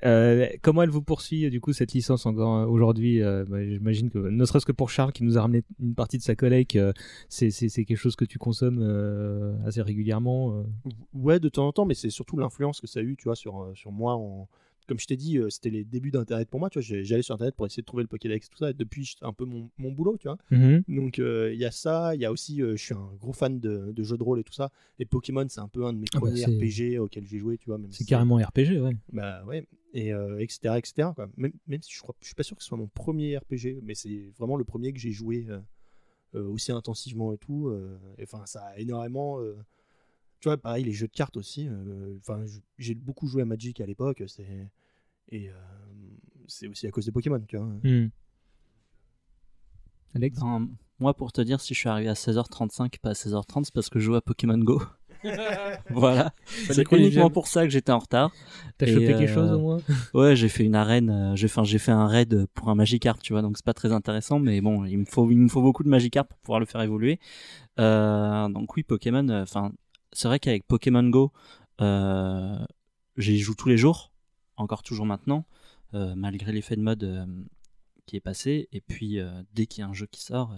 Euh, 0.06 0.48
comment 0.62 0.84
elle 0.84 0.90
vous 0.90 1.02
poursuit 1.02 1.50
du 1.50 1.62
coup 1.62 1.72
cette 1.72 1.94
licence 1.94 2.26
encore 2.26 2.70
aujourd'hui 2.70 3.22
euh, 3.22 3.46
bah, 3.48 3.64
J'imagine 3.64 4.10
que 4.10 4.18
ne 4.18 4.46
serait-ce 4.46 4.66
que 4.66 4.74
pour 4.74 4.90
Charles 4.90 5.14
qui 5.14 5.24
nous 5.24 5.38
a 5.38 5.42
ramené 5.42 5.64
une 5.80 5.96
partie 5.96 6.18
de 6.18 6.24
sa 6.24 6.36
collègue, 6.36 6.78
euh, 6.78 6.92
c'est 7.30 7.52
quelque 7.70 7.96
chose 7.96 8.16
que 8.16 8.26
tu 8.26 8.38
consommes 8.38 8.80
euh, 8.82 9.56
assez 9.66 9.82
régulièrement. 9.82 10.58
euh? 10.58 10.90
Ouais, 11.14 11.40
de 11.40 11.48
temps 11.48 11.68
en 11.68 11.72
temps, 11.72 11.86
mais 11.86 11.94
c'est 11.94 12.10
surtout 12.10 12.38
l'influence 12.38 12.82
que 12.82 12.88
ça 12.88 13.00
a 13.00 13.04
eu, 13.04 13.16
tu 13.16 13.26
vois, 13.26 13.36
sur, 13.36 13.72
sur 13.76 13.92
moi. 13.92 14.16
En... 14.16 14.48
Comme 14.88 15.00
je 15.00 15.08
t'ai 15.08 15.16
dit, 15.16 15.38
euh, 15.38 15.50
c'était 15.50 15.70
les 15.70 15.84
débuts 15.84 16.12
d'Internet 16.12 16.50
pour 16.50 16.60
moi, 16.60 16.70
tu 16.70 16.80
vois. 16.80 16.84
j'ai- 16.84 17.04
J'allais 17.04 17.22
sur 17.22 17.34
Internet 17.36 17.56
pour 17.56 17.66
essayer 17.66 17.82
de 17.82 17.86
trouver 17.86 18.04
le 18.04 18.08
Pokédex, 18.08 18.50
tout 18.50 18.58
ça. 18.58 18.72
Et 18.72 18.74
depuis, 18.74 19.06
c'est 19.18 19.26
un 19.26 19.32
peu 19.34 19.46
mon, 19.46 19.70
mon 19.78 19.92
boulot, 19.92 20.18
tu 20.18 20.28
vois. 20.28 20.38
Mhm. 20.52 20.84
Donc, 20.90 21.20
euh, 21.20 21.52
il 21.54 21.60
y 21.60 21.66
a 21.66 21.72
ça. 21.72 22.16
Il 22.16 22.22
y 22.22 22.26
a 22.26 22.32
aussi, 22.32 22.62
euh, 22.62 22.76
je 22.76 22.84
suis 22.84 22.94
un 22.94 23.10
gros 23.20 23.34
fan 23.34 23.60
de, 23.60 23.92
de 23.92 24.04
jeux 24.04 24.18
de 24.18 24.24
rôle 24.24 24.40
et 24.40 24.44
tout 24.44 24.54
ça. 24.54 24.72
Et 25.00 25.06
Pokémon, 25.06 25.46
c'est 25.50 25.62
un 25.62 25.68
peu 25.68 25.86
un 25.86 25.94
de 25.94 26.00
mes 26.00 26.06
Ah 26.14 26.20
bah, 26.20 26.28
premiers 26.28 26.44
RPG 26.46 27.00
auxquels 27.00 27.26
j'ai 27.28 27.38
joué, 27.40 27.58
tu 27.58 27.68
vois. 27.70 27.80
C'est 27.92 27.98
si 28.00 28.06
carrément 28.06 28.36
RPG, 28.36 28.80
ouais. 28.82 28.92
Bah 29.12 29.44
ouais. 29.46 29.66
Et 29.94 30.12
euh, 30.14 30.40
etc. 30.40 30.76
etc. 30.78 31.10
Quoi. 31.16 31.30
Même, 31.38 31.54
même 31.68 31.82
si 31.82 31.94
je 31.94 32.00
crois, 32.02 32.16
je 32.22 32.26
suis 32.26 32.36
pas 32.36 32.44
sûr 32.44 32.58
que 32.58 32.64
ce 32.64 32.68
soit 32.70 32.78
mon 32.78 32.88
premier 32.88 33.38
RPG, 33.38 33.80
mais 33.84 33.96
c'est 33.96 34.32
vraiment 34.38 34.58
le 34.58 34.64
premier 34.66 34.92
que 34.92 35.00
j'ai 35.00 35.12
joué 35.12 35.48
aussi 36.34 36.72
intensivement 36.72 37.32
et 37.34 37.38
tout. 37.38 37.72
et 38.18 38.24
Enfin, 38.24 38.46
ça 38.46 38.64
a 38.66 38.78
énormément. 38.80 39.40
Tu 40.44 40.50
vois, 40.50 40.58
pareil, 40.58 40.84
les 40.84 40.92
jeux 40.92 41.08
de 41.08 41.14
cartes 41.14 41.38
aussi. 41.38 41.70
euh, 41.70 42.18
Enfin, 42.20 42.44
j'ai 42.78 42.96
beaucoup 42.96 43.28
joué 43.28 43.44
à 43.44 43.46
Magic 43.46 43.80
à 43.80 43.86
l'époque. 43.86 44.24
C'est 44.28 44.70
et 45.30 45.48
euh, 45.48 45.54
c'est 46.48 46.68
aussi 46.68 46.86
à 46.86 46.92
cause 46.92 47.06
de 47.06 47.12
Pokémon, 47.12 47.40
tu 47.48 47.56
vois. 47.56 47.66
Hmm. 47.66 48.10
Alex? 50.14 50.38
Ben, 50.42 50.68
moi, 51.00 51.14
pour 51.14 51.32
te 51.32 51.40
dire, 51.40 51.62
si 51.62 51.74
je 51.74 51.80
suis 51.80 51.88
arrivé 51.88 52.10
à 52.10 52.14
16h35 52.14 53.00
pas 53.00 53.12
à 53.12 53.14
16h30, 53.14 53.64
c'est 53.64 53.74
parce 53.74 53.90
que 53.90 54.00
je 54.00 54.04
joue 54.04 54.16
à 54.16 54.22
Pokémon 54.22 54.58
Go. 54.58 54.82
voilà. 55.92 56.34
C'est 56.46 56.92
uniquement 56.92 57.30
pour 57.30 57.48
ça 57.48 57.64
que 57.64 57.70
j'étais 57.70 57.94
en 57.94 58.00
retard. 58.00 58.34
T'as 58.78 58.88
chopé 58.88 59.06
quelque 59.06 59.24
euh, 59.24 59.34
chose 59.34 59.52
au 59.54 59.60
moins? 59.62 59.80
Ouais, 60.14 60.36
j'ai 60.36 60.50
fait 60.50 60.66
une 60.66 60.76
arène, 60.76 61.10
euh, 61.10 61.36
j'ai 61.38 61.46
enfin, 61.46 61.64
j'ai 61.64 61.80
fait 61.80 61.94
un 61.94 62.08
raid 62.08 62.48
pour 62.54 62.68
un 62.68 62.76
Magikarp, 62.76 63.22
tu 63.22 63.32
vois, 63.32 63.42
donc 63.42 63.56
c'est 63.56 63.66
pas 63.66 63.74
très 63.74 63.94
intéressant, 63.94 64.40
mais 64.40 64.60
bon, 64.60 64.84
il 64.84 64.98
me 64.98 65.06
faut, 65.06 65.32
il 65.32 65.38
me 65.38 65.48
faut 65.48 65.62
beaucoup 65.62 65.84
de 65.84 65.90
Magikarp 65.90 66.28
pour 66.28 66.40
pouvoir 66.40 66.60
le 66.60 66.66
faire 66.66 66.82
évoluer. 66.82 67.22
Euh, 67.80 68.50
donc 68.50 68.76
oui, 68.76 68.84
Pokémon, 68.84 69.28
euh, 69.30 69.44
enfin, 69.44 69.72
c'est 70.14 70.28
vrai 70.28 70.40
qu'avec 70.40 70.66
Pokémon 70.68 71.04
Go, 71.04 71.32
euh, 71.82 72.58
j'y 73.18 73.40
joue 73.40 73.56
tous 73.56 73.70
les 73.70 73.78
jours, 73.78 74.12
encore 74.58 74.84
toujours 74.84 75.06
maintenant, 75.06 75.46
euh, 75.94 76.16
malgré 76.16 76.52
l'effet 76.52 76.76
de 76.76 76.82
mode 76.82 77.04
euh, 77.04 77.26
qui 78.06 78.16
est 78.16 78.22
passé, 78.22 78.68
et 78.72 78.82
puis 78.82 79.20
dès 79.54 79.66
qu'il 79.66 79.82
y 79.82 79.84
a 79.84 79.88
un 79.88 79.94
jeu 79.94 80.08
qui 80.08 80.22
sort, 80.22 80.56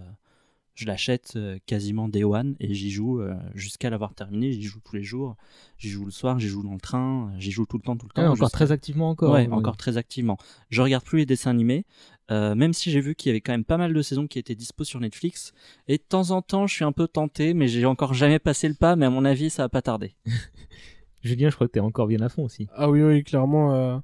je 0.75 0.85
l'achète 0.85 1.33
euh, 1.37 1.57
quasiment 1.65 2.07
day 2.09 2.23
one 2.23 2.55
et 2.59 2.73
j'y 2.73 2.91
joue 2.91 3.21
euh, 3.21 3.33
jusqu'à 3.53 3.89
l'avoir 3.89 4.13
terminé. 4.13 4.51
J'y 4.51 4.63
joue 4.63 4.79
tous 4.83 4.95
les 4.95 5.03
jours. 5.03 5.35
J'y 5.77 5.89
joue 5.89 6.05
le 6.05 6.11
soir, 6.11 6.37
j'y 6.37 6.47
joue 6.47 6.63
dans 6.63 6.73
le 6.73 6.79
train, 6.79 7.33
j'y 7.39 7.51
joue 7.51 7.65
tout 7.65 7.77
le 7.77 7.83
temps, 7.83 7.95
tout 7.95 8.05
le 8.07 8.11
temps. 8.13 8.29
Encore 8.29 8.51
très 8.51 8.71
activement 8.71 9.09
encore. 9.09 9.33
Ouais, 9.33 9.47
encore 9.49 9.77
très 9.77 9.97
activement. 9.97 10.37
Je 10.69 10.81
regarde 10.81 11.03
plus 11.03 11.19
les 11.19 11.25
dessins 11.25 11.51
animés, 11.51 11.85
euh, 12.29 12.55
même 12.55 12.73
si 12.73 12.91
j'ai 12.91 12.99
vu 12.99 13.15
qu'il 13.15 13.29
y 13.29 13.31
avait 13.31 13.41
quand 13.41 13.53
même 13.53 13.63
pas 13.65 13.77
mal 13.77 13.93
de 13.93 14.01
saisons 14.01 14.27
qui 14.27 14.37
étaient 14.37 14.55
dispo 14.55 14.83
sur 14.83 14.99
Netflix. 14.99 15.53
Et 15.87 15.97
de 15.97 16.03
temps 16.03 16.31
en 16.31 16.41
temps, 16.41 16.67
je 16.67 16.73
suis 16.75 16.83
un 16.85 16.91
peu 16.91 17.07
tenté, 17.07 17.53
mais 17.53 17.67
j'ai 17.67 17.85
encore 17.85 18.13
jamais 18.13 18.39
passé 18.39 18.67
le 18.67 18.75
pas. 18.75 18.95
Mais 18.95 19.05
à 19.05 19.09
mon 19.09 19.23
avis, 19.25 19.49
ça 19.49 19.63
va 19.63 19.69
pas 19.69 19.81
tarder. 19.81 20.15
Julien, 21.23 21.49
je 21.49 21.55
crois 21.55 21.67
que 21.67 21.71
t'es 21.73 21.79
encore 21.79 22.07
bien 22.07 22.21
à 22.21 22.29
fond 22.29 22.43
aussi. 22.43 22.67
Ah 22.75 22.89
oui, 22.89 23.01
oui, 23.01 23.23
clairement. 23.23 23.73
euh, 23.73 23.97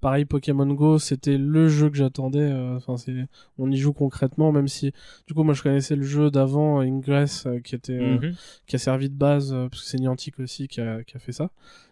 pareil, 0.00 0.24
Pokémon 0.24 0.66
Go, 0.66 0.98
c'était 0.98 1.36
le 1.38 1.68
jeu 1.68 1.90
que 1.90 1.96
j'attendais. 1.96 2.38
euh, 2.40 2.76
Enfin, 2.76 2.96
c'est, 2.96 3.14
on 3.58 3.70
y 3.70 3.76
joue 3.76 3.92
concrètement, 3.92 4.52
même 4.52 4.68
si, 4.68 4.92
du 5.26 5.34
coup, 5.34 5.42
moi, 5.42 5.54
je 5.54 5.62
connaissais 5.62 5.96
le 5.96 6.02
jeu 6.02 6.30
d'avant, 6.30 6.80
Ingress, 6.80 7.46
euh, 7.46 7.60
qui 7.60 7.74
était, 7.74 7.92
euh, 7.92 8.18
Mhm. 8.20 8.34
qui 8.66 8.76
a 8.76 8.78
servi 8.78 9.08
de 9.08 9.14
base, 9.14 9.52
euh, 9.52 9.68
parce 9.68 9.82
que 9.82 9.88
c'est 9.88 9.98
Niantic 9.98 10.38
aussi 10.40 10.68
qui 10.68 10.80
a, 10.80 11.02
qui 11.04 11.16
a 11.16 11.20
fait 11.20 11.32
ça. 11.32 11.50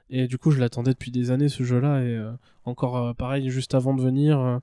Et 0.08 0.28
du 0.28 0.38
coup, 0.38 0.52
je 0.52 0.60
l'attendais 0.60 0.92
depuis 0.92 1.10
des 1.10 1.32
années, 1.32 1.48
ce 1.48 1.64
jeu-là. 1.64 2.00
Et 2.02 2.14
euh, 2.16 2.30
encore, 2.64 2.96
euh, 2.96 3.12
pareil, 3.12 3.50
juste 3.50 3.74
avant 3.74 3.92
de 3.94 4.00
venir, 4.00 4.38
euh, 4.38 4.58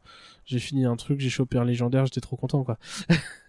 j'ai 0.45 0.59
fini 0.59 0.85
un 0.85 0.95
truc, 0.95 1.19
j'ai 1.19 1.29
chopé 1.29 1.57
un 1.57 1.65
légendaire, 1.65 2.05
j'étais 2.05 2.21
trop 2.21 2.37
content, 2.37 2.63
quoi. 2.63 2.77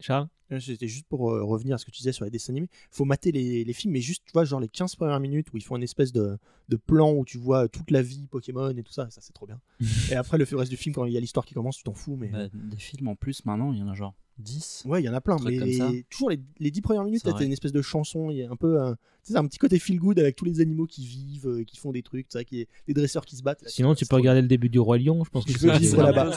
Charles 0.00 0.28
C'était 0.60 0.88
juste 0.88 1.06
pour 1.08 1.30
euh, 1.32 1.42
revenir 1.42 1.74
à 1.74 1.78
ce 1.78 1.84
que 1.84 1.90
tu 1.90 1.98
disais 1.98 2.12
sur 2.12 2.24
les 2.24 2.30
dessins 2.30 2.52
animés. 2.52 2.68
faut 2.90 3.04
mater 3.04 3.32
les, 3.32 3.64
les 3.64 3.72
films, 3.72 3.92
mais 3.92 4.00
juste, 4.00 4.22
tu 4.26 4.32
vois, 4.32 4.44
genre 4.44 4.60
les 4.60 4.68
15 4.68 4.96
premières 4.96 5.20
minutes 5.20 5.46
où 5.52 5.56
ils 5.56 5.62
font 5.62 5.76
une 5.76 5.82
espèce 5.82 6.12
de, 6.12 6.36
de 6.68 6.76
plan 6.76 7.12
où 7.12 7.24
tu 7.24 7.38
vois 7.38 7.68
toute 7.68 7.90
la 7.90 8.02
vie 8.02 8.26
Pokémon 8.28 8.70
et 8.70 8.82
tout 8.82 8.92
ça, 8.92 9.08
ça 9.10 9.20
c'est 9.20 9.32
trop 9.32 9.46
bien. 9.46 9.60
et 10.10 10.14
après, 10.14 10.38
le 10.38 10.44
reste 10.56 10.70
du 10.70 10.76
film, 10.76 10.94
quand 10.94 11.04
il 11.06 11.12
y 11.12 11.16
a 11.16 11.20
l'histoire 11.20 11.46
qui 11.46 11.54
commence, 11.54 11.76
tu 11.78 11.84
t'en 11.84 11.94
fous, 11.94 12.16
mais. 12.16 12.28
Bah, 12.28 12.48
des 12.52 12.76
films 12.76 13.08
en 13.08 13.16
plus, 13.16 13.44
maintenant, 13.44 13.72
il 13.72 13.78
y 13.78 13.82
en 13.82 13.88
a 13.88 13.94
genre 13.94 14.14
10. 14.38 14.82
Ouais, 14.86 15.00
il 15.00 15.04
y 15.04 15.08
en 15.08 15.14
a 15.14 15.20
plein, 15.20 15.36
truc 15.36 15.48
mais 15.48 15.58
comme 15.58 15.68
les- 15.68 15.78
ça. 15.78 15.90
toujours 16.10 16.30
les, 16.30 16.40
les 16.58 16.70
10 16.72 16.80
premières 16.82 17.04
minutes, 17.04 17.22
C'est 17.24 17.32
t'as 17.32 17.44
une 17.44 17.52
espèce 17.52 17.72
de 17.72 17.82
chanson, 17.82 18.30
il 18.30 18.38
y 18.38 18.42
a 18.42 18.50
un 18.50 18.56
peu 18.56 18.80
un, 18.82 18.96
un 19.34 19.46
petit 19.46 19.58
côté 19.58 19.78
feel 19.78 19.98
good 20.00 20.18
avec 20.18 20.34
tous 20.34 20.44
les 20.44 20.60
animaux 20.60 20.86
qui 20.86 21.06
vivent, 21.06 21.46
euh, 21.48 21.64
qui 21.64 21.76
font 21.76 21.92
des 21.92 22.02
trucs, 22.02 22.28
tu 22.28 22.36
sais, 22.38 22.44
qui, 22.44 22.66
des 22.88 22.94
dresseurs 22.94 23.24
qui 23.24 23.36
se 23.36 23.42
battent. 23.44 23.62
Sinon, 23.68 23.94
tu 23.94 24.06
peux 24.06 24.16
regarder 24.16 24.42
le 24.42 24.48
début 24.48 24.68
du 24.68 24.80
Roi 24.80 24.98
Lion, 24.98 25.22
je 25.24 25.30
pense 25.30 25.44
que 25.44 25.52
c'est- 25.52 25.96
là-bas. 25.96 26.36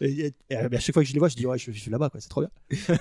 Et, 0.00 0.26
et- 0.26 0.34
et 0.50 0.54
à 0.56 0.80
chaque 0.80 0.94
fois 0.94 1.02
que 1.02 1.08
je 1.08 1.12
les 1.12 1.18
vois, 1.18 1.28
je 1.28 1.36
dis 1.36 1.46
ouais, 1.46 1.58
je, 1.58 1.70
je 1.72 1.78
suis 1.78 1.90
là-bas, 1.90 2.10
quoi, 2.10 2.20
c'est 2.20 2.28
trop 2.28 2.42
bien. 2.42 2.50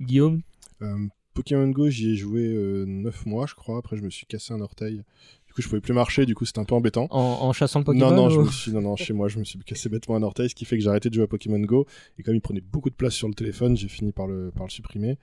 Guillaume 0.00 0.42
Euh, 0.82 1.06
Pokémon 1.34 1.68
Go, 1.68 1.88
j'y 1.90 2.10
ai 2.12 2.16
joué 2.16 2.42
9 2.86 3.26
mois, 3.26 3.46
je 3.46 3.54
crois. 3.54 3.78
Après, 3.78 3.96
je 3.96 4.02
me 4.02 4.10
suis 4.10 4.26
cassé 4.26 4.52
un 4.52 4.60
orteil. 4.60 5.02
Du 5.46 5.52
coup, 5.54 5.62
je 5.62 5.68
pouvais 5.68 5.80
plus 5.80 5.92
marcher. 5.92 6.26
Du 6.26 6.34
coup, 6.34 6.44
c'était 6.44 6.58
un 6.58 6.64
peu 6.64 6.74
embêtant. 6.74 7.06
en, 7.10 7.18
en 7.18 7.52
chassant 7.52 7.78
le 7.80 7.84
Pokémon 7.84 8.10
Non, 8.10 8.16
non, 8.16 8.30
je 8.30 8.40
me 8.40 8.50
suis, 8.50 8.72
non, 8.72 8.80
non, 8.80 8.96
chez 8.96 9.12
moi, 9.12 9.28
je 9.28 9.38
me 9.38 9.44
suis 9.44 9.58
cassé 9.60 9.88
bêtement 9.88 10.16
un 10.16 10.22
orteil, 10.22 10.48
ce 10.50 10.54
qui 10.54 10.64
fait 10.64 10.76
que 10.76 10.82
j'ai 10.82 10.88
arrêté 10.88 11.08
de 11.08 11.14
jouer 11.14 11.24
à 11.24 11.28
Pokémon 11.28 11.60
Go. 11.60 11.86
Et 12.18 12.22
comme 12.22 12.34
il 12.34 12.40
prenait 12.40 12.60
beaucoup 12.60 12.90
de 12.90 12.94
place 12.94 13.14
sur 13.14 13.28
le 13.28 13.34
téléphone, 13.34 13.76
j'ai 13.76 13.88
fini 13.88 14.12
par 14.12 14.26
le, 14.26 14.50
par 14.50 14.64
le 14.66 14.70
supprimer. 14.70 15.18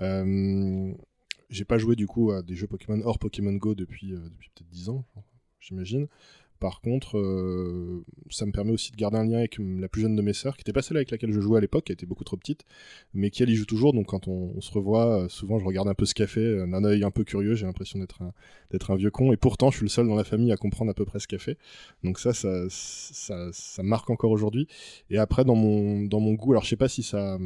Euh, 0.00 0.92
j'ai 1.50 1.64
pas 1.64 1.78
joué 1.78 1.96
du 1.96 2.06
coup 2.06 2.30
à 2.30 2.42
des 2.42 2.54
jeux 2.54 2.66
Pokémon 2.66 3.00
hors 3.04 3.18
Pokémon 3.18 3.52
Go 3.54 3.74
depuis, 3.74 4.12
euh, 4.14 4.20
depuis 4.30 4.50
peut-être 4.54 4.70
10 4.70 4.88
ans, 4.88 5.04
j'imagine. 5.60 6.06
Par 6.60 6.82
contre, 6.82 7.18
euh, 7.18 8.04
ça 8.28 8.44
me 8.44 8.52
permet 8.52 8.72
aussi 8.72 8.92
de 8.92 8.96
garder 8.96 9.16
un 9.16 9.24
lien 9.24 9.38
avec 9.38 9.56
la 9.58 9.88
plus 9.88 10.02
jeune 10.02 10.14
de 10.14 10.20
mes 10.20 10.34
sœurs, 10.34 10.56
qui 10.56 10.60
était 10.60 10.74
pas 10.74 10.82
celle 10.82 10.98
avec 10.98 11.10
laquelle 11.10 11.32
je 11.32 11.40
jouais 11.40 11.56
à 11.56 11.60
l'époque, 11.60 11.84
qui 11.84 11.92
était 11.92 12.04
beaucoup 12.04 12.22
trop 12.22 12.36
petite, 12.36 12.66
mais 13.14 13.30
qui 13.30 13.42
elle 13.42 13.48
y 13.48 13.54
joue 13.54 13.64
toujours. 13.64 13.94
Donc 13.94 14.06
quand 14.06 14.28
on, 14.28 14.60
se 14.60 14.70
revoit, 14.70 15.22
euh, 15.22 15.28
souvent 15.28 15.58
je 15.58 15.64
regarde 15.64 15.88
un 15.88 15.94
peu 15.94 16.04
ce 16.04 16.14
qu'elle 16.14 16.28
fait, 16.28 16.66
d'un 16.66 16.84
œil 16.84 17.02
un 17.02 17.10
peu 17.10 17.24
curieux. 17.24 17.54
J'ai 17.54 17.64
l'impression 17.64 17.98
d'être 17.98 18.20
un, 18.20 18.34
d'être 18.70 18.90
un 18.90 18.96
vieux 18.96 19.10
con, 19.10 19.32
et 19.32 19.38
pourtant 19.38 19.70
je 19.70 19.78
suis 19.78 19.86
le 19.86 19.90
seul 19.90 20.06
dans 20.06 20.14
la 20.14 20.24
famille 20.24 20.52
à 20.52 20.58
comprendre 20.58 20.90
à 20.90 20.94
peu 20.94 21.06
près 21.06 21.18
ce 21.18 21.26
qu'elle 21.26 21.40
fait. 21.40 21.56
Donc 22.04 22.18
ça, 22.18 22.34
ça, 22.34 22.68
ça, 22.68 23.82
marque 23.82 24.10
encore 24.10 24.30
aujourd'hui. 24.30 24.68
Et 25.08 25.16
après, 25.16 25.44
dans 25.46 25.54
mon, 25.54 26.02
dans 26.02 26.20
mon 26.20 26.34
goût, 26.34 26.52
alors 26.52 26.64
je 26.64 26.68
sais 26.68 26.76
pas 26.76 26.88
si 26.88 27.02
ça, 27.02 27.38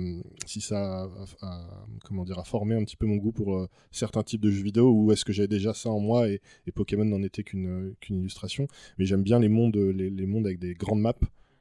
si 0.45 0.61
ça, 0.61 1.05
a, 1.05 1.09
a- 1.43 1.87
comment 2.05 2.25
dire, 2.25 2.41
a 2.41 2.45
formé 2.45 2.75
un 2.75 2.83
petit 2.85 2.97
peu 2.97 3.07
mon 3.07 3.17
goût 3.17 3.33
pour 3.33 3.55
euh, 3.55 3.69
certains 3.93 4.25
types 4.25 4.41
de 4.41 4.51
jeux 4.51 4.65
vidéo, 4.65 4.91
ou 4.91 5.12
est-ce 5.12 5.25
que 5.25 5.33
j'avais 5.33 5.49
déjà 5.49 5.73
ça 5.73 5.91
en 5.91 6.01
moi 6.01 6.29
et, 6.29 6.41
et 6.67 6.73
Pokémon 6.73 7.05
n'en 7.05 7.23
était 7.23 7.45
qu'une 7.45 7.95
qu'une 8.01 8.19
illustration. 8.19 8.67
Mais 8.99 9.04
j'aime 9.07 9.23
bien 9.23 9.39
les 9.39 9.49
mondes, 9.49 9.77
les, 9.77 10.11
les 10.11 10.27
mondes 10.27 10.47
avec 10.47 10.59
des 10.59 10.75
grandes 10.75 11.01
maps. 11.01 11.15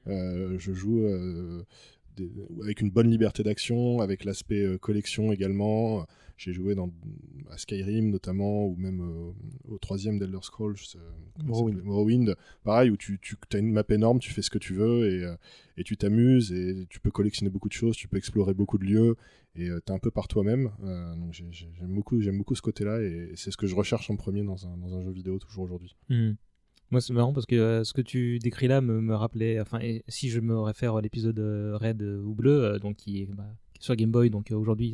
Euh, 0.07 0.57
je 0.59 0.73
joue 0.73 0.99
euh, 1.05 1.63
des- 2.17 2.29
avec 2.61 2.81
une 2.81 2.89
bonne 2.91 3.09
liberté 3.09 3.41
d'action, 3.43 4.01
avec 4.01 4.25
l'aspect 4.25 4.61
euh, 4.63 4.77
collection 4.77 5.31
également. 5.31 6.05
J'ai 6.35 6.51
joué 6.51 6.75
dans, 6.75 6.91
à 7.51 7.57
Skyrim 7.57 8.09
notamment, 8.09 8.65
ou 8.67 8.75
même 8.75 9.01
euh, 9.01 9.31
au 9.71 9.77
troisième 9.77 10.19
d'Elder 10.19 10.39
Scrolls, 10.41 10.75
euh, 10.95 10.99
Morrowind. 11.83 12.35
Pareil, 12.63 12.89
où 12.89 12.97
tu, 12.97 13.19
tu 13.21 13.37
as 13.53 13.59
une 13.59 13.71
map 13.71 13.83
énorme, 13.89 14.19
tu 14.19 14.31
fais 14.31 14.41
ce 14.41 14.49
que 14.49 14.57
tu 14.57 14.73
veux 14.73 15.09
et, 15.09 15.23
euh, 15.23 15.35
et 15.77 15.83
tu 15.83 15.95
t'amuses 15.95 16.51
et 16.51 16.85
tu 16.89 16.99
peux 16.99 17.11
collectionner 17.11 17.49
beaucoup 17.51 17.69
de 17.69 17.73
choses, 17.73 17.95
tu 17.95 18.07
peux 18.07 18.17
explorer 18.17 18.53
beaucoup 18.53 18.77
de 18.77 18.83
lieux 18.85 19.15
et 19.55 19.67
tu 19.67 19.71
es 19.71 19.91
un 19.91 19.99
peu 19.99 20.11
par 20.11 20.27
toi-même. 20.27 20.71
Donc 20.81 21.31
j'ai- 21.33 21.45
j'ai- 21.51 21.69
j'aime 21.79 21.93
beaucoup, 21.93 22.19
j'aime 22.19 22.37
beaucoup 22.39 22.55
ce 22.55 22.61
côté-là 22.63 22.99
et 23.01 23.31
c'est 23.35 23.51
ce 23.51 23.57
que 23.57 23.67
je 23.67 23.75
recherche 23.75 24.09
en 24.09 24.15
premier 24.15 24.43
dans 24.43 24.65
un, 24.67 24.75
dans 24.77 24.93
un 24.95 25.03
jeu 25.03 25.11
vidéo 25.11 25.37
toujours 25.39 25.63
aujourd'hui. 25.65 25.95
Mhm. 26.09 26.35
Moi, 26.93 27.01
c'est 27.01 27.11
marrant 27.13 27.33
parce 27.33 27.47
que 27.47 27.55
euh, 27.55 27.83
ce 27.83 27.91
que 27.91 28.01
tu 28.01 28.37
décris 28.37 28.67
là 28.67 28.79
me, 28.79 29.01
me 29.01 29.15
rappelait. 29.15 29.59
Enfin, 29.59 29.79
si 30.07 30.29
je 30.29 30.39
me 30.39 30.59
réfère 30.59 30.95
à 30.95 31.01
l'épisode 31.01 31.39
euh, 31.39 31.75
Red 31.75 32.03
euh, 32.03 32.21
ou 32.21 32.35
Bleu, 32.35 32.77
donc 32.79 32.97
qui 32.97 33.23
est, 33.23 33.25
bah, 33.33 33.47
qui 33.73 33.79
est 33.79 33.83
sur 33.83 33.95
Game 33.95 34.11
Boy, 34.11 34.29
donc 34.29 34.51
aujourd'hui, 34.51 34.93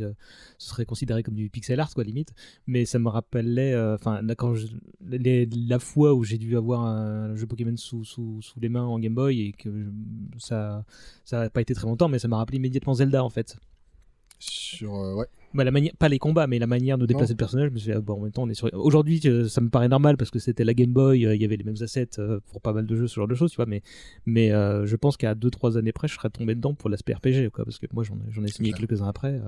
ce 0.57 0.69
serait 0.69 0.85
considéré 0.85 1.23
comme 1.23 1.33
du 1.35 1.49
pixel 1.49 1.77
art, 1.77 1.93
quoi, 1.93 2.05
limite. 2.05 2.31
Mais 2.67 2.85
ça 2.85 2.99
me 2.99 3.09
rappelait, 3.09 3.75
enfin, 3.95 4.21
quand 4.37 4.55
je- 4.55 4.67
la 5.01 5.79
fois 5.79 6.13
où 6.13 6.23
j'ai 6.23 6.37
dû 6.37 6.55
avoir 6.55 6.85
un 6.85 7.35
jeu 7.35 7.45
Pokémon 7.45 7.75
sous, 7.75 8.05
sous, 8.05 8.41
sous 8.41 8.61
les 8.61 8.69
mains 8.69 8.85
en 8.85 8.97
Game 8.97 9.13
Boy 9.15 9.41
et 9.41 9.51
que 9.51 9.91
ça, 10.37 10.85
ça 11.25 11.41
a 11.41 11.49
pas 11.49 11.59
été 11.59 11.73
très 11.73 11.85
longtemps, 11.85 12.07
mais 12.07 12.19
ça 12.19 12.29
m'a 12.29 12.37
rappelé 12.37 12.59
immédiatement 12.59 12.93
Zelda 12.93 13.25
en 13.25 13.29
fait. 13.29 13.57
Sur, 14.39 14.93
ouais. 15.17 15.27
Bah, 15.53 15.63
la 15.63 15.71
manière, 15.71 15.93
pas 15.97 16.09
les 16.09 16.19
combats, 16.19 16.45
mais 16.45 16.59
la 16.59 16.67
manière 16.67 16.97
de 16.97 17.05
déplacer 17.05 17.31
Non. 17.31 17.35
le 17.35 17.37
personnage. 17.37 17.69
Je 17.69 17.73
me 17.73 17.79
suis 17.79 17.91
dit, 17.91 17.97
ah, 17.97 18.01
bon, 18.01 18.13
en 18.13 18.19
même 18.21 18.31
temps, 18.31 18.43
on 18.43 18.49
est 18.49 18.53
sur. 18.53 18.69
Aujourd'hui, 18.73 19.19
ça 19.49 19.61
me 19.61 19.69
paraît 19.69 19.87
normal 19.89 20.15
parce 20.15 20.29
que 20.29 20.37
c'était 20.39 20.63
la 20.63 20.73
Game 20.73 20.91
Boy, 20.91 21.25
euh, 21.25 21.35
il 21.35 21.41
y 21.41 21.45
avait 21.45 21.57
les 21.57 21.63
mêmes 21.63 21.81
assets 21.81 22.19
euh, 22.19 22.39
pour 22.51 22.61
pas 22.61 22.73
mal 22.73 22.85
de 22.85 22.95
jeux, 22.95 23.07
ce 23.07 23.15
genre 23.15 23.27
de 23.27 23.35
choses, 23.35 23.51
tu 23.51 23.55
vois. 23.57 23.65
Mais, 23.65 23.81
mais 24.25 24.51
euh, 24.51 24.85
je 24.85 24.95
pense 24.95 25.17
qu'à 25.17 25.33
2-3 25.33 25.77
années 25.77 25.91
près, 25.91 26.07
je 26.07 26.13
serais 26.15 26.29
tombé 26.29 26.53
dedans 26.55 26.73
pour 26.75 26.89
l'aspect 26.89 27.13
RPG, 27.13 27.49
quoi. 27.51 27.65
Parce 27.65 27.79
que 27.79 27.87
moi, 27.93 28.03
j'en 28.03 28.43
ai, 28.43 28.47
ai 28.47 28.51
signé 28.51 28.73
quelques-uns 28.73 29.07
après. 29.07 29.39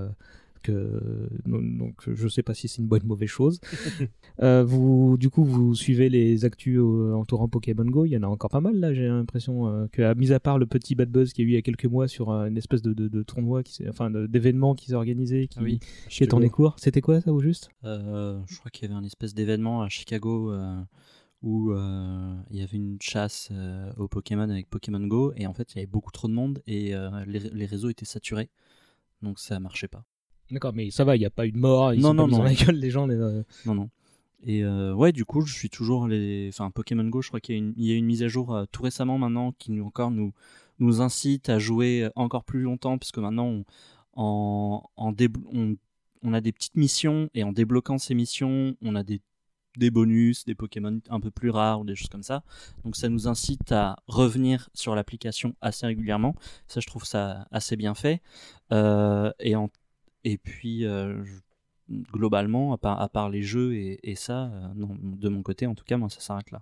Euh, 0.69 1.27
donc, 1.45 2.01
je 2.13 2.27
sais 2.27 2.43
pas 2.43 2.53
si 2.53 2.67
c'est 2.67 2.81
une 2.81 2.87
bonne 2.87 3.03
ou 3.03 3.07
mauvaise 3.07 3.29
chose. 3.29 3.59
Euh, 4.41 4.63
vous, 4.63 5.17
du 5.19 5.29
coup, 5.29 5.43
vous 5.43 5.75
suivez 5.75 6.09
les 6.09 6.45
actus 6.45 6.79
euh, 6.79 7.13
entourant 7.13 7.47
Pokémon 7.47 7.85
Go. 7.85 8.05
Il 8.05 8.09
y 8.11 8.17
en 8.17 8.23
a 8.23 8.27
encore 8.27 8.49
pas 8.49 8.61
mal 8.61 8.75
là. 8.79 8.91
J'ai 8.91 9.07
l'impression 9.07 9.67
euh, 9.67 9.87
que, 9.91 10.01
à 10.01 10.15
mis 10.15 10.31
à 10.31 10.39
part 10.39 10.57
le 10.57 10.65
petit 10.65 10.95
bad 10.95 11.11
buzz 11.11 11.33
qu'il 11.33 11.43
y 11.43 11.45
a 11.45 11.49
eu 11.49 11.51
il 11.51 11.55
y 11.55 11.57
a 11.57 11.61
quelques 11.61 11.85
mois 11.85 12.07
sur 12.07 12.31
euh, 12.31 12.47
une 12.47 12.57
espèce 12.57 12.81
de, 12.81 12.93
de, 12.93 13.07
de 13.07 13.23
tournoi, 13.23 13.61
qui 13.61 13.87
enfin 13.87 14.09
d'événement 14.09 14.73
qui 14.73 14.87
s'est 14.87 14.95
organisé, 14.95 15.47
qui, 15.47 15.59
Ah 15.59 15.63
oui. 15.63 15.79
qui 16.09 16.23
est 16.23 16.33
en 16.33 16.39
cours. 16.49 16.75
C'était 16.79 17.01
quoi 17.01 17.21
ça 17.21 17.31
au 17.31 17.39
juste? 17.39 17.69
Je 17.83 18.57
crois 18.57 18.71
qu'il 18.71 18.87
y 18.87 18.91
avait 18.91 18.99
un 18.99 19.03
espèce 19.03 19.35
d'événement 19.35 19.83
à 19.83 19.89
Chicago 19.89 20.51
où 21.41 21.71
euh, 21.71 22.35
il 22.51 22.59
y 22.59 22.61
avait 22.63 22.77
une 22.77 23.01
chasse 23.01 23.49
euh, 23.51 23.91
au 23.97 24.07
Pokémon 24.07 24.49
avec 24.49 24.69
Pokémon 24.69 25.05
Go 25.05 25.33
et 25.35 25.47
en 25.47 25.53
fait 25.53 25.73
il 25.73 25.77
y 25.77 25.79
avait 25.79 25.87
beaucoup 25.87 26.11
trop 26.11 26.27
de 26.27 26.33
monde 26.33 26.61
et 26.67 26.93
euh, 26.95 27.09
les, 27.25 27.39
les 27.39 27.65
réseaux 27.65 27.89
étaient 27.89 28.05
saturés 28.05 28.49
donc 29.21 29.39
ça 29.39 29.59
marchait 29.59 29.87
pas. 29.87 30.05
D'accord, 30.51 30.73
mais 30.73 30.91
ça 30.91 31.03
va, 31.03 31.15
il 31.15 31.19
n'y 31.19 31.25
a 31.25 31.29
pas 31.29 31.47
eu 31.47 31.51
de 31.51 31.57
mort, 31.57 31.93
ils 31.93 32.01
Non, 32.01 32.09
sont 32.09 32.13
non, 32.13 32.23
pas 32.23 32.27
mis 32.27 32.31
non. 32.33 32.37
dans 32.39 32.43
la 32.43 32.53
gueule 32.53 32.79
des 32.79 32.91
gens. 32.91 33.07
les, 33.07 33.15
euh, 33.15 33.43
Non 33.65 33.75
non. 33.75 33.89
Et 34.43 34.63
euh, 34.63 34.91
ouais 34.93 35.11
du 35.11 35.23
coup 35.23 35.41
je 35.45 35.53
suis 35.53 35.69
toujours 35.69 36.07
les 36.07 36.49
enfin 36.51 36.71
Pokémon 36.71 37.03
Go 37.07 37.21
je 37.21 37.27
crois 37.27 37.39
qu'il 37.39 37.53
y 37.55 37.57
a 37.57 37.61
une, 37.61 37.73
il 37.77 37.85
y 37.85 37.91
a 37.91 37.95
une 37.95 38.07
mise 38.07 38.23
à 38.23 38.27
jour 38.27 38.55
euh, 38.55 38.65
tout 38.71 38.81
récemment 38.81 39.19
maintenant 39.19 39.51
qui 39.59 39.71
nous 39.71 39.85
encore 39.85 40.09
nous 40.09 40.33
nous 40.79 40.99
incite 40.99 41.47
à 41.49 41.59
jouer 41.59 42.09
encore 42.15 42.43
plus 42.43 42.61
longtemps 42.63 42.97
puisque 42.97 43.19
maintenant 43.19 43.45
on, 43.45 43.65
en, 44.13 44.83
en 44.95 45.11
déblo- 45.11 45.45
on, 45.53 45.75
on 46.23 46.33
a 46.33 46.41
des 46.41 46.51
petites 46.51 46.75
missions 46.75 47.29
et 47.35 47.43
en 47.43 47.51
débloquant 47.51 47.99
ces 47.99 48.15
missions 48.15 48.75
on 48.81 48.95
a 48.95 49.03
des 49.03 49.21
des 49.77 49.89
bonus, 49.91 50.43
des 50.43 50.55
Pokémon 50.55 50.99
un 51.09 51.19
peu 51.21 51.29
plus 51.31 51.49
rares 51.51 51.79
ou 51.79 51.85
des 51.85 51.95
choses 51.95 52.09
comme 52.09 52.23
ça. 52.23 52.43
Donc 52.83 52.97
ça 52.97 53.07
nous 53.07 53.29
incite 53.29 53.71
à 53.71 53.95
revenir 54.07 54.69
sur 54.73 54.95
l'application 54.95 55.55
assez 55.61 55.85
régulièrement. 55.85 56.35
Ça, 56.67 56.81
je 56.81 56.87
trouve 56.87 57.05
ça 57.05 57.47
assez 57.51 57.77
bien 57.77 57.93
fait. 57.95 58.21
Euh, 58.73 59.31
et, 59.39 59.55
en, 59.55 59.69
et 60.23 60.37
puis, 60.37 60.85
euh, 60.85 61.23
je- 61.23 61.39
globalement, 62.13 62.71
à 62.73 62.77
part, 62.77 63.01
à 63.01 63.09
part 63.09 63.29
les 63.29 63.41
jeux 63.41 63.73
et, 63.75 63.99
et 64.09 64.15
ça, 64.15 64.45
euh, 64.45 64.67
non, 64.75 64.95
de 65.01 65.29
mon 65.29 65.41
côté, 65.43 65.67
en 65.67 65.75
tout 65.75 65.83
cas, 65.83 65.97
moi, 65.97 66.09
ça 66.09 66.19
s'arrête 66.21 66.51
là. 66.51 66.61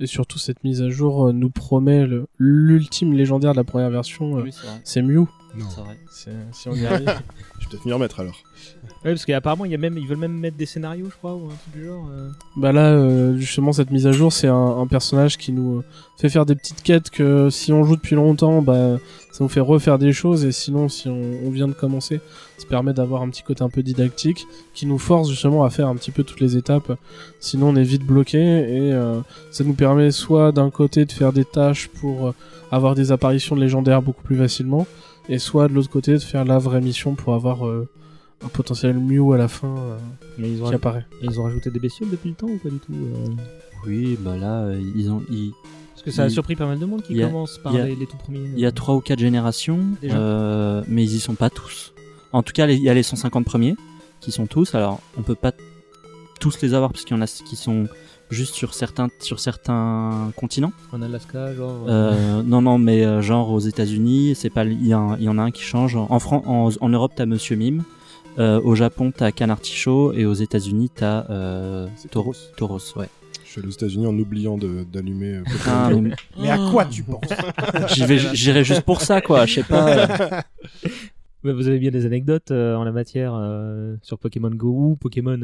Et 0.00 0.06
surtout, 0.06 0.38
cette 0.38 0.62
mise 0.64 0.80
à 0.80 0.90
jour 0.90 1.26
euh, 1.26 1.32
nous 1.32 1.50
promet 1.50 2.06
l'ultime 2.38 3.12
légendaire 3.12 3.52
de 3.52 3.56
la 3.56 3.64
première 3.64 3.90
version. 3.90 4.32
Oui, 4.34 4.52
c'est 4.84 5.02
Mew. 5.02 5.26
Non. 5.58 5.66
C'est 6.10 6.30
vrai. 6.30 6.46
Si 6.52 6.68
on 6.68 6.74
y 6.74 6.86
arrive. 6.86 7.06
Je 7.58 7.64
vais 7.64 7.70
peut-être 7.70 7.84
m'y 7.86 7.92
remettre 7.92 8.20
alors. 8.20 8.36
Ouais, 9.04 9.12
parce 9.12 9.24
qu'apparemment, 9.24 9.64
il 9.64 9.70
y 9.72 9.74
a 9.74 9.78
même, 9.78 9.96
ils 9.98 10.06
veulent 10.06 10.18
même 10.18 10.32
mettre 10.38 10.56
des 10.56 10.66
scénarios, 10.66 11.06
je 11.10 11.16
crois, 11.16 11.34
ou 11.34 11.46
un 11.46 11.48
truc 11.48 11.74
du 11.74 11.86
genre. 11.86 12.06
euh. 12.10 12.30
Bah 12.56 12.72
là, 12.72 12.92
euh, 12.92 13.36
justement, 13.36 13.72
cette 13.72 13.90
mise 13.90 14.06
à 14.06 14.12
jour, 14.12 14.32
c'est 14.32 14.48
un, 14.48 14.54
un 14.78 14.86
personnage 14.86 15.36
qui 15.38 15.52
nous 15.52 15.78
euh, 15.78 15.84
fait 16.18 16.28
faire 16.28 16.46
des 16.46 16.54
petites 16.54 16.82
quêtes 16.82 17.10
que 17.10 17.50
si 17.50 17.72
on 17.72 17.84
joue 17.84 17.96
depuis 17.96 18.16
longtemps, 18.16 18.62
bah, 18.62 18.98
ça 19.32 19.44
nous 19.44 19.48
fait 19.48 19.60
refaire 19.60 19.98
des 19.98 20.12
choses. 20.12 20.44
Et 20.44 20.52
sinon, 20.52 20.88
si 20.88 21.08
on, 21.08 21.20
on 21.44 21.50
vient 21.50 21.68
de 21.68 21.72
commencer, 21.72 22.20
ça 22.56 22.66
permet 22.68 22.92
d'avoir 22.92 23.22
un 23.22 23.28
petit 23.30 23.42
côté 23.42 23.62
un 23.62 23.68
peu 23.70 23.82
didactique 23.82 24.46
qui 24.74 24.86
nous 24.86 24.98
force 24.98 25.28
justement 25.30 25.64
à 25.64 25.70
faire 25.70 25.88
un 25.88 25.94
petit 25.96 26.10
peu 26.10 26.24
toutes 26.24 26.40
les 26.40 26.56
étapes. 26.56 26.92
Sinon, 27.40 27.68
on 27.68 27.76
est 27.76 27.82
vite 27.84 28.02
bloqué 28.04 28.38
et 28.38 28.92
euh, 28.92 29.20
ça 29.50 29.62
nous 29.64 29.74
permet 29.74 30.10
soit 30.10 30.50
d'un 30.52 30.70
côté 30.70 31.04
de 31.04 31.12
faire 31.12 31.32
des 31.32 31.44
tâches 31.44 31.88
pour 31.88 32.28
euh, 32.28 32.34
avoir 32.70 32.94
des 32.94 33.12
apparitions 33.12 33.54
de 33.56 33.60
légendaires 33.60 34.02
beaucoup 34.02 34.22
plus 34.22 34.36
facilement, 34.36 34.86
et 35.28 35.38
soit 35.38 35.68
de 35.68 35.74
l'autre 35.74 35.90
côté 35.90 36.12
de 36.12 36.18
faire 36.18 36.44
la 36.44 36.58
vraie 36.58 36.80
mission 36.80 37.14
pour 37.14 37.34
avoir 37.34 37.66
euh, 37.66 37.88
un 38.44 38.48
potentiel 38.48 38.96
Mew 38.98 39.32
à 39.32 39.38
la 39.38 39.48
fin 39.48 39.68
euh, 39.76 39.98
Mais 40.38 40.50
ils 40.50 40.62
ont, 40.62 40.68
qui 40.68 40.74
apparaît. 40.74 41.06
et 41.22 41.26
ils 41.26 41.40
ont 41.40 41.44
rajouté 41.44 41.70
des 41.70 41.80
bestioles 41.80 42.10
depuis 42.10 42.30
le 42.30 42.34
temps 42.34 42.46
ou 42.46 42.58
pas 42.58 42.68
du 42.70 42.78
tout 42.78 42.92
euh 42.94 43.26
Oui, 43.86 44.16
bah 44.20 44.36
là, 44.36 44.62
euh, 44.62 44.80
ils 44.96 45.10
ont, 45.10 45.22
ils- 45.30 45.52
Parce 45.92 46.02
que 46.02 46.10
ça 46.10 46.22
a 46.24 46.28
surpris 46.30 46.54
pas 46.56 46.66
mal 46.66 46.78
de 46.78 46.84
monde 46.86 47.02
qui 47.02 47.20
a- 47.22 47.26
commence 47.26 47.58
par 47.58 47.74
a- 47.74 47.84
les, 47.84 47.94
les 47.96 48.06
tout 48.06 48.16
premiers. 48.16 48.40
il 48.54 48.58
y 48.60 48.64
a 48.64 48.68
euh. 48.68 48.72
trois 48.72 48.94
ou 48.94 49.00
quatre 49.00 49.18
générations, 49.18 49.80
Déjà 50.00 50.16
euh, 50.18 50.82
mais 50.88 51.04
ils 51.04 51.14
y 51.14 51.20
sont 51.20 51.34
pas 51.34 51.50
tous. 51.50 51.92
En 52.32 52.42
tout 52.42 52.52
cas, 52.52 52.66
il 52.68 52.80
y 52.82 52.88
a 52.88 52.94
les 52.94 53.02
150 53.02 53.44
premiers 53.44 53.74
qui 54.20 54.32
sont 54.32 54.46
tous. 54.46 54.74
Alors, 54.74 55.00
on 55.16 55.22
peut 55.22 55.34
pas 55.34 55.52
tous 56.40 56.60
les 56.62 56.74
avoir 56.74 56.92
parce 56.92 57.04
qu'il 57.04 57.16
y 57.16 57.18
en 57.18 57.22
a 57.22 57.26
qui 57.26 57.56
sont 57.56 57.88
juste 58.30 58.54
sur 58.54 58.74
certains 58.74 59.08
sur 59.20 59.40
certains 59.40 60.30
continents. 60.36 60.72
En 60.92 61.02
Alaska, 61.02 61.54
genre. 61.54 61.84
euh, 61.88 62.12
Euh, 62.38 62.42
non, 62.42 62.60
non, 62.62 62.78
mais 62.78 63.04
euh, 63.04 63.22
genre 63.22 63.50
aux 63.50 63.58
États-Unis, 63.60 64.34
c'est 64.34 64.50
pas, 64.50 64.64
il 64.64 64.86
y, 64.86 64.94
en 64.94 65.38
a 65.38 65.42
un 65.42 65.50
qui 65.50 65.62
change. 65.62 65.96
En, 65.96 66.18
Fran- 66.18 66.42
en, 66.46 66.70
en 66.80 66.88
Europe, 66.88 67.12
t'as 67.16 67.26
Monsieur 67.26 67.56
Mime. 67.56 67.82
Euh, 68.38 68.60
au 68.62 68.74
Japon, 68.76 69.10
t'as 69.16 69.32
Canartichaud. 69.32 70.12
Et 70.12 70.24
aux 70.26 70.34
États-Unis, 70.34 70.90
t'as 70.94 71.26
euh, 71.30 71.86
C'est 71.96 72.08
Tauros. 72.10 72.34
Tauros. 72.56 72.78
Ouais. 72.96 73.08
Je 73.44 73.50
suis 73.50 73.60
allé 73.60 73.68
aux 73.68 73.72
États-Unis 73.72 74.06
en 74.06 74.16
oubliant 74.18 74.56
de- 74.58 74.84
d'allumer. 74.92 75.36
euh, 75.36 75.42
Pokémon 75.44 75.60
Ah, 75.66 75.90
mais 76.00 76.14
Mais 76.42 76.50
à 76.50 76.58
quoi 76.70 76.84
tu 76.84 77.02
penses? 77.02 77.22
J'y 77.94 78.04
vais, 78.04 78.18
j'irai 78.34 78.62
juste 78.62 78.82
pour 78.82 79.00
ça, 79.00 79.20
quoi. 79.22 79.46
Je 79.46 79.54
sais 79.54 79.62
pas. 79.64 79.88
euh, 79.88 80.28
mais 81.42 81.52
vous 81.52 81.66
avez 81.66 81.78
bien 81.78 81.90
des 81.90 82.04
anecdotes 82.06 82.50
euh, 82.50 82.76
en 82.76 82.84
la 82.84 82.92
matière 82.92 83.32
euh, 83.34 83.96
sur 84.02 84.18
Pokémon 84.18 84.50
Go 84.50 84.68
ou 84.92 84.96
Pokémon. 84.96 85.38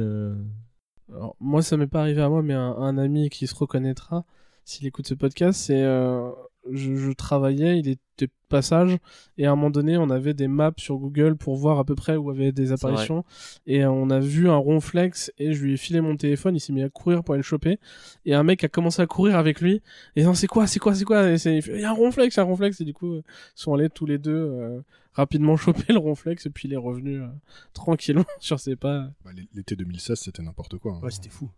Alors, 1.12 1.36
moi, 1.40 1.62
ça 1.62 1.76
m'est 1.76 1.86
pas 1.86 2.00
arrivé 2.00 2.22
à 2.22 2.28
moi, 2.28 2.42
mais 2.42 2.54
un, 2.54 2.72
un 2.72 2.98
ami 2.98 3.30
qui 3.30 3.46
se 3.46 3.54
reconnaîtra 3.54 4.24
s'il 4.64 4.86
écoute 4.86 5.06
ce 5.06 5.14
podcast, 5.14 5.60
c'est 5.60 5.82
euh, 5.82 6.30
je, 6.70 6.94
je 6.94 7.12
travaillais, 7.12 7.78
il 7.78 7.88
était 7.88 8.28
passage, 8.48 8.96
et 9.36 9.46
à 9.46 9.50
un 9.52 9.56
moment 9.56 9.70
donné, 9.70 9.96
on 9.96 10.08
avait 10.10 10.34
des 10.34 10.46
maps 10.46 10.72
sur 10.76 10.96
Google 10.98 11.34
pour 11.36 11.56
voir 11.56 11.80
à 11.80 11.84
peu 11.84 11.96
près 11.96 12.16
où 12.16 12.30
avait 12.30 12.52
des 12.52 12.70
apparitions, 12.72 13.24
et 13.66 13.84
on 13.84 14.08
a 14.10 14.20
vu 14.20 14.48
un 14.48 14.56
ronflex, 14.56 15.32
et 15.38 15.52
je 15.54 15.64
lui 15.64 15.72
ai 15.72 15.76
filé 15.76 16.00
mon 16.00 16.16
téléphone, 16.16 16.54
il 16.54 16.60
s'est 16.60 16.72
mis 16.72 16.82
à 16.84 16.88
courir 16.88 17.24
pour 17.24 17.34
aller 17.34 17.40
le 17.40 17.44
choper, 17.44 17.78
et 18.24 18.34
un 18.34 18.44
mec 18.44 18.62
a 18.62 18.68
commencé 18.68 19.02
à 19.02 19.06
courir 19.06 19.36
avec 19.36 19.60
lui, 19.60 19.82
et 20.14 20.22
non, 20.22 20.34
c'est 20.34 20.46
quoi, 20.46 20.68
c'est 20.68 20.78
quoi, 20.78 20.94
c'est 20.94 21.04
quoi, 21.04 21.28
et 21.30 21.38
c'est- 21.38 21.58
il 21.58 21.80
y 21.80 21.84
a 21.84 21.90
un 21.90 21.94
ronflex, 21.94 22.36
il 22.36 22.38
y 22.38 22.40
a 22.40 22.44
un 22.44 22.46
ronflex, 22.46 22.80
et 22.80 22.84
du 22.84 22.94
coup, 22.94 23.16
ils 23.16 23.22
sont 23.56 23.74
allés 23.74 23.90
tous 23.90 24.06
les 24.06 24.18
deux 24.18 24.32
euh, 24.36 24.80
rapidement 25.14 25.56
choper 25.88 25.92
le 25.92 25.98
ronflex, 25.98 26.46
et 26.46 26.50
puis 26.50 26.68
il 26.68 26.74
est 26.74 26.76
revenu 26.76 27.20
euh, 27.22 27.26
tranquillement 27.72 28.24
sur 28.38 28.60
ses 28.60 28.76
pas. 28.76 29.10
Bah, 29.24 29.30
L'été 29.54 29.74
2016, 29.74 30.18
c'était 30.20 30.42
n'importe 30.42 30.78
quoi. 30.78 30.92
hein. 30.94 31.00
Ouais, 31.02 31.10
c'était 31.10 31.30
fou. 31.30 31.50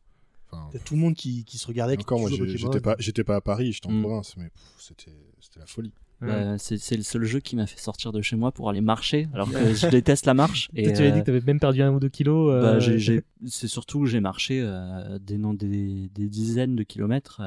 Enfin, 0.68 0.78
tout 0.84 0.94
le 0.94 1.00
monde 1.00 1.14
qui, 1.14 1.44
qui 1.44 1.58
se 1.58 1.66
regardait. 1.66 1.96
qui 1.96 2.02
encore, 2.02 2.20
moi, 2.20 2.30
j'étais 2.30 2.80
pas, 2.80 2.96
j'étais 2.98 3.24
pas 3.24 3.36
à 3.36 3.40
Paris, 3.40 3.72
j'étais 3.72 3.86
en 3.88 3.92
Mm. 3.92 4.02
province, 4.02 4.36
mais 4.36 4.50
c'était, 4.78 5.12
c'était 5.40 5.60
la 5.60 5.66
folie. 5.66 5.92
bah, 6.20 6.56
c'est, 6.58 6.78
c'est 6.78 6.96
le 6.96 7.02
seul 7.02 7.24
jeu 7.24 7.40
qui 7.40 7.56
m'a 7.56 7.66
fait 7.66 7.78
sortir 7.78 8.10
de 8.12 8.22
chez 8.22 8.36
moi 8.36 8.50
pour 8.52 8.68
aller 8.70 8.80
marcher, 8.80 9.28
alors 9.34 9.50
que 9.50 9.56
je 9.74 9.88
déteste 9.88 10.26
la 10.26 10.34
marche. 10.34 10.68
Et, 10.74 10.84
tu 10.92 10.98
avais 11.00 11.12
dit 11.12 11.18
euh, 11.18 11.20
que 11.20 11.26
t'avais 11.26 11.40
même 11.42 11.60
perdu 11.60 11.82
un 11.82 11.92
ou 11.92 12.00
deux 12.00 12.08
kilos. 12.08 12.50
euh, 12.52 12.60
Bah, 12.62 12.78
j'ai- 12.80 12.98
j'ai- 12.98 13.22
c'est 13.46 13.68
surtout 13.68 14.00
que 14.00 14.06
j'ai 14.06 14.20
marché 14.20 14.60
euh, 14.62 15.18
des, 15.18 15.36
non, 15.38 15.52
des, 15.54 16.08
des 16.14 16.28
dizaines 16.28 16.74
de 16.76 16.82
kilomètres. 16.82 17.40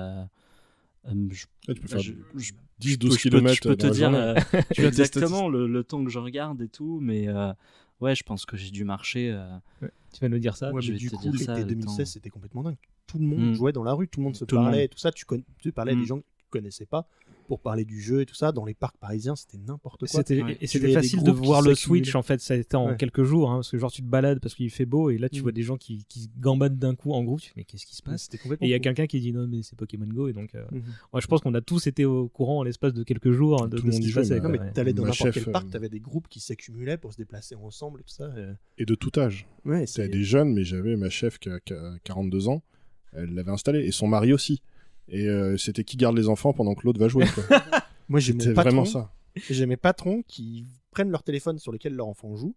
je, 1.06 1.46
Ouais, 1.68 1.74
tu 1.74 1.82
peux 1.82 1.88
faire 1.88 2.00
je- 2.00 2.14
je- 2.38 2.54
10, 2.80 2.92
je 2.92 2.98
peux- 2.98 3.08
12 3.08 3.18
je 3.18 3.24
peux- 3.24 3.30
km. 3.30 3.54
Je 3.56 3.68
peux 3.68 3.76
te 3.76 3.88
dire 3.88 4.14
euh, 4.14 4.36
exactement 4.78 5.50
le, 5.50 5.68
le 5.68 5.84
temps 5.84 6.04
que 6.04 6.10
je 6.10 6.20
regarde 6.20 6.62
et 6.62 6.70
tout, 6.70 7.00
mais 7.02 7.28
euh, 7.28 7.52
ouais, 8.02 8.16
je 8.16 8.24
pense 8.24 8.46
que 8.46 8.56
j'ai 8.58 8.70
dû 8.72 8.84
marcher. 8.84 9.32
euh, 9.32 9.48
Tu 10.14 10.20
vas 10.22 10.30
nous 10.30 10.40
dire 10.40 10.56
ça. 10.56 10.72
Ouais, 10.72 10.82
je 10.82 10.88
mais 10.88 10.94
vais 10.94 11.00
du 11.00 11.10
te 11.10 11.16
coup, 11.16 11.22
dire 11.24 11.32
l'été 11.34 11.46
ça, 11.46 11.58
le 11.60 11.66
2016, 11.66 11.98
temps. 11.98 12.06
c'était 12.06 12.30
complètement 12.30 12.64
dingue. 12.64 12.78
Tout 13.10 13.18
le 13.20 13.26
monde 13.26 13.50
Mm. 13.52 13.54
jouait 13.54 13.72
dans 13.72 13.84
la 13.84 13.94
rue, 13.94 14.08
tout 14.08 14.20
le 14.20 14.26
monde 14.26 14.36
se 14.36 14.46
Tout 14.46 14.56
parlait, 14.56 14.72
monde. 14.78 14.80
et 14.86 14.88
tout 14.88 15.00
ça. 15.00 15.12
Tu, 15.12 15.26
con- 15.26 15.44
tu 15.60 15.72
parlais 15.72 15.96
Mm. 15.96 16.00
des 16.02 16.06
gens 16.06 16.18
que 16.20 16.26
tu 16.38 16.46
connaissais 16.52 16.86
pas 16.86 17.08
pour 17.48 17.60
parler 17.62 17.84
du 17.84 18.00
jeu 18.00 18.22
et 18.22 18.28
tout 18.28 18.36
ça. 18.36 18.52
Dans 18.52 18.64
les 18.66 18.76
parcs 18.76 18.98
parisiens, 18.98 19.36
c'était 19.36 19.58
n'importe 19.58 20.02
quoi. 20.02 20.08
C'était, 20.08 20.44
Ouais. 20.44 20.58
et 20.62 20.68
c'était 20.68 20.94
facile 20.94 21.24
de 21.24 21.32
voir 21.32 21.64
le 21.64 21.74
switch 21.74 22.14
en 22.14 22.22
fait, 22.22 22.40
ça 22.42 22.54
a 22.54 22.58
été 22.58 22.76
en 22.78 22.90
Ouais. 22.90 22.96
quelques 22.98 23.24
jours, 23.24 23.50
hein, 23.50 23.56
parce 23.58 23.72
que 23.72 23.80
genre 23.80 23.92
tu 23.92 24.04
te 24.04 24.08
balades 24.08 24.40
parce 24.40 24.54
qu'il 24.54 24.70
fait 24.70 24.86
beau 24.86 25.10
et 25.10 25.18
là 25.18 25.30
tu 25.30 25.40
Mm. 25.40 25.42
vois 25.42 25.52
des 25.52 25.64
gens 25.64 25.76
qui, 25.78 26.06
qui 26.08 26.20
se 26.22 26.28
gambadent 26.40 26.78
d'un 26.78 26.94
coup 26.94 27.12
en 27.14 27.24
groupe, 27.24 27.42
tu 27.42 27.48
fais 27.50 27.54
mais 27.58 27.64
qu'est-ce 27.64 27.88
qui 27.88 27.96
se 27.96 28.04
passe? 28.04 28.30
Et 28.34 28.38
il 28.62 28.70
y 28.70 28.76
a 28.76 28.80
quelqu'un 28.80 29.08
qui 29.08 29.20
dit 29.20 29.34
non 29.34 29.48
mais 29.48 29.64
c'est 29.64 29.76
Pokémon 29.76 30.06
Go 30.06 30.28
et 30.28 30.34
donc 30.34 30.54
euh, 30.54 30.64
Mhm. 30.72 30.84
moi, 31.12 31.22
je 31.22 31.26
pense 31.28 31.42
qu'on 31.42 31.56
a 31.56 31.62
tous 31.62 31.88
été 31.88 32.06
au 32.06 32.28
courant 32.28 32.60
en 32.60 32.64
l'espace 32.64 32.94
de 32.94 33.02
quelques 33.04 33.32
jours 33.32 33.68
de, 33.68 33.78
Tout 33.78 33.88
ce 33.88 33.92
monde 33.92 34.00
qui 34.02 34.10
se 34.10 34.14
passait. 34.16 34.40
Non, 34.40 34.50
mais 34.50 34.60
t'allais 34.72 34.94
dans 34.94 35.06
n'importe 35.06 35.32
quel 35.32 35.46
parc, 35.52 35.66
euh, 35.68 35.72
t'avais 35.72 35.90
des 35.90 36.00
groupes 36.00 36.28
qui 36.30 36.40
s'accumulaient 36.40 36.98
pour 36.98 37.14
se 37.14 37.18
déplacer 37.18 37.56
ensemble 37.56 38.02
et 38.02 38.04
tout 38.04 38.14
ça. 38.14 38.32
Et 38.78 38.86
de 38.86 38.94
tout 38.94 39.20
âge. 39.20 39.48
Ouais, 39.66 39.88
C'était 39.88 40.04
c'est 40.04 40.10
des 40.10 40.24
jeunes, 40.24 40.54
mais 40.54 40.64
j'avais 40.64 40.96
ma 40.98 41.10
chef 41.10 41.40
qui 41.40 41.50
a, 41.50 41.60
qui 41.60 41.74
a 41.74 41.96
42 42.04 42.48
ans, 42.48 42.62
elle 43.14 43.34
l'avait 43.34 43.52
installé, 43.52 43.80
et 43.86 43.92
son 43.92 44.08
mari 44.08 44.34
aussi. 44.34 44.62
Et 45.08 45.28
euh, 45.28 45.58
c'était 45.58 45.84
qui 45.84 45.98
garde 45.98 46.16
les 46.18 46.28
enfants 46.30 46.54
pendant 46.54 46.76
que 46.76 46.82
l'autre 46.86 47.00
va 47.00 47.08
jouer. 47.08 47.26
quoi. 47.34 47.44
Moi, 48.10 48.20
j'ai 48.20 48.34
C'était 48.34 48.50
mon 48.50 48.56
patron, 48.56 48.70
vraiment 48.72 48.86
ça. 48.86 49.12
j'ai 49.50 49.66
mes 49.66 49.78
patrons 49.78 50.24
qui 50.28 50.66
prennent 50.92 51.10
leur 51.12 51.24
téléphone 51.24 51.58
sur 51.60 51.72
lequel 51.72 51.94
leur 51.96 52.08
enfant 52.08 52.36
joue 52.36 52.56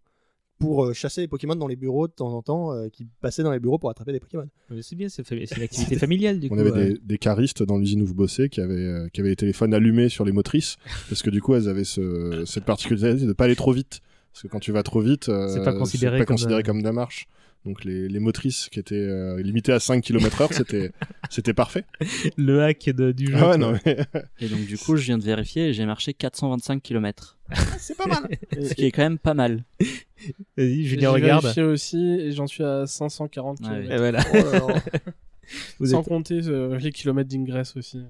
pour 0.59 0.85
euh, 0.85 0.93
chasser 0.93 1.23
les 1.23 1.29
Pokémon 1.29 1.57
dans 1.57 1.67
les 1.67 1.77
bureaux 1.77 2.07
de 2.07 2.13
temps 2.13 2.33
en 2.33 2.41
temps, 2.41 2.73
euh, 2.73 2.89
qui 2.89 3.07
passaient 3.21 3.43
dans 3.43 3.51
les 3.53 3.59
bureaux 3.59 3.79
pour 3.79 3.91
attraper 3.91 4.13
des 4.13 4.21
Pokémon. 4.21 4.49
C'est 4.81 4.95
bien, 4.95 5.09
c'est, 5.09 5.29
une 5.31 5.63
activité 5.63 5.97
familiale 5.99 6.39
du 6.39 6.49
coup. 6.49 6.55
On 6.55 6.59
avait 6.59 6.71
ouais. 6.71 6.89
des, 6.93 6.99
des 7.03 7.19
caristes 7.19 7.63
dans 7.65 7.79
l'usine 7.79 8.03
où 8.03 8.07
je 8.07 8.13
bossais 8.13 8.49
qui 8.49 8.61
avaient, 8.61 8.75
euh, 8.77 9.09
qui 9.13 9.21
avaient 9.21 9.31
les 9.31 9.37
téléphones 9.37 9.75
allumés 9.75 10.09
sur 10.09 10.25
les 10.25 10.31
motrices, 10.33 10.77
parce 11.09 11.23
que 11.23 11.31
du 11.31 11.41
coup, 11.43 11.55
elles 11.55 11.69
avaient 11.69 11.85
ce- 11.85 12.45
cette 12.47 12.65
particularité 12.65 13.23
de 13.23 13.27
ne 13.27 13.33
pas 13.33 13.47
aller 13.47 13.57
trop 13.57 13.73
vite. 13.73 14.01
Parce 14.33 14.43
que 14.45 14.49
quand 14.49 14.61
tu 14.61 14.73
vas 14.73 14.83
trop 14.83 15.01
vite, 15.01 15.29
euh, 15.29 15.49
C'est 15.49 15.65
pas 15.65 15.75
considéré 15.75 16.19
pas 16.19 16.25
comme, 16.27 16.37
considéré 16.37 16.61
euh, 16.61 16.65
comme 16.65 16.79
de 16.81 16.85
la 16.87 16.93
marche. 16.93 17.27
Donc 17.65 17.85
les, 17.85 18.09
les 18.09 18.19
motrices 18.19 18.69
qui 18.71 18.81
étaient 18.81 18.97
euh, 18.97 19.41
limitées 19.41 19.71
à 19.73 19.79
5 19.79 20.03
km/h, 20.03 20.53
c'était, 20.53 20.91
c'était 21.31 21.55
parfait. 21.55 21.85
le 22.37 22.61
hack 22.63 22.91
de- 22.91 23.13
du 23.13 23.27
jeu. 23.29 23.35
Ah 23.37 23.51
ouais, 23.51 23.59
quoi. 23.59 23.59
non, 23.59 23.79
mais- 23.87 23.99
Et 24.41 24.49
donc, 24.49 24.67
du 24.67 24.77
coup, 24.77 24.97
je 24.97 25.05
viens 25.05 25.17
de 25.19 25.23
vérifier 25.23 25.69
et 25.69 25.73
j'ai 25.73 25.87
marché 25.87 26.13
425 26.13 26.83
km. 26.83 27.39
C'est 27.79 27.97
pas 27.97 28.07
mal. 28.07 28.29
Ce 28.69 28.75
qui 28.75 28.87
est 28.87 28.91
quand 28.91 29.03
même 29.03 29.19
pas 29.19 29.35
mal. 29.35 29.63
Vas-y, 30.57 30.83
J'ai 30.83 30.85
Julien 30.85 31.11
regarde. 31.11 31.43
vérifié 31.43 31.63
aussi 31.63 31.99
et 32.21 32.33
j'en 32.33 32.47
suis 32.49 32.65
à 32.65 32.87
540 32.87 33.61
Ouais, 33.61 33.67
km. 33.67 33.93
Et 33.93 33.97
voilà. 33.99 34.25
Oh. 34.35 34.73
Vous 35.79 35.87
Sans 35.87 36.01
êtes, 36.01 36.09
compter 36.09 36.41
euh, 36.47 36.79
les 36.79 36.91
kilomètres 36.93 37.29
d'ingress 37.29 37.77
aussi. 37.77 38.01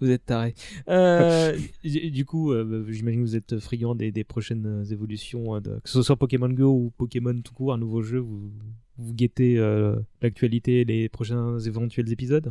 Vous 0.00 0.10
êtes 0.10 0.26
taré. 0.26 0.54
Euh, 0.88 1.58
du 1.84 2.24
coup, 2.24 2.52
euh, 2.52 2.86
j'imagine 2.88 3.20
que 3.20 3.26
vous 3.26 3.36
êtes 3.36 3.58
friand 3.58 3.94
des, 3.94 4.12
des 4.12 4.24
prochaines 4.24 4.66
euh, 4.66 4.84
évolutions, 4.84 5.56
euh, 5.56 5.60
de, 5.60 5.80
que 5.82 5.88
ce 5.88 6.02
soit 6.02 6.16
Pokémon 6.16 6.48
Go 6.48 6.72
ou 6.72 6.90
Pokémon 6.96 7.40
tout 7.42 7.54
court, 7.54 7.72
un 7.72 7.78
nouveau 7.78 8.02
jeu. 8.02 8.18
Vous, 8.18 8.50
vous 8.98 9.14
guettez 9.14 9.58
euh, 9.58 9.96
l'actualité 10.22 10.80
et 10.80 10.84
les 10.84 11.08
prochains 11.08 11.58
éventuels 11.60 12.10
épisodes? 12.12 12.50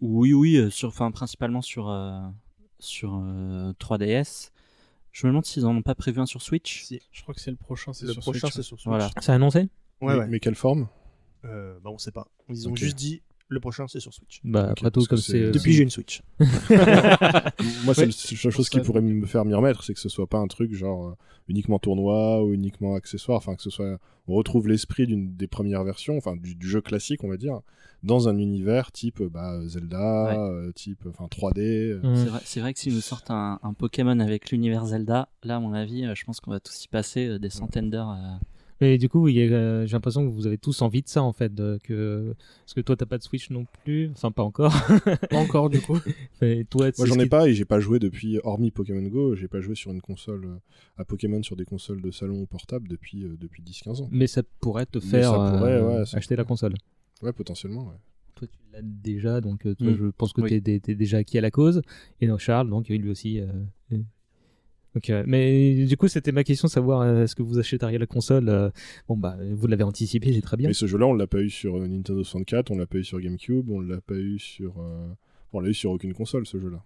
Oui, 0.00 0.32
oui, 0.32 0.70
sur, 0.70 0.88
enfin, 0.88 1.10
principalement 1.10 1.62
sur, 1.62 1.88
euh, 1.88 2.20
sur 2.78 3.20
euh, 3.22 3.72
3DS. 3.80 4.50
Je 5.12 5.26
me 5.26 5.32
demande 5.32 5.44
s'ils 5.44 5.64
en 5.66 5.74
ont 5.74 5.82
pas 5.82 5.94
prévu 5.94 6.20
un 6.20 6.26
sur 6.26 6.42
Switch. 6.42 6.84
Si. 6.84 7.00
Je 7.10 7.22
crois 7.22 7.34
que 7.34 7.40
c'est 7.40 7.50
le 7.50 7.56
prochain, 7.56 7.92
c'est 7.92 8.06
Le 8.06 8.12
sur 8.12 8.22
prochain, 8.22 8.40
Switch. 8.46 8.52
c'est 8.54 8.62
sur 8.62 8.78
Switch. 8.78 8.86
Voilà. 8.88 9.10
C'est 9.20 9.32
annoncé? 9.32 9.60
Ouais, 9.60 9.68
mais, 10.14 10.14
ouais. 10.18 10.26
mais 10.28 10.40
quelle 10.40 10.54
forme? 10.54 10.88
Euh, 11.44 11.78
bah, 11.82 11.90
on 11.90 11.98
sait 11.98 12.12
pas. 12.12 12.28
Ils 12.48 12.68
ont 12.68 12.76
juste 12.76 12.96
dit 12.96 13.22
Le 13.52 13.58
prochain, 13.60 13.86
c'est 13.88 13.98
sur 14.00 14.14
Switch. 14.14 14.40
Bah, 14.44 14.68
après 14.70 14.90
tout, 14.92 15.04
comme 15.06 15.18
c'est- 15.18 15.42
euh, 15.42 15.50
Depuis, 15.50 15.72
j'ai 15.72 15.82
une 15.82 15.90
Switch. 15.90 16.22
Moi, 16.40 17.94
c'est 17.94 18.00
Ouais. 18.02 18.06
la 18.06 18.12
seule 18.12 18.52
chose 18.52 18.68
qui 18.68 18.80
pourrait 18.80 19.00
me 19.00 19.26
faire 19.26 19.44
m'y 19.44 19.54
remettre, 19.54 19.82
c'est 19.84 19.92
que 19.94 20.00
ce 20.00 20.08
soit 20.08 20.26
pas 20.28 20.38
un 20.38 20.46
truc 20.46 20.72
genre 20.72 21.08
euh, 21.08 21.14
uniquement 21.48 21.78
tournoi 21.78 22.42
ou 22.44 22.52
uniquement 22.52 22.94
accessoire, 22.94 23.38
enfin 23.38 23.56
que 23.56 23.62
ce 23.62 23.70
soit, 23.70 23.98
on 24.28 24.34
retrouve 24.34 24.68
l'esprit 24.68 25.06
d'une 25.06 25.34
des 25.34 25.46
premières 25.48 25.82
versions, 25.84 26.16
enfin 26.16 26.36
du, 26.36 26.54
du 26.54 26.68
jeu 26.68 26.80
classique, 26.80 27.24
on 27.24 27.28
va 27.28 27.36
dire, 27.36 27.60
dans 28.02 28.28
un 28.28 28.38
univers 28.38 28.92
type 28.92 29.20
bah, 29.22 29.58
Zelda, 29.66 30.38
euh, 30.40 30.70
type, 30.72 31.04
enfin 31.08 31.26
3D. 31.26 31.58
euh. 31.60 32.00
Mm. 32.02 32.16
C'est 32.44 32.60
vrai, 32.60 32.60
vrai 32.62 32.72
que 32.74 32.78
s'ils 32.78 32.94
nous 32.94 33.00
sortent 33.00 33.30
un, 33.30 33.58
un 33.62 33.72
Pokémon 33.74 34.18
avec 34.20 34.50
l'univers 34.52 34.86
Zelda, 34.86 35.28
là, 35.42 35.56
à 35.56 35.60
mon 35.60 35.72
avis, 35.74 36.04
euh, 36.06 36.14
je 36.14 36.24
pense 36.24 36.38
qu'on 36.40 36.52
va 36.52 36.60
tous 36.60 36.84
y 36.84 36.88
passer 36.88 37.26
euh, 37.26 37.38
des 37.38 37.50
centaines 37.50 37.90
d'heures. 37.90 38.16
Mais 38.80 38.96
du 38.98 39.08
coup, 39.08 39.28
il 39.28 39.38
euh, 39.52 39.86
j'ai 39.86 39.92
l'impression 39.92 40.24
que 40.26 40.32
vous 40.32 40.46
avez 40.46 40.56
tous 40.56 40.80
envie 40.82 41.02
de 41.02 41.08
ça 41.08 41.22
en 41.22 41.32
fait, 41.32 41.54
de- 41.54 41.78
que 41.82 42.34
parce 42.64 42.72
que 42.74 42.80
toi 42.80 42.96
t'as 42.96 43.04
pas 43.06 43.18
de 43.18 43.22
Switch 43.22 43.50
non 43.50 43.66
plus, 43.84 44.10
enfin 44.12 44.30
pas 44.30 44.42
encore. 44.42 44.72
Pas 45.30 45.36
encore, 45.36 45.68
du 45.68 45.80
coup. 45.80 45.98
Et 46.42 46.64
toi, 46.64 46.90
Moi, 46.96 47.06
j'en 47.06 47.16
ai 47.16 47.24
qui- 47.24 47.28
pas 47.28 47.48
et 47.48 47.54
j'ai 47.54 47.64
pas 47.66 47.78
joué 47.80 47.98
depuis, 47.98 48.38
hormis 48.42 48.70
Pokémon 48.70 49.06
Go, 49.08 49.34
j'ai 49.36 49.48
pas 49.48 49.60
joué 49.60 49.74
sur 49.74 49.90
une 49.90 50.00
console 50.00 50.44
euh, 50.46 50.56
à 50.96 51.04
Pokémon 51.04 51.42
sur 51.42 51.56
des 51.56 51.64
consoles 51.66 52.00
de 52.00 52.10
salon 52.10 52.46
portable 52.46 52.88
depuis, 52.88 53.24
euh, 53.24 53.36
depuis 53.38 53.62
10-15 53.62 54.02
ans. 54.02 54.08
Mais 54.10 54.26
ça 54.26 54.42
pourrait 54.60 54.86
te 54.86 54.98
faire 55.00 55.30
ça 55.32 55.50
pourrait, 55.56 55.72
euh, 55.74 55.98
ouais, 56.00 56.06
ça 56.06 56.16
acheter 56.16 56.36
la 56.36 56.44
console. 56.44 56.72
Ouais, 57.22 57.32
potentiellement, 57.34 57.82
ouais. 57.88 57.96
Toi, 58.34 58.48
tu 58.48 58.58
l'as 58.72 58.80
déjà, 58.82 59.42
donc 59.42 59.60
toi, 59.62 59.74
Mm. 59.90 59.94
je 59.96 60.06
pense 60.06 60.32
que 60.32 60.40
Oui. 60.40 60.62
t'es 60.62 60.94
déjà 60.94 61.18
acquis 61.18 61.36
à 61.36 61.42
la 61.42 61.50
cause. 61.50 61.82
Et 62.22 62.26
donc 62.26 62.38
Charles, 62.38 62.70
donc 62.70 62.88
lui 62.88 63.10
aussi. 63.10 63.40
euh, 63.40 63.46
Donc, 64.94 65.08
euh, 65.10 65.22
mais 65.26 65.86
du 65.86 65.96
coup, 65.96 66.08
c'était 66.08 66.32
ma 66.32 66.44
question, 66.44 66.66
savoir 66.68 67.02
euh, 67.02 67.24
est-ce 67.24 67.36
que 67.36 67.42
vous 67.42 67.58
achèteriez 67.58 67.98
la 67.98 68.06
console 68.06 68.48
euh, 68.48 68.70
Bon, 69.08 69.16
bah, 69.16 69.36
vous 69.52 69.66
l'avez 69.66 69.84
anticipé, 69.84 70.32
c'est 70.32 70.40
très 70.40 70.56
bien. 70.56 70.68
Mais 70.68 70.74
ce 70.74 70.86
jeu-là, 70.86 71.06
on 71.06 71.14
l'a 71.14 71.26
pas 71.26 71.40
eu 71.40 71.50
sur 71.50 71.76
euh, 71.76 71.86
Nintendo 71.86 72.24
64, 72.24 72.70
on 72.70 72.76
l'a 72.76 72.86
pas 72.86 72.98
eu 72.98 73.04
sur 73.04 73.20
GameCube, 73.20 73.70
on 73.70 73.80
l'a 73.80 74.00
pas 74.00 74.14
eu 74.14 74.38
sur. 74.38 74.74
bon, 74.74 75.16
on 75.52 75.60
l'a 75.60 75.68
eu 75.68 75.74
sur 75.74 75.92
aucune 75.92 76.12
console, 76.12 76.46
ce 76.46 76.58
jeu-là. 76.58 76.82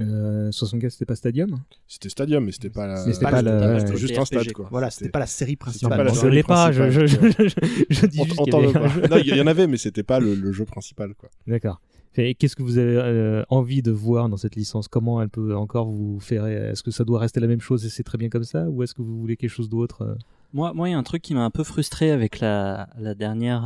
Euh, 0.00 0.50
64, 0.50 0.92
c'était 0.92 1.04
pas 1.04 1.14
Stadium 1.16 1.60
C'était 1.86 2.08
Stadium, 2.08 2.44
mais 2.44 2.52
c'était 2.52 2.70
pas 2.70 2.86
la. 2.86 2.96
C'était 2.96 3.20
pas 3.30 3.42
ouais, 3.42 3.80
C'était 3.80 3.96
juste 3.96 4.18
un 4.18 4.24
stade, 4.24 4.52
quoi. 4.52 4.68
Voilà, 4.70 4.90
c'était 4.90 5.10
pas 5.10 5.18
la 5.18 5.26
série 5.26 5.56
principale. 5.56 5.98
pas 5.98 6.04
la 6.04 6.12
je 6.12 6.18
série 6.20 6.34
l'ai 6.36 6.42
pas, 6.42 6.72
je, 6.72 6.90
je, 6.90 7.06
je, 7.06 7.16
principale, 7.16 7.48
je- 7.48 7.94
je 7.94 8.06
dis 8.06 8.20
On- 8.20 8.24
juste 8.24 8.40
on 8.40 8.44
qu'il 8.44 8.48
y 8.48 8.56
t'en 8.56 8.58
avait 8.58 8.66
veut 8.68 8.76
un 8.76 8.80
pas. 8.80 8.88
jeu. 8.88 9.02
Non, 9.10 9.16
il 9.18 9.36
y 9.36 9.40
en 9.40 9.46
avait, 9.46 9.66
mais 9.66 9.76
c'était 9.76 10.02
pas 10.02 10.18
le, 10.20 10.34
le 10.34 10.52
jeu 10.52 10.64
principal, 10.64 11.14
quoi. 11.14 11.28
D'accord. 11.46 11.80
Et 12.16 12.34
qu'est-ce 12.34 12.56
que 12.56 12.62
vous 12.62 12.78
avez 12.78 12.96
euh, 12.96 13.44
envie 13.50 13.82
de 13.82 13.90
voir 13.92 14.28
dans 14.28 14.36
cette 14.36 14.56
licence? 14.56 14.88
Comment 14.88 15.22
elle 15.22 15.28
peut 15.28 15.54
encore 15.54 15.90
vous 15.90 16.18
faire 16.18 16.46
Est-ce 16.46 16.82
que 16.82 16.90
ça 16.90 17.04
doit 17.04 17.20
rester 17.20 17.38
la 17.38 17.46
même 17.46 17.60
chose 17.60 17.84
et 17.86 17.88
c'est 17.90 18.02
très 18.02 18.18
bien 18.18 18.28
comme 18.28 18.42
ça? 18.44 18.68
Ou 18.68 18.82
est-ce 18.82 18.94
que 18.94 19.02
vous 19.02 19.16
voulez 19.20 19.36
quelque 19.36 19.50
chose 19.50 19.68
d'autre 19.68 20.02
euh? 20.02 20.14
Moi, 20.52 20.72
moi, 20.74 20.88
il 20.88 20.92
y 20.92 20.94
a 20.94 20.98
un 20.98 21.04
truc 21.04 21.22
qui 21.22 21.34
m'a 21.34 21.44
un 21.44 21.50
peu 21.50 21.62
frustré 21.62 22.10
avec 22.10 22.40
la, 22.40 22.88
la 22.98 23.14
dernière. 23.14 23.62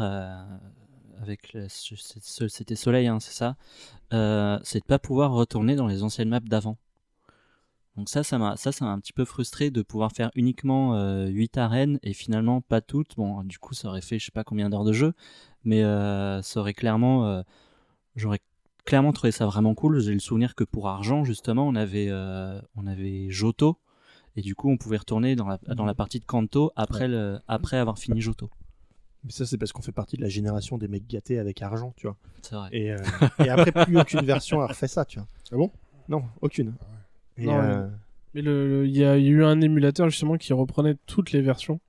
Avec 1.22 1.56
ce- 1.68 2.48
c'était 2.48 2.76
Soleil, 2.76 3.06
hein, 3.06 3.20
c'est 3.20 3.32
ça. 3.32 3.56
Euh, 4.12 4.58
c'est 4.62 4.80
de 4.80 4.84
pas 4.84 4.98
pouvoir 4.98 5.32
retourner 5.32 5.76
dans 5.76 5.86
les 5.86 6.02
anciennes 6.02 6.28
maps 6.28 6.40
d'avant. 6.40 6.76
Donc 7.96 8.08
ça, 8.08 8.24
ça 8.24 8.38
m'a, 8.38 8.56
ça, 8.56 8.72
ça 8.72 8.84
m'a 8.84 8.90
un 8.90 8.98
petit 8.98 9.12
peu 9.12 9.24
frustré 9.24 9.70
de 9.70 9.80
pouvoir 9.82 10.10
faire 10.12 10.30
uniquement 10.34 10.96
euh, 10.96 11.26
8 11.28 11.56
arènes 11.58 12.00
et 12.02 12.12
finalement 12.12 12.60
pas 12.60 12.80
toutes. 12.80 13.14
Bon, 13.16 13.42
du 13.44 13.58
coup, 13.58 13.74
ça 13.74 13.88
aurait 13.88 14.00
fait 14.00 14.18
je 14.18 14.26
sais 14.26 14.32
pas 14.32 14.42
combien 14.44 14.68
d'heures 14.68 14.84
de 14.84 14.92
jeu, 14.92 15.14
mais 15.64 15.84
euh, 15.84 16.42
ça 16.42 16.58
aurait 16.60 16.74
clairement, 16.74 17.26
euh, 17.26 17.42
j'aurais 18.16 18.40
clairement 18.84 19.12
trouvé 19.12 19.30
ça 19.30 19.46
vraiment 19.46 19.74
cool. 19.74 20.00
J'ai 20.00 20.12
le 20.12 20.18
souvenir 20.18 20.56
que 20.56 20.64
pour 20.64 20.88
argent, 20.88 21.24
justement, 21.24 21.68
on 21.68 21.76
avait, 21.76 22.10
on 22.76 22.86
avait 22.86 23.30
Johto 23.30 23.78
et 24.36 24.42
du 24.42 24.56
coup, 24.56 24.68
on 24.70 24.76
pouvait 24.76 24.96
retourner 24.96 25.36
dans 25.36 25.46
la, 25.46 25.58
dans 25.74 25.84
la 25.84 25.94
partie 25.94 26.18
de 26.18 26.24
Kanto 26.24 26.72
après, 26.74 27.06
le, 27.06 27.38
après 27.46 27.76
avoir 27.76 27.98
fini 27.98 28.20
Johto. 28.20 28.50
Mais 29.24 29.30
ça, 29.30 29.46
c'est 29.46 29.56
parce 29.58 29.72
qu'on 29.72 29.82
fait 29.82 29.92
partie 29.92 30.16
de 30.16 30.22
la 30.22 30.28
génération 30.28 30.76
des 30.78 30.86
mecs 30.88 31.06
gâtés 31.08 31.38
avec 31.38 31.62
argent, 31.62 31.94
tu 31.96 32.06
vois. 32.06 32.16
C'est 32.42 32.54
vrai. 32.54 32.68
Et, 32.72 32.92
euh, 32.92 32.98
et 33.44 33.48
après, 33.48 33.72
plus 33.86 33.98
aucune 33.98 34.20
version 34.24 34.60
a 34.60 34.66
refait 34.66 34.88
ça, 34.88 35.04
tu 35.04 35.18
vois. 35.18 35.28
Ah 35.52 35.56
bon? 35.56 35.70
Non, 36.08 36.24
aucune. 36.42 36.74
Et, 37.38 37.46
Non, 37.46 37.58
euh, 37.60 37.88
Mais 38.34 38.42
le- 38.42 38.68
le- 38.82 38.86
il 38.86 38.94
y, 38.96 39.04
a 39.04 39.16
il 39.16 39.24
y 39.24 39.28
a 39.28 39.30
eu 39.30 39.44
un 39.44 39.60
émulateur 39.60 40.08
justement 40.10 40.36
qui 40.36 40.52
reprenait 40.52 40.96
toutes 41.06 41.32
les 41.32 41.40
versions. 41.40 41.80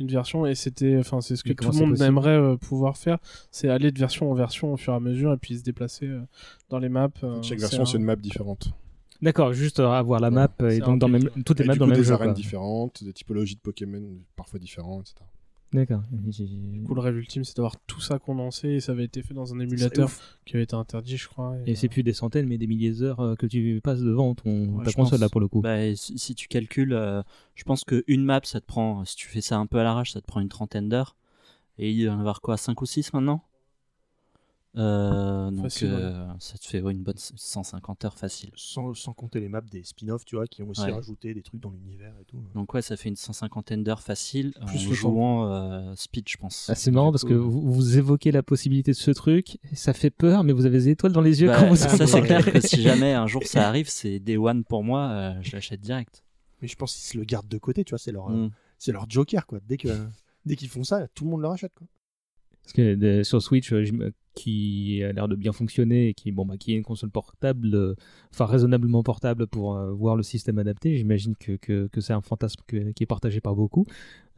Une 0.00 0.08
version, 0.08 0.44
et 0.44 0.54
c'était. 0.56 0.96
Enfin, 0.98 1.20
c'est 1.20 1.36
ce 1.36 1.44
que 1.44 1.50
Mais 1.50 1.54
tout 1.54 1.70
le 1.70 1.78
monde 1.78 2.00
aimerait 2.02 2.30
euh, 2.36 2.56
pouvoir 2.56 2.96
faire. 2.96 3.18
C'est 3.52 3.68
aller 3.68 3.92
de 3.92 3.98
version 3.98 4.28
en 4.30 4.34
version 4.34 4.72
au 4.72 4.76
fur 4.76 4.92
et 4.92 4.96
à 4.96 5.00
mesure 5.00 5.32
et 5.32 5.36
puis 5.36 5.56
se 5.56 5.62
déplacer 5.62 6.06
euh, 6.06 6.20
dans 6.68 6.80
les 6.80 6.88
maps. 6.88 7.08
euh, 7.22 7.40
Chaque 7.42 7.58
c'est 7.60 7.64
version, 7.66 7.82
un- 7.82 7.86
c'est 7.86 7.96
une 7.98 8.04
map 8.04 8.16
différente. 8.16 8.72
D'accord, 9.22 9.52
juste 9.54 9.78
avoir 9.80 10.18
la 10.20 10.30
map 10.32 10.48
et 10.68 10.80
donc 10.80 10.98
dans 10.98 11.08
même, 11.08 11.30
toutes 11.46 11.60
les 11.60 11.64
Et 11.64 11.68
maps 11.68 11.72
du 11.74 11.78
dans 11.78 11.84
coup, 11.86 11.90
le 11.92 11.96
même 11.96 12.02
des 12.02 12.08
jeu. 12.08 12.12
arènes 12.14 12.28
quoi. 12.30 12.34
différentes, 12.34 13.04
des 13.04 13.12
typologies 13.12 13.54
de 13.54 13.60
Pokémon 13.60 14.02
parfois 14.36 14.58
différentes, 14.58 15.12
etc. 15.12 15.24
D'accord. 15.74 16.02
Du 16.12 16.82
coup, 16.84 16.94
le 16.94 17.00
rêve 17.00 17.16
ultime, 17.16 17.42
c'est 17.42 17.56
d'avoir 17.56 17.76
tout 17.88 18.00
ça 18.00 18.20
condensé 18.20 18.68
et 18.68 18.80
ça 18.80 18.92
avait 18.92 19.04
été 19.04 19.22
fait 19.22 19.34
dans 19.34 19.52
un 19.52 19.58
émulateur 19.58 20.08
qui 20.46 20.54
avait 20.54 20.62
été 20.62 20.76
interdit, 20.76 21.16
je 21.16 21.28
crois. 21.28 21.56
Et 21.66 21.74
c'est 21.74 21.88
plus 21.88 22.04
des 22.04 22.12
centaines, 22.12 22.46
mais 22.46 22.58
des 22.58 22.68
milliers 22.68 22.92
d'heures 22.92 23.18
euh, 23.18 23.34
que 23.34 23.46
tu 23.46 23.80
passes 23.82 24.00
devant 24.00 24.36
ton, 24.36 24.76
Ouais, 24.76 24.84
ta 24.84 24.92
console 24.92 25.18
pense. 25.18 25.20
là 25.20 25.28
pour 25.28 25.40
le 25.40 25.48
coup. 25.48 25.62
Bah, 25.62 25.96
si, 25.96 26.16
si 26.16 26.36
tu 26.36 26.46
calcules, 26.46 26.92
euh, 26.92 27.22
je 27.56 27.64
pense 27.64 27.82
qu'une 27.82 28.24
map, 28.24 28.40
ça 28.44 28.60
te 28.60 28.66
prend, 28.66 29.04
si 29.04 29.16
tu 29.16 29.26
fais 29.26 29.40
ça 29.40 29.56
un 29.58 29.66
peu 29.66 29.78
à 29.78 29.82
l'arrache, 29.82 30.12
ça 30.12 30.20
te 30.20 30.26
prend 30.26 30.40
une 30.40 30.48
trentaine 30.48 30.88
d'heures. 30.88 31.16
Et 31.78 31.90
il 31.90 31.98
y 31.98 32.08
en 32.08 32.20
avoir 32.20 32.40
quoi 32.40 32.56
5 32.56 32.80
ou 32.80 32.86
6 32.86 33.12
maintenant? 33.12 33.42
Euh, 34.76 35.50
Donc 35.52 35.62
Facile, 35.62 35.90
euh, 35.92 36.26
ça 36.40 36.58
te 36.58 36.66
fait 36.66 36.80
ouais, 36.80 36.92
une 36.92 37.02
bonne 37.04 37.14
150 37.16 38.04
heures 38.06 38.18
facile. 38.18 38.50
sans, 38.56 38.92
sans 38.94 39.12
compter 39.12 39.38
les 39.38 39.48
maps 39.48 39.60
des 39.60 39.84
spin-offs, 39.84 40.24
tu 40.24 40.34
vois, 40.34 40.46
qui 40.48 40.62
ont 40.64 40.70
aussi 40.70 40.82
Ouais. 40.82 40.90
rajouté 40.92 41.32
des 41.32 41.42
trucs 41.42 41.60
dans 41.60 41.70
l'univers 41.70 42.12
et 42.20 42.24
tout. 42.24 42.42
Donc 42.54 42.74
ouais, 42.74 42.82
ça 42.82 42.96
fait 42.96 43.08
une 43.08 43.14
150 43.16 43.72
d'heures 43.84 44.02
facile 44.02 44.52
Plus 44.66 44.88
en 44.88 44.92
jouant 44.92 45.48
euh, 45.48 45.94
speed, 45.94 46.28
je 46.28 46.36
pense. 46.38 46.66
Ah, 46.68 46.74
c'est 46.74 46.90
marrant 46.90 47.12
parce 47.12 47.24
que 47.24 47.34
vous, 47.34 47.60
vous 47.72 47.98
évoquez 47.98 48.32
la 48.32 48.42
possibilité 48.42 48.90
de 48.90 48.96
ce 48.96 49.12
truc, 49.12 49.58
et 49.70 49.76
ça 49.76 49.92
fait 49.92 50.10
peur, 50.10 50.42
mais 50.42 50.52
vous 50.52 50.66
avez 50.66 50.78
des 50.78 50.88
étoiles 50.88 51.12
dans 51.12 51.20
les 51.20 51.40
yeux 51.42 51.48
bah, 51.48 51.56
quand 51.60 51.68
vous 51.68 51.76
ça 51.76 52.06
c'est 52.06 52.22
clair 52.22 52.44
que 52.44 52.60
si 52.60 52.82
jamais 52.82 53.12
un 53.12 53.26
jour 53.28 53.42
ça 53.44 53.68
arrive, 53.68 53.88
c'est 53.88 54.18
Day 54.18 54.36
One 54.36 54.64
pour 54.64 54.82
moi, 54.82 55.08
euh, 55.10 55.34
je 55.40 55.52
l'achète 55.52 55.80
direct. 55.80 56.24
Mais 56.62 56.68
je 56.68 56.74
pense 56.76 56.94
qu'ils 56.94 57.04
se 57.04 57.16
le 57.18 57.24
gardent 57.24 57.48
de 57.48 57.58
côté, 57.58 57.84
tu 57.84 57.90
vois, 57.90 57.98
c'est 57.98 58.10
leur, 58.12 58.28
Mm. 58.30 58.50
c'est 58.78 58.90
leur 58.90 59.08
joker, 59.08 59.46
quoi. 59.46 59.60
Dès 59.68 59.76
que 59.76 59.88
dès 60.46 60.56
qu'ils 60.56 60.68
font 60.68 60.82
ça, 60.82 61.06
tout 61.14 61.24
le 61.24 61.30
monde 61.30 61.42
le 61.42 61.48
rachète, 61.48 61.72
quoi. 61.74 61.86
Parce 62.62 62.72
que 62.72 62.94
de- 62.94 63.22
sur 63.22 63.40
Switch, 63.42 63.72
euh, 63.72 64.10
qui 64.34 65.02
a 65.02 65.12
l'air 65.12 65.28
de 65.28 65.36
bien 65.36 65.52
fonctionner 65.52 66.08
et 66.08 66.14
qui, 66.14 66.32
bon, 66.32 66.44
bah, 66.44 66.56
qui 66.58 66.72
est 66.72 66.76
une 66.76 66.82
console 66.82 67.10
portable, 67.10 67.74
euh, 67.74 67.94
enfin 68.32 68.46
raisonnablement 68.46 69.02
portable 69.02 69.46
pour 69.46 69.76
euh, 69.76 69.92
voir 69.92 70.16
le 70.16 70.22
système 70.22 70.58
adapté, 70.58 70.96
j'imagine 70.96 71.36
que, 71.36 71.52
que, 71.56 71.86
que 71.86 72.00
c'est 72.00 72.12
un 72.12 72.20
fantasme 72.20 72.60
que- 72.66 72.90
qui 72.92 73.02
est 73.04 73.06
partagé 73.06 73.40
par 73.40 73.54
beaucoup. 73.54 73.86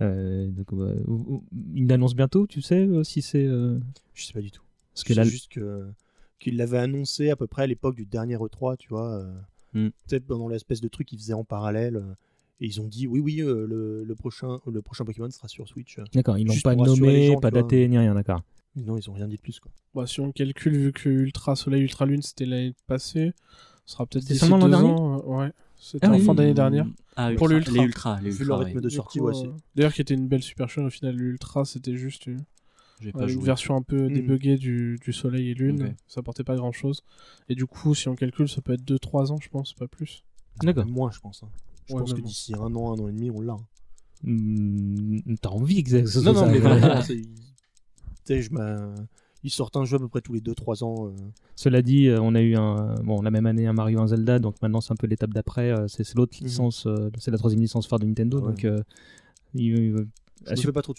Euh, 0.03 0.49
donc, 0.51 0.73
ou- 0.73 1.43
une 1.75 1.91
annonce 1.93 2.15
bientôt, 2.15 2.47
tu 2.47 2.61
sais 2.63 2.89
si 3.05 3.23
c'est. 3.23 3.47
Je 3.47 3.81
sais 4.25 4.33
pas 4.33 4.43
du 4.43 4.51
tout. 4.51 4.63
Parce 4.95 5.05
que 5.05 5.15
là, 5.15 5.25
juste 5.25 5.51
que 5.53 5.87
qu'ils 6.39 6.57
l'avaient 6.57 6.79
annoncé 6.79 7.31
à 7.31 7.37
peu 7.37 7.47
près 7.47 7.63
à 7.63 7.67
l'époque 7.67 7.97
du 7.97 8.05
dernier 8.07 8.37
E3, 8.37 8.77
tu 8.77 8.89
vois. 8.89 9.11
euh, 9.19 9.33
Mm. 9.75 9.89
Peut-être 10.09 10.27
pendant 10.27 10.49
l'espèce 10.49 10.81
de 10.81 10.89
truc 10.89 11.07
qu'ils 11.09 11.19
faisaient 11.19 11.33
en 11.35 11.45
parallèle. 11.45 11.97
euh, 11.97 12.15
et 12.61 12.67
ils 12.67 12.81
ont 12.81 12.87
dit 12.89 13.07
oui, 13.07 13.21
oui, 13.21 13.43
euh, 13.43 13.67
le, 13.67 14.05
le 14.05 14.15
prochain, 14.15 14.59
le 14.71 14.81
prochain 14.81 15.05
Pokémon 15.05 15.31
sera 15.31 15.49
sur 15.49 15.69
Switch. 15.69 15.99
D'accord, 16.15 16.39
ils 16.39 16.51
Juste 16.51 16.65
pas 16.65 16.75
nommé, 16.75 17.27
gens, 17.27 17.41
pas 17.41 17.51
daté, 17.51 17.87
ni 17.89 17.99
rien, 17.99 18.15
d'accord. 18.15 18.43
Mais 18.77 18.83
Non, 18.85 18.97
ils 18.99 19.09
ont 19.11 19.15
rien 19.15 19.27
dit 19.27 19.37
de 19.37 19.41
plus, 19.41 19.59
quoi. 19.59 19.73
Bah, 19.95 20.07
si 20.07 20.21
on 20.21 20.31
calcule, 20.33 20.77
vu 20.77 20.93
que 20.93 21.09
Ultra 21.09 21.57
Soleil, 21.57 21.83
Ultra 21.83 22.05
Lune, 22.07 22.23
c'était 22.23 22.45
l'année 22.47 22.75
passée, 22.87 23.33
ce 23.87 23.93
sera 23.95 24.07
peut-être 24.07 24.25
d'ici 24.27 24.45
deux 24.49 24.59
dernier 24.69 24.75
ans. 24.91 25.19
euh, 25.19 25.23
ouais, 25.45 25.53
c'était 25.79 26.07
Ah 26.07 26.11
en 26.11 26.17
oui. 26.19 26.25
fin 26.25 26.35
d'année 26.35 26.55
dernière. 26.55 26.87
Ah, 27.17 27.31
Pour 27.37 27.49
ultra, 27.51 27.57
l'Ultra. 27.71 27.73
les 27.73 27.83
ultras, 27.87 28.21
les 28.21 28.31
Vu 28.31 28.37
ultras, 28.41 28.45
leur 28.49 28.59
ouais. 28.59 28.65
rythme 28.67 28.81
de 28.83 28.89
sortie, 28.91 29.19
coup, 29.19 29.25
ouais, 29.27 29.35
c'est- 29.35 29.47
euh, 29.47 29.53
D'ailleurs, 29.75 29.95
qui 29.95 30.03
était 30.03 30.13
une 30.15 30.29
belle 30.29 30.43
super 30.43 30.69
chaîne 30.69 30.85
au 30.85 30.91
final, 30.91 31.17
l'Ultra, 31.17 31.65
c'était 31.65 31.97
juste 31.97 32.27
une, 32.27 32.45
J'ai 33.01 33.07
ouais, 33.07 33.13
pas 33.13 33.23
une 33.23 33.29
joué. 33.31 33.45
version 33.45 33.75
un 33.77 33.83
peu 33.83 34.09
Mm. 34.09 34.13
débuggée 34.13 34.57
du, 34.59 34.99
du 35.03 35.13
Soleil 35.15 35.49
et 35.51 35.55
Lune. 35.55 35.83
Ok. 35.83 35.93
Ça 36.09 36.21
apportait 36.21 36.45
pas 36.45 36.57
grand 36.57 36.73
chose. 36.73 37.03
Et 37.49 37.55
du 37.55 37.65
coup, 37.65 37.95
si 37.95 38.09
on 38.09 38.15
calcule, 38.17 38.49
ça 38.51 38.61
peut 38.61 38.75
être 38.75 38.85
2-3 38.85 39.33
ans, 39.33 39.39
je 39.41 39.49
pense, 39.49 39.73
pas 39.73 39.89
plus. 39.89 40.23
D'accord. 40.63 40.85
Moins, 40.87 41.11
je 41.11 41.21
pense. 41.21 41.43
hein. 41.43 41.49
Je 41.89 41.95
Ouais, 41.95 42.01
pense 42.01 42.13
que 42.13 42.21
d'ici 42.21 42.53
un 42.55 42.75
an, 42.75 42.93
un 42.95 42.99
an 43.03 43.09
et 43.09 43.13
demi, 43.13 43.31
on 43.31 43.41
l'a. 43.41 43.55
hein. 43.55 43.67
Hmm, 44.25 45.21
T'as 45.41 45.51
envie 45.51 45.83
que 45.85 45.91
ça 45.91 46.01
que 46.03 46.07
ce 46.09 46.19
Non, 46.21 46.33
non, 46.35 46.47
mais 46.51 46.61
je 48.29 48.51
ils 49.45 49.51
sortent 49.51 49.77
un 49.77 49.85
jeu 49.85 49.97
à 49.97 49.99
peu 50.01 50.09
près 50.09 50.21
tous 50.23 50.33
les 50.33 50.41
2-3 50.41 50.83
ans. 50.83 51.07
euh. 51.09 51.13
Cela 51.55 51.81
dit, 51.81 52.09
euh, 52.09 52.19
on 52.21 52.35
a 52.35 52.41
eu 52.43 52.57
un, 52.57 52.95
bon, 53.05 53.23
la 53.23 53.31
même 53.31 53.47
année 53.47 53.67
un 53.69 53.73
Mario, 53.73 54.01
un 54.01 54.07
Zelda, 54.09 54.39
donc 54.41 54.61
maintenant 54.61 54.81
c'est 54.81 54.93
un 54.93 54.97
peu 54.97 55.07
l'étape 55.07 55.33
d'après. 55.33 55.71
euh, 55.71 55.87
c'est 55.89 56.13
l'autre 56.17 56.37
Mhm. 56.41 56.47
licence, 56.49 56.89
c'est 57.19 57.31
la 57.31 57.39
troisième 57.39 57.61
licence 57.61 57.87
phare 57.87 57.99
de 58.01 58.07
Nintendo, 58.07 58.39
ouais. 58.41 58.47
donc 58.49 58.65
euh, 58.65 58.81
il- 59.55 59.65
il- 59.77 60.07
Je 60.47 60.51
me 60.51 60.57
su- 60.57 60.73
pas 60.73 60.83
trop 60.83 60.93
de 60.95 60.99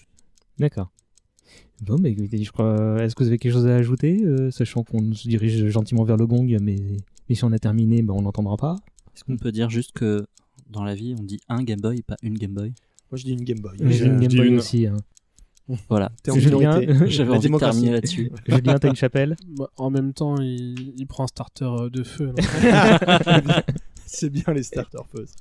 D'accord. 0.59 0.89
Bon, 1.81 1.97
mais 1.99 2.11
écoutez, 2.11 2.41
je 2.43 2.51
crois. 2.51 3.01
Est-ce 3.03 3.15
que 3.15 3.23
vous 3.23 3.27
avez 3.29 3.37
quelque 3.37 3.53
chose 3.53 3.67
à 3.67 3.75
ajouter, 3.75 4.23
euh, 4.25 4.49
sachant 4.49 4.83
qu'on 4.83 5.13
se 5.13 5.27
dirige 5.27 5.67
gentiment 5.67 6.03
vers 6.03 6.17
le 6.17 6.25
gong, 6.25 6.57
mais, 6.61 6.75
mais 7.29 7.35
si 7.35 7.43
on 7.43 7.51
a 7.51 7.59
terminé, 7.59 8.01
ben, 8.01 8.13
on 8.13 8.21
n'entendra 8.23 8.57
pas. 8.57 8.75
Est-ce 9.15 9.23
qu'on 9.23 9.37
peut 9.37 9.51
dire 9.51 9.69
juste 9.69 9.91
que 9.93 10.25
dans 10.69 10.83
la 10.83 10.95
vie, 10.95 11.15
on 11.19 11.23
dit 11.23 11.39
un 11.49 11.63
Game 11.63 11.79
Boy, 11.81 12.01
pas 12.01 12.15
une 12.23 12.33
Game 12.37 12.53
Boy? 12.53 12.73
Moi, 13.11 13.17
je 13.17 13.23
dis 13.25 13.33
une 13.33 13.43
Game 13.43 13.59
Boy. 13.59 13.77
J'ai 13.79 13.91
je 13.93 14.05
une 14.05 14.19
Game 14.19 14.27
dis 14.29 14.37
Boy 14.37 14.47
une. 14.47 14.57
aussi. 14.57 14.87
Hein. 14.87 14.97
Voilà. 15.89 16.11
Julien. 16.35 16.79
J'avais 17.07 17.31
envie 17.35 17.49
de 17.49 17.57
terminer 17.57 17.91
là-dessus. 17.91 18.31
Julien, 18.47 18.79
t'as 18.79 18.89
une 18.89 18.95
chapelle 18.95 19.35
Bah, 19.57 19.69
en 19.77 19.89
même 19.89 20.13
temps, 20.13 20.37
il, 20.39 20.93
il 20.97 21.05
prend 21.07 21.23
un 21.23 21.27
starter 21.27 21.65
euh, 21.65 21.89
de 21.89 22.03
feu. 22.03 22.33
c'est 24.05 24.29
bien 24.29 24.53
les 24.53 24.63
starter 24.63 24.99
poses. 25.11 25.35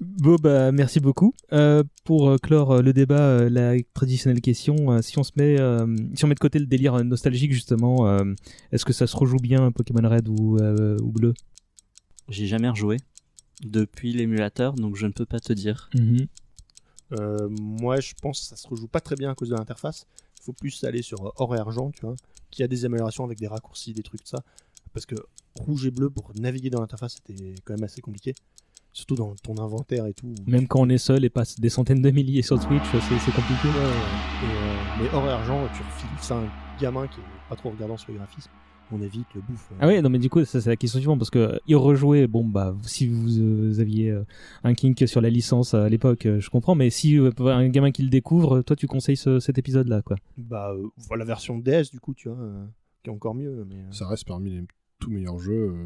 Bon, 0.00 0.36
bah, 0.40 0.70
merci 0.70 1.00
beaucoup. 1.00 1.34
Euh, 1.52 1.82
pour 2.04 2.28
euh, 2.30 2.36
clore 2.36 2.70
euh, 2.72 2.82
le 2.82 2.92
débat, 2.92 3.48
la 3.48 3.74
traditionnelle 3.94 4.40
question, 4.40 5.02
si 5.02 5.18
on 5.18 5.24
se 5.24 5.32
met, 5.36 5.58
euh, 5.60 5.86
si 6.14 6.24
on 6.24 6.28
met 6.28 6.34
de 6.34 6.40
côté 6.40 6.58
le 6.58 6.66
délire 6.66 7.02
nostalgique 7.04 7.52
justement, 7.52 8.08
euh, 8.08 8.24
est-ce 8.70 8.84
que 8.84 8.92
ça 8.92 9.06
se 9.06 9.16
rejoue 9.16 9.38
bien 9.38 9.72
Pokémon 9.72 10.08
Red 10.08 10.28
ou, 10.28 10.56
euh, 10.58 10.96
ou 11.02 11.10
Bleu? 11.10 11.34
J'ai 12.28 12.46
jamais 12.46 12.68
rejoué 12.68 12.98
depuis 13.64 14.12
l'émulateur, 14.12 14.74
donc 14.74 14.94
je 14.96 15.06
ne 15.06 15.12
peux 15.12 15.26
pas 15.26 15.40
te 15.40 15.52
dire. 15.52 15.90
Mhm. 15.94 16.26
Euh, 17.12 17.48
moi, 17.48 18.00
je 18.00 18.12
pense 18.20 18.40
que 18.40 18.46
ça 18.46 18.56
se 18.56 18.68
rejoue 18.68 18.88
pas 18.88 19.00
très 19.00 19.16
bien 19.16 19.30
à 19.30 19.34
cause 19.34 19.50
de 19.50 19.56
l'interface. 19.56 20.06
Il 20.40 20.44
faut 20.44 20.52
plus 20.52 20.84
aller 20.84 21.02
sur 21.02 21.26
euh, 21.26 21.30
or 21.36 21.54
et 21.56 21.58
argent, 21.58 21.90
tu 21.90 22.02
vois, 22.02 22.16
qui 22.50 22.62
a 22.62 22.68
des 22.68 22.84
améliorations 22.84 23.24
avec 23.24 23.38
des 23.38 23.48
raccourcis, 23.48 23.92
des 23.92 24.02
trucs 24.02 24.22
de 24.22 24.28
ça. 24.28 24.42
Parce 24.92 25.06
que 25.06 25.16
rouge 25.58 25.86
et 25.86 25.90
bleu, 25.90 26.10
pour 26.10 26.30
naviguer 26.38 26.70
dans 26.70 26.80
l'interface, 26.80 27.14
c'était 27.14 27.54
quand 27.64 27.74
même 27.74 27.84
assez 27.84 28.00
compliqué. 28.00 28.34
Surtout 28.92 29.16
dans 29.16 29.34
ton 29.36 29.58
inventaire 29.58 30.06
et 30.06 30.14
tout. 30.14 30.34
Même 30.46 30.66
quand 30.66 30.80
on 30.80 30.88
est 30.88 30.98
seul 30.98 31.24
et 31.24 31.30
passe 31.30 31.60
des 31.60 31.68
centaines 31.68 32.02
de 32.02 32.10
milliers 32.10 32.42
sur 32.42 32.58
Twitch, 32.58 32.84
c'est 32.90 33.32
compliqué. 33.32 33.68
Ouais, 33.68 33.74
ouais. 33.74 33.82
Et, 33.82 34.46
euh, 34.46 35.02
mais 35.02 35.08
or 35.14 35.26
et 35.26 35.30
argent, 35.30 35.68
tu 35.74 35.82
refiles 35.82 36.08
ça 36.20 36.36
à 36.36 36.40
un 36.40 36.50
gamin 36.80 37.06
qui 37.06 37.20
est 37.20 37.48
pas 37.48 37.54
trop 37.54 37.70
regardant 37.70 37.96
sur 37.96 38.12
le 38.12 38.18
graphisme. 38.18 38.50
On 38.90 39.02
évite 39.02 39.32
le 39.34 39.42
bouffe. 39.42 39.68
euh. 39.72 39.76
Ah 39.80 39.86
ouais, 39.86 40.00
non 40.00 40.08
mais 40.08 40.18
du 40.18 40.30
coup, 40.30 40.42
ça 40.44 40.60
c'est 40.60 40.70
la 40.70 40.76
question 40.76 40.98
suivante 40.98 41.18
parce 41.18 41.30
que 41.30 41.60
y 41.66 41.74
rejouer, 41.74 42.26
bon 42.26 42.44
bah 42.46 42.74
si 42.84 43.06
vous 43.06 43.38
euh, 43.38 43.80
aviez 43.80 44.10
euh, 44.10 44.24
un 44.64 44.72
kink 44.74 45.06
sur 45.06 45.20
la 45.20 45.28
licence 45.30 45.74
à 45.74 45.88
l'époque, 45.88 46.24
euh, 46.26 46.40
je 46.40 46.48
comprends, 46.48 46.74
mais 46.74 46.88
si 46.90 47.18
euh, 47.18 47.30
un 47.40 47.68
gamin 47.68 47.90
qui 47.90 48.02
le 48.02 48.08
découvre, 48.08 48.62
toi 48.62 48.76
tu 48.76 48.86
conseilles 48.86 49.16
ce- 49.18 49.40
cet 49.40 49.58
épisode-là 49.58 50.00
quoi. 50.02 50.16
Bah, 50.38 50.70
euh, 50.72 50.86
voilà 51.08 51.24
la 51.24 51.26
version 51.26 51.58
DS, 51.58 51.90
du 51.90 52.00
coup, 52.00 52.14
tu 52.14 52.28
vois, 52.30 52.38
euh, 52.38 52.64
qui 53.02 53.10
est 53.10 53.12
encore 53.12 53.34
mieux. 53.34 53.64
Mais, 53.68 53.76
euh, 53.76 53.92
Ça 53.92 54.08
reste 54.08 54.26
parmi 54.26 54.50
les 54.50 54.64
tout 55.00 55.10
meilleurs 55.10 55.38
jeux 55.38 55.70
euh, 55.74 55.84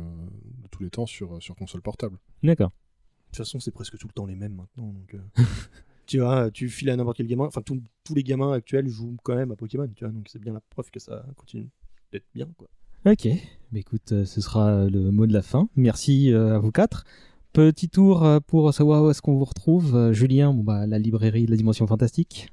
de 0.63 0.69
tous 0.71 0.83
les 0.83 0.91
temps 0.91 1.05
sur, 1.07 1.43
sur 1.43 1.55
console 1.57 1.83
portable. 1.83 2.17
D'accord. 2.43 2.71
De 2.71 3.27
toute 3.27 3.37
façon, 3.39 3.59
c'est 3.61 3.71
presque 3.73 3.99
tout 3.99 4.07
le 4.07 4.13
temps 4.13 4.27
les 4.27 4.37
mêmes 4.37 4.55
maintenant. 4.55 4.93
Donc, 4.93 5.15
euh, 5.15 5.19
tu 6.07 6.21
vois, 6.21 6.51
tu 6.51 6.69
files 6.69 6.91
à 6.91 6.97
n'importe 6.97 7.17
quel 7.17 7.27
gamin. 7.27 7.47
Enfin, 7.47 7.63
tous- 7.63 7.83
tous 8.05 8.15
les 8.15 8.23
gamins 8.23 8.53
actuels 8.53 8.89
jouent 8.89 9.17
quand 9.23 9.35
même 9.35 9.51
à 9.51 9.57
Pokémon, 9.57 9.89
tu 9.95 10.05
vois. 10.05 10.13
Donc, 10.13 10.27
c'est 10.31 10.39
bien 10.41 10.53
la 10.53 10.61
preuve 10.71 10.91
que 10.91 11.01
ça 11.01 11.25
continue 11.37 11.69
d'être 12.13 12.27
bien, 12.35 12.47
quoi. 12.57 12.69
Ok, 13.05 13.27
bah 13.73 13.79
écoute, 13.81 14.13
euh, 14.13 14.25
ce 14.25 14.41
sera 14.41 14.85
le 14.85 15.11
mot 15.11 15.27
de 15.27 15.33
la 15.33 15.43
fin. 15.43 15.69
Merci 15.75 16.33
euh, 16.33 16.55
à 16.55 16.59
vous 16.59 16.71
quatre. 16.71 17.05
Petit 17.53 17.89
tour 17.89 18.25
euh, 18.25 18.39
pour 18.39 18.73
savoir 18.73 19.03
où 19.03 19.11
est-ce 19.11 19.21
qu'on 19.21 19.35
vous 19.35 19.45
retrouve. 19.45 19.97
Euh, 19.97 20.13
Julien, 20.13 20.55
bon 20.55 20.63
bah 20.63 20.87
la 20.87 20.99
librairie 20.99 21.47
de 21.47 21.51
la 21.51 21.57
Dimension 21.57 21.87
Fantastique. 21.87 22.49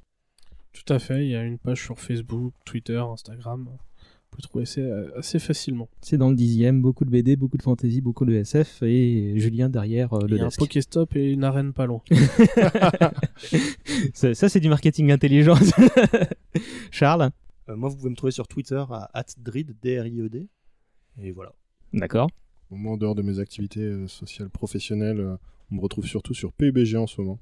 Tout 0.72 0.92
à 0.92 0.98
fait, 0.98 1.24
il 1.24 1.30
y 1.30 1.36
a 1.36 1.44
une 1.44 1.58
page 1.58 1.80
sur 1.82 1.98
Facebook, 2.00 2.52
Twitter, 2.64 2.96
Instagram. 2.98 3.66
Vous 3.68 4.36
pouvez 4.36 4.42
trouver 4.42 4.66
ça 4.66 4.80
euh, 4.80 5.08
assez 5.16 5.38
facilement. 5.38 5.88
C'est 6.00 6.16
dans 6.16 6.30
le 6.30 6.36
dixième, 6.36 6.82
beaucoup 6.82 7.04
de 7.04 7.10
BD, 7.10 7.36
beaucoup 7.36 7.56
de 7.56 7.62
fantasy, 7.62 8.00
beaucoup 8.00 8.24
de 8.24 8.34
SF 8.34 8.82
et 8.82 9.34
Julien 9.36 9.68
derrière 9.68 10.12
euh, 10.14 10.20
Il 10.24 10.30
le 10.32 10.36
y 10.38 10.40
a 10.40 10.46
un. 10.46 10.50
Pokéstop 10.56 11.14
et 11.16 11.30
une 11.32 11.44
arène 11.44 11.72
pas 11.72 11.86
loin. 11.86 12.00
ça, 14.14 14.34
ça, 14.34 14.48
c'est 14.48 14.60
du 14.60 14.68
marketing 14.68 15.12
intelligent. 15.12 15.54
Charles 16.90 17.22
Euh, 17.22 17.28
moi, 17.76 17.88
vous 17.88 17.96
pouvez 17.96 18.10
me 18.10 18.16
trouver 18.16 18.32
sur 18.32 18.46
Twitter 18.48 18.82
à 18.90 19.24
@drid 19.38 19.74
D-R-I-E-D. 19.82 20.48
Et 21.22 21.32
voilà. 21.32 21.52
D'accord. 21.92 22.28
Au 22.70 22.76
moment 22.76 22.92
en 22.92 22.96
dehors 22.96 23.14
de 23.14 23.22
mes 23.22 23.38
activités 23.40 23.80
euh, 23.80 24.06
sociales 24.06 24.48
professionnelles, 24.50 25.20
euh, 25.20 25.36
on 25.72 25.76
me 25.76 25.80
retrouve 25.80 26.06
surtout 26.06 26.34
sur 26.34 26.52
PUBG 26.52 26.94
en 26.96 27.06
ce 27.06 27.20
moment. 27.20 27.38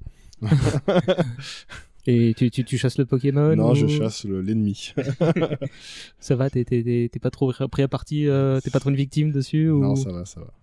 Et 2.07 2.33
tu, 2.35 2.49
tu, 2.49 2.63
tu 2.63 2.77
chasses 2.77 2.97
le 2.97 3.05
Pokémon 3.05 3.55
non, 3.55 3.71
ou- 3.71 3.75
je 3.75 3.85
chasse 3.87 4.23
le- 4.23 4.41
l'ennemi. 4.41 4.93
Ça 6.19 6.35
va, 6.35 6.49
t'es- 6.49 7.09
pas 7.21 7.29
trop 7.29 7.51
pris 7.69 7.83
à 7.83 7.87
partie, 7.87 8.27
euh, 8.27 8.59
t'es 8.61 8.69
pas 8.71 8.79
trop 8.79 8.89
une 8.89 8.95
victime 8.95 9.31
dessus 9.31 9.69
ou... 9.69 9.81
Non, 9.81 9.95
ça 9.95 10.11
va, 10.11 10.25
ça 10.25 10.39
va. 10.39 10.53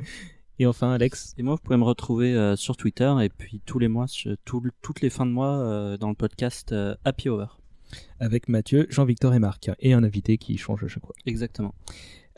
Et 0.58 0.66
enfin, 0.66 0.90
Alex 0.92 1.34
Et 1.38 1.42
moi, 1.42 1.54
vous 1.54 1.60
pouvez 1.62 1.76
me 1.76 1.84
retrouver 1.84 2.34
euh, 2.34 2.56
sur 2.56 2.76
Twitter 2.76 3.12
et 3.22 3.28
puis 3.28 3.60
tous 3.66 3.78
les 3.78 3.88
mois, 3.88 4.06
tout- 4.44 4.62
toutes 4.82 5.00
les 5.02 5.10
fins 5.10 5.26
de 5.26 5.30
mois, 5.30 5.58
euh, 5.58 5.96
dans 5.98 6.08
le 6.08 6.14
podcast 6.14 6.72
euh, 6.72 6.96
Happy 7.04 7.28
Hour. 7.28 7.60
Avec 8.20 8.48
Mathieu, 8.48 8.86
Jean-Victor 8.90 9.34
et 9.34 9.38
Marc. 9.38 9.70
Et 9.80 9.92
un 9.92 10.02
invité 10.04 10.38
qui 10.38 10.56
change 10.56 10.84
à 10.84 10.88
chaque 10.88 11.04
fois. 11.04 11.14
Exactement. 11.26 11.74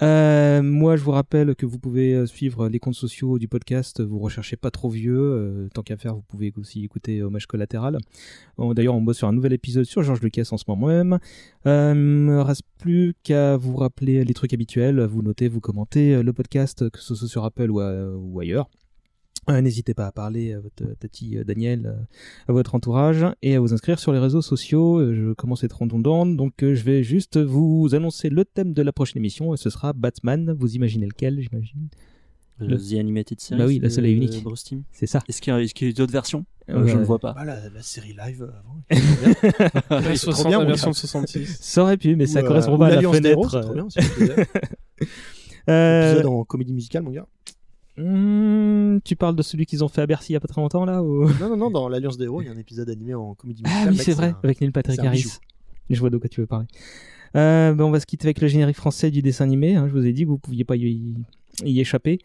Euh, 0.00 0.62
moi, 0.62 0.94
je 0.94 1.02
vous 1.02 1.11
rappelle 1.11 1.56
que 1.56 1.66
vous 1.66 1.80
pouvez 1.80 2.14
euh, 2.14 2.24
suivre 2.26 2.68
les 2.68 2.78
comptes 2.78 2.94
sociaux 2.94 3.36
du 3.40 3.48
podcast. 3.48 4.00
Vous 4.00 4.20
recherchez 4.20 4.54
pas 4.56 4.70
trop 4.70 4.88
vieux. 4.88 5.18
euh, 5.18 5.68
tant 5.74 5.82
qu'à 5.82 5.96
faire, 5.96 6.14
vous 6.14 6.22
pouvez 6.22 6.52
aussi 6.56 6.84
écouter 6.84 7.20
Hommage 7.20 7.46
collatéral. 7.46 7.98
D'ailleurs, 8.59 8.94
on 8.94 9.02
bosse 9.02 9.16
sur 9.18 9.26
un 9.26 9.32
nouvel 9.32 9.52
épisode 9.54 9.84
sur 9.84 10.04
Georges 10.04 10.20
Lucas 10.22 10.48
en 10.52 10.56
ce 10.56 10.64
moment 10.68 10.86
même. 10.86 11.18
Euh, 11.66 11.94
me 11.94 12.40
reste 12.42 12.62
plus 12.78 13.14
qu'à 13.24 13.56
vous 13.56 13.74
rappeler 13.74 14.24
les 14.24 14.34
trucs 14.34 14.54
habituels. 14.54 15.00
Vous 15.00 15.22
notez, 15.22 15.48
vous 15.48 15.61
commentez 15.61 16.22
le 16.22 16.32
podcast, 16.32 16.88
que 16.90 17.00
ce 17.00 17.16
soit 17.16 17.26
sur 17.28 17.44
Apple 17.44 17.68
ou, 17.68 17.80
à- 17.80 18.09
ou 18.16 18.38
ailleurs. 18.38 18.70
Euh, 19.51 19.61
N'hésitez 19.62 19.94
pas 19.94 20.07
à 20.07 20.12
parler 20.12 20.53
à 20.53 20.61
votre 20.61 20.84
tati 20.99 21.38
euh, 21.38 21.44
Daniel, 21.44 21.86
euh, 21.86 21.94
à 22.49 22.53
votre 22.53 22.74
entourage 22.74 23.24
et 23.42 23.55
à 23.57 23.61
vous 23.61 23.72
inscrire 23.72 23.99
sur 23.99 24.12
les 24.12 24.18
réseaux 24.18 24.42
sociaux. 24.42 24.99
Euh, 24.99 25.14
Je 25.14 25.32
commence 25.32 25.62
à 25.62 25.66
être 25.66 25.80
redondant, 25.80 26.26
donc 26.26 26.62
euh, 26.62 26.74
je 26.74 26.82
vais 26.84 27.03
juste 27.03 27.38
vous 27.38 27.88
annoncer 27.94 28.28
le 28.28 28.44
thème 28.44 28.74
de 28.74 28.82
la 28.82 28.92
prochaine 28.92 29.16
émission 29.22 29.55
et 29.55 29.57
ce 29.57 29.70
sera 29.70 29.92
Batman. 29.94 30.55
Vous 30.59 30.74
imaginez 30.76 31.07
lequel, 31.07 31.40
j'imagine? 31.40 31.88
Euh, 32.61 32.66
Le- 32.66 32.76
The 32.78 32.94
Animated 32.99 33.40
Series. 33.40 33.59
Bah 33.59 33.66
oui, 33.66 33.78
la 33.78 33.88
seule 33.88 34.07
et 34.07 34.11
unique. 34.11 34.44
C'est 34.92 35.07
ça. 35.07 35.22
Est-ce 35.28 35.40
qu'il 35.40 35.53
y 35.53 35.57
a, 35.57 35.61
y 35.88 35.94
d'autres 35.94 36.12
versions? 36.12 36.44
Euh, 36.68 36.80
Euh, 36.82 36.86
Je 36.86 36.99
ne 36.99 37.05
vois 37.05 37.18
pas. 37.18 37.34
Ah, 37.38 37.44
la, 37.46 37.70
la 37.70 37.82
série 37.82 38.14
live 38.26 38.42
euh, 38.42 38.51
avant. 38.59 40.03
La 40.03 40.03
c'est 40.16 40.16
60, 40.16 40.34
trop 40.42 40.49
bien, 40.51 40.59
la 40.59 40.64
version 40.66 40.88
gars. 40.88 40.92
de 40.92 40.96
66. 40.99 41.59
Ça 41.61 41.82
aurait 41.82 41.96
pu, 41.96 42.16
mais 42.16 42.26
ça 42.26 42.40
Ou, 42.40 42.44
euh, 42.44 42.49
correspond 42.49 42.76
pas 42.76 42.88
à 42.88 43.01
la 43.01 43.11
fenêtre. 43.12 43.51
c'est 43.51 43.61
trop 43.62 43.74
bien. 43.74 43.86
Euh, 45.70 46.12
Épisode 46.14 46.26
en 46.32 46.44
comédie 46.44 46.72
musicale, 46.72 47.03
mon 47.03 47.11
gars. 47.11 47.26
Tu 49.05 49.16
parles 49.16 49.36
de 49.36 49.42
celui 49.42 49.66
qu'ils 49.66 49.82
ont 49.84 49.88
fait 49.88 50.03
à 50.03 50.07
Bercy 50.07 50.32
il 50.32 50.34
y 50.34 50.36
a 50.36 50.40
pas 50.40 50.49
très 50.49 50.61
longtemps 50.61 50.84
là 50.84 51.03
ou... 51.03 51.24
Non, 51.40 51.49
non, 51.51 51.57
non, 51.57 51.70
dans 51.70 51.88
l'Alliance 51.88 52.16
des 52.18 52.24
héros, 52.24 52.42
il 52.42 52.46
y 52.46 52.49
a 52.49 52.53
un 52.53 52.59
épisode 52.59 52.88
animé 52.90 53.14
en 53.14 53.34
comédie 53.34 53.62
Ah 53.66 53.68
musicale. 53.68 53.90
oui, 53.92 53.96
mec, 53.99 54.05
c'est 54.05 54.12
vrai, 54.12 54.28
un- 54.28 54.38
avec 54.42 54.61
Neil 54.61 54.70
Patrick 54.70 54.99
Harris. 55.01 55.38
Je 55.90 56.01
vois 56.01 56.11
de 56.11 56.16
quoi 56.18 56.28
tu 56.28 56.40
veux 56.40 56.46
parler. 56.46 56.66
Euh, 57.36 57.74
ben, 57.74 57.84
on 57.84 57.90
va 57.90 58.01
se 58.01 58.07
quitter 58.07 58.26
avec 58.26 58.40
le 58.40 58.49
générique 58.49 58.76
français 58.76 59.11
du 59.11 59.22
dessin 59.22 59.44
animé. 59.44 59.74
hein. 59.76 59.86
Je 59.88 59.92
vous 59.92 60.07
ai 60.07 60.12
dit 60.12 60.22
que 60.24 60.28
vous 60.28 60.38
pouviez 60.38 60.64
pas 60.64 60.76
y, 60.76 61.14
y 61.64 61.80
échapper. 61.80 62.18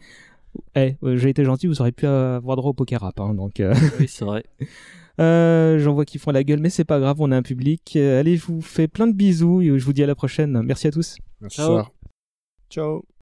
Eh, 0.76 0.96
euh, 1.02 1.16
j'ai 1.16 1.30
été 1.30 1.44
gentil, 1.44 1.66
vous 1.66 1.80
auriez 1.80 1.92
pu 1.92 2.06
avoir 2.06 2.56
droit 2.56 2.70
au 2.70 2.74
poker 2.74 3.00
rap. 3.00 3.18
hein, 3.20 3.34
donc, 3.34 3.60
euh, 3.60 3.74
Oui, 3.98 4.06
c'est 4.08 4.24
vrai. 4.24 4.44
euh, 5.20 5.78
j'en 5.78 5.94
vois 5.94 6.04
qui 6.04 6.18
font 6.18 6.30
la 6.30 6.44
gueule, 6.44 6.60
mais 6.60 6.70
c'est 6.70 6.84
pas 6.84 7.00
grave, 7.00 7.16
on 7.20 7.30
a 7.32 7.36
un 7.36 7.42
public. 7.42 7.94
Euh, 7.96 8.20
allez, 8.20 8.36
je 8.36 8.46
vous 8.46 8.60
fais 8.60 8.86
plein 8.88 9.06
de 9.06 9.12
bisous 9.14 9.60
et 9.62 9.78
je 9.78 9.84
vous 9.84 9.92
dis 9.92 10.02
à 10.02 10.06
la 10.06 10.14
prochaine. 10.14 10.60
Merci 10.62 10.86
à 10.86 10.90
tous. 10.90 11.16
Merci. 11.40 11.56
Ciao. 12.70 13.13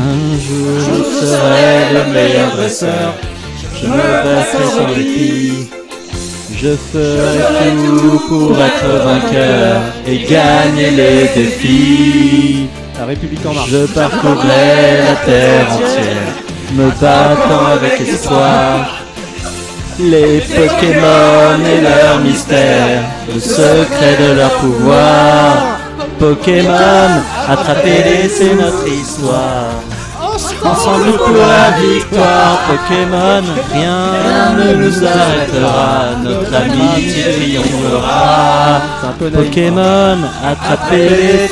Un 0.00 0.38
jour, 0.38 0.78
je 0.78 1.26
serai 1.26 1.92
le 1.92 2.12
meilleur 2.12 2.54
dresseur. 2.56 3.14
Je 3.80 3.86
me 3.88 3.96
battrai 3.96 4.66
sur 4.72 4.88
les 4.88 5.04
filles. 5.04 5.66
Je 6.56 6.76
ferai 6.92 7.70
tout 7.84 8.20
pour 8.28 8.56
être 8.62 9.04
vainqueur 9.04 9.80
et 10.06 10.18
gagner 10.18 10.90
les 10.90 11.28
défis. 11.34 12.68
La 12.98 13.06
République 13.06 13.44
en 13.44 13.54
marche. 13.54 13.70
Je 13.70 13.86
parcourrai 13.86 14.98
la 15.04 15.14
terre 15.24 15.72
entière, 15.72 16.34
me 16.74 16.90
battant 17.00 17.66
avec 17.72 18.00
espoir. 18.00 19.02
Les 19.98 20.40
Pokémon 20.40 21.58
et 21.66 21.80
leur 21.80 22.20
mystère, 22.20 23.02
le 23.32 23.40
secret 23.40 24.16
de 24.20 24.36
leur 24.36 24.52
pouvoir. 24.58 25.78
Pokémon, 26.18 27.10
attrapez-les, 27.48 28.28
c'est 28.28 28.54
notre 28.54 28.86
histoire. 28.88 29.70
Ensemble 30.64 31.12
pour 31.16 31.36
la 31.36 31.70
victoire, 31.78 32.58
Pokémon, 32.68 33.42
rien 33.72 34.52
ne 34.56 34.74
nous 34.74 35.04
arrêtera, 35.04 36.16
notre 36.22 36.54
amitié 36.54 37.24
triomphera. 37.32 38.80
Pokémon, 39.18 40.18
attrapez-les 40.44 41.48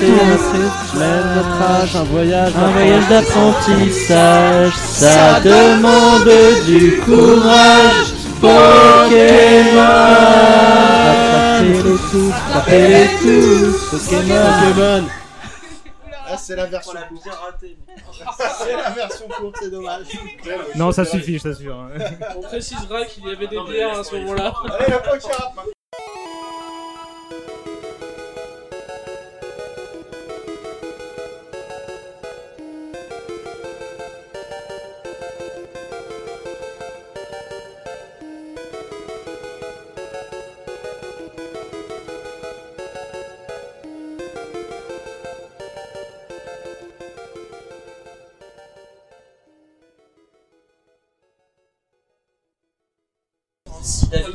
Même 0.99 1.29
notre 1.37 1.59
âge, 1.83 1.97
un 1.97 2.05
voyage. 2.05 2.53
un 2.57 2.71
voyage 2.73 3.09
d'apprentissage, 3.09 4.73
ça 4.75 5.41
demande 5.43 6.31
du 6.67 7.01
courage. 7.05 8.15
Pokémon, 8.41 9.77
attrapez-les 11.67 11.99
tous, 12.11 12.33
attrapez-les 12.33 13.09
tous, 13.21 13.91
Pokémon. 13.91 14.45
Pokémon. 14.75 15.09
Ah, 16.29 16.37
c'est 16.37 16.57
la 16.57 16.67
version 16.67 16.93
courte. 17.09 17.29
c'est 18.59 18.77
la 18.77 18.91
version 18.91 19.29
courte, 19.29 19.57
c'est 19.61 19.71
dommage. 19.71 20.07
Non, 20.75 20.91
ça 20.91 21.05
suffit, 21.05 21.39
je 21.39 21.45
t'assure. 21.45 21.89
On 22.37 22.41
précisera 22.43 23.05
qu'il 23.05 23.27
y 23.27 23.31
avait 23.31 23.47
des 23.47 23.61
bières 23.61 23.99
à 23.99 24.05
ce 24.05 24.17
moment-là. 24.17 24.53
Allez, 24.79 24.91
la 24.91 24.99
poker 24.99 25.53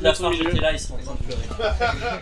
David 0.01 0.21
Lafarge 0.21 0.41
était 0.41 0.59
là, 0.59 0.71
il 0.71 0.79
serait 0.79 0.93
en 0.93 0.97
train 0.97 1.15
de 1.15 1.23
pleurer. 1.23 1.81